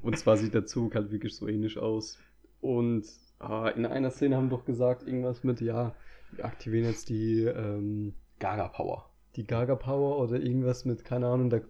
Und 0.00 0.16
zwar 0.18 0.38
sieht 0.38 0.54
der 0.54 0.64
Zug 0.64 0.94
halt 0.94 1.10
wirklich 1.10 1.36
so 1.36 1.46
ähnlich 1.46 1.76
aus. 1.78 2.18
Und 2.62 3.04
ah, 3.38 3.68
in 3.68 3.84
einer 3.84 4.10
Szene 4.10 4.36
haben 4.36 4.48
doch 4.48 4.64
gesagt, 4.64 5.02
irgendwas 5.06 5.44
mit, 5.44 5.60
ja, 5.60 5.94
wir 6.32 6.46
aktivieren 6.46 6.86
jetzt 6.86 7.10
die, 7.10 7.42
ähm, 7.42 8.14
Gaga 8.40 8.66
Power. 8.68 9.04
die 9.34 9.44
Gaga 9.44 9.74
Power 9.74 10.18
oder 10.18 10.38
irgendwas 10.40 10.84
mit, 10.84 11.04
keine 11.04 11.26
Ahnung, 11.26 11.50
der, 11.50 11.62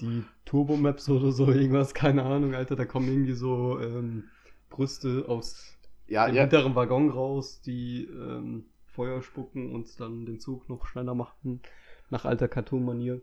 die 0.00 0.30
Turbo 0.44 0.76
Maps 0.76 1.08
oder 1.08 1.32
so, 1.32 1.46
irgendwas, 1.50 1.94
keine 1.94 2.24
Ahnung, 2.24 2.54
Alter, 2.54 2.76
da 2.76 2.84
kommen 2.84 3.08
irgendwie 3.08 3.34
so 3.34 3.78
ähm, 3.80 4.30
Brüste 4.70 5.24
aus 5.28 5.78
Ja, 6.06 6.28
dem 6.28 6.34
ja. 6.34 6.52
hinteren 6.52 6.74
Waggon 6.74 7.10
raus, 7.10 7.60
die 7.62 8.04
ähm, 8.04 8.66
Feuer 8.86 9.22
spucken 9.22 9.74
und 9.74 9.98
dann 10.00 10.26
den 10.26 10.40
Zug 10.40 10.68
noch 10.68 10.86
schneller 10.86 11.14
machen, 11.14 11.62
nach 12.10 12.24
alter 12.24 12.48
Cartoon-Manier. 12.48 13.20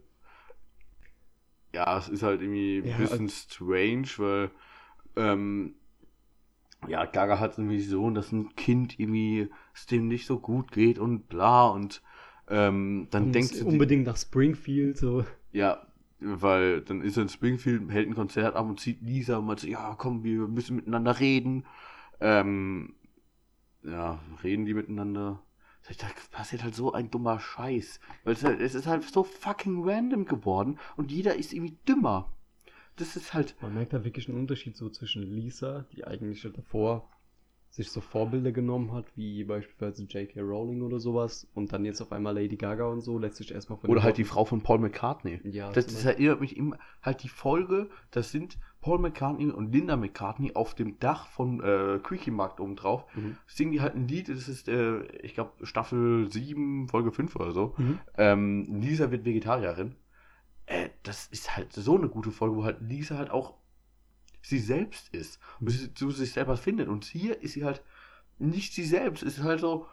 Ja, 1.73 1.97
es 1.97 2.09
ist 2.09 2.23
halt 2.23 2.41
irgendwie 2.41 2.79
Ja, 2.81 2.93
ein 2.93 2.95
bisschen 2.95 3.29
strange, 3.29 4.07
weil 4.17 4.51
ähm, 5.17 5.75
ja, 6.87 7.05
Gaga 7.05 7.39
hat 7.39 7.57
eine 7.59 7.69
Vision, 7.69 8.13
dass 8.15 8.31
ein 8.31 8.55
Kind 8.55 8.99
irgendwie 8.99 9.49
es 9.73 9.85
dem 9.85 10.07
nicht 10.07 10.25
so 10.25 10.39
gut 10.39 10.71
geht 10.71 10.97
und 10.99 11.27
bla 11.29 11.67
und 11.67 12.01
ähm, 12.49 13.07
dann 13.11 13.25
Und 13.25 13.33
denkt 13.33 13.53
sie 13.53 13.63
unbedingt 13.63 14.05
nach 14.05 14.17
Springfield, 14.17 14.97
so. 14.97 15.25
Ja, 15.51 15.85
weil 16.19 16.81
dann 16.81 17.01
ist 17.01 17.17
er 17.17 17.23
in 17.23 17.29
Springfield, 17.29 17.89
hält 17.91 18.07
ein 18.07 18.15
Konzert 18.15 18.55
ab 18.55 18.67
und 18.67 18.79
zieht 18.79 19.01
Lisa 19.01 19.37
und 19.37 19.45
meint 19.45 19.59
so, 19.59 19.67
ja, 19.67 19.95
komm, 19.97 20.23
wir 20.23 20.47
müssen 20.47 20.75
miteinander 20.75 21.19
reden. 21.19 21.65
Ähm, 22.19 22.95
ja, 23.83 24.19
reden 24.43 24.65
die 24.65 24.73
miteinander. 24.73 25.41
Da 25.97 26.07
passiert 26.31 26.63
halt 26.63 26.75
so 26.75 26.91
ein 26.91 27.09
dummer 27.09 27.39
Scheiß. 27.39 27.99
Weil 28.23 28.33
es, 28.33 28.43
halt, 28.43 28.59
es 28.59 28.75
ist 28.75 28.85
halt 28.85 29.03
so 29.03 29.23
fucking 29.23 29.81
random 29.83 30.25
geworden 30.25 30.77
und 30.97 31.11
jeder 31.11 31.35
ist 31.35 31.53
irgendwie 31.53 31.77
dümmer. 31.87 32.31
Das 32.97 33.15
ist 33.15 33.33
halt, 33.33 33.55
Man 33.61 33.73
merkt 33.73 33.93
da 33.93 34.03
wirklich 34.03 34.27
einen 34.27 34.37
Unterschied 34.37 34.75
so 34.75 34.89
zwischen 34.89 35.23
Lisa, 35.23 35.85
die 35.93 36.05
eigentlich 36.05 36.41
schon 36.41 36.53
davor 36.53 37.09
sich 37.69 37.91
so 37.91 38.01
Vorbilder 38.01 38.51
genommen 38.51 38.93
hat, 38.93 39.05
wie 39.15 39.43
beispielsweise 39.43 40.03
J.K. 40.03 40.41
Rowling 40.41 40.81
oder 40.81 40.99
sowas, 40.99 41.47
und 41.53 41.71
dann 41.71 41.85
jetzt 41.85 42.01
auf 42.01 42.11
einmal 42.11 42.33
Lady 42.33 42.57
Gaga 42.57 42.85
und 42.87 43.01
so, 43.01 43.19
lässt 43.19 43.37
sich 43.37 43.51
erstmal 43.53 43.77
von 43.77 43.89
oder 43.89 44.01
halt 44.01 44.17
die 44.17 44.23
Frau 44.23 44.43
von 44.43 44.61
Paul 44.61 44.79
McCartney. 44.79 45.39
Ja, 45.43 45.71
Das, 45.71 45.85
das 45.85 46.03
erinnert 46.03 46.41
mich 46.41 46.57
immer, 46.57 46.77
halt 47.01 47.21
die 47.21 47.29
Folge, 47.29 47.89
das 48.09 48.31
sind 48.31 48.57
Paul 48.81 48.97
McCartney 48.99 49.51
und 49.51 49.71
Linda 49.71 49.97
McCartney 49.97 50.55
auf 50.55 50.73
dem 50.73 50.99
Dach 50.99 51.27
von 51.27 51.61
äh, 51.61 51.99
Quickie 52.01 52.31
Markt 52.31 52.59
oben 52.59 52.75
drauf. 52.75 53.05
Mhm. 53.15 53.37
Singen 53.45 53.71
die 53.71 53.81
halt 53.81 53.95
ein 53.95 54.07
Lied, 54.07 54.29
das 54.29 54.47
ist, 54.47 54.67
äh, 54.67 55.03
ich 55.21 55.35
glaube, 55.35 55.65
Staffel 55.65 56.31
7, 56.31 56.87
Folge 56.87 57.11
5 57.11 57.35
oder 57.35 57.51
so. 57.51 57.75
Mhm. 57.77 57.99
Ähm, 58.17 58.81
Lisa 58.81 59.11
wird 59.11 59.25
Vegetarierin. 59.25 59.95
Äh, 60.65 60.89
das 61.03 61.27
ist 61.27 61.55
halt 61.55 61.73
so 61.73 61.95
eine 61.95 62.09
gute 62.09 62.31
Folge, 62.31 62.55
wo 62.55 62.63
halt 62.63 62.81
Lisa 62.81 63.17
halt 63.17 63.29
auch 63.29 63.53
sie 64.41 64.59
selbst 64.59 65.13
ist. 65.13 65.39
Und 65.59 65.69
sie 65.69 65.93
zu 65.93 66.11
sich 66.11 66.31
selber 66.31 66.57
findet. 66.57 66.87
Und 66.87 67.05
hier 67.05 67.41
ist 67.41 67.53
sie 67.53 67.65
halt 67.65 67.81
nicht 68.37 68.73
sie 68.73 68.83
selbst. 68.85 69.23
Es 69.23 69.37
ist 69.37 69.43
halt 69.43 69.59
so, 69.59 69.85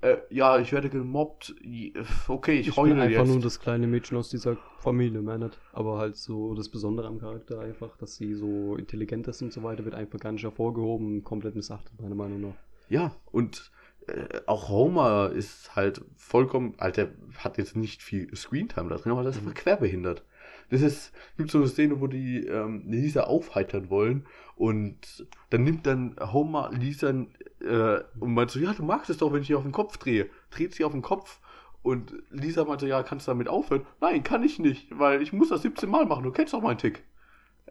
äh, 0.00 0.18
ja, 0.30 0.58
ich 0.58 0.72
werde 0.72 0.90
gemobbt. 0.90 1.54
j- 1.60 1.94
Okay, 2.28 2.60
ich, 2.60 2.68
Ich, 2.68 2.74
bin 2.74 2.84
heule 2.84 3.02
einfach 3.02 3.20
jetzt. 3.20 3.28
nur 3.28 3.40
das 3.40 3.58
kleine 3.60 3.86
Mädchen 3.86 4.16
aus 4.16 4.28
dieser 4.30 4.56
Familie, 4.78 5.20
nicht. 5.22 5.58
Aber 5.72 5.98
halt 5.98 6.16
so 6.16 6.54
das 6.54 6.68
Besondere 6.68 7.08
am 7.08 7.18
Charakter 7.18 7.60
einfach, 7.60 7.96
dass 7.96 8.16
sie 8.16 8.34
so 8.34 8.76
intelligent 8.76 9.26
ist 9.28 9.42
und 9.42 9.52
so 9.52 9.62
weiter, 9.62 9.84
wird 9.84 9.94
einfach 9.94 10.20
gar 10.20 10.32
nicht 10.32 10.44
hervorgehoben 10.44 11.24
komplett 11.24 11.56
missachtet, 11.56 12.00
meiner 12.00 12.14
Meinung 12.14 12.40
nach. 12.42 12.54
Ja, 12.88 13.14
und 13.32 13.70
äh, 14.06 14.40
auch 14.46 14.68
Homer 14.68 15.30
ist 15.34 15.74
halt 15.76 16.00
vollkommen, 16.16 16.74
halt, 16.78 16.96
der 16.96 17.10
hat 17.38 17.58
jetzt 17.58 17.76
nicht 17.76 18.02
viel 18.02 18.34
Screentime 18.36 18.88
da 18.88 18.96
drin, 18.96 19.12
aber 19.12 19.22
das 19.24 19.36
ist 19.36 19.42
Mhm. 19.42 19.48
einfach 19.48 19.62
querbehindert. 19.62 20.24
Das 20.70 20.82
ist, 20.82 21.12
gibt 21.36 21.50
so 21.50 21.58
eine 21.58 21.68
Szene, 21.68 22.00
wo 22.00 22.06
die 22.06 22.46
ähm, 22.46 22.84
Lisa 22.86 23.22
aufheitern 23.22 23.88
wollen 23.90 24.26
und 24.56 25.26
dann 25.50 25.64
nimmt 25.64 25.86
dann 25.86 26.16
Homer 26.20 26.70
Lisa 26.72 27.10
äh, 27.10 28.00
und 28.20 28.34
meint 28.34 28.50
so, 28.50 28.58
ja, 28.58 28.74
du 28.74 28.82
magst 28.82 29.08
es 29.08 29.16
doch, 29.18 29.32
wenn 29.32 29.40
ich 29.40 29.46
die 29.46 29.54
auf 29.54 29.62
den 29.62 29.72
Kopf 29.72 29.96
drehe. 29.96 30.28
Dreht 30.50 30.74
sie 30.74 30.84
auf 30.84 30.92
den 30.92 31.02
Kopf 31.02 31.40
und 31.82 32.12
Lisa 32.30 32.64
meinte, 32.64 32.86
ja, 32.86 33.02
kannst 33.02 33.26
du 33.26 33.30
damit 33.30 33.48
aufhören? 33.48 33.86
Nein, 34.00 34.22
kann 34.22 34.42
ich 34.42 34.58
nicht, 34.58 34.98
weil 34.98 35.22
ich 35.22 35.32
muss 35.32 35.48
das 35.48 35.62
17 35.62 35.88
Mal 35.88 36.04
machen, 36.06 36.24
du 36.24 36.32
kennst 36.32 36.52
doch 36.52 36.60
meinen 36.60 36.78
Tick. 36.78 37.02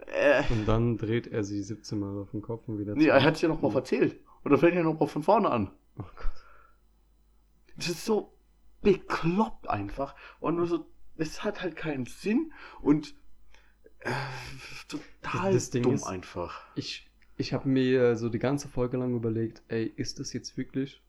Äh, 0.08 0.43
Und 0.50 0.68
dann 0.68 0.98
dreht 0.98 1.28
er 1.28 1.43
sie 1.43 1.62
17 1.62 2.00
Mal 2.00 2.18
auf 2.22 2.32
den 2.32 2.41
Kopf 2.41 2.68
und 2.68 2.80
wieder 2.80 2.95
nee, 2.95 3.08
er 3.08 3.24
hat 3.24 3.36
es 3.36 3.41
ja 3.41 3.50
noch 3.50 3.62
mal 3.62 3.74
erzählt. 3.76 4.20
Und 4.43 4.52
dann 4.52 4.60
fängt 4.60 4.76
er 4.76 4.84
noch 4.84 5.00
mal 5.00 5.08
von 5.08 5.24
vorne 5.24 5.50
an. 5.50 5.72
Oh 6.00 6.04
Gott. 6.04 6.32
Das 7.76 7.89
ist 7.89 8.06
so 8.06 8.34
bekloppt 8.82 9.70
einfach. 9.70 10.16
Und 10.39 10.56
nur 10.56 10.68
so, 10.68 10.86
es 11.18 11.43
hat 11.43 11.61
halt 11.61 11.76
keinen 11.76 12.05
Sinn 12.05 12.51
und 12.82 13.15
äh, 13.99 14.11
total 14.88 15.53
Das 15.53 15.70
Ding 15.70 15.84
dumm 15.84 15.93
ist- 15.95 16.03
einfach. 16.05 16.61
Ich, 16.76 17.09
ich 17.38 17.53
habe 17.53 17.68
mir 17.70 18.15
so 18.15 18.30
die 18.30 18.39
ganze 18.39 18.68
Folge 18.68 18.97
lang 18.97 19.15
überlegt, 19.15 19.61
ey, 19.68 19.86
ist 19.95 20.20
das 20.20 20.34
jetzt 20.34 20.57
wirklich 20.57 21.01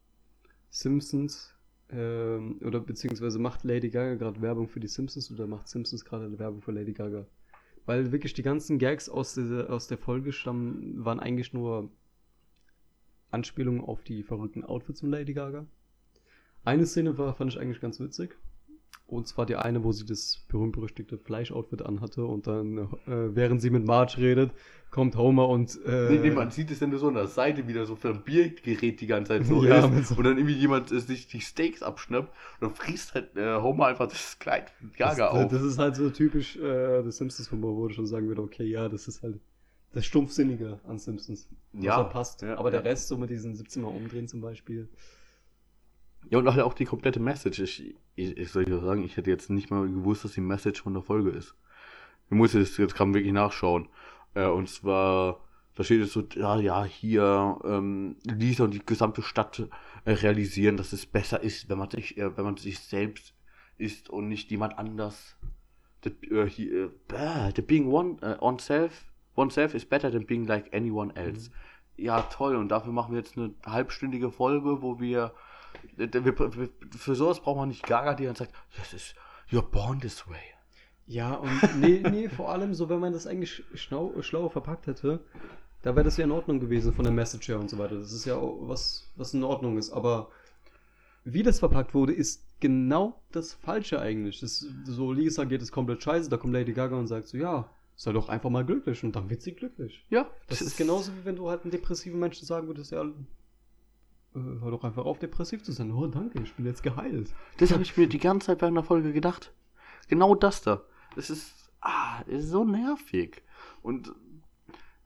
Simpsons? 0.69 1.53
Ähm, 1.91 2.59
oder 2.63 2.79
beziehungsweise 2.79 3.39
macht 3.39 3.63
Lady 3.63 3.89
Gaga 3.89 4.13
gerade 4.15 4.41
Werbung 4.41 4.67
für 4.67 4.79
die 4.79 4.87
Simpsons 4.87 5.31
oder 5.31 5.47
macht 5.47 5.67
Simpsons 5.67 6.05
gerade 6.05 6.25
eine 6.25 6.37
Werbung 6.37 6.61
für 6.61 6.71
Lady 6.71 6.93
Gaga? 6.93 7.25
Weil 7.87 8.11
wirklich 8.11 8.35
die 8.35 8.43
ganzen 8.43 8.77
Gags 8.77 9.09
aus 9.09 9.33
der, 9.33 9.71
aus 9.71 9.87
der 9.87 9.97
Folge 9.97 10.31
stammen, 10.31 11.03
waren 11.03 11.19
eigentlich 11.19 11.51
nur 11.53 11.89
Anspielungen 13.31 13.81
auf 13.81 14.03
die 14.03 14.21
verrückten 14.23 14.63
Outfits 14.63 14.99
von 15.01 15.09
Lady 15.09 15.33
Gaga. 15.33 15.65
Eine 16.63 16.85
Szene 16.85 17.17
war, 17.17 17.33
fand 17.33 17.53
ich 17.53 17.59
eigentlich 17.59 17.81
ganz 17.81 17.99
witzig. 17.99 18.35
Und 19.09 19.27
zwar 19.27 19.47
die 19.47 19.55
eine, 19.55 19.83
wo 19.83 19.91
sie 19.91 20.05
das 20.05 20.45
berühmt-berüchtigte 20.49 21.17
Fleisch-Outfit 21.17 21.81
anhatte 21.81 22.25
und 22.25 22.45
dann, 22.45 22.77
äh, 23.07 23.35
während 23.35 23.59
sie 23.59 23.71
mit 23.71 23.83
Marge 23.83 24.17
redet, 24.19 24.51
kommt 24.91 25.15
Homer 25.17 25.49
und. 25.49 25.79
Äh, 25.83 26.09
Nee, 26.11 26.19
nee, 26.19 26.29
man 26.31 26.51
sieht 26.51 26.69
es 26.69 26.77
dann 26.77 26.95
so 26.95 27.07
an 27.07 27.15
der 27.15 27.25
Seite 27.25 27.67
wieder 27.67 27.87
so 27.87 27.95
für 27.95 28.09
ein 28.09 28.23
Biergerät 28.23 29.01
die 29.01 29.07
ganze 29.07 29.29
Zeit 29.29 29.47
so 29.47 29.63
Ja, 29.65 29.79
ist 29.85 29.91
mit 29.91 30.05
so- 30.05 30.15
und 30.15 30.23
dann 30.25 30.37
irgendwie 30.37 30.55
jemand 30.55 30.91
äh, 30.91 30.99
sich 30.99 31.27
die 31.27 31.41
Steaks 31.41 31.81
abschnappt 31.81 32.29
und 32.59 32.67
dann 32.67 32.75
frisst 32.75 33.15
halt 33.15 33.35
äh, 33.35 33.55
Homer 33.59 33.87
einfach 33.87 34.07
das 34.07 34.37
Kleid 34.37 34.69
von 34.69 34.89
das, 34.91 35.17
Gaga 35.17 35.29
auf. 35.29 35.51
das 35.51 35.63
ist 35.63 35.79
halt 35.79 35.95
so 35.95 36.11
typisch 36.11 36.55
äh, 36.57 37.01
des 37.01 37.17
Simpsons-Humor, 37.17 37.75
wo 37.75 37.87
du 37.87 37.93
schon 37.95 38.05
sagen 38.05 38.27
würde, 38.27 38.43
okay, 38.43 38.65
ja, 38.65 38.89
das 38.89 39.07
ist 39.07 39.23
halt 39.23 39.39
das 39.91 40.05
Stumpfsinnige 40.05 40.79
an 40.87 40.99
Simpsons. 40.99 41.49
Ja, 41.73 42.03
passt. 42.03 42.43
ja, 42.43 42.57
Aber 42.59 42.69
der 42.69 42.81
ja. 42.81 42.85
Rest, 42.89 43.07
so 43.07 43.17
mit 43.17 43.31
diesen 43.31 43.55
17 43.55 43.81
Mal 43.81 43.87
umdrehen 43.87 44.27
zum 44.27 44.39
Beispiel. 44.41 44.87
Ja, 46.29 46.37
und 46.37 46.47
halt 46.47 46.61
auch 46.61 46.73
die 46.73 46.85
komplette 46.85 47.19
Message. 47.19 47.59
Ich, 47.59 47.95
ich, 48.19 48.37
ich 48.37 48.51
soll 48.51 48.69
ja 48.69 48.79
sagen, 48.79 49.03
ich 49.03 49.17
hätte 49.17 49.29
jetzt 49.29 49.49
nicht 49.49 49.71
mal 49.71 49.87
gewusst, 49.87 50.25
dass 50.25 50.33
die 50.33 50.41
Message 50.41 50.81
von 50.81 50.93
der 50.93 51.03
Folge 51.03 51.29
ist. 51.29 51.55
Ich 52.29 52.35
muss 52.35 52.53
jetzt, 52.53 52.77
jetzt 52.77 52.95
kann 52.95 53.09
man 53.09 53.15
wirklich 53.15 53.33
nachschauen. 53.33 53.87
Äh, 54.33 54.47
und 54.47 54.69
zwar, 54.69 55.39
da 55.75 55.83
steht 55.83 56.01
jetzt 56.01 56.13
so, 56.13 56.23
ja, 56.35 56.59
ja, 56.59 56.83
hier, 56.83 57.59
ähm, 57.63 58.17
Lisa 58.23 58.65
und 58.65 58.73
die 58.73 58.85
gesamte 58.85 59.21
Stadt 59.21 59.67
äh, 60.05 60.11
realisieren, 60.11 60.77
dass 60.77 60.93
es 60.93 61.05
besser 61.05 61.41
ist, 61.41 61.69
wenn 61.69 61.77
man 61.77 61.89
sich, 61.89 62.17
äh, 62.17 62.35
wenn 62.37 62.45
man 62.45 62.57
sich 62.57 62.79
selbst 62.79 63.33
ist 63.77 64.09
und 64.09 64.27
nicht 64.27 64.51
jemand 64.51 64.77
anders. 64.77 65.37
The, 66.03 66.09
äh, 66.29 66.47
he, 66.47 66.87
bäh, 67.07 67.51
the 67.55 67.61
being 67.61 67.87
one, 67.87 68.17
äh, 68.21 68.37
on 68.39 68.59
self, 68.59 69.05
oneself 69.35 69.73
is 69.73 69.85
better 69.85 70.11
than 70.11 70.25
being 70.25 70.45
like 70.45 70.73
anyone 70.73 71.15
else. 71.15 71.49
Ja, 71.97 72.21
toll. 72.21 72.55
Und 72.55 72.69
dafür 72.69 72.93
machen 72.93 73.13
wir 73.13 73.19
jetzt 73.19 73.37
eine 73.37 73.53
halbstündige 73.65 74.31
Folge, 74.31 74.81
wo 74.81 74.99
wir 74.99 75.33
für 76.97 77.15
sowas 77.15 77.39
braucht 77.39 77.57
man 77.57 77.69
nicht 77.69 77.85
Gaga, 77.85 78.13
die 78.13 78.25
dann 78.25 78.35
sagt, 78.35 78.53
this 78.75 78.93
is, 78.93 79.15
you're 79.51 79.61
born 79.61 79.99
this 79.99 80.27
way. 80.27 80.39
Ja, 81.07 81.33
und 81.33 81.79
nee, 81.79 82.03
nee, 82.09 82.29
vor 82.29 82.49
allem 82.49 82.73
so, 82.73 82.87
wenn 82.87 82.99
man 82.99 83.13
das 83.13 83.25
eigentlich 83.25 83.63
schlau, 83.73 84.13
schlau 84.21 84.47
verpackt 84.49 84.85
hätte, 84.87 85.21
da 85.81 85.95
wäre 85.95 86.03
das 86.03 86.17
ja 86.17 86.25
in 86.25 86.31
Ordnung 86.31 86.59
gewesen 86.59 86.93
von 86.93 87.03
der 87.03 87.13
Message 87.13 87.47
her 87.47 87.59
und 87.59 87.69
so 87.69 87.77
weiter. 87.77 87.95
Das 87.95 88.11
ist 88.11 88.25
ja 88.25 88.37
was, 88.39 89.09
was 89.15 89.33
in 89.33 89.43
Ordnung 89.43 89.77
ist. 89.77 89.91
Aber 89.91 90.29
wie 91.23 91.41
das 91.41 91.59
verpackt 91.59 91.93
wurde, 91.93 92.13
ist 92.13 92.43
genau 92.59 93.21
das 93.31 93.53
Falsche 93.53 93.99
eigentlich. 93.99 94.39
Das, 94.39 94.65
so, 94.85 95.11
Lisa 95.11 95.45
geht 95.45 95.61
es 95.61 95.71
komplett 95.71 96.03
scheiße, 96.03 96.29
da 96.29 96.37
kommt 96.37 96.53
Lady 96.53 96.73
Gaga 96.73 96.97
und 96.97 97.07
sagt 97.07 97.27
so, 97.27 97.37
ja, 97.37 97.69
sei 97.95 98.11
doch 98.11 98.29
einfach 98.29 98.49
mal 98.49 98.65
glücklich 98.65 99.03
und 99.03 99.15
dann 99.15 99.29
wird 99.29 99.41
sie 99.41 99.53
glücklich. 99.53 100.05
Ja, 100.09 100.29
Das 100.47 100.61
ist 100.61 100.77
genauso 100.77 101.11
wie 101.13 101.25
wenn 101.25 101.35
du 101.35 101.49
halt 101.49 101.63
einem 101.63 101.71
depressiven 101.71 102.19
Menschen 102.19 102.45
sagen 102.45 102.67
würdest, 102.67 102.91
ja, 102.91 103.05
hör 104.33 104.71
doch 104.71 104.83
einfach 104.83 105.05
auf, 105.05 105.19
depressiv 105.19 105.63
zu 105.63 105.71
sein. 105.71 105.91
Oh, 105.91 106.07
danke, 106.07 106.41
ich 106.41 106.53
bin 106.53 106.65
jetzt 106.65 106.83
geheilt. 106.83 107.33
Das 107.57 107.71
habe 107.71 107.81
ich 107.83 107.97
mir 107.97 108.07
die 108.07 108.19
ganze 108.19 108.47
Zeit 108.47 108.61
während 108.61 108.77
der 108.77 108.83
Folge 108.83 109.11
gedacht. 109.13 109.53
Genau 110.07 110.35
das 110.35 110.61
da. 110.61 110.81
Das 111.15 111.29
ist, 111.29 111.71
ah, 111.81 112.21
ist 112.27 112.49
so 112.49 112.63
nervig. 112.63 113.41
Und 113.81 114.13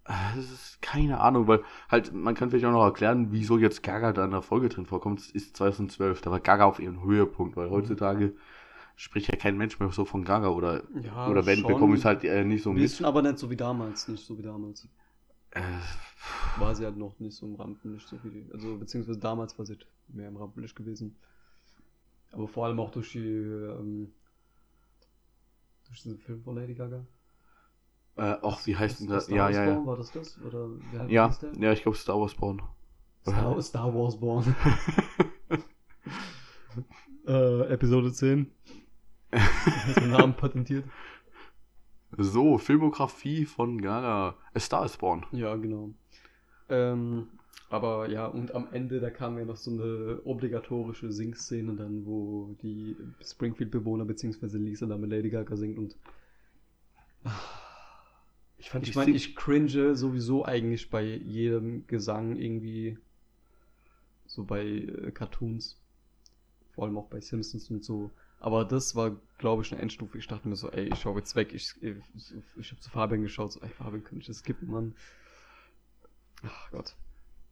ah, 0.06 0.34
das 0.36 0.52
ist 0.52 0.82
keine 0.82 1.20
Ahnung, 1.20 1.48
weil 1.48 1.64
halt, 1.90 2.14
man 2.14 2.36
kann 2.36 2.50
vielleicht 2.50 2.66
auch 2.66 2.72
noch 2.72 2.84
erklären, 2.84 3.28
wieso 3.32 3.58
jetzt 3.58 3.84
Gaga 3.84 4.12
da 4.14 4.26
in 4.26 4.32
der 4.32 4.42
Folge 4.42 4.70
drin 4.70 4.86
vorkommt. 4.86 5.20
Es 5.20 5.32
ist 5.32 5.58
2012, 5.58 6.22
da 6.22 6.32
war 6.32 6.40
Gaga 6.40 6.66
auf 6.66 6.80
ihrem 6.80 7.04
Höhepunkt, 7.04 7.56
weil 7.56 7.70
heutzutage 7.70 8.36
spricht 8.96 9.28
ja 9.32 9.38
kein 9.38 9.58
Mensch 9.58 9.80
mehr 9.80 9.92
so 9.92 10.06
von 10.06 10.24
Gaga 10.24 10.50
oder, 10.50 10.84
Ja, 11.02 11.28
oder 11.28 11.46
wenn, 11.46 11.60
schon. 11.60 11.72
bekomme 11.72 11.94
ich 11.96 12.02
es 12.02 12.06
halt 12.06 12.24
äh, 12.24 12.44
nicht 12.44 12.64
so 12.64 12.70
Ein 12.70 12.76
mit. 12.76 12.84
bisschen, 12.84 13.06
aber 13.06 13.22
nicht 13.22 13.40
so 13.40 13.50
wie 13.50 13.56
damals, 13.56 14.08
nicht 14.08 14.26
so 14.26 14.38
wie 14.38 14.44
damals. 14.44 14.88
Äh, 15.56 16.60
war 16.60 16.76
sie 16.76 16.86
halt 16.86 16.98
noch 16.98 17.20
nicht 17.20 17.36
so 17.36 17.46
im 17.46 17.56
Rampenlicht, 17.56 18.08
so 18.08 18.18
wie 18.24 18.46
Also, 18.54 18.78
beziehungsweise 18.78 19.20
damals 19.20 19.58
war 19.58 19.66
sie 19.66 19.78
mehr 20.08 20.28
im 20.28 20.38
Rampenlicht 20.38 20.76
gewesen. 20.76 21.16
Aber 22.32 22.48
vor 22.48 22.66
allem 22.66 22.80
auch 22.80 22.92
durch 22.92 23.12
die, 23.12 23.20
ähm, 23.20 24.12
durch 25.88 26.02
diesen 26.02 26.18
Film 26.18 26.42
von 26.44 26.56
Lady 26.56 26.74
Gaga. 26.74 27.06
äh, 28.16 28.36
ach, 28.42 28.66
wie 28.66 28.76
heißt 28.76 29.02
denn 29.02 29.08
das? 29.08 29.26
Star 29.26 29.38
Ja, 29.38 29.44
Wars 29.46 29.56
ja, 29.56 29.66
ja. 29.66 29.74
Born, 29.76 29.88
War 29.88 29.98
das 29.98 30.12
das? 30.12 30.42
Oder 30.42 30.70
wie 31.08 31.14
Ja, 31.14 31.38
ja, 31.60 31.72
ich 31.72 31.84
glaube 31.84 31.98
Star 31.98 32.20
Wars 32.20 32.34
Born. 32.34 32.62
Star, 33.24 33.62
Star 33.62 33.94
Wars 33.94 34.20
Born. 34.20 34.56
äh, 37.28 37.62
Episode 37.74 38.12
10. 38.12 38.52
Hast 39.34 39.98
du 39.98 40.02
den 40.02 40.12
Namen 40.12 40.36
patentiert? 40.36 40.86
So, 42.18 42.58
Filmografie 42.58 43.46
von 43.46 43.82
Gaga. 43.82 44.36
A 44.54 44.60
Star 44.60 44.86
is 44.86 44.98
Born. 44.98 45.26
Ja, 45.32 45.56
genau. 45.56 45.92
Ähm, 46.70 47.28
aber 47.70 48.10
ja, 48.10 48.28
und 48.28 48.54
am 48.54 48.68
Ende, 48.72 49.00
da 49.00 49.10
kam 49.10 49.38
ja 49.38 49.46
noch 49.46 49.58
so 49.58 49.72
eine 49.72 50.22
obligatorische 50.24 51.12
Singszene 51.12 51.74
dann, 51.74 52.06
wo 52.06 52.56
die 52.62 52.96
Springfield-Bewohner 53.24 54.06
bzw. 54.06 54.58
Lisa 54.58 54.86
da 54.86 54.98
mit 54.98 55.10
Lady 55.10 55.30
Gaga 55.30 55.56
singt 55.56 55.78
und 55.78 55.96
Ich 58.64 58.70
fand 58.70 58.88
ich 58.88 58.96
meine, 58.96 59.12
ich 59.12 59.36
cringe 59.36 59.96
sowieso 59.96 60.46
eigentlich 60.46 60.90
bei 60.90 61.04
jedem 61.04 61.86
Gesang 61.88 62.38
irgendwie 62.38 62.98
so 64.26 64.46
bei 64.46 64.66
äh, 64.66 65.12
Cartoons. 65.12 65.78
Vor 66.74 66.86
allem 66.86 66.98
auch 66.98 67.08
bei 67.08 67.20
Simpsons 67.20 67.70
und 67.70 67.84
so. 67.84 68.12
Aber 68.44 68.66
das 68.66 68.94
war, 68.94 69.16
glaube 69.38 69.64
ich, 69.64 69.72
eine 69.72 69.82
Endstufe. 69.82 70.18
Ich 70.18 70.28
dachte 70.28 70.50
mir 70.50 70.58
so, 70.58 70.70
ey, 70.70 70.90
ich 70.90 71.00
schau 71.00 71.16
jetzt 71.18 71.34
weg. 71.38 71.54
Ich, 71.54 71.82
ich, 71.82 71.96
ich 72.58 72.72
habe 72.72 72.82
zu 72.82 72.90
Fabian 72.90 73.22
geschaut, 73.22 73.54
so, 73.54 73.62
ey, 73.62 73.70
Fabian, 73.70 74.04
könnte 74.04 74.20
ich 74.20 74.28
das 74.28 74.40
skippen, 74.40 74.70
Mann? 74.70 74.96
Ach 76.46 76.70
Gott. 76.72 76.94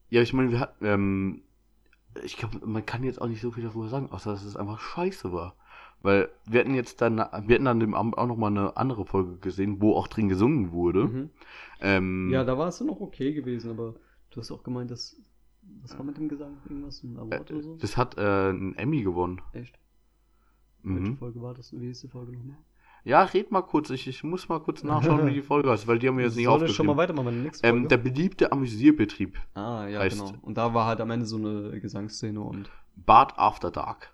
Ja, 0.09 0.21
ich 0.21 0.33
meine, 0.33 0.51
wir 0.51 0.59
hatten, 0.59 0.85
ähm, 0.85 1.41
ich 2.25 2.35
glaube, 2.35 2.59
man 2.67 2.85
kann 2.85 3.05
jetzt 3.05 3.21
auch 3.21 3.27
nicht 3.29 3.39
so 3.39 3.51
viel 3.51 3.63
darüber 3.63 3.87
sagen, 3.87 4.11
außer 4.11 4.33
dass 4.33 4.43
es 4.43 4.57
einfach 4.57 4.81
scheiße 4.81 5.31
war. 5.31 5.55
Weil 6.01 6.29
wir 6.45 6.59
hatten 6.59 6.75
jetzt 6.75 6.99
dann, 6.99 7.15
wir 7.17 7.55
hatten 7.55 7.63
dann 7.65 7.79
dem 7.79 7.93
Abend 7.93 8.17
auch 8.17 8.27
nochmal 8.27 8.51
eine 8.51 8.75
andere 8.75 9.05
Folge 9.05 9.37
gesehen, 9.37 9.81
wo 9.81 9.95
auch 9.95 10.09
drin 10.09 10.27
gesungen 10.27 10.73
wurde. 10.73 11.05
Mhm. 11.05 11.29
Ähm, 11.79 12.29
Ja, 12.33 12.43
da 12.43 12.57
war 12.57 12.67
es 12.67 12.79
dann 12.79 12.87
noch 12.87 12.99
okay 12.99 13.33
gewesen, 13.33 13.71
aber 13.71 13.95
du 14.31 14.41
hast 14.41 14.51
auch 14.51 14.63
gemeint, 14.63 14.91
dass. 14.91 15.15
Was 15.83 15.97
war 15.97 16.03
mit 16.03 16.17
dem 16.17 16.27
Gesang? 16.27 16.57
Irgendwas? 16.65 17.01
Ein 17.01 17.17
Award 17.17 17.49
oder 17.49 17.61
so? 17.61 17.75
äh, 17.75 17.77
das 17.77 17.95
hat 17.95 18.17
äh, 18.17 18.21
einen 18.49 18.75
Emmy 18.75 19.03
gewonnen. 19.03 19.41
Echt? 19.53 19.79
Welche 20.83 21.11
Mhm. 21.11 21.17
Folge 21.17 21.41
war 21.41 21.53
das? 21.53 21.71
Wie 21.73 21.87
hieß 21.87 22.01
die 22.01 22.07
Folge 22.07 22.31
nochmal? 22.33 22.57
Ja, 23.03 23.23
red 23.23 23.51
mal 23.51 23.61
kurz, 23.63 23.89
ich, 23.89 24.07
ich 24.07 24.23
muss 24.23 24.47
mal 24.47 24.59
kurz 24.59 24.83
nachschauen, 24.83 25.25
wie 25.25 25.33
die 25.33 25.41
Folge 25.41 25.71
heißt, 25.71 25.87
weil 25.87 25.97
die 25.97 26.07
haben 26.07 26.17
wir 26.17 26.25
jetzt 26.25 26.35
nicht 26.35 26.45
Soll 26.45 26.63
ich 26.65 26.75
schon 26.75 26.85
mal 26.85 26.91
aufgeschrieben. 26.93 26.97
weitermachen, 26.97 27.25
meine 27.25 27.37
nächste 27.45 27.67
Folge? 27.67 27.83
Ähm, 27.83 27.87
der 27.87 27.97
beliebte 27.97 28.51
Amüsierbetrieb, 28.51 29.39
ah, 29.55 29.87
ja, 29.87 30.01
heißt- 30.01 30.09
genau. 30.27 30.33
Und 30.43 30.57
da 30.57 30.73
war 30.75 30.85
halt 30.85 31.01
am 31.01 31.09
Ende 31.09 31.25
so 31.25 31.37
eine 31.37 31.79
Gesangsszene 31.79 32.39
und. 32.39 32.69
Bart 32.95 33.39
After 33.39 33.71
Dark. 33.71 34.13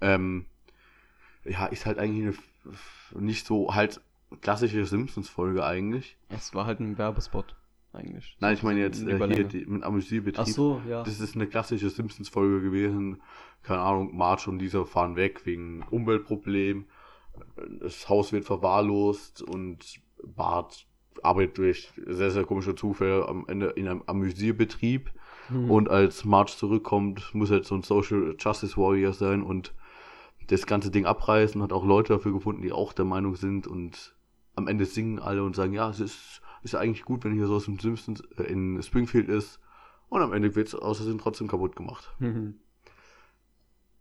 Ähm, 0.00 0.46
ja, 1.44 1.66
ist 1.66 1.84
halt 1.84 1.98
eigentlich 1.98 2.38
eine, 3.14 3.20
nicht 3.22 3.46
so 3.46 3.74
halt 3.74 4.00
klassische 4.40 4.86
Simpsons-Folge 4.86 5.62
eigentlich. 5.66 6.16
Es 6.30 6.54
war 6.54 6.64
halt 6.64 6.80
ein 6.80 6.96
Werbespot, 6.96 7.54
eigentlich. 7.92 8.36
Nein, 8.40 8.54
ich 8.54 8.62
meine 8.62 8.80
jetzt 8.80 9.02
äh, 9.02 9.18
hier 9.34 9.44
die, 9.44 9.66
mit 9.66 9.82
Amüsierbetrieb. 9.82 10.44
Ach 10.46 10.46
so, 10.46 10.82
ja. 10.88 11.02
Das 11.02 11.20
ist 11.20 11.34
eine 11.34 11.46
klassische 11.46 11.90
Simpsons-Folge 11.90 12.62
gewesen. 12.62 13.20
Keine 13.62 13.80
Ahnung, 13.80 14.16
Marge 14.16 14.50
und 14.50 14.58
Lisa 14.58 14.84
fahren 14.84 15.16
weg 15.16 15.44
wegen 15.44 15.84
Umweltproblem. 15.90 16.86
Das 17.80 18.08
Haus 18.08 18.32
wird 18.32 18.44
verwahrlost 18.44 19.42
und 19.42 20.00
Bart 20.24 20.86
arbeitet 21.22 21.58
durch 21.58 21.92
sehr, 22.06 22.30
sehr 22.30 22.44
komische 22.44 22.74
Zufälle 22.74 23.28
am 23.28 23.46
Ende 23.48 23.66
in 23.70 23.88
einem 23.88 24.02
Amüsierbetrieb. 24.06 25.10
Hm. 25.48 25.70
Und 25.70 25.88
als 25.88 26.24
Marge 26.24 26.52
zurückkommt, 26.56 27.34
muss 27.34 27.50
er 27.50 27.58
jetzt 27.58 27.68
so 27.68 27.74
ein 27.74 27.82
Social 27.82 28.36
Justice 28.38 28.76
Warrior 28.76 29.12
sein 29.12 29.42
und 29.42 29.74
das 30.48 30.66
ganze 30.66 30.90
Ding 30.90 31.06
abreißen. 31.06 31.62
Hat 31.62 31.72
auch 31.72 31.84
Leute 31.84 32.14
dafür 32.14 32.32
gefunden, 32.32 32.62
die 32.62 32.72
auch 32.72 32.92
der 32.92 33.04
Meinung 33.04 33.36
sind. 33.36 33.66
Und 33.66 34.14
am 34.54 34.68
Ende 34.68 34.84
singen 34.84 35.18
alle 35.18 35.42
und 35.44 35.56
sagen, 35.56 35.72
ja, 35.72 35.88
es 35.90 36.00
ist, 36.00 36.41
ist 36.62 36.72
ja 36.72 36.80
eigentlich 36.80 37.04
gut, 37.04 37.24
wenn 37.24 37.32
hier 37.34 37.46
so 37.46 37.54
aus 37.56 37.64
dem 37.66 37.78
Simpsons 37.78 38.22
äh, 38.38 38.44
in 38.44 38.82
Springfield 38.82 39.28
ist. 39.28 39.60
Und 40.08 40.20
am 40.20 40.32
Ende 40.32 40.54
wird 40.54 40.68
es 40.68 40.74
außersehen 40.74 41.18
trotzdem 41.18 41.48
kaputt 41.48 41.74
gemacht. 41.76 42.14
Mhm. 42.18 42.56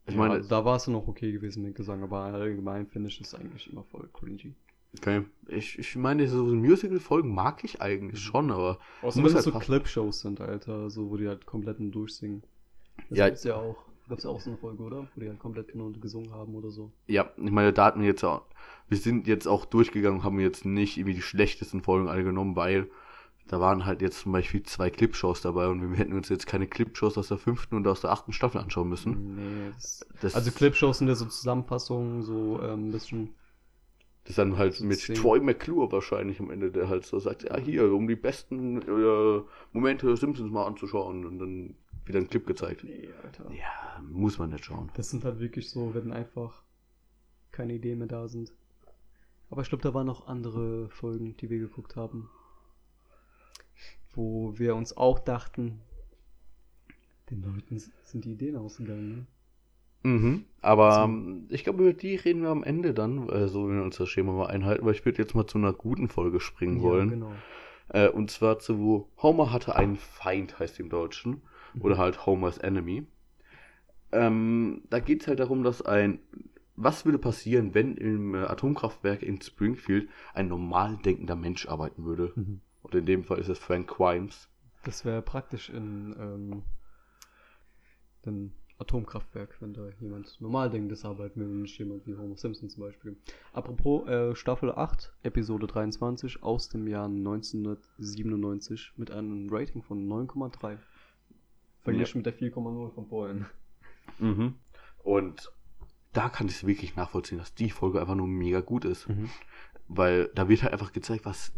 Ich 0.06 0.16
ja, 0.16 0.20
meine, 0.20 0.42
da 0.42 0.66
war 0.66 0.76
es 0.76 0.88
noch 0.88 1.08
okay 1.08 1.32
gewesen 1.32 1.64
mit 1.64 1.76
Gesang, 1.76 2.04
aber 2.04 2.20
allgemein 2.22 2.88
finde 2.88 3.08
ich 3.10 3.22
es 3.22 3.34
eigentlich 3.36 3.72
immer 3.72 3.84
voll 3.84 4.10
cringy. 4.12 4.54
okay. 4.98 5.24
ich, 5.48 5.80
ich 5.80 5.96
meine, 5.96 6.28
so 6.28 6.44
Musical-Folgen 6.44 7.34
mag 7.34 7.64
ich 7.64 7.82
eigentlich 7.82 8.20
schon, 8.20 8.52
aber 8.52 8.80
Außer 9.02 9.20
wenn 9.20 9.28
es 9.28 9.36
halt 9.36 9.46
so. 9.46 9.52
Clip-Shows 9.52 10.20
sind, 10.22 10.42
Alter, 10.42 10.90
so 10.90 11.10
wo 11.10 11.18
die 11.18 11.28
halt 11.28 11.46
komplett 11.46 11.78
durchsingen. 11.80 12.44
Das 13.10 13.18
Ja. 13.20 13.28
gibt's 13.28 13.44
ja 13.44 13.56
auch. 13.56 13.86
Gab's 14.12 14.24
ja 14.26 14.30
auch 14.30 14.42
so 14.42 14.50
eine 14.50 14.58
Folge, 14.58 14.84
oder? 14.84 15.08
Wo 15.16 15.22
die 15.22 15.30
halt 15.30 15.40
komplett 15.40 15.74
nur 15.74 15.94
gesungen 15.94 16.34
haben 16.34 16.54
oder 16.54 16.70
so. 16.70 16.92
Ja, 17.08 17.32
ich 17.38 17.52
meine, 17.52 17.72
da 17.72 17.86
hatten 17.86 18.02
wir 18.02 18.08
jetzt 18.08 18.26
auch, 18.26 18.44
wir 18.90 18.98
sind 18.98 19.26
jetzt 19.26 19.48
auch 19.48 19.64
durchgegangen, 19.64 20.26
haben 20.26 20.40
jetzt 20.42 20.66
nicht 20.66 20.98
irgendwie 20.98 21.16
die 21.16 21.22
schlechtesten 21.22 21.82
Folgen 21.82 22.10
alle 22.10 22.26
genommen, 22.26 22.58
weil 22.58 22.90
da 23.48 23.62
waren 23.62 23.86
halt 23.86 24.02
jetzt 24.02 24.20
zum 24.20 24.34
Beispiel 24.34 24.64
zwei 24.64 24.90
Clipshows 24.90 25.42
dabei 25.42 25.68
und 25.68 25.82
wir 25.82 25.98
hätten 25.98 26.14
uns 26.14 26.28
jetzt 26.28 26.46
keine 26.46 26.68
Clipshows 26.68 27.18
aus 27.18 27.30
der 27.30 27.38
fünften 27.38 27.76
und 27.76 27.88
aus 27.88 28.02
der 28.02 28.12
achten 28.12 28.34
Staffel 28.34 28.60
anschauen 28.60 28.90
müssen. 28.90 29.36
Nee, 29.36 29.72
das, 29.76 30.06
Das, 30.22 30.36
also 30.36 30.52
Clipshows 30.52 30.98
sind 30.98 31.08
ja 31.08 31.16
so 31.16 31.26
Zusammenfassungen, 31.26 32.22
so 32.22 32.62
ähm, 32.62 32.90
ein 32.90 32.92
bisschen. 32.92 33.30
Das 34.26 34.36
dann 34.36 34.58
halt 34.58 34.80
mit 34.82 35.00
zehn. 35.00 35.16
Troy 35.16 35.40
McClure 35.40 35.92
wahrscheinlich 35.92 36.40
am 36.40 36.52
Ende, 36.52 36.70
der 36.70 36.90
halt 36.90 37.06
so 37.06 37.18
sagt, 37.18 37.44
ja 37.44 37.58
hier, 37.58 37.92
um 37.92 38.08
die 38.08 38.16
besten 38.16 38.82
äh, 38.82 39.42
Momente 39.72 40.06
der 40.06 40.18
Simpsons 40.18 40.52
mal 40.52 40.68
anzuschauen 40.68 41.26
und 41.26 41.40
dann 41.40 41.76
wieder 42.06 42.20
ein 42.20 42.28
Clip 42.28 42.46
gezeigt. 42.46 42.84
Nee, 42.84 43.10
Alter. 43.24 43.52
Ja, 43.52 44.02
muss 44.02 44.38
man 44.40 44.50
nicht 44.50 44.66
schauen. 44.66 44.90
Das 44.96 45.10
sind 45.10 45.24
halt 45.24 45.40
wirklich 45.40 45.70
so, 45.70 45.94
wenn 45.94 46.12
einfach 46.12 46.64
keine 47.52 47.74
Ideen 47.74 48.00
mehr 48.00 48.08
da 48.08 48.28
sind. 48.28 48.52
Aber 49.50 49.62
ich 49.62 49.70
glaube, 49.70 49.84
da 49.84 49.94
waren 49.94 50.08
noch 50.08 50.28
andere 50.28 50.90
Folgen, 50.90 51.36
die 51.38 51.50
wir 51.50 51.60
geguckt 51.60 51.96
haben. 51.96 52.30
Wo 54.14 54.58
wir 54.58 54.76
uns 54.76 54.96
auch 54.96 55.20
dachten, 55.20 55.80
den 57.30 57.42
Leuten 57.44 57.82
sind 58.04 58.26
die 58.26 58.34
Ideen 58.34 58.58
ausgegangen, 58.58 59.10
ne? 59.10 59.26
Mhm, 60.04 60.46
aber 60.62 60.94
So. 60.94 61.02
ähm, 61.04 61.46
ich 61.50 61.64
glaube, 61.64 61.84
über 61.84 61.94
die 61.94 62.16
reden 62.16 62.42
wir 62.42 62.50
am 62.50 62.64
Ende 62.64 62.94
dann, 62.94 63.30
äh, 63.30 63.48
so 63.48 63.68
wenn 63.70 63.78
wir 63.78 63.84
uns 63.84 63.98
das 63.98 64.10
Schema 64.10 64.34
mal 64.34 64.48
einhalten, 64.48 64.84
weil 64.84 64.96
ich 64.96 65.06
würde 65.06 65.20
jetzt 65.22 65.36
mal 65.36 65.46
zu 65.46 65.60
einer 65.60 65.74
guten 65.74 66.10
Folge 66.10 66.40
springen 66.40 66.82
wollen. 66.82 67.10
genau. 67.12 67.34
Äh, 67.90 68.10
und 68.10 68.32
zwar 68.32 68.58
zu 68.60 68.80
wo 68.80 69.10
Homer 69.22 69.52
hatte 69.52 69.76
einen 69.76 69.98
Feind, 69.98 70.58
heißt 70.60 70.80
im 70.80 70.90
Deutschen. 70.90 71.42
Oder 71.80 71.98
halt 71.98 72.26
Homer's 72.26 72.58
Enemy. 72.58 73.06
Ähm, 74.12 74.84
da 74.90 75.00
geht 75.00 75.22
es 75.22 75.28
halt 75.28 75.40
darum, 75.40 75.64
dass 75.64 75.82
ein. 75.82 76.20
Was 76.76 77.06
würde 77.06 77.20
passieren, 77.20 77.74
wenn 77.74 77.96
im 77.96 78.34
äh, 78.34 78.40
Atomkraftwerk 78.40 79.22
in 79.22 79.40
Springfield 79.42 80.10
ein 80.34 80.48
normal 80.48 80.98
denkender 80.98 81.36
Mensch 81.36 81.68
arbeiten 81.68 82.06
würde? 82.06 82.32
Mhm. 82.36 82.62
Und 82.82 82.96
in 82.96 83.06
dem 83.06 83.24
Fall 83.24 83.40
ist 83.40 83.50
es 83.50 83.60
Frank 83.60 83.88
Quimes. 83.88 84.50
Das 84.84 85.06
wäre 85.06 85.22
praktisch 85.22 85.70
in 85.70 86.16
ähm, 86.20 86.64
dem 88.26 88.54
Atomkraftwerk, 88.82 89.62
wenn 89.62 89.74
da 89.74 89.90
jemand 90.00 90.42
normal 90.42 90.72
denkendes 90.72 91.06
arbeiten 91.06 91.40
will 91.40 91.48
und 91.48 91.62
nicht 91.62 91.78
jemand 91.78 92.08
wie 92.08 92.16
Homer 92.16 92.36
Simpson 92.36 92.68
zum 92.70 92.84
Beispiel. 92.84 93.16
Apropos 93.54 94.08
äh, 94.08 94.36
Staffel 94.36 94.72
8, 94.72 95.14
Episode 95.22 95.68
23 95.68 96.42
aus 96.42 96.68
dem 96.70 96.88
Jahr 96.88 97.06
1997 97.06 98.94
mit 98.98 99.12
einem 99.12 99.48
Rating 99.52 99.84
von 99.84 100.08
9,3. 100.08 100.80
Verglichen 101.84 102.20
mit 102.20 102.26
der 102.26 102.38
4,0 102.38 102.94
von 102.94 103.08
vorhin. 103.08 103.46
Mhm. 104.20 104.56
Und 105.04 105.52
da 106.14 106.30
kann 106.30 106.48
ich 106.48 106.56
es 106.56 106.68
wirklich 106.68 106.96
nachvollziehen, 106.96 107.38
dass 107.38 107.54
die 107.56 107.70
Folge 107.70 108.00
einfach 108.00 108.16
nur 108.16 108.28
mega 108.28 108.62
gut 108.62 108.86
ist. 108.86 109.08
Weil 109.88 110.30
da 110.36 110.48
wird 110.48 110.64
halt 110.64 110.74
einfach 110.74 110.94
gezeigt, 110.94 111.26
was 111.26 111.54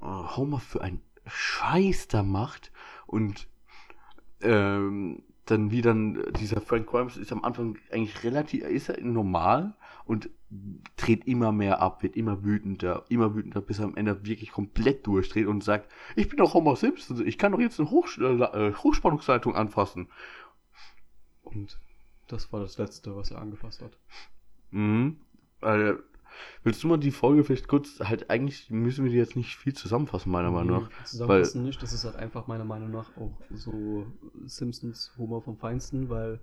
äh, 0.00 0.06
Homer 0.06 0.60
für 0.60 0.82
ein 0.82 1.00
Scheiß 1.26 2.08
da 2.08 2.22
macht. 2.22 2.72
Und 3.06 3.48
ähm, 4.40 5.22
dann 5.46 5.70
wie 5.70 5.82
dann 5.82 6.22
dieser 6.38 6.60
Frank 6.60 6.86
Grimes 6.86 7.16
ist 7.16 7.32
am 7.32 7.44
Anfang 7.44 7.78
eigentlich 7.90 8.22
relativ, 8.22 8.64
ist 8.64 8.88
er 8.88 9.02
normal 9.02 9.74
und 10.04 10.30
dreht 10.96 11.26
immer 11.26 11.52
mehr 11.52 11.80
ab, 11.80 12.02
wird 12.02 12.16
immer 12.16 12.44
wütender, 12.44 13.04
immer 13.08 13.34
wütender, 13.34 13.60
bis 13.60 13.78
er 13.78 13.86
am 13.86 13.96
Ende 13.96 14.24
wirklich 14.26 14.52
komplett 14.52 15.06
durchdreht 15.06 15.46
und 15.46 15.64
sagt, 15.64 15.90
ich 16.16 16.28
bin 16.28 16.38
doch 16.38 16.54
Homer 16.54 16.76
Simpson, 16.76 17.26
ich 17.26 17.38
kann 17.38 17.52
doch 17.52 17.60
jetzt 17.60 17.80
eine 17.80 17.90
Hoch 17.90 18.08
äh, 18.18 18.72
Hochspannungsleitung 18.74 19.54
anfassen. 19.54 20.08
Und 21.42 21.78
das 22.28 22.52
war 22.52 22.60
das 22.60 22.78
Letzte, 22.78 23.16
was 23.16 23.30
er 23.30 23.40
angefasst 23.40 23.82
hat. 23.82 23.96
Mhm. 24.70 25.18
Äh, 25.60 25.94
willst 26.64 26.82
du 26.82 26.88
mal 26.88 26.98
die 26.98 27.10
Folge 27.10 27.44
vielleicht 27.44 27.68
kurz, 27.68 28.00
halt 28.00 28.30
eigentlich 28.30 28.70
müssen 28.70 29.04
wir 29.04 29.10
die 29.10 29.18
jetzt 29.18 29.36
nicht 29.36 29.56
viel 29.56 29.74
zusammenfassen, 29.74 30.32
meiner 30.32 30.50
Meinung 30.50 30.82
nach. 30.82 31.04
Zusammenfassen 31.04 31.62
nicht, 31.62 31.82
das 31.82 31.92
ist 31.92 32.04
halt 32.04 32.16
einfach 32.16 32.46
meiner 32.46 32.64
Meinung 32.64 32.90
nach 32.90 33.16
auch 33.16 33.38
so 33.50 34.06
Simpsons 34.44 35.12
Humor 35.18 35.42
vom 35.42 35.56
Feinsten, 35.56 36.08
weil 36.08 36.40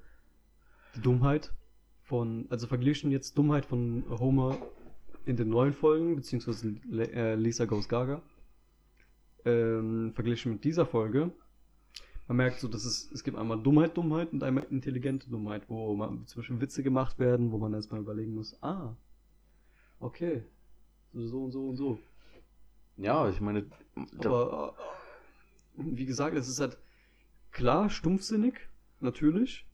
die 0.96 1.02
Dummheit 1.02 1.54
von, 2.10 2.48
also 2.50 2.66
verglichen 2.66 3.12
jetzt 3.12 3.38
Dummheit 3.38 3.68
von 3.68 4.04
Homer 4.10 4.58
in 5.26 5.38
den 5.38 5.50
neuen 5.50 5.74
Folgen, 5.74 6.16
beziehungsweise 6.16 6.76
äh, 6.92 7.36
Lisa 7.36 7.66
Goes 7.66 7.88
Gaga, 7.88 8.24
ähm, 9.46 10.12
verglichen 10.16 10.54
mit 10.54 10.64
dieser 10.64 10.88
Folge, 10.88 11.32
man 12.28 12.38
merkt 12.38 12.60
so, 12.60 12.68
dass 12.68 12.84
es, 12.84 13.12
es 13.12 13.24
gibt 13.24 13.38
einmal 13.38 13.62
Dummheit, 13.62 13.96
Dummheit 13.96 14.34
und 14.34 14.44
einmal 14.44 14.66
intelligente 14.72 15.30
Dummheit, 15.30 15.70
wo 15.70 15.96
man 15.96 16.26
zum 16.26 16.42
Beispiel 16.42 16.60
Witze 16.60 16.82
gemacht 16.82 17.20
werden, 17.20 17.52
wo 17.52 17.60
man 17.60 17.74
erstmal 17.76 18.02
überlegen 18.02 18.34
muss, 18.34 18.58
ah, 18.64 18.96
okay, 20.00 20.44
so 21.14 21.44
und 21.44 21.52
so 21.52 21.70
und 21.70 21.76
so. 21.76 22.00
Ja, 22.98 23.30
ich 23.30 23.40
meine, 23.40 23.68
Aber 24.18 24.76
äh, 25.78 25.84
wie 25.96 26.06
gesagt, 26.06 26.36
es 26.36 26.50
ist 26.50 26.60
halt 26.60 26.80
klar 27.52 27.92
stumpfsinnig, 27.92 28.56
natürlich. 29.00 29.69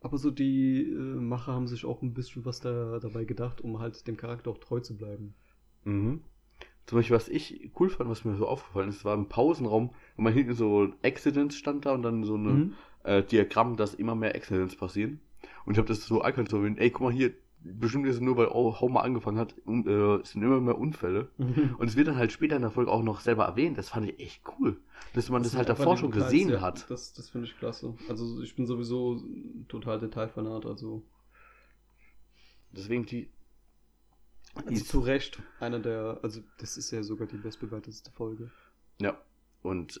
Aber 0.00 0.18
so 0.18 0.30
die 0.32 0.82
äh, 0.90 0.94
Macher 0.94 1.52
haben 1.52 1.68
sich 1.68 1.84
auch 1.84 2.02
ein 2.02 2.12
bisschen 2.14 2.44
was 2.44 2.60
da, 2.60 2.98
dabei 2.98 3.24
gedacht, 3.24 3.60
um 3.60 3.78
halt 3.78 4.06
dem 4.08 4.16
Charakter 4.16 4.50
auch 4.50 4.58
treu 4.58 4.80
zu 4.80 4.96
bleiben. 4.96 5.34
mhm. 5.84 6.22
Zum 6.86 6.98
Beispiel, 6.98 7.16
was 7.16 7.28
ich 7.28 7.70
cool 7.80 7.90
fand, 7.90 8.10
was 8.10 8.24
mir 8.24 8.36
so 8.36 8.48
aufgefallen 8.48 8.90
ist, 8.90 9.04
war 9.04 9.14
im 9.14 9.28
Pausenraum, 9.28 9.90
wo 10.16 10.22
man 10.22 10.32
hinten 10.34 10.54
so 10.54 10.92
Accidents 11.02 11.56
stand 11.56 11.86
da 11.86 11.92
und 11.94 12.02
dann 12.02 12.24
so 12.24 12.34
eine 12.36 12.62
Mhm. 12.62 12.74
äh, 13.04 13.22
Diagramm, 13.24 13.76
dass 13.76 13.94
immer 13.94 14.14
mehr 14.16 14.34
Accidents 14.36 14.76
passieren. 14.76 15.20
Und 15.66 15.74
ich 15.74 15.78
habe 15.78 15.88
das 15.88 16.06
so 16.06 16.20
erkannt, 16.20 16.50
so, 16.50 16.64
ey, 16.64 16.90
guck 16.90 17.02
mal 17.02 17.12
hier, 17.12 17.32
bestimmt 17.60 18.06
ist 18.06 18.16
es 18.16 18.20
nur, 18.20 18.36
weil 18.36 18.48
Homer 18.48 19.02
angefangen 19.02 19.38
hat, 19.38 19.54
und, 19.64 19.86
äh, 19.86 20.16
es 20.16 20.30
sind 20.32 20.42
immer 20.42 20.60
mehr 20.60 20.78
Unfälle. 20.78 21.28
Und 21.36 21.88
es 21.88 21.96
wird 21.96 22.08
dann 22.08 22.16
halt 22.16 22.32
später 22.32 22.56
in 22.56 22.62
der 22.62 22.70
Folge 22.70 22.90
auch 22.90 23.02
noch 23.02 23.20
selber 23.20 23.44
erwähnt. 23.44 23.78
Das 23.78 23.90
fand 23.90 24.08
ich 24.08 24.20
echt 24.20 24.42
cool. 24.58 24.80
Dass 25.14 25.28
man 25.28 25.42
das, 25.42 25.54
halt 25.54 25.66
sind 25.66 25.78
davor 25.78 25.96
schon 25.96 26.10
Details, 26.10 26.30
gesehen 26.32 26.50
ja, 26.50 26.60
hat. 26.60 26.88
Das, 26.90 27.12
das 27.12 27.30
finde 27.30 27.46
ich 27.46 27.58
klasse. 27.58 27.94
Also 28.08 28.42
ich 28.42 28.54
bin 28.54 28.66
sowieso 28.66 29.22
total 29.68 29.98
Detailfanat, 29.98 30.66
also, 30.66 31.02
Deswegen 32.70 33.06
die. 33.06 33.30
also 34.54 34.84
zu 34.84 35.00
Recht 35.00 35.42
einer 35.58 35.78
der, 35.78 36.20
also 36.22 36.40
das 36.58 36.76
ist 36.76 36.90
ja 36.90 37.02
sogar 37.02 37.26
die 37.26 37.38
bestbewertetste 37.38 38.10
Folge. 38.12 38.50
Ja. 39.00 39.18
Und 39.62 40.00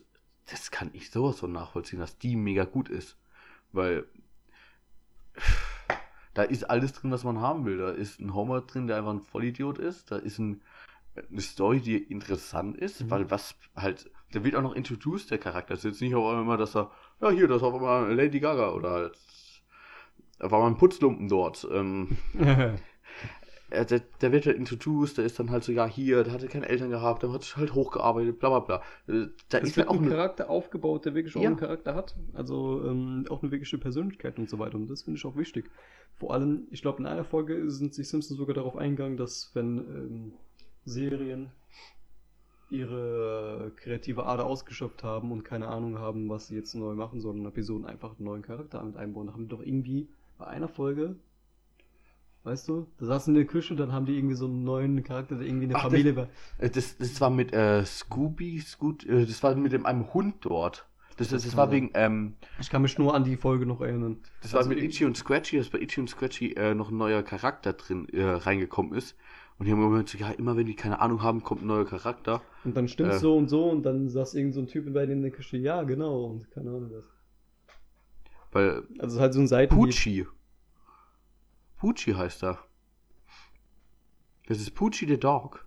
das 0.50 0.70
kann 0.70 0.90
ich 0.92 1.10
sowas 1.10 1.40
von 1.40 1.52
nachvollziehen, 1.52 1.98
dass 1.98 2.18
die 2.18 2.36
mega 2.36 2.64
gut 2.64 2.88
ist. 2.88 3.16
Weil 3.72 4.06
da 6.38 6.44
ist 6.44 6.70
alles 6.70 6.92
drin, 6.92 7.10
was 7.10 7.24
man 7.24 7.40
haben 7.40 7.64
will. 7.64 7.78
Da 7.78 7.90
ist 7.90 8.20
ein 8.20 8.32
Homer 8.32 8.60
drin, 8.60 8.86
der 8.86 8.96
einfach 8.96 9.10
ein 9.10 9.20
Vollidiot 9.20 9.78
ist. 9.78 10.12
Da 10.12 10.16
ist 10.18 10.38
ein, 10.38 10.62
eine 11.16 11.40
Story, 11.40 11.80
die 11.80 11.96
interessant 11.96 12.76
ist, 12.76 13.00
Mhm. 13.00 13.10
weil 13.10 13.30
was 13.30 13.56
halt, 13.74 14.08
der 14.32 14.44
wird 14.44 14.54
auch 14.54 14.62
noch 14.62 14.76
introduced, 14.76 15.32
der 15.32 15.38
Charakter. 15.38 15.74
Es 15.74 15.80
ist 15.80 15.84
jetzt 15.90 16.00
nicht 16.00 16.14
auf 16.14 16.32
einmal, 16.32 16.56
dass 16.56 16.76
er, 16.76 16.92
ja 17.20 17.30
hier, 17.30 17.48
das 17.48 17.56
ist 17.56 17.62
auf 17.64 17.74
einmal 17.74 18.14
Lady 18.14 18.38
Gaga 18.38 18.70
oder 18.72 19.10
da 20.38 20.50
war 20.52 20.60
mal 20.60 20.68
ein 20.68 20.76
Putzlumpen 20.76 21.26
dort. 21.28 21.66
Ähm, 21.72 22.16
er, 23.70 23.84
der, 23.84 24.00
der 24.20 24.32
wird 24.32 24.46
halt 24.46 24.56
introduced, 24.56 25.18
der 25.18 25.24
ist 25.24 25.38
dann 25.38 25.50
halt 25.50 25.64
so, 25.64 25.72
ja 25.72 25.86
hier, 25.86 26.24
der 26.24 26.32
hatte 26.32 26.48
keine 26.48 26.68
Eltern 26.68 26.90
gehabt, 26.90 27.22
der 27.22 27.32
hat 27.32 27.42
sich 27.44 27.56
halt 27.56 27.74
hochgearbeitet, 27.74 28.38
bla 28.38 28.48
bla 28.48 28.60
bla. 28.60 28.82
Äh, 29.14 29.28
Da 29.48 29.58
Es 29.58 29.70
ist 29.70 29.76
halt 29.76 29.88
auch 29.88 29.98
ein 29.98 30.00
eine, 30.00 30.08
Charakter 30.08 30.48
aufgebaut, 30.50 31.04
der 31.04 31.14
wirklich 31.14 31.36
auch 31.36 31.42
Ja. 31.42 31.48
einen 31.48 31.56
Charakter 31.58 31.94
hat. 31.94 32.16
Also 32.32 32.82
ähm, 32.86 33.26
auch 33.28 33.42
eine 33.42 33.50
wirkliche 33.52 33.78
Persönlichkeit 33.78 34.38
und 34.38 34.48
so 34.48 34.58
weiter. 34.58 34.76
Und 34.76 34.88
das 34.88 35.02
finde 35.02 35.18
ich 35.18 35.24
auch 35.26 35.36
wichtig. 35.36 35.70
Vor 36.16 36.32
allem, 36.34 36.66
ich 36.70 36.82
glaube, 36.82 36.98
in 36.98 37.06
einer 37.06 37.24
Folge 37.24 37.70
sind 37.70 37.94
sich 37.94 38.08
Simpsons 38.08 38.38
sogar 38.38 38.54
darauf 38.54 38.76
eingegangen, 38.76 39.16
dass 39.16 39.50
wenn 39.54 39.78
ähm, 39.78 40.32
Serien 40.84 41.50
ihre 42.70 43.72
kreative 43.76 44.26
Ader 44.26 44.44
ausgeschöpft 44.46 45.02
haben 45.02 45.32
und 45.32 45.42
keine 45.44 45.68
Ahnung 45.68 45.98
haben, 45.98 46.28
was 46.28 46.48
sie 46.48 46.56
jetzt 46.56 46.74
neu 46.74 46.94
machen 46.94 47.20
sollen, 47.20 47.38
in 47.38 47.46
Episoden 47.46 47.86
einfach 47.86 48.16
einen 48.18 48.26
neuen 48.26 48.42
Charakter 48.42 48.82
mit 48.82 48.96
einbauen. 48.96 49.26
Da 49.28 49.32
haben 49.32 49.44
die 49.44 49.48
doch 49.48 49.62
irgendwie 49.62 50.08
bei 50.36 50.46
einer 50.46 50.68
Folge, 50.68 51.16
weißt 52.48 52.68
du, 52.68 52.86
da 52.98 53.06
saßen 53.06 53.34
in 53.34 53.40
der 53.40 53.46
Küche, 53.46 53.76
dann 53.76 53.92
haben 53.92 54.06
die 54.06 54.16
irgendwie 54.16 54.34
so 54.34 54.46
einen 54.46 54.64
neuen 54.64 55.02
Charakter, 55.04 55.36
der 55.36 55.46
irgendwie 55.46 55.66
eine 55.66 55.76
Ach, 55.76 55.82
Familie 55.82 56.16
war. 56.16 56.28
Äh, 56.58 56.70
Das, 56.70 56.96
das 56.98 57.20
war 57.20 57.30
mit 57.30 57.52
äh, 57.52 57.84
Scooby, 57.84 58.58
Scoot, 58.60 59.04
äh, 59.06 59.24
das 59.26 59.42
war 59.42 59.54
mit 59.54 59.72
dem 59.72 59.86
einem 59.86 60.12
Hund 60.14 60.36
dort. 60.40 60.86
Das, 61.16 61.28
das, 61.30 61.42
das 61.44 61.56
war 61.56 61.72
wegen, 61.72 61.90
ähm, 61.94 62.34
Ich 62.60 62.70
kann 62.70 62.80
mich 62.82 62.96
nur 62.96 63.12
an 63.14 63.24
die 63.24 63.36
Folge 63.36 63.66
noch 63.66 63.80
erinnern. 63.80 64.18
das 64.42 64.52
war 64.52 64.58
Also 64.58 64.68
mit 64.70 64.78
ich- 64.78 64.84
Itchy 64.84 65.04
und 65.04 65.16
Scratchy, 65.16 65.58
dass 65.58 65.68
bei 65.68 65.80
Itchy 65.80 66.00
und 66.00 66.08
Scratchy 66.08 66.52
äh, 66.52 66.74
noch 66.74 66.90
ein 66.90 66.96
neuer 66.96 67.22
Charakter 67.24 67.72
drin 67.72 68.08
äh, 68.10 68.22
reingekommen 68.24 68.92
ist. 68.94 69.16
Und 69.58 69.66
die 69.66 69.72
haben 69.72 69.82
immer 69.82 69.90
gesagt, 69.90 70.14
ja, 70.14 70.30
immer 70.30 70.56
wenn 70.56 70.66
die 70.66 70.76
keine 70.76 71.00
Ahnung 71.00 71.20
haben, 71.22 71.42
kommt 71.42 71.62
ein 71.62 71.66
neuer 71.66 71.84
Charakter. 71.86 72.40
Und 72.64 72.76
dann 72.76 72.86
stimmt's 72.86 73.16
Äh. 73.16 73.20
so 73.20 73.36
und 73.36 73.48
so 73.48 73.68
und 73.68 73.82
dann 73.84 74.08
saß 74.08 74.34
irgend 74.34 74.54
so 74.54 74.60
ein 74.60 74.68
Typ 74.68 74.84
bei 74.94 75.06
denen 75.06 75.18
in 75.18 75.22
der 75.22 75.30
Küche, 75.32 75.56
ja, 75.56 75.82
genau, 75.82 76.24
und 76.26 76.48
keine 76.52 76.70
Ahnung 76.70 76.90
was. 76.94 77.04
Weil 78.52 78.84
Also 79.00 79.20
halt 79.20 79.34
so 79.34 79.40
ein 79.40 79.48
Seiten. 79.48 79.74
Pucci. 79.74 80.26
Pucci 81.78 82.12
heißt 82.12 82.42
er. 82.44 82.58
Das 84.46 84.58
ist 84.60 84.72
Pucci 84.74 85.06
the 85.06 85.18
Dog. 85.18 85.66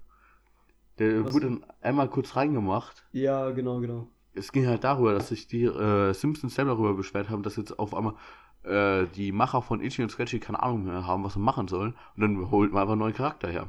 Der 0.99 1.26
Was 1.26 1.34
wurde 1.34 1.47
dann 1.47 1.66
einmal 1.82 2.09
kurz 2.09 2.36
reingemacht. 2.36 3.03
Ja, 3.12 3.49
genau, 3.51 3.80
genau. 3.80 4.07
Es 4.34 4.51
ging 4.51 4.68
halt 4.68 4.84
darüber, 4.84 5.14
dass 5.14 5.30
sich 5.30 5.47
die 5.47 5.64
äh, 5.64 6.14
Simpsons 6.14 6.55
selber 6.55 6.72
darüber 6.72 6.93
beschwert 6.93 7.30
haben, 7.30 7.43
dass 7.43 7.55
jetzt 7.57 7.78
auf 7.80 7.93
einmal 7.93 8.16
äh, 8.64 9.07
die 9.16 9.32
Macher 9.32 9.62
von 9.62 9.82
Itchy 9.82 10.03
und 10.03 10.09
Scratchy 10.09 10.39
keine 10.39 10.62
Ahnung 10.62 10.84
mehr 10.86 11.05
haben, 11.05 11.24
was 11.24 11.34
sie 11.34 11.39
machen 11.39 11.68
sollen. 11.68 11.95
Und 12.16 12.22
dann 12.22 12.51
holt 12.51 12.72
man 12.72 12.82
einfach 12.82 12.93
einen 12.93 13.01
neuen 13.01 13.14
Charakter 13.14 13.49
her. 13.49 13.68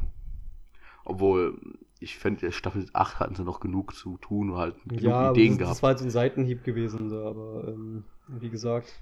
Obwohl, 1.04 1.58
ich 2.00 2.16
fände, 2.18 2.52
Staffel 2.52 2.86
8 2.92 3.18
hatten 3.20 3.34
sie 3.34 3.44
noch 3.44 3.60
genug 3.60 3.94
zu 3.94 4.18
tun 4.18 4.50
und 4.50 4.56
halt 4.58 4.76
genug 4.84 5.02
Ja, 5.02 5.30
Ideen 5.30 5.50
das, 5.52 5.58
gehabt. 5.58 5.76
das 5.76 5.82
war 5.82 5.88
halt 5.88 5.98
so 5.98 6.04
ein 6.04 6.10
Seitenhieb 6.10 6.62
gewesen, 6.64 7.08
so, 7.10 7.24
aber 7.26 7.68
ähm, 7.68 8.04
wie 8.28 8.50
gesagt, 8.50 9.00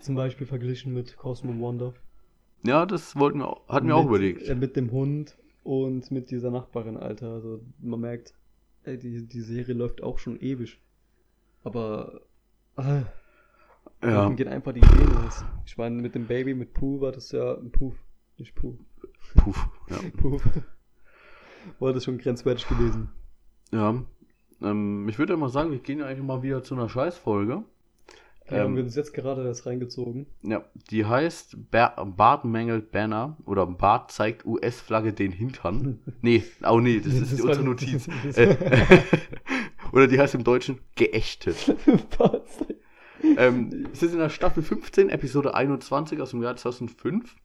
zum 0.00 0.14
Beispiel 0.16 0.46
verglichen 0.46 0.92
mit 0.94 1.16
Cosmo 1.16 1.56
Wonder. 1.60 1.94
Ja, 2.64 2.86
das 2.86 3.16
wollten 3.16 3.38
wir, 3.38 3.48
auch- 3.48 3.68
hatten 3.68 3.86
wir 3.88 3.96
auch 3.96 4.02
mit, 4.02 4.08
überlegt. 4.10 4.48
Äh, 4.48 4.54
mit 4.54 4.76
dem 4.76 4.90
Hund 4.92 5.36
und 5.64 6.10
mit 6.10 6.30
dieser 6.30 6.50
Nachbarin, 6.50 6.96
Alter. 6.96 7.30
Also 7.32 7.60
man 7.80 8.00
merkt, 8.00 8.34
ey, 8.84 8.98
die, 8.98 9.26
die 9.26 9.40
Serie 9.40 9.74
läuft 9.74 10.02
auch 10.02 10.18
schon 10.18 10.38
ewig. 10.40 10.80
Aber 11.64 12.20
ah, 12.76 13.02
ja, 14.02 14.28
geht 14.30 14.48
einfach 14.48 14.72
die 14.72 14.80
Ideen 14.80 15.16
aus. 15.26 15.44
Ich 15.66 15.76
meine, 15.76 15.96
mit 16.00 16.14
dem 16.14 16.26
Baby, 16.26 16.54
mit 16.54 16.72
Pooh 16.72 17.00
war 17.00 17.12
das 17.12 17.32
ja 17.32 17.54
ein 17.54 17.70
Puff. 17.70 17.94
Nicht 18.38 18.54
Pooh. 18.54 18.78
puff. 19.36 19.68
Ja. 19.90 19.96
Puff. 20.16 20.42
war 21.78 21.92
das 21.92 22.04
schon 22.04 22.18
grenzwertig 22.18 22.66
gewesen. 22.68 23.10
ja. 23.72 24.02
Ähm, 24.62 25.08
ich 25.08 25.18
würde 25.18 25.32
ja 25.32 25.38
mal 25.38 25.48
sagen, 25.48 25.70
wir 25.70 25.78
gehen 25.78 26.00
ja 26.00 26.06
eigentlich 26.06 26.26
mal 26.26 26.42
wieder 26.42 26.62
zu 26.62 26.74
einer 26.74 26.90
Scheißfolge. 26.90 27.64
Die 28.50 28.56
haben 28.56 28.74
wir 28.74 28.80
Ähm, 28.80 28.86
uns 28.86 28.96
jetzt 28.96 29.12
gerade 29.14 29.44
erst 29.44 29.64
reingezogen. 29.66 30.26
ja, 30.42 30.64
die 30.90 31.04
heißt 31.04 31.70
Ber 31.70 31.94
Bart 32.16 32.44
mängelt 32.44 32.90
Banner 32.90 33.36
oder 33.46 33.64
Bart 33.66 34.10
zeigt 34.10 34.44
US-Flagge 34.44 35.12
den 35.12 35.32
Hintern. 35.32 36.00
Nee, 36.22 36.42
oh 36.68 36.80
nee, 36.80 36.98
das 37.00 37.14
ist 37.14 37.32
Das 37.32 37.38
war- 37.42 37.48
unsere 37.48 37.64
Notiz. 37.64 38.08
Äh, 38.36 38.56
oder 39.92 40.06
die 40.08 40.18
heißt 40.18 40.34
im 40.34 40.44
Deutschen 40.44 40.78
geächtet. 40.96 41.74
ähm, 43.36 43.86
es 43.92 44.02
ist 44.02 44.12
in 44.12 44.18
der 44.18 44.28
Staffel 44.30 44.62
15, 44.62 45.08
Episode 45.10 45.54
21 45.54 46.20
aus 46.20 46.30
dem 46.30 46.42
Jahr 46.42 46.56
2005. 46.56 47.36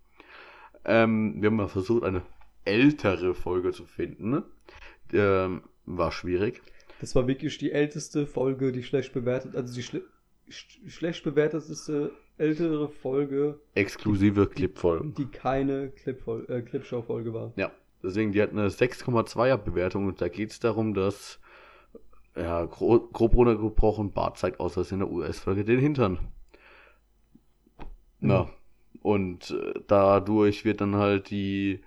Ähm, 0.86 1.42
wir 1.42 1.48
haben 1.50 1.56
mal 1.58 1.68
versucht, 1.68 2.04
eine 2.04 2.22
ältere 2.64 3.34
Folge 3.34 3.72
zu 3.72 3.86
finden. 3.86 4.30
Ne? 4.30 4.44
Ähm, 5.14 5.62
war 5.86 6.12
schwierig. 6.12 6.62
Das 7.02 7.14
war 7.16 7.28
wirklich 7.28 7.58
die 7.58 7.72
älteste 7.72 8.26
Folge, 8.26 8.72
die 8.72 8.84
schlecht 8.84 9.14
bewertet, 9.14 9.56
also 9.56 9.74
die 9.76 9.84
schle 9.84 10.04
sch 10.50 10.80
schlecht 10.88 11.24
bewerteteste 11.24 12.12
ältere 12.38 12.90
Folge, 12.90 13.60
Exklusive 13.74 14.48
Clipfolgen. 14.48 15.14
die 15.14 15.26
keine 15.26 15.90
Clip 15.90 16.22
äh, 16.50 16.62
Clipshow-Folge 16.62 17.34
war. 17.34 17.54
Ja, 17.56 17.72
deswegen, 18.04 18.32
die 18.32 18.42
hat 18.42 18.52
eine 18.52 18.68
6,2er 18.68 19.58
Bewertung 19.58 20.08
und 20.08 20.22
da 20.22 20.28
geht 20.28 20.52
es 20.52 20.60
darum, 20.60 20.94
dass, 20.94 21.40
ja, 22.36 22.66
gro 22.66 23.00
grob 23.00 23.36
runtergebrochen, 23.36 24.12
Bart 24.12 24.38
zeigt 24.38 24.60
aus, 24.60 24.74
dass 24.74 24.92
in 24.92 25.00
der 25.00 25.10
US-Folge 25.10 25.64
den 25.64 25.80
Hintern. 25.80 26.20
Na, 28.20 28.50
und 29.02 29.52
äh, 29.52 29.80
dadurch 29.88 30.66
wird 30.66 30.82
dann 30.82 30.96
halt 30.96 31.30
die, 31.30 31.82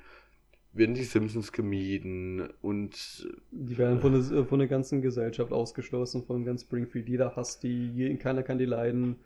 werden 0.72 0.94
die 0.94 1.02
Simpsons 1.04 1.52
gemieden 1.52 2.48
und 2.62 3.26
Die 3.50 3.78
werden 3.78 4.00
von 4.00 4.12
der, 4.12 4.44
von 4.44 4.58
der 4.58 4.68
ganzen 4.68 5.02
Gesellschaft 5.02 5.52
ausgeschlossen, 5.52 6.24
von 6.24 6.44
ganz 6.44 6.62
Springfield. 6.62 7.08
Jeder 7.08 7.34
hasst 7.36 7.62
die, 7.62 8.16
keiner 8.18 8.42
kann 8.42 8.58
die 8.58 8.64
leiden. 8.66 9.16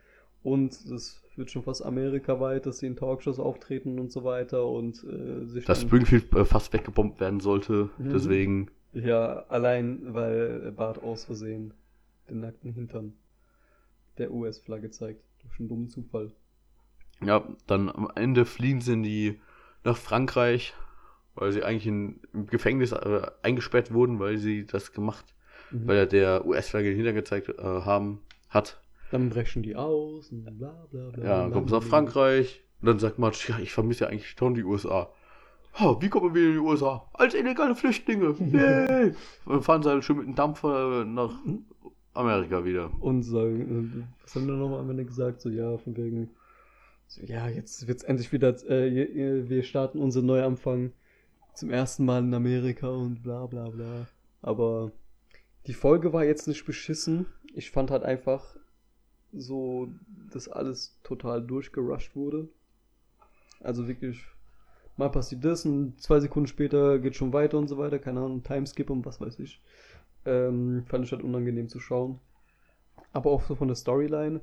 Und 0.43 0.91
das 0.91 1.23
wird 1.37 1.51
schon 1.51 1.63
fast 1.63 1.85
amerikaweit, 1.85 2.67
dass 2.67 2.79
sie 2.79 2.87
in 2.87 2.97
Talkshows 2.97 3.39
auftreten 3.39 3.99
und 3.99 4.11
so 4.11 4.25
weiter 4.25 4.67
und 4.67 5.05
äh, 5.05 5.47
sich 5.47 5.65
dass 5.65 5.83
Springfield 5.83 6.33
äh, 6.35 6.45
fast 6.45 6.73
weggebombt 6.73 7.21
werden 7.21 7.41
sollte, 7.41 7.91
Mhm. 7.99 8.11
deswegen, 8.13 8.71
Ja, 8.93 9.45
allein 9.49 10.15
weil 10.15 10.73
Bart 10.73 11.03
aus 11.03 11.25
Versehen 11.25 11.75
den 12.29 12.41
nackten 12.41 12.73
Hintern 12.73 13.15
der 14.19 14.33
US-Flagge 14.33 14.91
zeigt. 14.91 15.23
Durch 15.43 15.59
einen 15.59 15.69
dummen 15.69 15.89
Zufall. 15.89 16.33
ja, 17.25 17.43
dann 17.67 17.89
am 17.89 18.09
Ende 18.15 18.45
fliehen 18.45 18.81
sie 18.81 18.93
in 18.95 19.03
die, 19.03 19.41
nach 19.85 19.97
Frankreich, 19.97 20.75
weil 21.35 21.53
sie 21.53 21.63
eigentlich 21.63 21.87
in, 21.87 22.21
im 22.33 22.47
Gefängnis 22.47 22.93
äh, 22.93 23.23
eingesperrt 23.43 23.93
wurden, 23.93 24.19
weil 24.19 24.39
sie 24.39 24.67
das 24.67 24.93
gemacht 24.93 25.25
Mhm. 25.71 25.87
weil 25.89 25.97
er 25.97 26.07
der 26.07 26.45
US-Flagge 26.47 26.89
den 26.91 26.97
Hintern 26.97 27.15
gezeigt 27.15 27.49
äh, 27.49 27.55
haben, 27.63 28.21
hat. 28.51 28.79
Dann 29.11 29.31
brechen 29.31 29.63
die 29.63 29.75
aus 29.75 30.31
und 30.31 30.45
bla 30.59 30.87
bla 30.91 31.09
bla. 31.11 31.25
Ja, 31.25 31.43
dann 31.45 31.53
kommt 31.53 31.67
es 31.69 31.73
nach 31.73 31.83
Frankreich 31.83 32.63
und 32.83 32.89
dann 32.89 32.99
sagt 32.99 33.19
Marge, 33.19 33.39
ja, 33.49 33.59
ich 33.59 33.73
vermisse 33.73 34.05
ja 34.05 34.11
eigentlich 34.11 34.29
schon 34.29 34.53
die 34.55 34.65
USA. 34.65 35.09
Ha, 35.81 35.97
wie 36.03 36.11
kommen 36.11 36.35
wir 36.35 36.41
wieder 36.43 36.49
in 36.49 36.53
die 36.53 36.59
USA? 36.69 37.09
Als 37.15 37.33
illegale 37.35 37.75
Flüchtlinge. 37.75 38.35
Yay! 38.53 39.15
Und 39.47 39.53
dann 39.55 39.63
fahren 39.63 39.83
sie 39.83 39.89
halt 39.89 40.05
schön 40.05 40.19
mit 40.19 40.27
dem 40.27 40.35
Dampfer 40.35 41.07
nach 41.07 41.33
Amerika 42.13 42.67
wieder. 42.67 42.91
Und 43.01 43.23
sagen, 43.23 44.05
äh, 44.05 44.23
was 44.23 44.35
haben 44.37 44.47
wir 44.47 44.53
nochmal 44.55 44.81
am 44.81 44.91
Ende 44.91 45.07
gesagt? 45.07 45.41
So, 45.41 45.49
ja, 45.49 45.79
von 45.79 45.97
wegen, 45.97 46.29
so, 47.07 47.23
ja, 47.25 47.49
jetzt 47.49 47.89
wird's 47.89 48.03
endlich 48.03 48.31
wieder, 48.33 48.55
äh, 48.69 48.87
je- 48.89 49.49
wir 49.49 49.63
starten 49.63 49.99
unseren 49.99 50.27
Neuanfang 50.27 50.93
zum 51.55 51.71
ersten 51.71 52.05
Mal 52.05 52.23
in 52.23 52.35
Amerika 52.35 52.89
und 52.89 53.23
bla 53.23 53.47
bla 53.47 53.69
bla. 53.69 54.07
Aber 54.41 54.93
die 55.67 55.75
Folge 55.75 56.13
war 56.13 56.25
jetzt 56.25 56.49
nicht 56.49 56.65
beschissen. 56.65 57.27
Ich 57.55 57.71
fand 57.71 57.91
halt 57.91 58.03
einfach 58.03 58.57
so, 59.33 59.89
dass 60.33 60.49
alles 60.49 60.99
total 61.03 61.43
durchgerusht 61.43 62.17
wurde. 62.17 62.49
Also 63.61 63.87
wirklich, 63.87 64.25
mal 64.97 65.11
passiert 65.11 65.45
das 65.45 65.65
und 65.65 66.01
zwei 66.01 66.21
Sekunden 66.21 66.49
später 66.49 66.99
geht 66.99 67.17
schon 67.17 67.33
weiter 67.33 67.59
und 67.59 67.69
so 67.69 67.79
weiter. 67.79 67.99
Keine 67.99 68.21
Ahnung, 68.21 68.43
Timeskip 68.43 68.91
und 68.91 69.07
was 69.07 69.21
weiß 69.21 69.39
ich. 69.39 69.61
Ähm, 70.25 70.85
fand 70.87 71.05
ich 71.05 71.13
halt 71.13 71.23
unangenehm 71.23 71.69
zu 71.69 71.81
schauen. 71.81 72.19
Aber 73.13 73.31
auch 73.31 73.43
so 73.43 73.55
von 73.55 73.69
der 73.69 73.75
Storyline. 73.77 74.41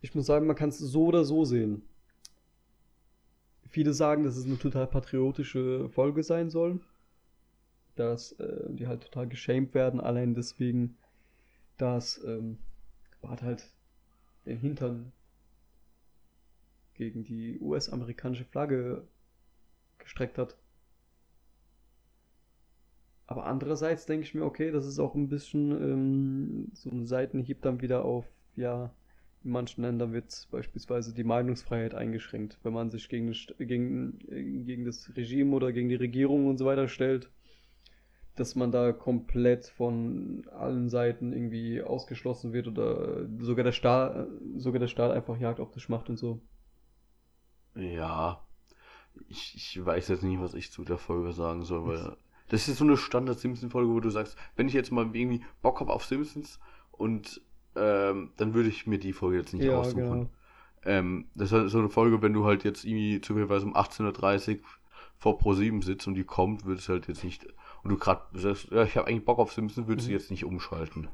Ich 0.00 0.14
muss 0.14 0.26
sagen, 0.26 0.46
man 0.46 0.56
kann 0.56 0.68
es 0.68 0.78
so 0.78 1.06
oder 1.06 1.24
so 1.24 1.44
sehen. 1.44 1.82
Viele 3.68 3.92
sagen, 3.92 4.24
dass 4.24 4.36
es 4.36 4.44
eine 4.46 4.58
total 4.58 4.86
patriotische 4.86 5.88
Folge 5.90 6.22
sein 6.22 6.50
soll. 6.50 6.80
Dass 7.94 8.32
äh, 8.32 8.72
die 8.74 8.86
halt 8.86 9.02
total 9.02 9.26
geschämt 9.26 9.74
werden, 9.74 10.00
allein 10.00 10.34
deswegen, 10.34 10.96
dass 11.78 12.22
ähm, 12.24 12.58
Bart 13.22 13.42
halt 13.42 13.72
den 14.44 14.58
Hintern 14.58 15.12
gegen 16.94 17.24
die 17.24 17.58
US-amerikanische 17.60 18.44
Flagge 18.44 19.06
gestreckt 19.98 20.38
hat. 20.38 20.56
Aber 23.26 23.46
andererseits 23.46 24.06
denke 24.06 24.24
ich 24.24 24.34
mir, 24.34 24.44
okay, 24.44 24.70
das 24.70 24.86
ist 24.86 24.98
auch 24.98 25.14
ein 25.14 25.28
bisschen 25.28 25.70
ähm, 25.72 26.70
so 26.74 26.90
ein 26.90 27.06
Seitenhieb 27.06 27.60
dann 27.62 27.80
wieder 27.80 28.04
auf, 28.04 28.24
ja, 28.54 28.92
in 29.46 29.52
manchen 29.52 29.82
Ländern 29.82 30.12
wird 30.12 30.48
beispielsweise 30.50 31.14
die 31.14 31.24
Meinungsfreiheit 31.24 31.94
eingeschränkt, 31.94 32.58
wenn 32.64 32.72
man 32.72 32.90
sich 32.90 33.08
gegen, 33.08 33.32
gegen, 33.58 34.18
äh, 34.28 34.42
gegen 34.64 34.84
das 34.84 35.10
Regime 35.16 35.54
oder 35.54 35.72
gegen 35.72 35.88
die 35.88 35.94
Regierung 35.94 36.48
und 36.48 36.58
so 36.58 36.66
weiter 36.66 36.88
stellt, 36.88 37.30
dass 38.34 38.56
man 38.56 38.72
da 38.72 38.92
komplett 38.92 39.66
von 39.66 40.46
allen 40.50 40.90
Seiten 40.90 41.32
irgendwie 41.32 41.80
ausgeschlossen 41.80 42.52
wird 42.52 42.66
oder 42.66 43.26
sogar 43.38 43.64
der 43.64 43.72
Staat, 43.72 44.28
sogar 44.56 44.80
der 44.80 44.88
Staat 44.88 45.12
einfach 45.12 45.38
Jagd 45.38 45.60
auf 45.60 45.70
dich 45.70 45.88
macht 45.88 46.10
und 46.10 46.18
so. 46.18 46.40
Ja, 47.76 48.44
ich, 49.28 49.54
ich 49.54 49.84
weiß 49.84 50.08
jetzt 50.08 50.24
nicht, 50.24 50.40
was 50.40 50.54
ich 50.54 50.72
zu 50.72 50.84
der 50.84 50.98
Folge 50.98 51.32
sagen 51.32 51.62
soll, 51.62 51.86
weil 51.86 52.16
das 52.48 52.68
ist 52.68 52.78
so 52.78 52.84
eine 52.84 52.96
Standard-Simpson-Folge, 52.96 53.92
wo 53.92 54.00
du 54.00 54.10
sagst, 54.10 54.36
wenn 54.56 54.68
ich 54.68 54.74
jetzt 54.74 54.92
mal 54.92 55.04
irgendwie 55.04 55.44
Bock 55.62 55.80
habe 55.80 55.92
auf 55.92 56.04
Simpsons 56.04 56.60
und 56.92 57.40
ähm, 57.76 58.32
dann 58.36 58.54
würde 58.54 58.68
ich 58.68 58.86
mir 58.86 58.98
die 58.98 59.12
Folge 59.12 59.38
jetzt 59.38 59.52
nicht 59.54 59.64
Ja, 59.64 59.78
aussuchen. 59.78 60.04
genau. 60.10 60.30
Ähm, 60.84 61.26
das 61.34 61.48
ist 61.50 61.58
halt 61.58 61.70
so 61.70 61.78
eine 61.78 61.88
Folge, 61.88 62.22
wenn 62.22 62.32
du 62.32 62.44
halt 62.44 62.64
jetzt 62.64 62.84
irgendwie 62.84 63.20
zufälligerweise 63.20 63.66
um 63.66 63.74
18.30 63.76 64.58
Uhr 64.60 64.64
vor 65.18 65.38
Pro 65.38 65.54
7 65.54 65.82
sitzt 65.82 66.06
und 66.06 66.14
die 66.14 66.24
kommt, 66.24 66.64
würdest 66.64 66.88
du 66.88 66.92
halt 66.92 67.08
jetzt 67.08 67.24
nicht, 67.24 67.46
und 67.82 67.90
du 67.90 67.96
gerade 67.98 68.22
sagst, 68.38 68.70
ja, 68.70 68.84
ich 68.84 68.96
habe 68.96 69.08
eigentlich 69.08 69.24
Bock 69.24 69.38
auf 69.38 69.52
Simpsons, 69.52 69.88
würdest 69.88 70.06
du 70.08 70.12
Mhm. 70.12 70.18
jetzt 70.18 70.30
nicht 70.30 70.44
umschalten. 70.44 71.08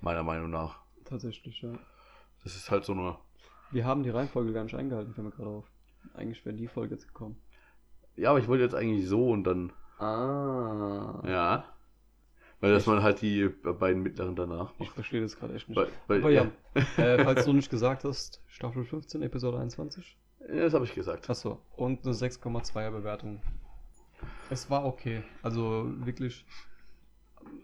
Meiner 0.00 0.22
Meinung 0.22 0.50
nach. 0.50 0.78
Tatsächlich, 1.04 1.62
ja. 1.62 1.72
Das 2.42 2.56
ist 2.56 2.70
halt 2.70 2.84
so 2.84 2.92
eine, 2.92 3.16
Wir 3.70 3.84
haben 3.84 4.02
die 4.02 4.10
Reihenfolge 4.10 4.52
gar 4.52 4.64
nicht 4.64 4.74
eingehalten, 4.74 5.14
fällt 5.14 5.26
mir 5.26 5.32
gerade 5.32 5.48
auf. 5.50 5.64
Eigentlich 6.14 6.44
wäre 6.44 6.56
die 6.56 6.66
Folge 6.68 6.94
jetzt 6.94 7.06
gekommen. 7.06 7.36
ja, 8.16 8.30
aber 8.30 8.38
ich 8.40 8.48
wollte 8.48 8.64
jetzt 8.64 8.74
eigentlich 8.74 9.06
so 9.08 9.30
und 9.30 9.44
dann, 9.44 9.72
Ah. 9.98 11.20
ja. 11.26 11.64
Weil 12.60 12.72
dass 12.72 12.86
man 12.86 13.02
halt 13.02 13.22
die 13.22 13.48
beiden 13.48 14.02
mittleren 14.02 14.36
danach 14.36 14.72
Ich 14.74 14.80
macht. 14.80 14.94
verstehe 14.94 15.22
das 15.22 15.38
gerade 15.38 15.54
echt 15.54 15.68
nicht. 15.68 15.78
Weil, 15.78 15.88
weil, 16.08 16.18
Aber 16.20 16.30
ja, 16.30 16.50
äh, 16.98 17.24
falls 17.24 17.44
du 17.46 17.52
nicht 17.54 17.70
gesagt 17.70 18.04
hast, 18.04 18.42
Staffel 18.46 18.84
15, 18.84 19.22
Episode 19.22 19.58
21. 19.58 20.16
Ja, 20.48 20.56
das 20.62 20.74
habe 20.74 20.84
ich 20.84 20.94
gesagt. 20.94 21.28
Achso, 21.30 21.60
und 21.76 22.04
eine 22.04 22.14
6,2er 22.14 22.90
Bewertung. 22.90 23.40
Es 24.50 24.68
war 24.68 24.84
okay. 24.84 25.22
Also 25.42 25.86
wirklich, 26.04 26.44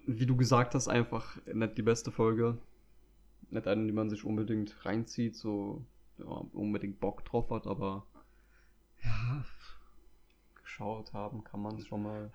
wie 0.06 0.24
du 0.24 0.36
gesagt 0.36 0.74
hast, 0.74 0.88
einfach 0.88 1.36
nicht 1.46 1.76
die 1.76 1.82
beste 1.82 2.10
Folge. 2.10 2.56
Nicht 3.50 3.66
eine, 3.66 3.84
die 3.86 3.92
man 3.92 4.08
sich 4.08 4.24
unbedingt 4.24 4.84
reinzieht, 4.86 5.36
so 5.36 5.84
ja, 6.18 6.24
unbedingt 6.24 7.00
Bock 7.00 7.24
drauf 7.24 7.50
hat, 7.50 7.66
aber 7.66 8.06
ja, 9.04 9.44
geschaut 10.62 11.12
haben 11.12 11.44
kann 11.44 11.60
man 11.60 11.76
es 11.76 11.86
schon 11.86 12.02
mal. 12.02 12.32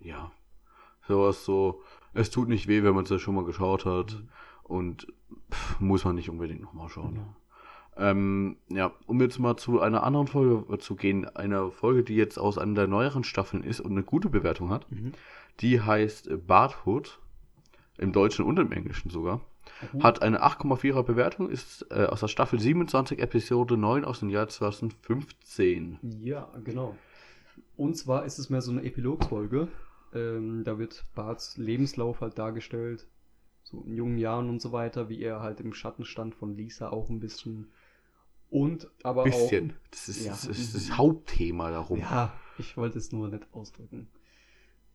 Ja. 0.00 0.32
Sowas 1.06 1.44
so, 1.44 1.82
es 2.14 2.30
tut 2.30 2.48
nicht 2.48 2.68
weh, 2.68 2.82
wenn 2.82 2.94
man 2.94 3.04
es 3.04 3.10
ja 3.10 3.18
schon 3.18 3.34
mal 3.34 3.44
geschaut 3.44 3.84
hat. 3.84 4.12
Mhm. 4.12 4.28
Und 4.62 5.06
pff, 5.50 5.80
muss 5.80 6.04
man 6.04 6.14
nicht 6.14 6.30
unbedingt 6.30 6.62
nochmal 6.62 6.88
schauen. 6.88 7.16
Ja. 7.16 7.36
Ähm, 7.94 8.56
ja, 8.68 8.92
um 9.06 9.20
jetzt 9.20 9.38
mal 9.38 9.56
zu 9.56 9.80
einer 9.80 10.02
anderen 10.02 10.26
Folge 10.26 10.78
zu 10.78 10.96
gehen, 10.96 11.28
einer 11.36 11.70
Folge, 11.70 12.02
die 12.02 12.16
jetzt 12.16 12.38
aus 12.38 12.56
einer 12.56 12.74
der 12.74 12.86
neueren 12.86 13.22
Staffeln 13.22 13.62
ist 13.62 13.80
und 13.80 13.92
eine 13.92 14.02
gute 14.02 14.30
Bewertung 14.30 14.70
hat. 14.70 14.90
Mhm. 14.90 15.12
Die 15.60 15.80
heißt 15.82 16.28
äh, 16.28 16.36
Barthood, 16.36 17.18
im 17.98 18.12
Deutschen 18.12 18.44
und 18.44 18.58
im 18.58 18.72
Englischen 18.72 19.10
sogar. 19.10 19.40
Mhm. 19.92 20.02
Hat 20.02 20.22
eine 20.22 20.42
8,4er 20.42 21.02
Bewertung, 21.02 21.50
ist 21.50 21.86
äh, 21.90 22.06
aus 22.06 22.20
der 22.20 22.28
Staffel 22.28 22.58
27, 22.58 23.18
Episode 23.18 23.76
9 23.76 24.04
aus 24.04 24.20
dem 24.20 24.30
Jahr 24.30 24.48
2015. 24.48 25.98
Ja, 26.22 26.48
genau. 26.64 26.96
Und 27.76 27.96
zwar 27.96 28.24
ist 28.24 28.38
es 28.38 28.50
mehr 28.50 28.62
so 28.62 28.70
eine 28.70 28.84
Epilogsfolge. 28.84 29.68
Ähm, 30.14 30.64
da 30.64 30.78
wird 30.78 31.04
Barts 31.14 31.56
Lebenslauf 31.56 32.20
halt 32.20 32.38
dargestellt. 32.38 33.06
So 33.64 33.82
in 33.82 33.94
jungen 33.94 34.18
Jahren 34.18 34.48
und 34.50 34.60
so 34.60 34.72
weiter, 34.72 35.08
wie 35.08 35.20
er 35.22 35.40
halt 35.40 35.60
im 35.60 35.72
Schatten 35.72 36.04
stand 36.04 36.34
von 36.34 36.56
Lisa 36.56 36.90
auch 36.90 37.08
ein 37.08 37.20
bisschen. 37.20 37.68
Und 38.50 38.90
aber 39.02 39.24
Bisschen. 39.24 39.72
Das 39.90 40.08
ist, 40.08 40.24
Ja. 40.26 40.32
das 40.32 40.44
ist 40.46 40.74
das 40.74 40.98
Hauptthema 40.98 41.70
darum. 41.70 42.00
auch. 42.00 42.10
Ja, 42.10 42.32
ich 42.58 42.76
wollte 42.76 42.98
es 42.98 43.10
nur 43.12 43.28
nicht 43.28 43.46
ausdrücken. 43.52 44.08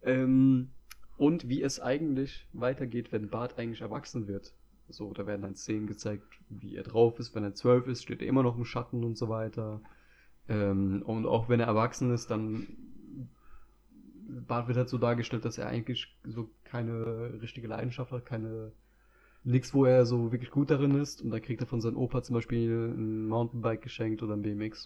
Ähm, 0.04 0.70
und 1.18 1.50
wie 1.50 1.64
es 1.64 1.80
eigentlich 1.80 2.46
weitergeht, 2.54 3.12
wenn 3.12 3.30
Bart 3.30 3.58
eigentlich 3.58 3.82
erwachsen 3.82 4.28
wird. 4.28 4.54
So, 4.90 5.12
da 5.14 5.26
werden 5.26 5.42
dann 5.42 5.56
Szenen 5.56 5.88
gezeigt, 5.88 6.24
wie 6.50 6.76
er 6.76 6.84
drauf 6.84 7.18
ist. 7.20 7.34
Wenn 7.34 7.44
er 7.44 7.56
zwölf 7.56 7.88
ist, 7.88 8.04
steht 8.04 8.22
er 8.22 8.28
immer 8.28 8.44
noch 8.44 8.58
im 8.58 8.64
Schatten 8.66 9.04
und 9.04 9.18
so 9.18 9.28
weiter. 9.28 9.82
Ähm, 10.48 11.02
und 11.06 11.26
auch 11.26 11.50
wenn 11.50 11.60
er 11.60 11.66
erwachsen 11.68 12.12
ist, 12.14 12.30
dann 12.30 12.68
Bart 14.28 14.68
wird 14.68 14.78
halt 14.78 14.90
so 14.90 14.98
dargestellt, 14.98 15.46
dass 15.46 15.58
er 15.58 15.68
eigentlich 15.68 16.16
so 16.26 16.50
keine 16.64 17.40
richtige 17.42 17.68
Leidenschaft 17.68 18.12
hat, 18.12 18.26
keine 18.26 18.72
nichts, 19.44 19.74
wo 19.74 19.86
er 19.86 20.06
so 20.06 20.32
wirklich 20.32 20.52
gut 20.52 20.70
darin 20.70 21.00
ist. 21.00 21.22
Und 21.22 21.32
dann 21.32 21.42
kriegt 21.42 21.62
er 21.62 21.68
von 21.68 21.82
seinem 21.82 21.98
Opa 21.98 22.22
zum 22.22 22.36
Beispiel 22.36 22.94
ein 22.96 23.28
Mountainbike 23.28 23.82
geschenkt 23.82 24.22
oder 24.22 24.34
ein 24.34 24.42
BMX 24.42 24.86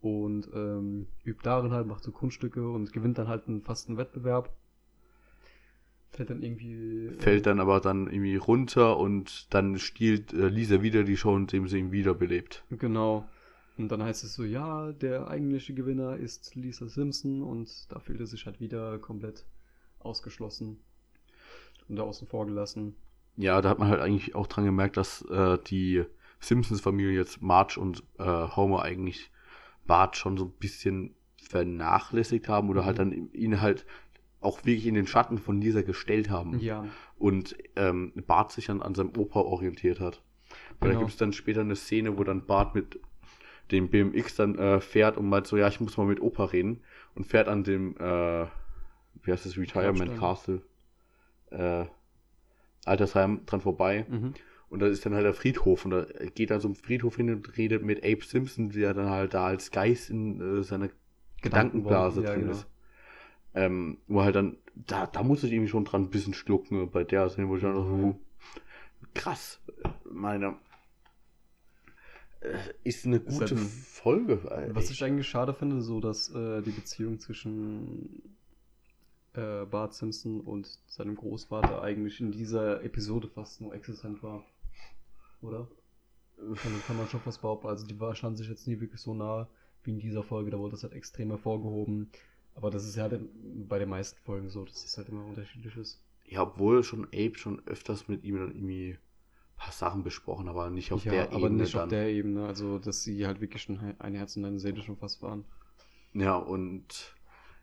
und 0.00 0.48
ähm, 0.54 1.06
übt 1.24 1.42
darin 1.44 1.70
halt, 1.72 1.86
macht 1.86 2.02
so 2.02 2.10
Kunststücke 2.10 2.68
und 2.68 2.92
gewinnt 2.92 3.18
dann 3.18 3.28
halt 3.28 3.46
einen, 3.46 3.62
fast 3.62 3.88
einen 3.88 3.98
Wettbewerb. 3.98 4.50
Fällt 6.10 6.30
dann 6.30 6.42
irgendwie. 6.42 7.10
Fällt 7.18 7.46
dann 7.46 7.60
aber 7.60 7.80
dann 7.80 8.06
irgendwie 8.06 8.36
runter 8.36 8.98
und 8.98 9.52
dann 9.54 9.78
stiehlt 9.78 10.32
äh, 10.32 10.48
Lisa 10.48 10.82
wieder 10.82 11.04
die 11.04 11.16
Show, 11.16 11.36
indem 11.36 11.68
sie 11.68 11.78
ihn 11.78 11.92
wiederbelebt. 11.92 12.64
Genau. 12.70 13.28
Und 13.78 13.88
dann 13.90 14.02
heißt 14.02 14.22
es 14.24 14.34
so, 14.34 14.44
ja, 14.44 14.92
der 14.92 15.28
eigentliche 15.28 15.74
Gewinner 15.74 16.16
ist 16.16 16.54
Lisa 16.54 16.88
Simpson 16.88 17.42
und 17.42 17.90
da 17.90 17.98
fühlt 18.00 18.20
er 18.20 18.26
sich 18.26 18.46
halt 18.46 18.60
wieder 18.60 18.98
komplett 18.98 19.44
ausgeschlossen 19.98 20.78
und 21.88 21.96
da 21.96 22.02
außen 22.02 22.26
vor 22.28 22.46
gelassen. 22.46 22.94
Ja, 23.36 23.60
da 23.62 23.70
hat 23.70 23.78
man 23.78 23.88
halt 23.88 24.00
eigentlich 24.00 24.34
auch 24.34 24.46
dran 24.46 24.64
gemerkt, 24.66 24.96
dass 24.98 25.22
äh, 25.22 25.58
die 25.66 26.04
Simpsons-Familie 26.40 27.16
jetzt 27.16 27.40
Marge 27.40 27.80
und 27.80 28.02
äh, 28.18 28.24
Homer 28.24 28.82
eigentlich 28.82 29.30
Bart 29.86 30.16
schon 30.16 30.36
so 30.36 30.44
ein 30.46 30.52
bisschen 30.52 31.14
vernachlässigt 31.42 32.48
haben 32.48 32.68
oder 32.68 32.82
Mhm. 32.82 32.86
halt 32.86 32.98
dann 32.98 33.32
ihn 33.32 33.60
halt 33.60 33.86
auch 34.40 34.64
wirklich 34.64 34.86
in 34.86 34.94
den 34.94 35.06
Schatten 35.06 35.38
von 35.38 35.60
Lisa 35.60 35.82
gestellt 35.82 36.28
haben. 36.28 36.58
Ja, 36.58 36.84
Und 37.16 37.56
ähm, 37.76 38.12
Bart 38.26 38.52
sich 38.52 38.66
dann 38.66 38.82
an 38.82 38.94
seinem 38.94 39.12
Opa 39.16 39.40
orientiert 39.40 40.00
hat. 40.00 40.20
Weil 40.80 40.88
da 40.88 40.94
Genau. 40.94 40.98
gibt 41.00 41.12
es 41.12 41.16
dann 41.16 41.32
später 41.32 41.60
eine 41.60 41.76
Szene, 41.76 42.18
wo 42.18 42.24
dann 42.24 42.44
Bart 42.44 42.74
mit 42.74 43.00
dem 43.72 43.88
BMX 43.88 44.36
dann 44.36 44.58
äh, 44.58 44.80
fährt 44.80 45.16
und 45.16 45.28
meint 45.28 45.46
so, 45.46 45.56
ja, 45.56 45.68
ich 45.68 45.80
muss 45.80 45.96
mal 45.96 46.06
mit 46.06 46.20
Opa 46.20 46.44
reden. 46.44 46.82
Und 47.14 47.24
fährt 47.26 47.48
an 47.48 47.64
dem, 47.64 47.96
äh, 47.96 48.46
wie 49.22 49.32
heißt 49.32 49.44
das, 49.46 49.56
Retirement. 49.58 50.18
Castle, 50.18 50.62
äh, 51.50 51.84
Altersheim 52.84 53.44
dran 53.46 53.60
vorbei. 53.60 54.06
mhm. 54.08 54.34
Und 54.68 54.80
da 54.80 54.86
ist 54.86 55.04
dann 55.04 55.14
halt 55.14 55.26
der 55.26 55.34
Friedhof. 55.34 55.84
Und 55.84 55.90
da 55.90 56.06
geht 56.34 56.50
er 56.50 56.60
zum 56.60 56.74
Friedhof 56.74 57.16
hin 57.16 57.28
und 57.30 57.58
redet 57.58 57.82
mit 57.82 57.98
Abe 58.04 58.24
Simpson, 58.24 58.70
der 58.70 58.94
dann 58.94 59.10
halt 59.10 59.34
da 59.34 59.46
als 59.46 59.70
Geist 59.70 60.08
in 60.08 60.40
äh, 60.40 60.62
seiner 60.62 60.88
Gedankenblase 61.42 62.22
Ja, 62.22 62.30
drin 62.32 62.40
genau. 62.42 62.52
ist. 62.52 62.66
Ähm, 63.54 63.98
wo 64.06 64.22
halt 64.22 64.34
dann, 64.34 64.56
da, 64.74 65.06
da 65.06 65.22
muss 65.22 65.44
ich 65.44 65.52
irgendwie 65.52 65.68
schon 65.68 65.84
dran 65.84 66.04
ein 66.04 66.10
bisschen 66.10 66.32
schlucken 66.32 66.90
bei 66.90 67.04
der 67.04 67.28
Szene, 67.28 67.48
wo 67.48 67.56
ich 67.56 67.62
dann 67.62 67.74
Mhm. 67.74 68.00
so, 68.00 68.18
krass, 69.12 69.60
meine, 70.10 70.46
äh, 70.46 70.52
ist 72.84 73.06
eine 73.06 73.16
Ist 73.16 73.26
gute 73.26 73.40
halt 73.40 73.52
ein- 73.52 73.58
Folge. 73.58 74.32
äh, 74.50 74.74
Was 74.74 74.90
ich 74.90 75.02
eigentlich 75.04 75.28
schade 75.28 75.54
finde, 75.54 75.80
so 75.82 76.00
dass 76.00 76.28
äh, 76.34 76.62
die 76.62 76.70
Beziehung 76.70 77.18
zwischen 77.20 78.22
äh, 79.34 79.64
Bart 79.64 79.94
Simpson 79.94 80.40
und 80.40 80.66
seinem 80.86 81.16
Großvater 81.16 81.82
eigentlich 81.82 82.20
in 82.20 82.32
dieser 82.32 82.82
Episode 82.84 83.28
fast 83.28 83.60
nur 83.60 83.74
existent 83.74 84.22
war. 84.22 84.44
Oder? 85.40 85.68
Kann, 86.36 86.72
kann 86.86 86.96
man 86.96 87.06
schon 87.08 87.20
fast 87.20 87.40
behaupten. 87.40 87.68
Also 87.68 87.86
die 87.86 87.98
war, 88.00 88.14
standen 88.14 88.36
sich 88.36 88.48
jetzt 88.48 88.66
nie 88.66 88.80
wirklich 88.80 89.00
so 89.00 89.14
nah 89.14 89.48
wie 89.84 89.92
in 89.92 90.00
dieser 90.00 90.22
Folge. 90.22 90.50
Da 90.50 90.58
wurde 90.58 90.72
das 90.72 90.82
halt 90.82 90.92
extrem 90.92 91.28
hervorgehoben. 91.30 92.10
Aber 92.54 92.70
das 92.70 92.84
ist 92.86 92.96
ja 92.96 93.04
halt 93.04 93.20
bei 93.68 93.78
den 93.78 93.88
meisten 93.88 94.18
Folgen 94.24 94.50
so, 94.50 94.64
dass 94.64 94.84
es 94.84 94.98
halt 94.98 95.08
immer 95.08 95.24
unterschiedlich 95.24 95.76
ist. 95.76 96.00
ja, 96.26 96.42
obwohl 96.42 96.82
schon 96.84 97.04
Abe 97.06 97.36
schon 97.36 97.62
öfters 97.66 98.08
mit 98.08 98.24
ihm 98.24 98.36
dann 98.36 98.54
irgendwie 98.54 98.98
paar 99.62 99.72
Sachen 99.72 100.02
besprochen, 100.02 100.48
aber 100.48 100.70
nicht 100.70 100.92
auf 100.92 101.04
ja, 101.04 101.12
der 101.12 101.28
aber 101.28 101.46
Ebene 101.46 101.62
nicht 101.62 101.74
dann. 101.74 101.82
auf 101.84 101.88
der 101.88 102.08
Ebene. 102.08 102.46
Also, 102.46 102.78
dass 102.78 103.04
sie 103.04 103.26
halt 103.26 103.40
wirklich 103.40 103.62
schon 103.62 103.78
ein 103.98 104.14
Herz 104.14 104.36
und 104.36 104.44
eine 104.44 104.58
Seele 104.58 104.82
schon 104.82 104.96
fast 104.96 105.22
waren. 105.22 105.44
Ja, 106.14 106.34
und 106.34 107.14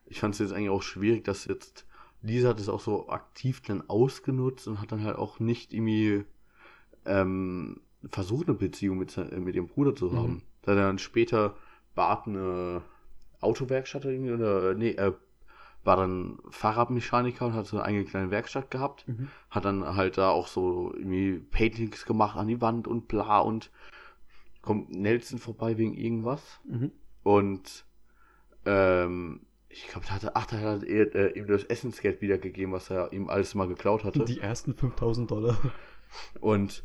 ich 0.06 0.22
fand 0.22 0.34
es 0.34 0.39
jetzt 0.39 0.54
eigentlich 0.54 0.70
auch 0.70 0.82
schwierig, 0.82 1.26
dass 1.26 1.45
jetzt 1.45 1.86
Lisa 2.22 2.50
hat 2.50 2.60
es 2.60 2.70
auch 2.70 2.80
so 2.80 3.10
aktiv 3.10 3.62
dann 3.62 3.84
ausgenutzt 3.89 4.68
und 4.68 4.80
hat 4.80 4.93
dann 4.93 5.04
halt 5.04 5.18
auch 5.18 5.39
nicht 5.39 5.74
irgendwie 5.74 6.24
ähm, 7.06 7.82
versucht, 8.10 8.47
eine 8.47 8.58
Beziehung 8.58 8.97
mit, 8.97 9.18
mit 9.38 9.56
ihrem 9.56 9.68
Bruder 9.68 9.93
zu 9.93 10.16
haben. 10.16 10.34
Mhm. 10.34 10.41
Da 10.62 10.76
dann 10.76 11.00
später 11.00 11.56
Bart 11.95 12.28
eine 12.28 12.82
Autowerkstatt 13.41 14.06
irgendwie 14.06 14.32
oder, 14.32 14.74
nee, 14.74 14.91
äh, 14.91 15.14
war 15.84 15.95
dann 15.95 16.39
Fahrradmechaniker 16.49 17.45
und 17.45 17.53
hat 17.53 17.65
so 17.65 17.77
eine 17.77 17.86
eigene 17.86 18.05
kleine 18.05 18.32
Werkstatt 18.32 18.69
gehabt. 18.71 19.05
Hat 19.49 19.65
dann 19.65 19.95
halt 19.95 20.17
da 20.17 20.30
auch 20.30 20.47
so 20.47 20.93
irgendwie 20.93 21.39
Paintings 21.39 22.05
gemacht 22.05 22.38
an 22.38 22.47
die 22.47 22.61
Wand 22.61 22.88
und 22.88 23.07
bla 23.07 23.39
und 23.39 23.71
kommt 24.61 24.91
Nelson 24.91 25.39
vorbei 25.39 25.77
wegen 25.77 25.95
irgendwas. 25.95 26.59
Mhm. 26.65 26.91
Und 27.23 27.86
ähm, 28.65 29.41
ich 29.69 29.88
glaube, 29.88 30.05
da 30.07 30.13
hatte, 30.13 30.36
ach, 30.36 30.47
da 30.47 30.57
hat 30.57 30.84
er 30.84 31.15
äh, 31.15 31.39
ihm 31.39 31.47
das 31.47 31.63
Essensgeld 31.63 32.21
wiedergegeben, 32.21 32.73
was 32.73 32.89
er 32.89 33.13
ihm 33.13 33.30
alles 33.30 33.55
mal 33.55 33.67
geklaut 33.67 34.03
hatte. 34.03 34.25
Die 34.25 34.39
ersten 34.39 34.73
5000 34.73 35.30
Dollar. 35.30 35.57
Und 36.41 36.84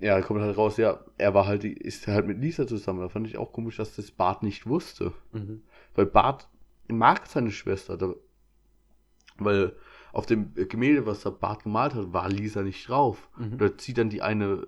ja, 0.00 0.16
da 0.16 0.22
kommt 0.22 0.40
halt 0.40 0.56
raus, 0.56 0.78
ja, 0.78 1.04
er 1.18 1.34
war 1.34 1.46
halt, 1.46 1.62
ist 1.62 2.06
halt 2.06 2.26
mit 2.26 2.38
Lisa 2.40 2.66
zusammen. 2.66 3.00
Da 3.00 3.10
fand 3.10 3.26
ich 3.26 3.36
auch 3.36 3.52
komisch, 3.52 3.76
dass 3.76 3.96
das 3.96 4.10
Bart 4.10 4.42
nicht 4.42 4.66
wusste. 4.66 5.12
Mhm. 5.32 5.62
Weil 5.94 6.06
Bart 6.06 6.48
mag 6.92 7.26
seine 7.26 7.50
Schwester. 7.50 7.96
Da, 7.96 8.14
weil 9.38 9.76
auf 10.12 10.26
dem 10.26 10.54
Gemälde, 10.54 11.06
was 11.06 11.22
der 11.22 11.30
Bart 11.30 11.64
gemalt 11.64 11.94
hat, 11.94 12.12
war 12.12 12.28
Lisa 12.28 12.62
nicht 12.62 12.88
drauf. 12.88 13.28
Mhm. 13.36 13.58
Da 13.58 13.76
zieht 13.76 13.98
dann 13.98 14.10
die 14.10 14.22
eine 14.22 14.66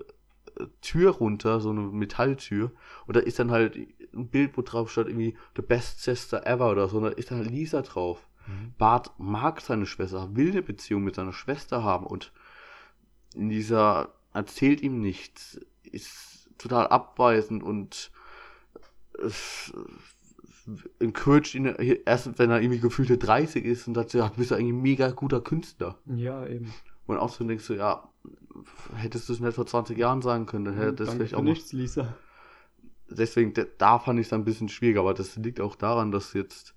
äh, 0.58 0.66
Tür 0.80 1.12
runter, 1.12 1.60
so 1.60 1.70
eine 1.70 1.80
Metalltür. 1.80 2.72
Und 3.06 3.16
da 3.16 3.20
ist 3.20 3.38
dann 3.38 3.50
halt 3.50 3.76
ein 4.14 4.28
Bild, 4.28 4.56
wo 4.56 4.62
drauf 4.62 4.90
steht 4.90 5.08
irgendwie 5.08 5.36
The 5.56 5.62
Best 5.62 6.02
Sister 6.02 6.46
Ever 6.46 6.70
oder 6.70 6.88
so. 6.88 6.98
Und 6.98 7.04
da 7.04 7.08
ist 7.10 7.30
dann 7.30 7.38
halt 7.38 7.50
Lisa 7.50 7.82
drauf. 7.82 8.26
Mhm. 8.46 8.74
Bart 8.78 9.12
mag 9.18 9.60
seine 9.60 9.86
Schwester, 9.86 10.34
will 10.34 10.50
eine 10.50 10.62
Beziehung 10.62 11.04
mit 11.04 11.14
seiner 11.14 11.32
Schwester 11.32 11.84
haben 11.84 12.06
und 12.06 12.32
Lisa 13.34 14.08
erzählt 14.32 14.80
ihm 14.82 15.00
nichts, 15.00 15.60
ist 15.84 16.50
total 16.58 16.88
abweisend 16.88 17.62
und 17.62 18.10
es 19.22 19.72
encouraged 20.98 21.54
ihn 21.54 21.66
erst, 22.04 22.38
wenn 22.38 22.50
er 22.50 22.60
irgendwie 22.60 22.80
gefühlte 22.80 23.18
30 23.18 23.64
ist 23.64 23.86
und 23.88 23.94
sagt, 23.94 24.12
ja, 24.14 24.28
du 24.28 24.36
bist 24.36 24.52
eigentlich 24.52 24.72
ein 24.72 24.82
mega 24.82 25.10
guter 25.10 25.40
Künstler. 25.40 25.98
Ja, 26.06 26.46
eben. 26.46 26.72
Und 27.06 27.16
außerdem 27.18 27.48
denkst 27.48 27.66
du, 27.66 27.74
ja, 27.74 28.08
hättest 28.96 29.28
du 29.28 29.32
es 29.32 29.40
nicht 29.40 29.54
vor 29.54 29.66
20 29.66 29.98
Jahren 29.98 30.22
sagen 30.22 30.46
können, 30.46 30.64
dann 30.64 30.74
hätte 30.74 30.92
das 30.94 31.08
Danke 31.08 31.24
vielleicht 31.24 31.34
auch 31.34 31.42
nichts, 31.42 31.72
Lisa. 31.72 32.16
deswegen, 33.08 33.52
da- 33.78 33.98
fand 33.98 34.20
ich 34.20 34.26
es 34.26 34.32
ein 34.32 34.44
bisschen 34.44 34.68
schwierig, 34.68 34.98
aber 34.98 35.14
das 35.14 35.36
liegt 35.36 35.60
auch 35.60 35.76
daran, 35.76 36.12
dass 36.12 36.32
jetzt 36.32 36.74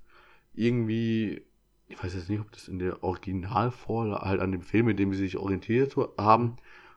irgendwie, 0.54 1.44
ich 1.88 2.02
weiß 2.04 2.14
jetzt 2.16 2.30
nicht, 2.30 2.40
ob 2.40 2.52
das 2.52 2.68
in 2.68 2.80
der 2.80 3.04
Originalvorlage, 3.04 4.26
halt 4.26 4.42
an 4.42 4.52
dem 4.52 4.62
Film, 4.62 4.90
in 4.90 4.98
dem 4.98 5.14
sie 5.14 5.20
sich 5.20 5.38
orientiert 5.38 5.96
haben, 6.18 6.56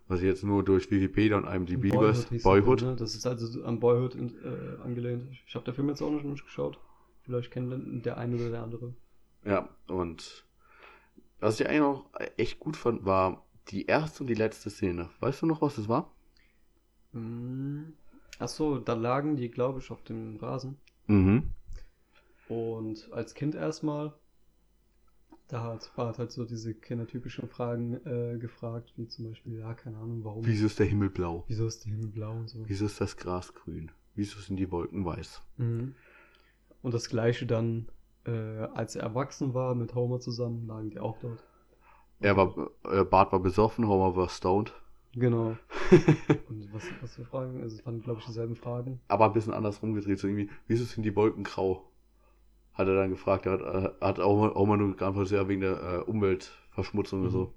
was 0.09 0.21
ich 0.21 0.27
jetzt 0.27 0.43
nur 0.43 0.65
durch 0.65 0.91
Wikipedia 0.91 1.37
und 1.37 1.45
IMDb 1.45 1.95
weiß, 1.95 2.27
Boyhood. 2.43 2.81
Film, 2.81 2.93
ne? 2.93 2.97
Das 2.97 3.15
ist 3.15 3.27
also 3.27 3.63
an 3.65 3.79
Boyhood 3.79 4.15
in, 4.15 4.35
äh, 4.43 4.83
angelehnt. 4.83 5.29
Ich 5.47 5.55
habe 5.55 5.65
der 5.65 5.75
Film 5.75 5.89
jetzt 5.89 6.03
auch 6.03 6.11
noch 6.11 6.23
nicht 6.23 6.45
geschaut. 6.45 6.79
Vielleicht 7.23 7.51
kennt 7.51 8.05
der 8.07 8.17
eine 8.17 8.37
oder 8.37 8.51
der 8.51 8.63
andere. 8.63 8.95
Ja, 9.45 9.69
und 9.87 10.45
was 11.41 11.61
ich 11.61 11.69
eigentlich 11.69 11.81
noch 11.81 12.11
echt 12.37 12.59
gut 12.59 12.77
fand, 12.77 13.05
war 13.05 13.45
die 13.69 13.87
erste 13.87 14.23
und 14.23 14.29
die 14.29 14.35
letzte 14.35 14.71
Szene. 14.71 15.11
Weißt 15.21 15.43
du 15.43 15.47
noch, 15.47 15.61
was 15.61 15.77
das 15.77 15.89
war? 15.89 16.11
Hm. 17.13 17.93
Achso, 18.39 18.79
da 18.79 18.95
lagen 18.95 19.37
die, 19.37 19.51
glaube 19.51 19.81
ich, 19.81 19.91
auf 19.91 20.03
dem 20.05 20.37
Rasen. 20.37 20.79
Mhm. 21.07 21.51
Und 22.49 23.13
als 23.13 23.35
Kind 23.35 23.55
erstmal 23.55 24.15
Da 25.49 25.63
hat 25.63 25.91
Bart 25.97 26.19
halt 26.19 26.31
so 26.31 26.45
diese 26.45 26.75
kindertypischen 26.75 27.49
Fragen 27.49 27.95
äh, 28.07 28.37
gefragt, 28.39 28.93
wie 28.97 29.09
zum 29.09 29.31
Beispiel, 29.31 29.59
ja, 29.59 29.73
keine 29.73 29.97
Ahnung, 29.97 30.23
warum. 30.23 30.45
Wieso 30.45 30.67
ist 30.67 30.79
der 30.79 30.87
Himmel 30.87 31.09
blau? 31.09 31.45
Wieso 31.49 31.67
ist 31.67 31.87
der 31.87 31.93
Himmel 31.93 32.09
blau 32.09 32.33
und 32.33 32.49
so. 32.51 32.69
Wieso 32.69 32.85
ist 32.85 33.01
das 33.01 33.17
Gras 33.17 33.55
grün? 33.55 33.91
Wieso 34.15 34.39
sind 34.41 34.57
die 34.57 34.71
Wolken 34.71 35.07
weiß? 35.07 35.41
Mhm. 35.57 35.95
Und 36.83 36.93
das 36.93 37.09
gleiche 37.09 37.47
dann, 37.47 37.89
äh, 38.27 38.31
als 38.31 38.95
er 38.95 39.05
erwachsen 39.05 39.55
war, 39.55 39.75
mit 39.75 39.95
Homer 39.95 40.21
zusammen, 40.21 40.67
lagen 40.67 40.91
die 40.91 41.01
auch 41.01 41.19
dort. 41.19 41.43
Er 42.21 42.37
war, 42.37 42.71
äh, 42.85 43.05
Bart 43.05 43.33
war 43.33 43.41
besoffen, 43.41 43.89
Homer 43.89 44.17
war 44.17 44.29
stoned. 44.29 44.75
Genau. 45.15 45.57
Und 46.49 46.73
was, 46.75 46.85
was 47.01 47.15
für 47.15 47.25
Fragen? 47.25 47.63
Also, 47.63 47.77
es 47.77 47.87
waren, 47.87 48.03
glaube 48.03 48.21
ich, 48.21 48.27
dieselben 48.27 48.55
Fragen. 48.55 49.01
Aber 49.09 49.27
ein 49.27 49.33
bisschen 49.33 49.55
anders 49.55 49.83
rumgedreht, 49.83 50.19
so 50.19 50.29
irgendwie, 50.29 50.51
wieso 50.67 50.85
sind 50.85 51.05
die 51.05 51.17
Wolken 51.17 51.45
grau? 51.45 51.91
Hat 52.79 52.89
er 52.89 52.95
dann 52.97 53.11
gefragt, 53.11 53.45
er 53.47 53.53
hat, 53.53 53.61
äh, 53.63 53.93
hat 54.07 54.21
auch, 54.21 54.57
auch 54.57 54.67
mal 54.67 54.79
nur 54.79 54.97
geantwortet, 54.97 55.33
ja, 55.33 55.49
wegen 55.49 55.61
der 55.61 55.83
äh, 55.83 56.11
Umweltverschmutzung 56.11 57.21
oder 57.23 57.31
Mhm. 57.31 57.33
so. 57.33 57.55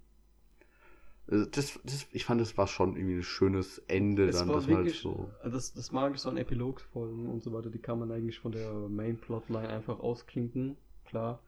Also 1.28 1.46
Das, 1.46 1.80
das, 1.84 2.08
ich 2.12 2.26
fand, 2.26 2.42
das 2.42 2.58
war 2.58 2.68
schon 2.68 2.96
irgendwie 2.96 3.16
ein 3.16 3.24
schönes 3.24 3.80
Ende 3.88 4.30
Es 4.30 4.38
dann, 4.38 4.48
man 4.48 4.68
halt 4.68 4.68
wirklich, 4.68 5.00
so. 5.00 5.30
das, 5.44 5.74
das 5.74 5.92
mag 5.92 6.14
ich 6.16 6.22
so 6.22 6.30
an 6.30 6.38
Epilogsfolgen 6.38 7.28
und 7.30 7.44
so 7.44 7.54
weiter, 7.54 7.70
die 7.70 7.80
kann 7.80 8.00
man 8.00 8.12
eigentlich 8.12 8.40
von 8.40 8.52
der 8.52 8.72
Main-Plotline 8.90 9.70
einfach 9.70 10.00
ausklinken, 10.00 10.76
klar. 11.06 11.40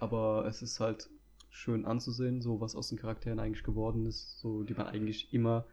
Aber 0.00 0.46
es 0.46 0.62
ist 0.62 0.80
halt 0.80 1.10
schön 1.50 1.84
anzusehen, 1.84 2.40
so 2.42 2.60
was 2.60 2.76
aus 2.76 2.88
den 2.88 2.98
Charakteren 2.98 3.40
eigentlich 3.40 3.64
geworden 3.64 4.06
ist, 4.06 4.38
so 4.40 4.62
die 4.62 4.74
man 4.74 4.86
eigentlich 4.86 5.32
immer 5.32 5.66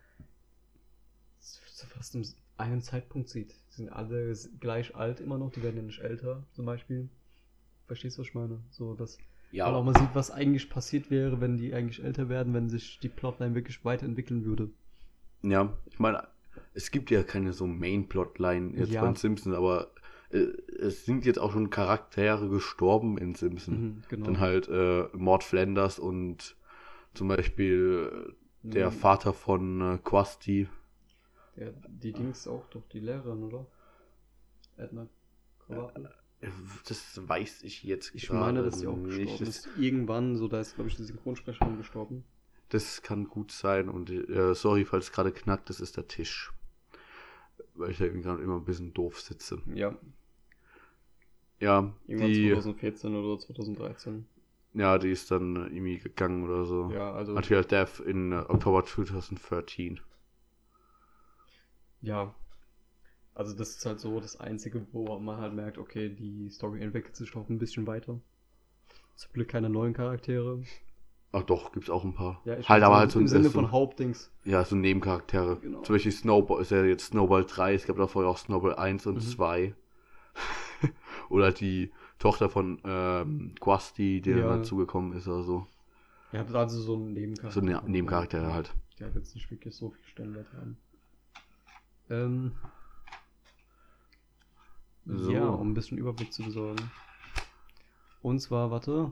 zu 1.39 1.87
fast 1.87 2.17
einem 2.57 2.81
Zeitpunkt 2.81 3.29
sieht. 3.29 3.53
Die 3.69 3.73
sind 3.75 3.89
alle 3.89 4.33
gleich 4.59 4.95
alt 4.95 5.19
immer 5.21 5.37
noch, 5.37 5.51
die 5.51 5.63
werden 5.63 5.77
ja 5.77 5.83
nicht 5.83 5.99
älter, 5.99 6.43
zum 6.51 6.65
Beispiel. 6.65 7.09
Verstehst 7.87 8.17
du, 8.17 8.21
was 8.21 8.27
ich 8.27 8.35
meine? 8.35 8.59
So, 8.69 8.93
dass 8.93 9.17
Ja, 9.51 9.65
man 9.65 9.75
auch 9.75 9.83
mal 9.83 9.95
sieht, 9.95 10.13
was 10.13 10.29
eigentlich 10.31 10.69
passiert 10.69 11.09
wäre, 11.09 11.41
wenn 11.41 11.57
die 11.57 11.73
eigentlich 11.73 12.03
älter 12.03 12.29
werden, 12.29 12.53
wenn 12.53 12.69
sich 12.69 12.99
die 12.99 13.09
Plotline 13.09 13.55
wirklich 13.55 13.83
weiterentwickeln 13.85 14.45
würde. 14.45 14.69
Ja, 15.43 15.77
ich 15.85 15.99
meine, 15.99 16.27
es 16.73 16.91
gibt 16.91 17.11
ja 17.11 17.23
keine 17.23 17.53
so 17.53 17.67
Main-Plotline 17.67 18.75
jetzt 18.77 18.93
Ja. 18.93 18.99
von 18.99 19.15
Simpsons, 19.15 19.55
aber 19.55 19.91
äh, 20.31 20.39
es 20.79 21.05
sind 21.05 21.25
jetzt 21.25 21.39
auch 21.39 21.51
schon 21.53 21.69
Charaktere 21.69 22.49
gestorben 22.49 23.17
in 23.17 23.35
Simpsons. 23.35 23.83
Mhm, 23.83 24.03
genau. 24.09 24.25
Dann 24.25 24.39
halt 24.39 24.67
äh, 24.69 25.07
Mord 25.13 25.43
Flanders 25.43 25.99
und 25.99 26.55
zum 27.13 27.27
Beispiel 27.29 28.29
äh, 28.29 28.33
der 28.73 28.91
Mhm. 28.91 28.99
Vater 28.99 29.33
von 29.33 29.81
äh, 29.81 29.97
Quasti. 30.03 30.67
Der, 31.57 31.73
die 31.87 32.13
Dings 32.13 32.47
auch 32.47 32.67
doch, 32.69 32.87
die 32.89 32.99
Lehrerin, 32.99 33.43
oder? 33.43 33.65
Edna 34.77 35.07
Krawappel. 35.59 36.09
Das 36.87 37.27
weiß 37.27 37.63
ich 37.63 37.83
jetzt 37.83 38.13
Ich 38.13 38.27
gerade 38.27 38.39
meine, 38.39 38.63
dass 38.63 38.79
sie 38.79 38.87
auch 38.87 38.97
nicht. 38.97 39.17
gestorben 39.17 39.45
Das, 39.45 39.65
ist. 39.65 39.69
Irgendwann, 39.77 40.35
so 40.35 40.47
da 40.47 40.59
ist, 40.59 40.75
glaube 40.75 40.89
ich, 40.89 40.95
die 40.95 41.03
Synchronsprecherin 41.03 41.77
gestorben. 41.77 42.23
das 42.69 43.01
kann 43.01 43.27
gut 43.27 43.51
sein. 43.51 43.89
Und 43.89 44.09
äh, 44.09 44.53
sorry, 44.53 44.85
falls 44.85 45.05
es 45.05 45.11
gerade 45.11 45.31
knackt, 45.31 45.69
das 45.69 45.79
ist 45.79 45.97
der 45.97 46.07
Tisch. 46.07 46.51
Weil 47.73 47.91
ich 47.91 47.97
da 47.97 48.05
irgendwie 48.05 48.23
gerade 48.23 48.43
immer 48.43 48.55
ein 48.57 48.65
bisschen 48.65 48.93
doof 48.93 49.19
sitze. 49.21 49.61
Ja, 49.73 49.97
Ja, 51.59 51.93
irgendwann 52.05 52.31
die, 52.31 52.49
2014 52.51 53.15
oder 53.15 53.39
2013. 53.39 54.25
ja, 54.73 54.97
die 54.97 55.09
ist 55.11 55.31
dann 55.31 55.55
äh, 55.55 55.59
irgendwie 55.75 55.97
gegangen 55.99 56.43
oder 56.43 56.65
so. 56.65 56.91
Ja, 56.91 57.11
also, 57.13 57.33
Material 57.33 57.63
Death 57.65 57.99
in 58.01 58.31
äh, 58.33 58.35
Oktober 58.47 58.85
2013. 58.85 59.99
ja. 62.01 62.35
Also 63.35 63.53
das 63.53 63.71
ist 63.75 63.85
halt 63.85 63.99
so 63.99 64.19
das 64.21 64.39
Einzige, 64.39 64.87
wo 64.93 65.19
man 65.19 65.37
halt 65.37 65.53
merkt, 65.53 65.77
okay, 65.77 66.09
die 66.09 66.49
Story 66.49 66.81
entwickelt 66.81 67.15
sich 67.17 67.31
doch 67.31 67.47
ein 67.49 67.59
bisschen 67.59 67.85
weiter. 67.85 68.19
Zum 69.15 69.33
Glück 69.33 69.49
keine 69.49 69.69
neuen 69.69 69.93
Charaktere. 69.93 70.63
Ach 71.33 71.43
doch, 71.43 71.73
gibt's 71.73 71.89
auch 71.89 72.05
ein 72.05 72.13
paar. 72.13 72.41
Ja, 72.45 72.57
ich 72.57 72.69
halt 72.69 72.81
aber 72.83 72.95
halt 72.95 73.11
so, 73.11 73.19
im 73.19 73.27
Sinne 73.27 73.43
so, 73.43 73.51
von 73.51 73.71
Hauptdings. 73.71 74.31
ja, 74.45 74.63
so 74.63 74.77
Nebencharaktere. 74.77 75.57
Genau. 75.57 75.81
Zum 75.81 75.95
Beispiel 75.95 76.13
Snowball 76.13 76.61
ist 76.61 76.71
ja 76.71 76.83
jetzt 76.85 77.07
Snowball 77.07 77.43
3, 77.43 77.73
es 77.73 77.85
gab 77.85 77.97
davor 77.97 78.23
ja 78.23 78.29
auch 78.29 78.37
Snowball 78.37 78.75
1 78.75 79.05
und 79.05 79.15
Mhm. 79.15 79.19
2. 79.19 79.75
oder 81.29 81.51
die 81.51 81.91
Tochter 82.19 82.49
von 82.49 82.81
ähm, 82.85 83.53
Quasti, 83.59 84.21
die 84.21 84.29
Ja. 84.29 84.37
dann 84.37 84.47
dazugekommen 84.59 85.11
ist 85.11 85.27
oder 85.27 85.43
so. 85.43 85.67
Ja, 86.31 86.45
also 86.45 86.79
so 86.79 86.95
ein 86.95 87.11
Nebencharakter. 87.13 87.59
So 87.59 87.65
ne 87.65 87.81
Nebencharaktere 87.85 88.53
halt. 88.53 88.73
Die 88.97 89.03
halt 89.03 89.15
jetzt 89.15 89.35
nicht 89.35 89.51
wirklich 89.51 89.75
so 89.75 89.89
viel 89.89 90.05
Stellenwert 90.05 90.47
haben. 90.53 90.77
Ähm, 92.09 92.51
So. 95.05 95.31
Ja, 95.31 95.47
um 95.47 95.71
ein 95.71 95.73
bisschen 95.73 95.97
Überblick 95.97 96.33
zu 96.33 96.43
besorgen. 96.43 96.91
Und 98.21 98.39
zwar, 98.39 98.71
warte. 98.71 99.11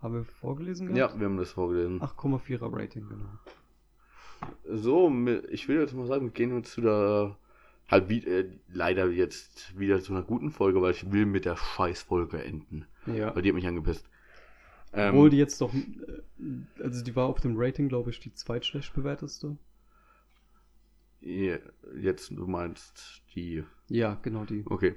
Haben 0.00 0.14
wir 0.14 0.24
vorgelesen 0.24 0.88
Ja, 0.88 1.06
gehabt? 1.06 1.20
wir 1.20 1.26
haben 1.26 1.36
das 1.36 1.52
vorgelesen. 1.52 2.00
8,4er 2.00 2.72
Rating, 2.72 3.08
genau. 3.08 3.38
So, 4.68 5.08
ich 5.50 5.68
will 5.68 5.78
jetzt 5.78 5.94
mal 5.94 6.06
sagen, 6.06 6.24
wir 6.24 6.32
gehen 6.32 6.56
jetzt 6.56 6.72
zu 6.72 6.80
der 6.80 7.36
halt 7.88 8.08
wie, 8.08 8.24
äh, 8.24 8.50
leider 8.72 9.08
jetzt 9.10 9.78
wieder 9.78 10.00
zu 10.00 10.12
einer 10.12 10.22
guten 10.22 10.50
Folge, 10.50 10.80
weil 10.82 10.92
ich 10.92 11.12
will 11.12 11.26
mit 11.26 11.44
der 11.44 11.56
Scheißfolge 11.56 12.42
enden. 12.42 12.86
Ja. 13.06 13.34
Weil 13.34 13.42
die 13.42 13.50
hat 13.50 13.54
mich 13.54 13.66
angepisst. 13.66 14.08
Ähm, 14.92 15.10
Obwohl 15.14 15.30
die 15.30 15.36
jetzt 15.36 15.60
doch, 15.60 15.72
äh, 15.72 16.82
also 16.82 17.04
die 17.04 17.14
war 17.14 17.26
auf 17.26 17.40
dem 17.40 17.54
Rating, 17.56 17.88
glaube 17.88 18.10
ich, 18.10 18.18
die 18.18 18.34
zweitschlecht 18.34 18.92
bewerteste. 18.94 19.56
Ja, 21.22 21.56
jetzt, 21.96 22.30
du 22.30 22.46
meinst 22.46 23.22
die. 23.34 23.64
Ja, 23.88 24.18
genau 24.22 24.44
die. 24.44 24.64
Okay. 24.66 24.94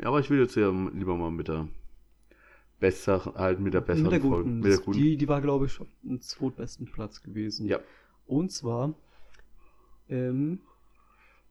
Ja, 0.00 0.08
aber 0.08 0.20
ich 0.20 0.30
will 0.30 0.40
jetzt 0.40 0.56
ja 0.56 0.70
lieber 0.70 1.16
mal 1.16 1.30
mit 1.30 1.48
der 1.48 1.68
besser, 2.78 3.32
halt 3.36 3.60
mit 3.60 3.72
der 3.74 3.80
besseren 3.80 4.04
Mit 4.04 4.12
der 4.12 4.20
Folge. 4.20 4.36
guten. 4.44 4.60
Mit 4.60 4.72
der 4.72 4.78
guten. 4.78 4.98
Die, 4.98 5.16
die 5.16 5.28
war, 5.28 5.40
glaube 5.40 5.66
ich, 5.66 5.78
dem 6.02 6.20
zweitbesten 6.20 6.86
Platz 6.86 7.22
gewesen. 7.22 7.66
Ja. 7.66 7.80
Und 8.26 8.50
zwar 8.52 8.94
ähm, 10.08 10.60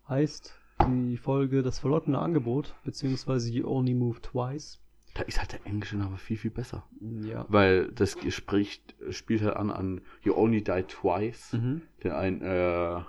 heißt 0.07 0.53
die 0.87 1.17
Folge 1.17 1.63
Das 1.63 1.79
verlockende 1.79 2.19
Angebot, 2.19 2.75
beziehungsweise 2.83 3.51
You 3.51 3.67
Only 3.67 3.93
Move 3.95 4.21
Twice. 4.21 4.79
Da 5.15 5.23
ist 5.23 5.39
halt 5.39 5.53
der 5.53 5.65
englische 5.65 5.97
Name 5.97 6.17
viel, 6.17 6.35
viel 6.37 6.51
besser. 6.51 6.85
Ja. 7.21 7.45
Weil 7.47 7.89
das 7.93 8.17
spricht, 8.33 8.95
spielt 9.11 9.41
halt 9.41 9.55
an 9.55 9.71
an 9.71 10.01
You 10.21 10.35
Only 10.35 10.61
Die 10.61 10.83
Twice, 10.83 11.53
Mhm. 11.53 11.81
der 12.03 12.17
ein 12.17 12.41
äh, 12.41 13.01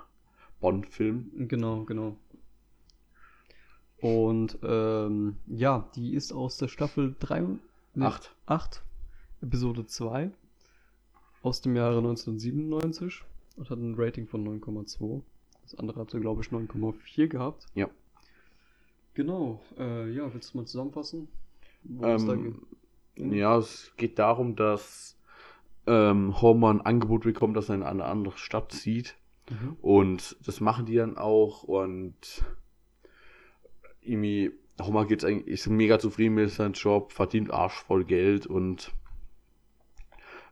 Bond-Film. 0.59 1.47
Genau, 1.47 1.83
genau. 1.83 2.17
Und 3.99 4.59
ähm, 4.63 5.37
ja, 5.47 5.89
die 5.95 6.13
ist 6.13 6.31
aus 6.31 6.57
der 6.57 6.67
Staffel 6.67 7.15
3, 7.19 7.41
nee, 7.95 8.05
Acht. 8.05 8.35
8, 8.45 8.83
Episode 9.41 9.85
2 9.85 10.31
aus 11.41 11.61
dem 11.61 11.75
Jahre 11.75 11.97
1997 11.97 13.23
und 13.55 13.69
hat 13.69 13.79
ein 13.79 13.95
Rating 13.97 14.27
von 14.27 14.45
9,2. 14.61 15.21
Das 15.63 15.75
andere 15.75 15.99
hatte, 15.99 16.19
glaube 16.19 16.41
ich, 16.41 16.49
9,4 16.49 17.27
gehabt. 17.27 17.65
Ja. 17.73 17.89
Genau. 19.15 19.61
Äh, 19.77 20.11
ja, 20.11 20.31
willst 20.33 20.53
du 20.53 20.59
mal 20.59 20.65
zusammenfassen? 20.65 21.27
Ähm, 22.01 22.61
ja, 23.15 23.57
es 23.57 23.91
geht 23.97 24.19
darum, 24.19 24.55
dass 24.55 25.17
ähm, 25.87 26.39
Homer 26.41 26.69
ein 26.69 26.81
Angebot 26.81 27.23
bekommt, 27.23 27.57
dass 27.57 27.69
er 27.69 27.75
in 27.75 27.83
eine 27.83 28.05
andere 28.05 28.37
Stadt 28.37 28.71
zieht. 28.71 29.15
Mhm. 29.49 29.77
Und 29.81 30.35
das 30.45 30.59
machen 30.61 30.85
die 30.85 30.95
dann 30.95 31.17
auch 31.17 31.63
und 31.63 32.43
irgendwie, 34.01 34.51
Homer 34.81 35.05
geht's 35.05 35.23
eigentlich, 35.23 35.47
ist 35.47 35.67
mega 35.67 35.99
zufrieden 35.99 36.35
mit 36.35 36.49
seinem 36.49 36.73
Job, 36.73 37.11
verdient 37.11 37.51
Arsch 37.51 37.73
voll 37.83 38.05
Geld 38.05 38.45
und 38.47 38.91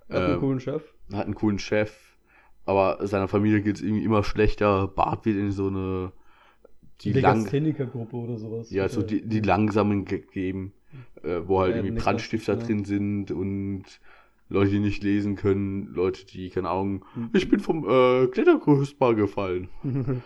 Hat 0.09 0.23
einen 0.23 0.33
ähm, 0.35 0.39
coolen 0.39 0.59
Chef. 0.59 0.83
hat 1.13 1.25
einen 1.25 1.35
coolen 1.35 1.59
Chef, 1.59 2.17
aber 2.65 3.05
seiner 3.07 3.27
Familie 3.27 3.61
geht's 3.61 3.81
irgendwie 3.81 4.03
immer 4.03 4.23
schlechter. 4.23 4.87
Bart 4.87 5.25
wird 5.25 5.37
in 5.37 5.51
so 5.51 5.67
eine 5.67 6.11
die 7.01 7.11
Legastheniker-Gruppe 7.11 8.15
oder 8.15 8.37
sowas. 8.37 8.69
ja, 8.71 8.87
so 8.87 9.01
die, 9.01 9.21
die 9.27 9.41
langsamen 9.41 10.05
gegeben, 10.05 10.73
äh, 11.23 11.41
wo 11.45 11.59
halt 11.59 11.75
Ja, 11.75 11.77
irgendwie 11.83 11.99
Brandstifter 11.99 12.53
ja. 12.53 12.59
drin 12.63 12.85
sind 12.85 13.31
und 13.31 13.83
Leute, 14.47 14.71
die 14.71 14.79
nicht 14.79 15.03
lesen 15.03 15.35
können, 15.35 15.87
Leute, 15.93 16.25
die, 16.25 16.49
keine 16.49 16.69
Ahnung, 16.69 17.05
Hm. 17.15 17.29
ich 17.33 17.49
bin 17.49 17.59
vom 17.59 17.87
äh, 17.89 18.27
Klettergerüstball 18.27 19.15
gefallen. 19.15 19.69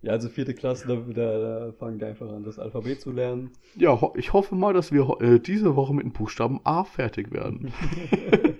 Ja, 0.00 0.12
also 0.12 0.28
vierte 0.28 0.54
Klasse, 0.54 0.86
da, 0.86 0.94
da, 0.94 1.38
da 1.66 1.72
fangen 1.72 1.98
die 1.98 2.04
einfach 2.04 2.28
an, 2.30 2.44
das 2.44 2.60
Alphabet 2.60 3.00
zu 3.00 3.10
lernen. 3.10 3.50
Ja, 3.74 4.00
ho 4.00 4.14
ich 4.16 4.32
hoffe 4.32 4.54
mal, 4.54 4.72
dass 4.72 4.92
wir 4.92 5.20
äh, 5.20 5.40
diese 5.40 5.74
Woche 5.74 5.92
mit 5.92 6.04
dem 6.04 6.12
Buchstaben 6.12 6.60
A 6.62 6.84
fertig 6.84 7.32
werden. 7.32 7.72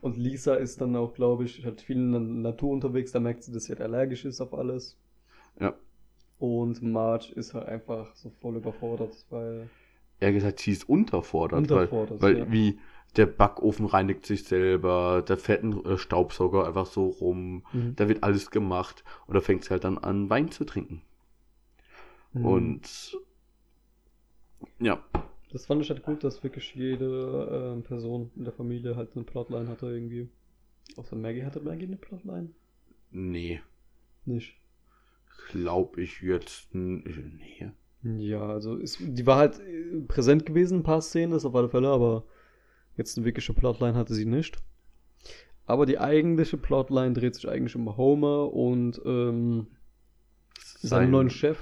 Und 0.00 0.16
Lisa 0.16 0.54
ist 0.54 0.80
dann 0.80 0.96
auch, 0.96 1.12
glaube 1.12 1.44
ich, 1.44 1.66
hat 1.66 1.82
viel 1.82 1.98
in 1.98 2.12
der 2.12 2.20
Natur 2.22 2.70
unterwegs, 2.70 3.12
da 3.12 3.20
merkt 3.20 3.42
sie, 3.42 3.52
dass 3.52 3.64
sie 3.64 3.72
halt 3.72 3.82
allergisch 3.82 4.24
ist 4.24 4.40
auf 4.40 4.54
alles. 4.54 4.96
Ja. 5.60 5.74
Und 6.38 6.80
Marge 6.82 7.34
ist 7.34 7.52
halt 7.52 7.66
einfach 7.66 8.14
so 8.16 8.30
voll 8.40 8.56
überfordert, 8.56 9.26
weil. 9.28 9.68
Er 10.20 10.32
gesagt, 10.32 10.60
sie 10.60 10.72
ist 10.72 10.88
unterfordert, 10.88 11.70
Unterfordert, 11.70 12.20
weil, 12.22 12.36
weil 12.36 12.38
ja. 12.38 12.52
wie 12.52 12.78
der 13.16 13.26
Backofen 13.26 13.86
reinigt 13.86 14.24
sich 14.26 14.44
selber, 14.44 15.22
da 15.26 15.36
fährt 15.36 15.64
ein 15.64 15.84
äh, 15.84 15.98
Staubsauger 15.98 16.66
einfach 16.66 16.86
so 16.86 17.06
rum, 17.08 17.64
Mhm. 17.72 17.96
da 17.96 18.08
wird 18.08 18.22
alles 18.22 18.50
gemacht 18.50 19.04
und 19.26 19.34
da 19.34 19.40
fängt 19.40 19.64
sie 19.64 19.70
halt 19.70 19.84
dann 19.84 19.98
an, 19.98 20.30
Wein 20.30 20.50
zu 20.52 20.64
trinken. 20.64 21.02
Mhm. 22.34 22.44
Und 22.44 23.16
ja, 24.80 25.02
Das 25.50 25.66
fand 25.66 25.82
ich 25.82 25.90
halt 25.90 26.02
gut, 26.02 26.24
dass 26.24 26.42
wirklich 26.42 26.74
jede 26.74 27.72
ähm, 27.74 27.82
Person 27.82 28.30
in 28.36 28.44
der 28.44 28.52
Familie 28.54 28.96
halt 28.96 29.14
eine 29.14 29.24
Plotline 29.24 29.68
hatte 29.68 29.86
irgendwie. 29.86 30.28
Außer 30.96 31.16
Maggie 31.16 31.44
hatte 31.44 31.60
Maggie 31.60 31.86
eine 31.86 31.96
Plotline? 31.96 32.50
Nee, 33.12 33.62
Nicht. 34.24 34.56
glaub 35.50 35.98
ich 35.98 36.20
jetzt. 36.22 36.74
Nee. 36.74 37.72
Ja, 38.02 38.46
also 38.46 38.76
ist, 38.76 38.98
die 39.00 39.26
war 39.26 39.36
halt 39.36 39.60
äh, 39.60 40.00
präsent 40.08 40.46
gewesen, 40.46 40.78
ein 40.78 40.82
paar 40.82 41.02
Szenen, 41.02 41.32
das 41.32 41.44
auf 41.44 41.54
alle 41.54 41.68
Fälle, 41.68 41.88
aber 41.88 42.24
jetzt 42.96 43.16
eine 43.16 43.26
wirkliche 43.26 43.52
Plotline 43.52 43.94
hatte 43.94 44.14
sie 44.14 44.24
nicht. 44.24 44.56
Aber 45.66 45.86
die 45.86 45.98
eigentliche 45.98 46.56
Plotline 46.56 47.12
dreht 47.12 47.34
sich 47.34 47.48
eigentlich 47.48 47.76
um 47.76 47.96
Homer 47.96 48.52
und 48.52 49.00
ähm, 49.04 49.68
seinen 50.58 51.10
neuen 51.10 51.30
Chef. 51.30 51.58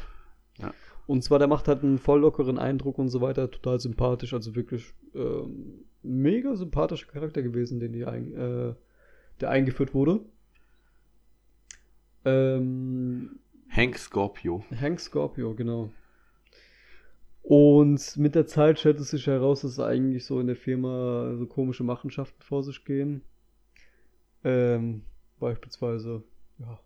Ja. 0.59 0.72
Und 1.07 1.22
zwar, 1.24 1.39
der 1.39 1.49
macht 1.49 1.68
halt 1.68 1.82
einen 1.82 1.99
voll 1.99 2.20
lockeren 2.20 2.59
Eindruck 2.59 2.99
und 2.99 3.09
so 3.09 3.20
weiter, 3.20 3.51
total 3.51 3.80
sympathisch, 3.80 4.32
also 4.32 4.55
wirklich 4.55 4.95
ähm, 5.14 5.84
mega 6.03 6.55
sympathischer 6.55 7.11
Charakter 7.11 7.43
gewesen, 7.43 7.80
den 7.80 7.93
die 7.93 8.05
ein, 8.05 8.32
äh, 8.32 8.74
der 9.41 9.51
eingeführt 9.51 9.95
wurde. 9.95 10.20
Ähm, 12.24 13.41
Hank 13.70 13.99
Scorpio. 13.99 14.64
Hank 14.80 15.01
Scorpio, 15.01 15.55
genau. 15.55 15.91
Und 17.49 18.16
mit 18.16 18.34
der 18.36 18.46
Zeit 18.46 18.78
stellt 18.78 19.01
es 19.01 19.11
sich 19.11 19.26
heraus, 19.26 19.62
dass 19.62 19.80
eigentlich 19.80 20.24
so 20.24 20.38
in 20.38 20.46
der 20.46 20.55
Firma 20.57 21.34
so 21.36 21.46
komische 21.46 21.82
Machenschaften 21.82 22.42
vor 22.42 22.62
sich 22.62 22.84
gehen. 22.84 23.22
Ähm, 24.44 25.05
beispielsweise, 25.38 26.22
ja. 26.59 26.80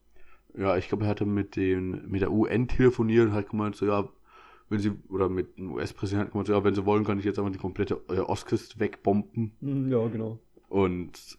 Ja, 0.56 0.76
ich 0.76 0.88
glaube, 0.88 1.04
er 1.04 1.10
hatte 1.10 1.24
mit 1.24 1.56
den, 1.56 2.08
mit 2.10 2.20
der 2.20 2.30
UN 2.32 2.68
telefoniert 2.68 3.26
und 3.28 3.32
hat 3.32 3.50
gemeint, 3.50 3.76
so, 3.76 3.86
ja, 3.86 4.08
wenn 4.68 4.80
sie, 4.80 4.92
oder 5.08 5.28
mit 5.28 5.56
dem 5.58 5.72
US-Präsidenten 5.72 6.32
gemeint, 6.32 6.48
so, 6.48 6.52
ja, 6.54 6.64
wenn 6.64 6.74
sie 6.74 6.86
wollen, 6.86 7.04
kann 7.04 7.18
ich 7.18 7.24
jetzt 7.24 7.38
einfach 7.38 7.52
die 7.52 7.58
komplette 7.58 8.00
äh, 8.08 8.20
Ostküste 8.20 8.78
wegbomben. 8.80 9.52
Hm, 9.60 9.90
Ja, 9.90 10.06
genau. 10.08 10.38
Und 10.68 11.38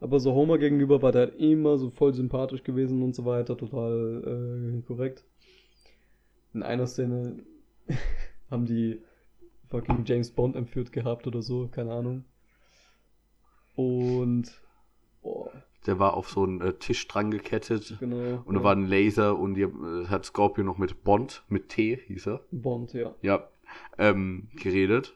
Aber 0.00 0.20
so 0.20 0.32
Homer 0.32 0.56
gegenüber 0.56 1.02
war 1.02 1.12
der 1.12 1.38
immer 1.38 1.76
so 1.76 1.90
voll 1.90 2.14
sympathisch 2.14 2.62
gewesen 2.62 3.02
und 3.02 3.14
so 3.14 3.24
weiter, 3.26 3.56
total 3.58 4.78
äh, 4.78 4.82
korrekt. 4.86 5.24
In 6.54 6.62
einer 6.64 6.86
Szene 6.88 7.44
haben 8.50 8.66
die 8.66 9.00
fucking 9.68 10.04
James 10.04 10.30
Bond 10.30 10.56
entführt 10.56 10.92
gehabt 10.92 11.26
oder 11.26 11.42
so, 11.42 11.68
keine 11.68 11.92
Ahnung. 11.92 12.24
Und 13.74 14.50
boah, 15.22 15.50
der 15.86 15.98
war 15.98 16.14
auf 16.14 16.28
so 16.30 16.42
einen 16.42 16.60
äh, 16.60 16.72
Tisch 16.74 17.06
dran 17.08 17.30
gekettet. 17.30 17.96
genau. 18.00 18.42
Und 18.44 18.54
da 18.54 18.62
war 18.62 18.74
ein 18.74 18.86
Laser 18.86 19.38
und 19.38 19.54
die 19.54 19.62
äh, 19.62 20.06
hat 20.06 20.24
Scorpio 20.24 20.64
noch 20.64 20.78
mit 20.78 21.04
Bond, 21.04 21.44
mit 21.48 21.68
T 21.68 21.96
hieß 22.06 22.28
er, 22.28 22.40
Bond, 22.50 22.92
ja. 22.92 23.14
ja, 23.22 23.48
ähm, 23.98 24.48
geredet. 24.56 25.14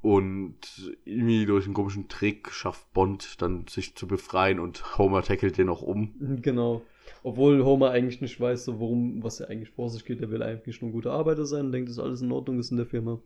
Und 0.00 0.96
irgendwie 1.04 1.44
durch 1.44 1.64
einen 1.64 1.74
komischen 1.74 2.08
Trick 2.08 2.52
schafft 2.52 2.92
Bond 2.92 3.42
dann 3.42 3.66
sich 3.66 3.96
zu 3.96 4.06
befreien 4.06 4.60
und 4.60 4.96
Homer 4.96 5.22
tackelt 5.22 5.58
den 5.58 5.68
auch 5.68 5.82
um. 5.82 6.14
Genau. 6.40 6.82
Obwohl 7.22 7.64
Homer 7.64 7.90
eigentlich 7.90 8.20
nicht 8.20 8.40
weiß, 8.40 8.64
so 8.64 8.78
worum, 8.80 9.22
was 9.22 9.40
er 9.40 9.50
eigentlich 9.50 9.70
vor 9.70 9.90
sich 9.90 10.04
geht. 10.04 10.20
Er 10.20 10.30
will 10.30 10.42
eigentlich 10.42 10.80
nur 10.80 10.90
ein 10.90 10.92
guter 10.92 11.12
Arbeiter 11.12 11.46
sein 11.46 11.66
und 11.66 11.72
denkt, 11.72 11.88
dass 11.90 11.98
alles 11.98 12.22
in 12.22 12.32
Ordnung 12.32 12.58
ist 12.58 12.70
in 12.70 12.76
der 12.76 12.86
Firma. 12.86 13.20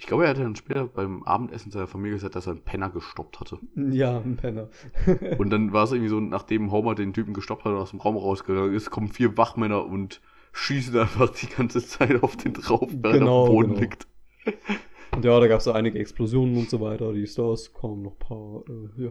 Ich 0.00 0.06
glaube, 0.06 0.24
er 0.24 0.30
hat 0.30 0.38
dann 0.38 0.54
später 0.54 0.86
beim 0.86 1.24
Abendessen 1.24 1.72
seiner 1.72 1.88
Familie 1.88 2.16
gesagt, 2.16 2.36
dass 2.36 2.46
er 2.46 2.52
einen 2.52 2.62
Penner 2.62 2.88
gestoppt 2.90 3.40
hatte. 3.40 3.58
Ja, 3.74 4.18
ein 4.20 4.36
Penner. 4.36 4.68
Und 5.38 5.50
dann 5.50 5.72
war 5.72 5.84
es 5.84 5.92
irgendwie 5.92 6.08
so, 6.10 6.20
nachdem 6.20 6.70
Homer 6.70 6.94
den 6.94 7.12
Typen 7.12 7.34
gestoppt 7.34 7.64
hat 7.64 7.72
und 7.72 7.78
aus 7.78 7.90
dem 7.90 8.00
Raum 8.00 8.16
rausgegangen 8.16 8.72
ist, 8.74 8.90
kommen 8.90 9.08
vier 9.08 9.36
Wachmänner 9.36 9.84
und 9.84 10.20
schießen 10.52 10.96
einfach 10.98 11.30
die 11.30 11.46
ganze 11.48 11.84
Zeit 11.84 12.22
auf 12.22 12.36
den 12.36 12.54
drauf, 12.54 12.88
während 12.92 13.04
er 13.06 13.18
Genau, 13.18 13.46
am 13.46 13.50
Boden 13.50 13.68
genau. 13.70 13.80
liegt. 13.80 14.06
Und 15.10 15.24
ja, 15.24 15.38
da 15.40 15.48
gab 15.48 15.58
es 15.58 15.64
so 15.64 15.72
einige 15.72 15.98
Explosionen 15.98 16.56
und 16.56 16.70
so 16.70 16.80
weiter. 16.80 17.12
Die 17.12 17.26
Stars 17.26 17.72
kamen 17.74 18.02
noch 18.02 18.12
ein 18.12 18.18
paar, 18.18 18.62
äh, 18.68 19.04
ja, 19.04 19.10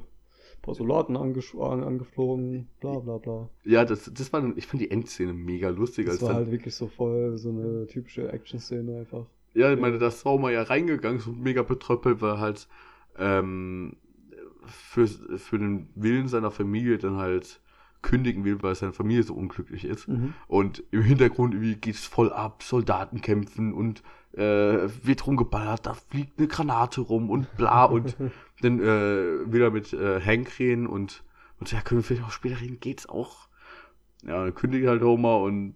ein 0.57 0.61
paar 0.61 0.75
Soldaten 0.75 1.15
angesch- 1.15 1.59
an- 1.59 1.83
angeflogen, 1.83 2.67
bla 2.81 2.99
bla 2.99 3.17
bla. 3.17 3.49
Ja, 3.63 3.85
das, 3.85 4.11
das 4.13 4.33
war, 4.33 4.43
ich 4.57 4.67
fand 4.67 4.81
die 4.81 4.91
Endszene 4.91 5.33
mega 5.33 5.69
lustig. 5.69 6.07
Das 6.07 6.21
war 6.21 6.33
halt 6.35 6.51
wirklich 6.51 6.75
so 6.75 6.87
voll 6.87 7.37
so 7.37 7.49
eine 7.49 7.87
typische 7.87 8.31
Action-Szene 8.31 8.99
einfach. 8.99 9.25
ja, 9.53 9.71
ich 9.73 9.79
meine, 9.79 9.97
da 9.97 10.07
ist 10.07 10.25
Homer 10.25 10.51
ja 10.51 10.63
reingegangen, 10.63 11.19
so 11.19 11.31
mega 11.31 11.63
betröppelt, 11.63 12.21
weil 12.21 12.31
er 12.33 12.39
halt 12.39 12.67
ähm, 13.17 13.95
für, 14.65 15.07
für 15.07 15.57
den 15.57 15.87
Willen 15.95 16.27
seiner 16.27 16.51
Familie 16.51 16.97
dann 16.97 17.17
halt 17.17 17.61
kündigen 18.01 18.43
will, 18.45 18.61
weil 18.61 18.75
seine 18.75 18.93
Familie 18.93 19.23
so 19.23 19.33
unglücklich 19.33 19.83
ist. 19.85 20.07
Mhm. 20.07 20.33
Und 20.47 20.83
im 20.91 21.01
Hintergrund 21.01 21.53
irgendwie 21.53 21.75
geht's 21.75 22.05
voll 22.05 22.31
ab, 22.31 22.61
Soldaten 22.63 23.21
kämpfen 23.21 23.73
und 23.73 24.03
äh, 24.37 24.87
wird 25.03 25.25
rumgeballert, 25.25 25.85
da 25.85 25.93
fliegt 25.95 26.37
eine 26.37 26.47
Granate 26.47 27.01
rum 27.01 27.29
und 27.29 27.55
bla 27.57 27.85
und 27.85 28.15
dann 28.61 28.79
äh, 28.79 29.51
wieder 29.51 29.71
mit 29.71 29.93
äh, 29.93 30.21
Hank 30.21 30.59
reden 30.59 30.87
und, 30.87 31.23
und 31.59 31.71
ja, 31.71 31.81
können 31.81 32.01
wir 32.01 32.03
vielleicht 32.03 32.23
auch 32.23 32.31
später 32.31 32.61
reden, 32.61 32.79
geht's 32.79 33.09
auch. 33.09 33.47
Ja, 34.23 34.43
dann 34.43 34.53
kündigt 34.53 34.87
halt 34.87 35.01
Homer 35.01 35.39
und 35.39 35.75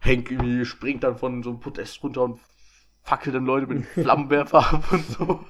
Hank 0.00 0.30
irgendwie 0.30 0.64
springt 0.64 1.04
dann 1.04 1.18
von 1.18 1.42
so 1.42 1.50
einem 1.50 1.60
Podest 1.60 2.02
runter 2.02 2.22
und 2.24 2.40
fackelt 3.02 3.34
dann 3.34 3.44
Leute 3.44 3.66
mit 3.66 3.76
einem 3.76 3.84
Flammenwerfer 4.04 4.58
ab 4.58 4.92
und 4.92 5.04
so. 5.04 5.40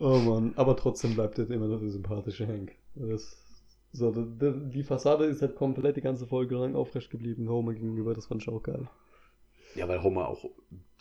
Oh 0.00 0.18
Mann, 0.18 0.52
aber 0.54 0.76
trotzdem 0.76 1.14
bleibt 1.14 1.38
er 1.38 1.50
immer 1.50 1.66
noch 1.66 1.80
der 1.80 1.90
sympathische 1.90 2.46
Hank. 2.46 2.72
Das, 2.94 3.36
so, 3.90 4.12
die 4.12 4.84
Fassade 4.84 5.24
ist 5.24 5.42
halt 5.42 5.56
komplett 5.56 5.96
die 5.96 6.02
ganze 6.02 6.26
Folge 6.26 6.54
lang 6.54 6.76
aufrecht 6.76 7.10
geblieben, 7.10 7.48
Homer 7.48 7.74
gegenüber, 7.74 8.14
das 8.14 8.26
fand 8.26 8.42
ich 8.42 8.48
auch 8.48 8.62
geil. 8.62 8.88
Ja, 9.74 9.88
weil 9.88 10.02
Homer 10.02 10.28
auch 10.28 10.44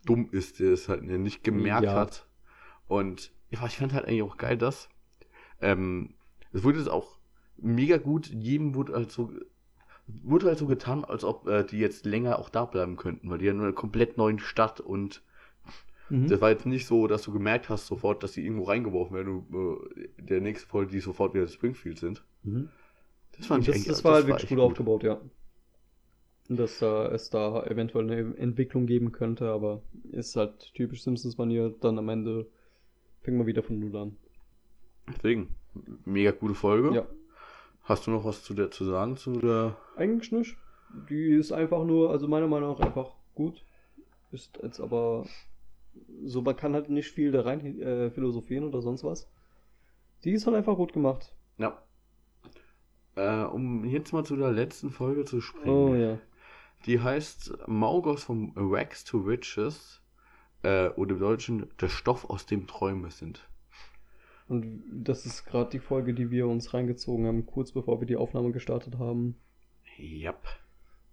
dumm 0.05 0.29
ist, 0.31 0.59
der 0.59 0.71
es 0.73 0.87
halt 0.89 1.03
nicht 1.03 1.43
gemerkt 1.43 1.87
Ja. 1.87 1.95
hat. 1.95 2.27
Und 2.87 3.31
ja, 3.49 3.65
ich 3.65 3.77
fand 3.77 3.93
halt 3.93 4.05
eigentlich 4.05 4.23
auch 4.23 4.37
geil, 4.37 4.57
dass 4.57 4.89
ähm, 5.61 6.13
es 6.53 6.63
wurde 6.63 6.79
jetzt 6.79 6.89
auch 6.89 7.17
mega 7.57 7.97
gut, 7.97 8.27
jedem 8.27 8.75
wurde 8.75 8.93
halt 8.93 9.11
so 9.11 9.31
wurde 10.07 10.47
halt 10.47 10.57
so 10.57 10.67
getan, 10.67 11.03
als 11.03 11.25
ob 11.25 11.47
äh, 11.47 11.65
die 11.65 11.79
jetzt 11.79 12.05
länger 12.05 12.39
auch 12.39 12.49
da 12.49 12.63
bleiben 12.65 12.95
könnten, 12.95 13.29
weil 13.29 13.39
die 13.39 13.45
ja 13.45 13.53
nur 13.53 13.65
eine 13.65 13.73
komplett 13.73 14.17
neuen 14.17 14.39
Stadt 14.39 14.79
und 14.79 15.21
Mhm. 16.09 16.27
das 16.29 16.39
war 16.39 16.49
jetzt 16.49 16.65
nicht 16.65 16.85
so, 16.87 17.07
dass 17.07 17.23
du 17.23 17.33
gemerkt 17.33 17.67
hast 17.67 17.87
sofort, 17.87 18.23
dass 18.23 18.31
die 18.31 18.45
irgendwo 18.45 18.63
reingeworfen 18.63 19.17
werden 19.17 19.45
und 19.49 19.97
äh, 19.97 20.07
der 20.17 20.39
nächste 20.39 20.67
Folge 20.67 20.91
die 20.93 21.01
sofort 21.01 21.33
wieder 21.33 21.43
in 21.43 21.49
Springfield 21.49 21.99
sind. 21.99 22.23
Mhm. 22.43 22.69
Das 23.37 23.47
fand 23.47 23.63
ich 23.63 23.67
das, 23.67 23.75
eigentlich 23.75 23.87
das 23.87 24.03
war 24.05 24.13
halt 24.15 24.27
wirklich 24.27 24.49
gut 24.49 24.59
aufgebaut, 24.59 25.03
ja. 25.03 25.19
Dass 26.49 26.79
da 26.79 27.07
es 27.11 27.29
da 27.29 27.63
eventuell 27.63 28.09
eine 28.09 28.37
Entwicklung 28.37 28.85
geben 28.85 29.11
könnte, 29.11 29.49
aber 29.49 29.81
ist 30.11 30.35
halt 30.37 30.73
typisch 30.73 31.03
Simpsons-Manier, 31.03 31.75
dann 31.81 31.97
am 31.99 32.07
Ende 32.07 32.47
fängt 33.21 33.37
man 33.37 33.47
wieder 33.47 33.63
von 33.63 33.79
Null 33.79 33.95
an. 33.97 34.17
Deswegen, 35.09 35.55
mega 36.05 36.31
gute 36.31 36.55
Folge. 36.55 36.95
Ja, 36.95 37.07
Hast 37.87 38.05
du 38.05 38.11
noch 38.11 38.25
was 38.25 38.43
zu 38.43 38.53
der 38.53 38.69
zu 38.69 38.83
sagen, 38.83 39.15
zu 39.15 39.39
der 39.39 39.77
eigentlich 39.95 40.33
nicht. 40.33 40.57
Die 41.09 41.31
ist 41.31 41.53
einfach 41.53 41.85
nur, 41.85 42.11
also 42.11 42.27
meiner 42.27 42.47
Meinung 42.47 42.71
nach 42.71 42.81
einfach 42.81 43.11
gut. 43.33 43.63
Ist 44.33 44.59
jetzt 44.61 44.81
aber 44.81 45.25
so, 46.25 46.41
man 46.41 46.57
kann 46.57 46.73
halt 46.73 46.89
nicht 46.89 47.09
viel 47.11 47.31
da 47.31 47.41
rein 47.41 47.79
äh, 47.79 48.09
philosophieren 48.11 48.65
oder 48.65 48.81
sonst 48.81 49.05
was. 49.05 49.29
Die 50.25 50.31
ist 50.31 50.45
halt 50.45 50.57
einfach 50.57 50.75
gut 50.75 50.91
gemacht. 50.91 51.33
Ja. 51.57 51.81
Äh, 53.15 53.45
um 53.45 53.85
jetzt 53.85 54.11
mal 54.11 54.25
zu 54.25 54.35
der 54.35 54.51
letzten 54.51 54.89
Folge 54.89 55.23
zu 55.23 55.39
springen. 55.39 55.69
Oh 55.69 55.95
ja. 55.95 56.19
Die 56.85 56.99
heißt 57.01 57.67
Maugos 57.67 58.23
vom 58.23 58.53
Wax 58.55 59.03
to 59.03 59.17
Riches. 59.17 60.01
Äh, 60.63 60.89
oder 60.89 61.11
im 61.13 61.19
Deutschen 61.19 61.67
der 61.79 61.89
Stoff, 61.89 62.29
aus 62.29 62.45
dem 62.45 62.67
Träume 62.67 63.11
sind. 63.11 63.47
Und 64.47 64.83
das 64.91 65.25
ist 65.25 65.45
gerade 65.45 65.69
die 65.69 65.79
Folge, 65.79 66.13
die 66.13 66.31
wir 66.31 66.47
uns 66.47 66.73
reingezogen 66.73 67.27
haben, 67.27 67.45
kurz 67.45 67.71
bevor 67.71 67.99
wir 67.99 68.07
die 68.07 68.15
Aufnahme 68.15 68.51
gestartet 68.51 68.97
haben. 68.97 69.35
Yep. 69.99 70.37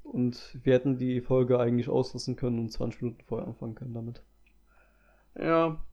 Und 0.02 0.58
wir 0.62 0.74
hätten 0.74 0.98
die 0.98 1.20
Folge 1.20 1.58
eigentlich 1.58 1.88
auslassen 1.88 2.36
können 2.36 2.58
und 2.58 2.70
20 2.70 3.02
Minuten 3.02 3.24
vorher 3.24 3.48
anfangen 3.48 3.74
können 3.74 3.94
damit. 3.94 4.22
Ja. 5.36 5.84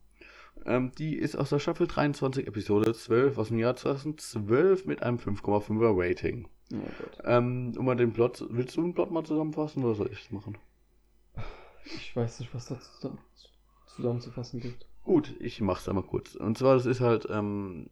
Ähm, 0.66 0.92
die 0.98 1.16
ist 1.16 1.36
aus 1.36 1.50
der 1.50 1.60
Staffel 1.60 1.88
23, 1.88 2.46
Episode 2.46 2.94
12 2.94 3.38
aus 3.38 3.48
dem 3.48 3.58
Jahr 3.58 3.76
2012 3.76 4.86
mit 4.86 5.02
einem 5.02 5.18
5,5er 5.18 5.94
Rating. 5.98 6.48
Oh 6.74 6.78
Gott. 6.78 7.18
Ähm, 7.26 7.74
um 7.78 7.86
mal 7.86 7.96
den 7.96 8.14
Plot, 8.14 8.46
willst 8.50 8.78
du 8.78 8.82
den 8.82 8.94
Plot 8.94 9.12
mal 9.12 9.24
zusammenfassen 9.24 9.84
oder 9.84 9.96
soll 9.96 10.12
ich 10.12 10.26
es 10.26 10.32
machen? 10.32 10.58
Ich 11.84 12.16
weiß 12.16 12.40
nicht, 12.40 12.54
was 12.54 12.68
da 12.68 12.80
zusammen, 12.80 13.20
zusammenzufassen 13.88 14.60
gibt. 14.60 14.86
Gut, 15.04 15.36
ich 15.40 15.62
mach's 15.62 15.90
einmal 15.90 16.04
kurz. 16.04 16.36
Und 16.36 16.58
zwar, 16.58 16.76
das 16.76 16.86
ist 16.86 17.02
halt, 17.02 17.28
ähm, 17.30 17.90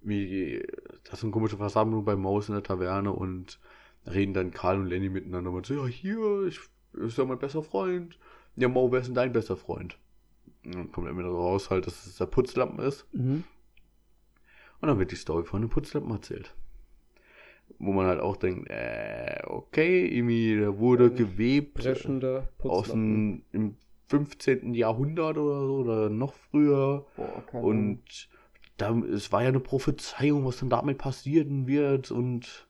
wie, 0.00 0.64
das 1.04 1.18
ist 1.18 1.24
eine 1.24 1.32
komische 1.32 1.56
Versammlung 1.56 2.04
bei 2.04 2.16
Maus 2.16 2.48
in 2.48 2.54
der 2.54 2.62
Taverne 2.62 3.12
und 3.12 3.58
da 4.04 4.12
reden 4.12 4.34
dann 4.34 4.50
Karl 4.50 4.78
und 4.78 4.86
Lenny 4.86 5.08
miteinander 5.08 5.50
und 5.50 5.66
so, 5.66 5.74
ja, 5.74 5.86
hier, 5.86 6.46
ich, 6.46 6.60
ist 6.94 7.18
ja 7.18 7.24
mein 7.24 7.38
bester 7.38 7.62
Freund. 7.62 8.18
Ja, 8.56 8.68
Mo, 8.68 8.92
wer 8.92 9.00
ist 9.00 9.06
denn 9.06 9.14
dein 9.14 9.32
bester 9.32 9.56
Freund? 9.56 9.98
Und 10.64 10.74
dann 10.74 10.92
kommt 10.92 11.08
immer 11.08 11.24
raus 11.24 11.70
halt, 11.70 11.86
dass 11.86 12.06
es 12.06 12.16
der 12.16 12.26
Putzlappen 12.26 12.78
ist. 12.78 13.06
Mhm. 13.12 13.44
Und 14.80 14.88
dann 14.88 14.98
wird 14.98 15.12
die 15.12 15.16
Story 15.16 15.44
von 15.44 15.62
dem 15.62 15.70
Putzlappen 15.70 16.10
erzählt. 16.10 16.54
Wo 17.84 17.92
man 17.92 18.06
halt 18.06 18.20
auch 18.20 18.36
denkt, 18.36 18.70
äh, 18.70 19.42
okay, 19.44 20.06
irgendwie, 20.06 20.56
der 20.56 20.78
wurde 20.78 21.06
Ein 21.06 21.16
gewebt. 21.16 21.74
Aus 22.60 22.90
dem, 22.90 23.42
im 23.50 23.74
15. 24.06 24.74
Jahrhundert 24.74 25.36
oder 25.36 25.66
so 25.66 25.74
oder 25.78 26.08
noch 26.08 26.32
früher. 26.32 27.06
Boah, 27.16 27.42
Und 27.64 28.28
da, 28.76 28.96
es 29.12 29.32
war 29.32 29.42
ja 29.42 29.48
eine 29.48 29.58
Prophezeiung, 29.58 30.44
was 30.44 30.58
dann 30.60 30.70
damit 30.70 30.98
passieren 30.98 31.66
wird. 31.66 32.12
Und 32.12 32.68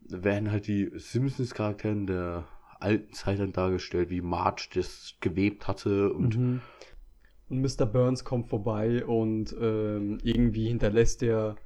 da 0.00 0.22
werden 0.22 0.52
halt 0.52 0.68
die 0.68 0.92
Simpsons-Charaktere 0.94 1.92
in 1.92 2.06
der 2.06 2.44
alten 2.78 3.12
Zeit 3.14 3.40
dann 3.40 3.52
dargestellt, 3.52 4.10
wie 4.10 4.20
Marge 4.20 4.68
das 4.74 5.16
gewebt 5.20 5.66
hatte. 5.66 6.12
Und 6.12 6.36
Mhm. 6.38 6.60
Und 7.48 7.60
Mr. 7.60 7.86
Burns 7.86 8.24
kommt 8.24 8.48
vorbei 8.48 9.04
und 9.04 9.54
ähm, 9.60 10.18
irgendwie 10.22 10.66
hinterlässt 10.66 11.22
er 11.22 11.56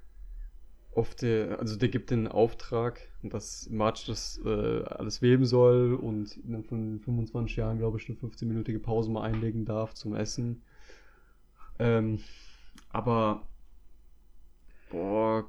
auf 0.93 1.15
der, 1.15 1.61
also 1.61 1.77
der 1.77 1.89
gibt 1.89 2.11
den 2.11 2.27
Auftrag, 2.27 3.01
dass 3.23 3.69
Marge 3.71 4.03
das 4.09 4.41
äh, 4.45 4.83
alles 4.85 5.23
weben 5.23 5.45
soll 5.45 5.95
und 5.95 6.37
innerhalb 6.39 6.67
von 6.67 7.01
25 7.01 7.57
Jahren, 7.57 7.79
glaube 7.79 7.99
ich, 7.99 8.09
eine 8.09 8.19
15-minütige 8.19 8.81
Pause 8.81 9.11
mal 9.11 9.23
einlegen 9.23 9.65
darf 9.65 9.95
zum 9.95 10.15
Essen. 10.15 10.63
Ähm, 11.79 12.19
aber, 12.91 13.47
boah, 14.91 15.49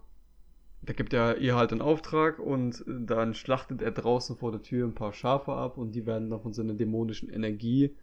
da 0.84 0.94
gibt 0.94 1.14
er 1.14 1.38
ihr 1.38 1.56
halt 1.56 1.72
einen 1.72 1.82
Auftrag 1.82 2.40
und 2.40 2.84
dann 2.88 3.34
schlachtet 3.34 3.82
er 3.82 3.92
draußen 3.92 4.36
vor 4.36 4.52
der 4.52 4.62
Tür 4.62 4.88
ein 4.88 4.96
paar 4.96 5.14
Schafe 5.14 5.54
ab 5.54 5.78
und 5.78 5.94
die 5.94 6.06
werden 6.06 6.30
dann 6.30 6.42
von 6.42 6.54
seiner 6.54 6.74
dämonischen 6.74 7.30
Energie 7.30 7.96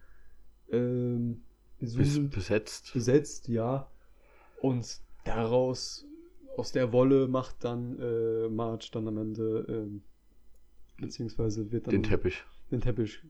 ähm, 0.71 1.41
besetzt. 1.79 2.93
besetzt, 2.93 3.47
ja. 3.47 3.89
Und 4.61 4.99
daraus, 5.23 6.05
aus 6.59 6.71
der 6.71 6.91
Wolle 6.91 7.27
macht 7.27 7.63
dann 7.63 7.97
äh, 7.99 8.49
Marge 8.49 8.89
dann 8.91 9.07
am 9.07 9.17
Ende, 9.17 9.65
ähm, 9.69 10.03
beziehungsweise 10.97 11.71
wird 11.71 11.87
dann 11.87 11.91
Den 11.91 12.03
Teppich. 12.03 12.43
den 12.71 12.81
Teppich. 12.81 13.21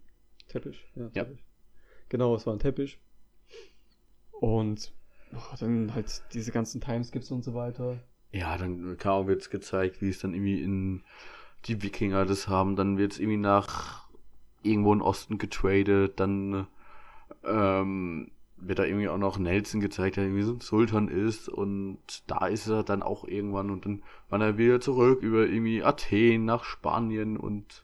Teppich, 0.48 0.86
ja. 0.96 1.04
Ja. 1.14 1.24
Teppich. 1.24 1.46
Genau, 2.10 2.36
es 2.36 2.46
war 2.46 2.54
ein 2.54 2.60
Teppich. 2.60 3.00
Und 4.32 4.92
oh, 5.34 5.56
dann 5.60 5.94
halt 5.94 6.24
diese 6.34 6.52
ganzen 6.52 6.82
Timeskips 6.82 7.32
und 7.32 7.44
so 7.44 7.54
weiter. 7.54 8.00
Ja, 8.32 8.58
dann 8.58 8.98
kann 8.98 9.28
wird 9.28 9.42
es 9.42 9.50
gezeigt, 9.50 10.02
wie 10.02 10.10
es 10.10 10.20
dann 10.20 10.34
irgendwie 10.34 10.62
in 10.62 11.04
die 11.66 11.82
Wikinger 11.82 12.26
das 12.26 12.48
haben. 12.48 12.76
Dann 12.76 12.98
wird 12.98 13.14
es 13.14 13.20
irgendwie 13.20 13.38
nach 13.38 14.08
irgendwo 14.64 14.94
in 14.94 15.02
Osten 15.02 15.38
getradet. 15.38 16.20
Dann 16.20 16.68
ähm, 17.44 18.32
wird 18.62 18.80
da 18.80 18.84
irgendwie 18.84 19.10
auch 19.10 19.18
noch 19.18 19.38
Nelson 19.38 19.82
gezeigt, 19.82 20.18
der 20.18 20.26
irgendwie 20.26 20.44
so 20.44 20.54
ein 20.54 20.62
Sultan 20.62 21.08
ist. 21.08 21.50
Und 21.50 22.00
da 22.28 22.48
ist 22.48 22.68
er 22.68 22.84
dann 22.84 23.04
auch 23.04 23.26
irgendwann. 23.28 23.70
Und 23.70 23.86
dann 23.86 24.04
war 24.30 24.42
er 24.42 24.58
wieder 24.58 24.82
zurück 24.82 25.22
über 25.22 25.46
irgendwie 25.46 25.84
Athen 25.84 26.46
nach 26.46 26.64
Spanien 26.64 27.38
und 27.38 27.84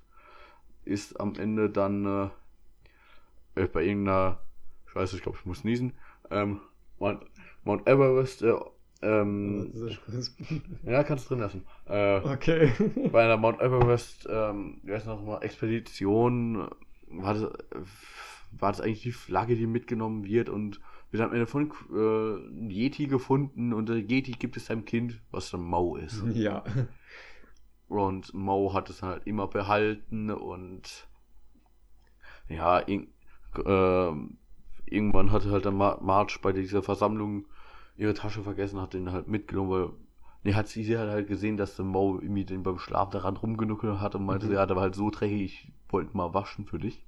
ist 0.83 1.19
am 1.19 1.35
Ende 1.35 1.69
dann 1.69 2.31
äh, 3.55 3.67
bei 3.67 3.83
irgendeiner, 3.83 4.39
Scheiße, 4.87 5.15
ich 5.15 5.23
glaube, 5.23 5.37
ich 5.39 5.45
muss 5.45 5.63
niesen, 5.63 5.93
ähm, 6.29 6.59
Mount, 6.99 7.25
Mount 7.63 7.87
Everest, 7.87 8.43
äh, 8.43 8.53
ähm, 9.01 9.71
ja, 10.83 11.03
kannst 11.03 11.29
drin 11.29 11.39
lassen. 11.39 11.65
Äh, 11.87 12.19
Okay. 12.19 12.71
bei 13.11 13.23
einer 13.23 13.37
Mount 13.37 13.61
Everest, 13.61 14.27
ähm, 14.29 14.79
wie 14.83 14.93
heißt 14.93 15.07
noch 15.07 15.23
mal, 15.23 15.41
Expedition, 15.41 16.69
war 17.09 17.33
das, 17.33 17.43
äh, 17.43 17.49
war 18.59 18.71
das 18.71 18.81
eigentlich 18.81 19.01
die 19.01 19.11
Flagge, 19.11 19.55
die 19.55 19.67
mitgenommen 19.67 20.25
wird 20.25 20.49
und 20.49 20.79
wird 21.11 21.23
am 21.23 21.33
Ende 21.33 21.47
von 21.47 21.71
äh, 21.93 22.73
Yeti 22.73 23.07
gefunden 23.07 23.73
und 23.73 23.89
der 23.89 23.97
Yeti 23.97 24.31
gibt 24.33 24.57
es 24.57 24.65
seinem 24.67 24.85
Kind, 24.85 25.21
was 25.31 25.49
dann 25.51 25.61
Mau 25.61 25.95
ist. 25.95 26.23
ja. 26.33 26.63
Und 27.87 28.33
Mo 28.33 28.73
hat 28.73 28.89
es 28.89 29.03
halt 29.03 29.25
immer 29.27 29.47
behalten 29.47 30.31
und 30.31 31.07
ja, 32.49 32.79
irg 32.87 33.07
ähm, 33.65 34.37
irgendwann 34.85 35.31
hatte 35.31 35.51
halt 35.51 35.65
dann 35.65 35.77
Mar 35.77 36.01
Marge 36.01 36.39
bei 36.41 36.51
dieser 36.51 36.83
Versammlung 36.83 37.45
ihre 37.97 38.13
Tasche 38.13 38.43
vergessen, 38.43 38.81
hat 38.81 38.93
den 38.93 39.11
halt 39.11 39.27
mitgenommen, 39.27 39.69
weil 39.71 39.89
nee, 40.43 40.53
hat 40.53 40.67
sie, 40.67 40.83
sie 40.83 40.97
hat 40.97 41.07
halt 41.07 41.27
gesehen, 41.27 41.57
dass 41.57 41.75
der 41.75 41.85
Mo 41.85 42.19
irgendwie 42.21 42.43
den 42.45 42.63
beim 42.63 42.77
Schlaf 42.77 43.09
daran 43.11 43.37
rumgenuckelt 43.37 43.99
hat 43.99 44.15
und 44.15 44.25
meinte, 44.25 44.47
Mhm. 44.47 44.53
ja, 44.53 44.65
der 44.65 44.75
war 44.75 44.83
halt 44.83 44.95
so 44.95 45.09
dreckig, 45.09 45.41
ich 45.41 45.71
wollte 45.89 46.15
mal 46.17 46.33
waschen 46.33 46.65
für 46.65 46.79
dich. 46.79 47.05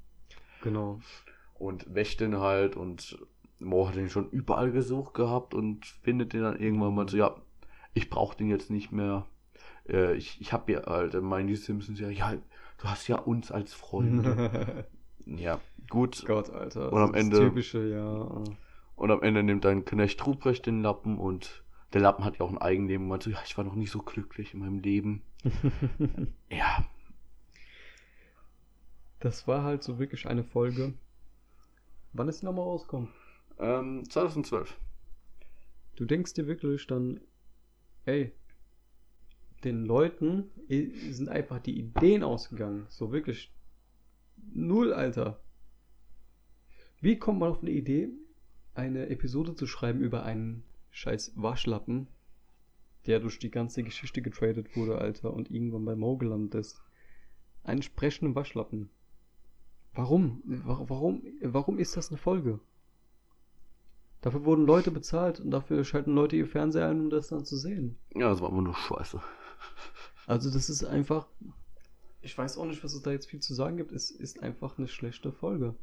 Genau. 0.62 1.02
Und 1.60 1.94
wäscht 1.94 2.20
den 2.20 2.38
halt 2.38 2.76
und 2.76 3.18
Mo 3.60 3.88
hat 3.88 3.96
den 3.96 4.10
schon 4.10 4.30
überall 4.30 4.72
gesucht 4.72 5.14
gehabt 5.16 5.54
und 5.54 5.86
findet 5.86 6.34
den 6.34 6.42
dann 6.44 6.60
irgendwann 6.60 6.94
mal 6.94 7.10
so, 7.10 7.18
ja, 7.18 7.36
ich 7.94 8.10
brauche 8.10 8.38
den 8.38 8.50
jetzt 8.50 8.70
nicht 8.70 8.92
mehr. 8.92 9.26
Äh, 9.90 10.14
ich 10.16 10.40
ich 10.40 10.54
habe 10.54 10.72
ja 10.72 10.86
halt, 10.86 11.14
meinen 11.22 11.48
die 11.48 11.56
Simpsons 11.56 12.00
ja, 12.00 12.10
ja, 12.10 12.34
du 12.78 12.84
hast 12.88 13.08
ja 13.08 13.18
uns 13.18 13.52
als 13.52 13.74
Freunde. 13.74 14.86
ja, 15.26 15.60
gut. 15.90 16.24
Gott, 16.28 16.52
Alter. 16.52 16.94
Und 16.94 17.02
am 17.02 17.14
das 17.14 17.22
Ende- 17.22 17.40
Typische, 17.40 17.90
ja. 17.90 18.44
Und 18.96 19.12
am 19.12 19.22
Ende 19.24 19.42
nimmt 19.44 19.66
dein 19.66 19.86
Knecht 19.86 20.26
Ruprecht 20.28 20.66
den 20.68 20.82
Lappen 20.82 21.18
und 21.18 21.64
der 21.94 22.02
Lappen 22.02 22.26
hat 22.26 22.38
ja 22.38 22.46
auch 22.46 22.52
ein 22.52 22.58
Eigenleben 22.58 23.04
und 23.06 23.10
meint 23.10 23.24
so, 23.24 23.30
ja, 23.30 23.38
ich 23.46 23.58
war 23.58 23.64
noch 23.64 23.76
nie 23.76 23.88
so 23.88 24.00
glücklich 24.00 24.54
in 24.54 24.60
meinem 24.60 24.80
Leben. 24.80 25.24
Ja, 26.50 26.86
Das 29.20 29.48
war 29.48 29.64
halt 29.64 29.84
so 29.84 29.98
wirklich 30.00 30.28
eine 30.28 30.44
Folge. 30.44 30.94
Wann 32.14 32.30
ist 32.30 32.42
die 32.42 32.46
nochmal 32.46 32.66
rausgekommen? 32.66 33.10
ähm, 33.60 34.04
2012. 34.10 34.78
Du 35.96 36.06
denkst 36.06 36.34
dir 36.34 36.48
wirklich 36.48 36.86
dann, 36.88 37.20
ey, 38.06 38.32
den 39.64 39.86
Leuten 39.86 40.52
sind 40.68 41.30
einfach 41.30 41.60
die 41.60 41.80
Ideen 41.80 42.24
ausgegangen. 42.24 42.86
So 42.90 43.12
wirklich 43.12 43.52
null, 44.54 44.94
Alter. 44.94 45.40
Wie 47.02 47.18
kommt 47.18 47.40
man 47.40 47.52
auf 47.52 47.62
eine 47.62 47.72
Idee, 47.72 48.10
eine 48.76 49.10
Episode 49.10 49.56
zu 49.56 49.66
schreiben 49.66 50.02
über 50.02 50.24
einen 50.24 50.64
scheiß 50.92 51.34
Waschlappen, 51.36 52.08
der 53.08 53.20
durch 53.20 53.40
die 53.40 53.50
ganze 53.50 53.84
Geschichte 53.84 54.22
getradet 54.22 54.76
wurde, 54.76 55.00
Alter, 55.00 55.34
und 55.34 55.50
irgendwann 55.50 55.86
bei 55.86 55.96
Mo 55.96 56.18
gelandet 56.18 56.56
ist? 56.56 56.82
Einen 57.64 57.82
sprechenden 57.82 58.36
Waschlappen. 58.36 58.90
Warum? 59.98 60.42
Wa- 60.46 60.86
Warum, 60.88 61.24
warum 61.42 61.80
ist 61.80 61.98
das 61.98 62.10
eine 62.10 62.18
Folge? 62.18 62.60
Dafür 64.22 64.46
wurden 64.46 64.66
Leute 64.66 64.92
bezahlt 64.92 65.40
und 65.40 65.52
dafür 65.52 65.84
schalten 65.84 66.14
Leute 66.14 66.36
ihr 66.36 66.48
Fernseher 66.48 66.88
ein, 66.90 67.00
um 67.02 67.10
das 67.10 67.28
dann 67.28 67.46
zu 67.46 67.56
sehen. 67.58 67.98
Ja, 68.16 68.30
das 68.30 68.42
war 68.42 68.50
immer 68.50 68.62
nur 68.62 68.76
Scheiße. 68.76 69.22
Also 70.26 70.52
das 70.52 70.70
ist 70.70 70.84
einfach. 70.84 71.28
Ich 72.22 72.38
weiß 72.38 72.58
auch 72.58 72.66
nicht, 72.66 72.84
was 72.84 72.94
es 72.94 73.02
da 73.02 73.12
jetzt 73.12 73.28
viel 73.30 73.40
zu 73.40 73.54
sagen 73.54 73.78
gibt. 73.78 73.92
Es 73.92 74.12
ist 74.12 74.44
einfach 74.44 74.78
eine 74.78 74.88
schlechte 74.88 75.32
Folge. 75.32 75.76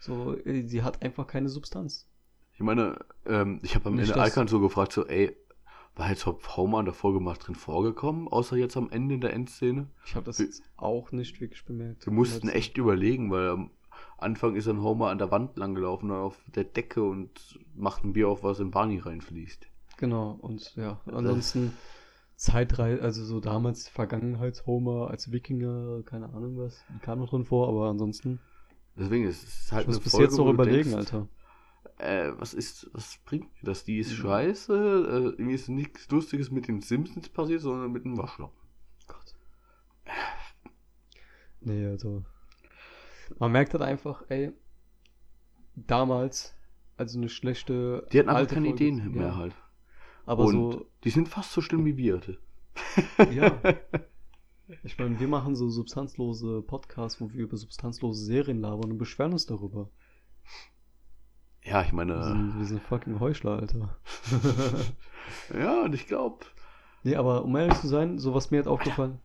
So, 0.00 0.34
äh, 0.36 0.66
sie 0.66 0.82
hat 0.82 1.02
einfach 1.02 1.26
keine 1.26 1.48
Substanz. 1.48 2.06
Ich 2.54 2.60
meine, 2.60 2.98
ähm, 3.26 3.58
ich 3.62 3.74
habe 3.74 3.88
am 3.88 3.98
Ende 3.98 4.14
Alkan 4.20 4.48
so 4.48 4.60
gefragt, 4.60 4.92
so, 4.92 5.06
ey, 5.06 5.36
war 5.98 6.08
jetzt 6.10 6.26
Hop 6.26 6.56
Homer 6.56 6.78
in 6.80 6.84
der 6.86 6.94
Folge 6.94 7.20
mal 7.20 7.34
drin 7.34 7.54
vorgekommen, 7.54 8.28
außer 8.28 8.56
jetzt 8.56 8.76
am 8.76 8.90
Ende 8.90 9.14
in 9.16 9.20
der 9.20 9.32
Endszene? 9.34 9.88
Ich 10.06 10.14
habe 10.14 10.24
das 10.26 10.38
Wir- 10.38 10.46
jetzt 10.46 10.62
auch 10.76 11.12
nicht 11.12 11.40
wirklich 11.40 11.64
bemerkt. 11.64 12.06
Wir 12.06 12.12
mussten 12.12 12.48
es- 12.48 12.54
echt 12.54 12.78
überlegen, 12.78 13.30
weil 13.30 13.48
am 13.50 13.70
Anfang 14.16 14.54
ist 14.56 14.66
dann 14.68 14.80
Homer 14.82 15.10
an 15.10 15.18
der 15.18 15.30
Wand 15.30 15.56
langgelaufen, 15.56 16.10
auf 16.10 16.38
der 16.54 16.64
Decke 16.64 17.02
und 17.02 17.58
macht 17.74 18.04
ein 18.04 18.12
Bier 18.12 18.28
auf, 18.28 18.42
was 18.42 18.60
in 18.60 18.70
Barney 18.70 18.98
reinfließt. 18.98 19.66
Genau, 19.96 20.38
und 20.40 20.74
ja, 20.76 21.00
ansonsten 21.06 21.72
Zeitreise, 22.36 23.02
also 23.02 23.24
so 23.24 23.40
damals 23.40 23.88
Vergangenheits-Homer 23.88 25.10
als 25.10 25.32
Wikinger, 25.32 26.02
keine 26.04 26.26
Ahnung 26.32 26.56
was, 26.58 26.84
kam 27.02 27.18
noch 27.18 27.30
drin 27.30 27.44
vor, 27.44 27.68
aber 27.68 27.88
ansonsten. 27.88 28.38
Deswegen 28.96 29.24
ist 29.26 29.42
es 29.42 29.72
halt 29.72 29.82
Ich 29.82 29.86
muss 29.88 29.96
eine 29.96 30.02
bis 30.04 30.12
Folge, 30.12 30.26
jetzt 30.26 30.36
noch 30.38 30.48
überlegen, 30.52 30.90
denkst, 30.90 30.94
Alter. 31.12 31.28
Äh, 31.98 32.32
was 32.36 32.54
ist, 32.54 32.90
was 32.92 33.18
bringt 33.24 33.46
mir 33.54 33.66
das? 33.66 33.84
Die 33.84 33.98
ist 33.98 34.10
Mhm. 34.12 34.22
scheiße, 34.22 34.74
äh, 34.74 35.24
irgendwie 35.38 35.54
ist 35.54 35.68
nichts 35.68 36.08
Lustiges 36.10 36.50
mit 36.50 36.68
den 36.68 36.80
Simpsons 36.80 37.28
passiert, 37.28 37.60
sondern 37.62 37.90
mit 37.92 38.04
dem 38.04 38.16
Waschlappen. 38.18 38.56
Gott. 39.06 39.34
Nee, 41.60 41.86
also. 41.86 42.24
Man 43.38 43.52
merkt 43.52 43.72
halt 43.74 43.82
einfach, 43.82 44.24
ey, 44.28 44.52
damals, 45.74 46.54
also 46.96 47.18
eine 47.18 47.28
schlechte. 47.28 48.06
Die 48.12 48.18
hatten 48.18 48.28
einfach 48.28 48.54
keine 48.54 48.68
Folge, 48.68 48.84
Ideen 48.84 49.12
mehr 49.12 49.28
ja, 49.28 49.36
halt. 49.36 49.54
Aber 50.26 50.44
und 50.44 50.52
so, 50.52 50.86
die 51.04 51.10
sind 51.10 51.28
fast 51.28 51.52
so 51.52 51.60
schlimm 51.60 51.84
wie 51.84 51.96
wir 51.96 52.14
heute. 52.16 52.38
ja. 53.32 53.60
Ich 54.82 54.98
meine, 54.98 55.18
wir 55.18 55.28
machen 55.28 55.56
so 55.56 55.70
substanzlose 55.70 56.60
Podcasts, 56.60 57.22
wo 57.22 57.32
wir 57.32 57.44
über 57.44 57.56
substanzlose 57.56 58.22
Serien 58.22 58.60
labern 58.60 58.92
und 58.92 58.98
beschweren 58.98 59.32
uns 59.32 59.46
darüber. 59.46 59.88
Ja, 61.68 61.82
ich 61.82 61.92
Wir 61.92 61.96
meine, 61.96 62.22
sind, 62.24 62.58
wir 62.58 62.64
sind 62.64 62.82
fucking 62.82 63.20
Heuchler, 63.20 63.58
Alter. 63.58 63.98
ja, 65.54 65.82
und 65.84 65.94
ich 65.94 66.06
glaube, 66.06 66.46
nee, 67.02 67.14
aber 67.14 67.44
um 67.44 67.54
ehrlich 67.56 67.78
zu 67.78 67.88
sein, 67.88 68.18
so 68.18 68.34
was 68.34 68.50
mir 68.50 68.60
hat 68.60 68.66
aufgefallen. 68.66 69.18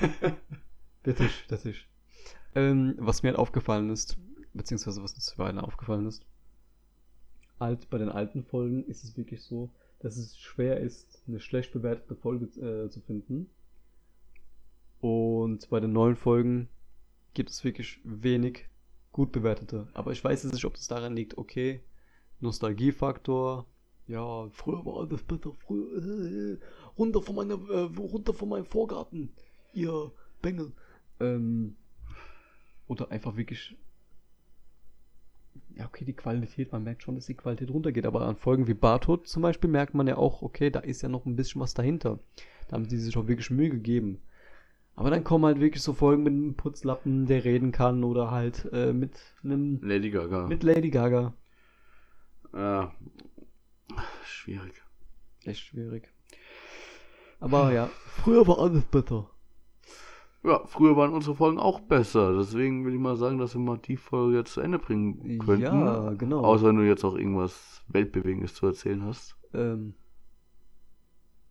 der 1.06 1.16
Tisch, 1.16 1.46
der 1.46 1.58
Tisch. 1.58 1.88
Ähm, 2.54 2.94
was 2.98 3.22
mir 3.22 3.30
halt 3.30 3.38
aufgefallen 3.38 3.88
ist, 3.88 4.18
beziehungsweise 4.52 5.02
was 5.02 5.14
uns 5.14 5.34
beiden 5.36 5.58
aufgefallen 5.58 6.06
ist, 6.06 6.26
alt, 7.58 7.88
bei 7.88 7.96
den 7.96 8.10
alten 8.10 8.44
Folgen 8.44 8.84
ist 8.84 9.04
es 9.04 9.16
wirklich 9.16 9.42
so, 9.42 9.70
dass 10.00 10.18
es 10.18 10.36
schwer 10.38 10.80
ist, 10.80 11.22
eine 11.26 11.40
schlecht 11.40 11.72
bewertete 11.72 12.16
Folge 12.16 12.46
äh, 12.60 12.90
zu 12.90 13.00
finden. 13.00 13.48
Und 15.00 15.70
bei 15.70 15.80
den 15.80 15.92
neuen 15.92 16.16
Folgen 16.16 16.68
gibt 17.32 17.48
es 17.48 17.64
wirklich 17.64 18.00
wenig 18.04 18.68
gut 19.12 19.32
bewertete. 19.32 19.88
Aber 19.94 20.12
ich 20.12 20.22
weiß 20.22 20.42
jetzt 20.42 20.52
nicht, 20.52 20.64
ob 20.64 20.74
das 20.74 20.88
daran 20.88 21.16
liegt, 21.16 21.38
okay, 21.38 21.80
Nostalgiefaktor, 22.40 23.66
ja, 24.06 24.48
früher 24.50 24.84
war 24.86 25.00
alles 25.00 25.22
besser, 25.22 25.52
früher, 25.66 25.96
äh, 25.96 26.58
runter 26.96 27.20
von 27.20 27.34
meiner, 27.34 27.54
äh, 27.54 27.90
runter 27.98 28.32
von 28.32 28.48
meinem 28.48 28.64
Vorgarten, 28.64 29.30
ihr 29.74 30.12
Bengel. 30.40 30.72
Ähm, 31.20 31.76
oder 32.86 33.10
einfach 33.10 33.36
wirklich, 33.36 33.76
ja, 35.76 35.84
okay, 35.86 36.04
die 36.04 36.14
Qualität, 36.14 36.72
man 36.72 36.84
merkt 36.84 37.02
schon, 37.02 37.16
dass 37.16 37.26
die 37.26 37.34
Qualität 37.34 37.70
runtergeht, 37.70 38.06
aber 38.06 38.22
an 38.22 38.36
Folgen 38.36 38.66
wie 38.66 38.74
Bartod 38.74 39.28
zum 39.28 39.42
Beispiel 39.42 39.68
merkt 39.68 39.94
man 39.94 40.06
ja 40.06 40.16
auch, 40.16 40.42
okay, 40.42 40.70
da 40.70 40.80
ist 40.80 41.02
ja 41.02 41.08
noch 41.08 41.26
ein 41.26 41.36
bisschen 41.36 41.60
was 41.60 41.74
dahinter. 41.74 42.18
Da 42.68 42.76
haben 42.76 42.88
die 42.88 42.96
sich 42.96 43.16
auch 43.16 43.28
wirklich 43.28 43.50
Mühe 43.50 43.70
gegeben. 43.70 44.20
Aber 44.98 45.10
dann 45.10 45.22
kommen 45.22 45.44
halt 45.44 45.60
wirklich 45.60 45.80
so 45.80 45.92
Folgen 45.92 46.24
mit 46.24 46.32
einem 46.32 46.54
Putzlappen, 46.56 47.26
der 47.26 47.44
reden 47.44 47.70
kann, 47.70 48.02
oder 48.02 48.32
halt 48.32 48.68
äh, 48.72 48.92
mit 48.92 49.12
einem, 49.44 49.80
Lady 49.80 50.10
Gaga. 50.10 50.48
mit 50.48 50.64
Lady 50.64 50.90
Gaga. 50.90 51.34
Ja. 52.52 52.92
Schwierig. 54.24 54.82
Echt 55.44 55.60
schwierig. 55.60 56.12
Aber 57.38 57.72
ja, 57.72 57.88
früher 58.06 58.44
war 58.48 58.58
alles 58.58 58.82
besser. 58.86 59.30
Ja, 60.42 60.66
früher 60.66 60.96
waren 60.96 61.12
unsere 61.12 61.36
Folgen 61.36 61.60
auch 61.60 61.78
besser. 61.78 62.36
Deswegen 62.36 62.84
will 62.84 62.94
ich 62.94 63.00
mal 63.00 63.16
sagen, 63.16 63.38
dass 63.38 63.54
wir 63.54 63.60
mal 63.60 63.78
die 63.78 63.96
Folge 63.96 64.38
jetzt 64.38 64.54
zu 64.54 64.60
Ende 64.60 64.80
bringen 64.80 65.38
könnten. 65.38 65.62
Ja, 65.62 66.12
genau. 66.14 66.42
Außer 66.42 66.66
wenn 66.66 66.76
du 66.76 66.82
jetzt 66.82 67.04
auch 67.04 67.14
irgendwas 67.14 67.84
Weltbewegendes 67.86 68.52
zu 68.56 68.66
erzählen 68.66 69.04
hast. 69.04 69.36
Ähm, 69.54 69.94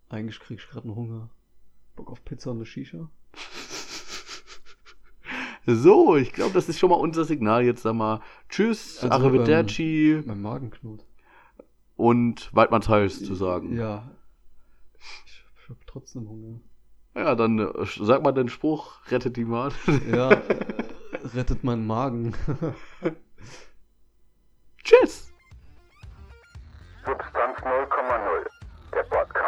eigentlich 0.10 0.38
krieg 0.42 0.60
ich 0.60 0.68
gerade 0.68 0.86
einen 0.86 0.98
Hunger. 0.98 1.30
Bock 1.96 2.12
auf 2.12 2.26
Pizza 2.26 2.52
und 2.52 2.58
eine 2.58 2.66
Shisha. 2.66 3.10
So, 5.70 6.16
ich 6.16 6.32
glaube, 6.32 6.54
das 6.54 6.70
ist 6.70 6.80
schon 6.80 6.90
mal 6.90 6.96
unser 6.96 7.26
Signal. 7.26 7.62
Jetzt 7.62 7.82
sag 7.82 7.94
mal 7.94 8.22
Tschüss, 8.48 9.04
also, 9.04 9.14
Arrivederci. 9.14 10.14
Ähm, 10.14 10.24
mein 10.26 10.42
Magen 10.42 10.72
knurrt. 10.72 11.06
Und 11.98 12.50
Weidmanns 12.56 12.88
Hals 12.88 13.22
zu 13.22 13.36
sagen. 13.36 13.76
Ja. 13.76 14.10
Ich, 14.98 15.44
ich 15.68 15.76
trotzdem 15.86 16.30
Hunger. 16.30 16.62
Ja, 17.16 17.36
dann 17.36 17.60
äh, 17.60 17.86
sag 18.00 18.24
mal 18.24 18.32
den 18.32 18.48
Spruch, 18.48 19.00
rettet 19.12 19.36
die 19.36 19.44
Magen. 19.44 19.76
Ja, 20.10 20.32
äh, 20.32 20.66
rettet 21.36 21.66
meinen 21.66 21.86
Magen. 21.86 22.34
Tschüss. 24.84 25.34
Substanz 27.04 27.58
0,0. 27.60 28.48
Der 28.94 29.04
Podcast. 29.04 29.47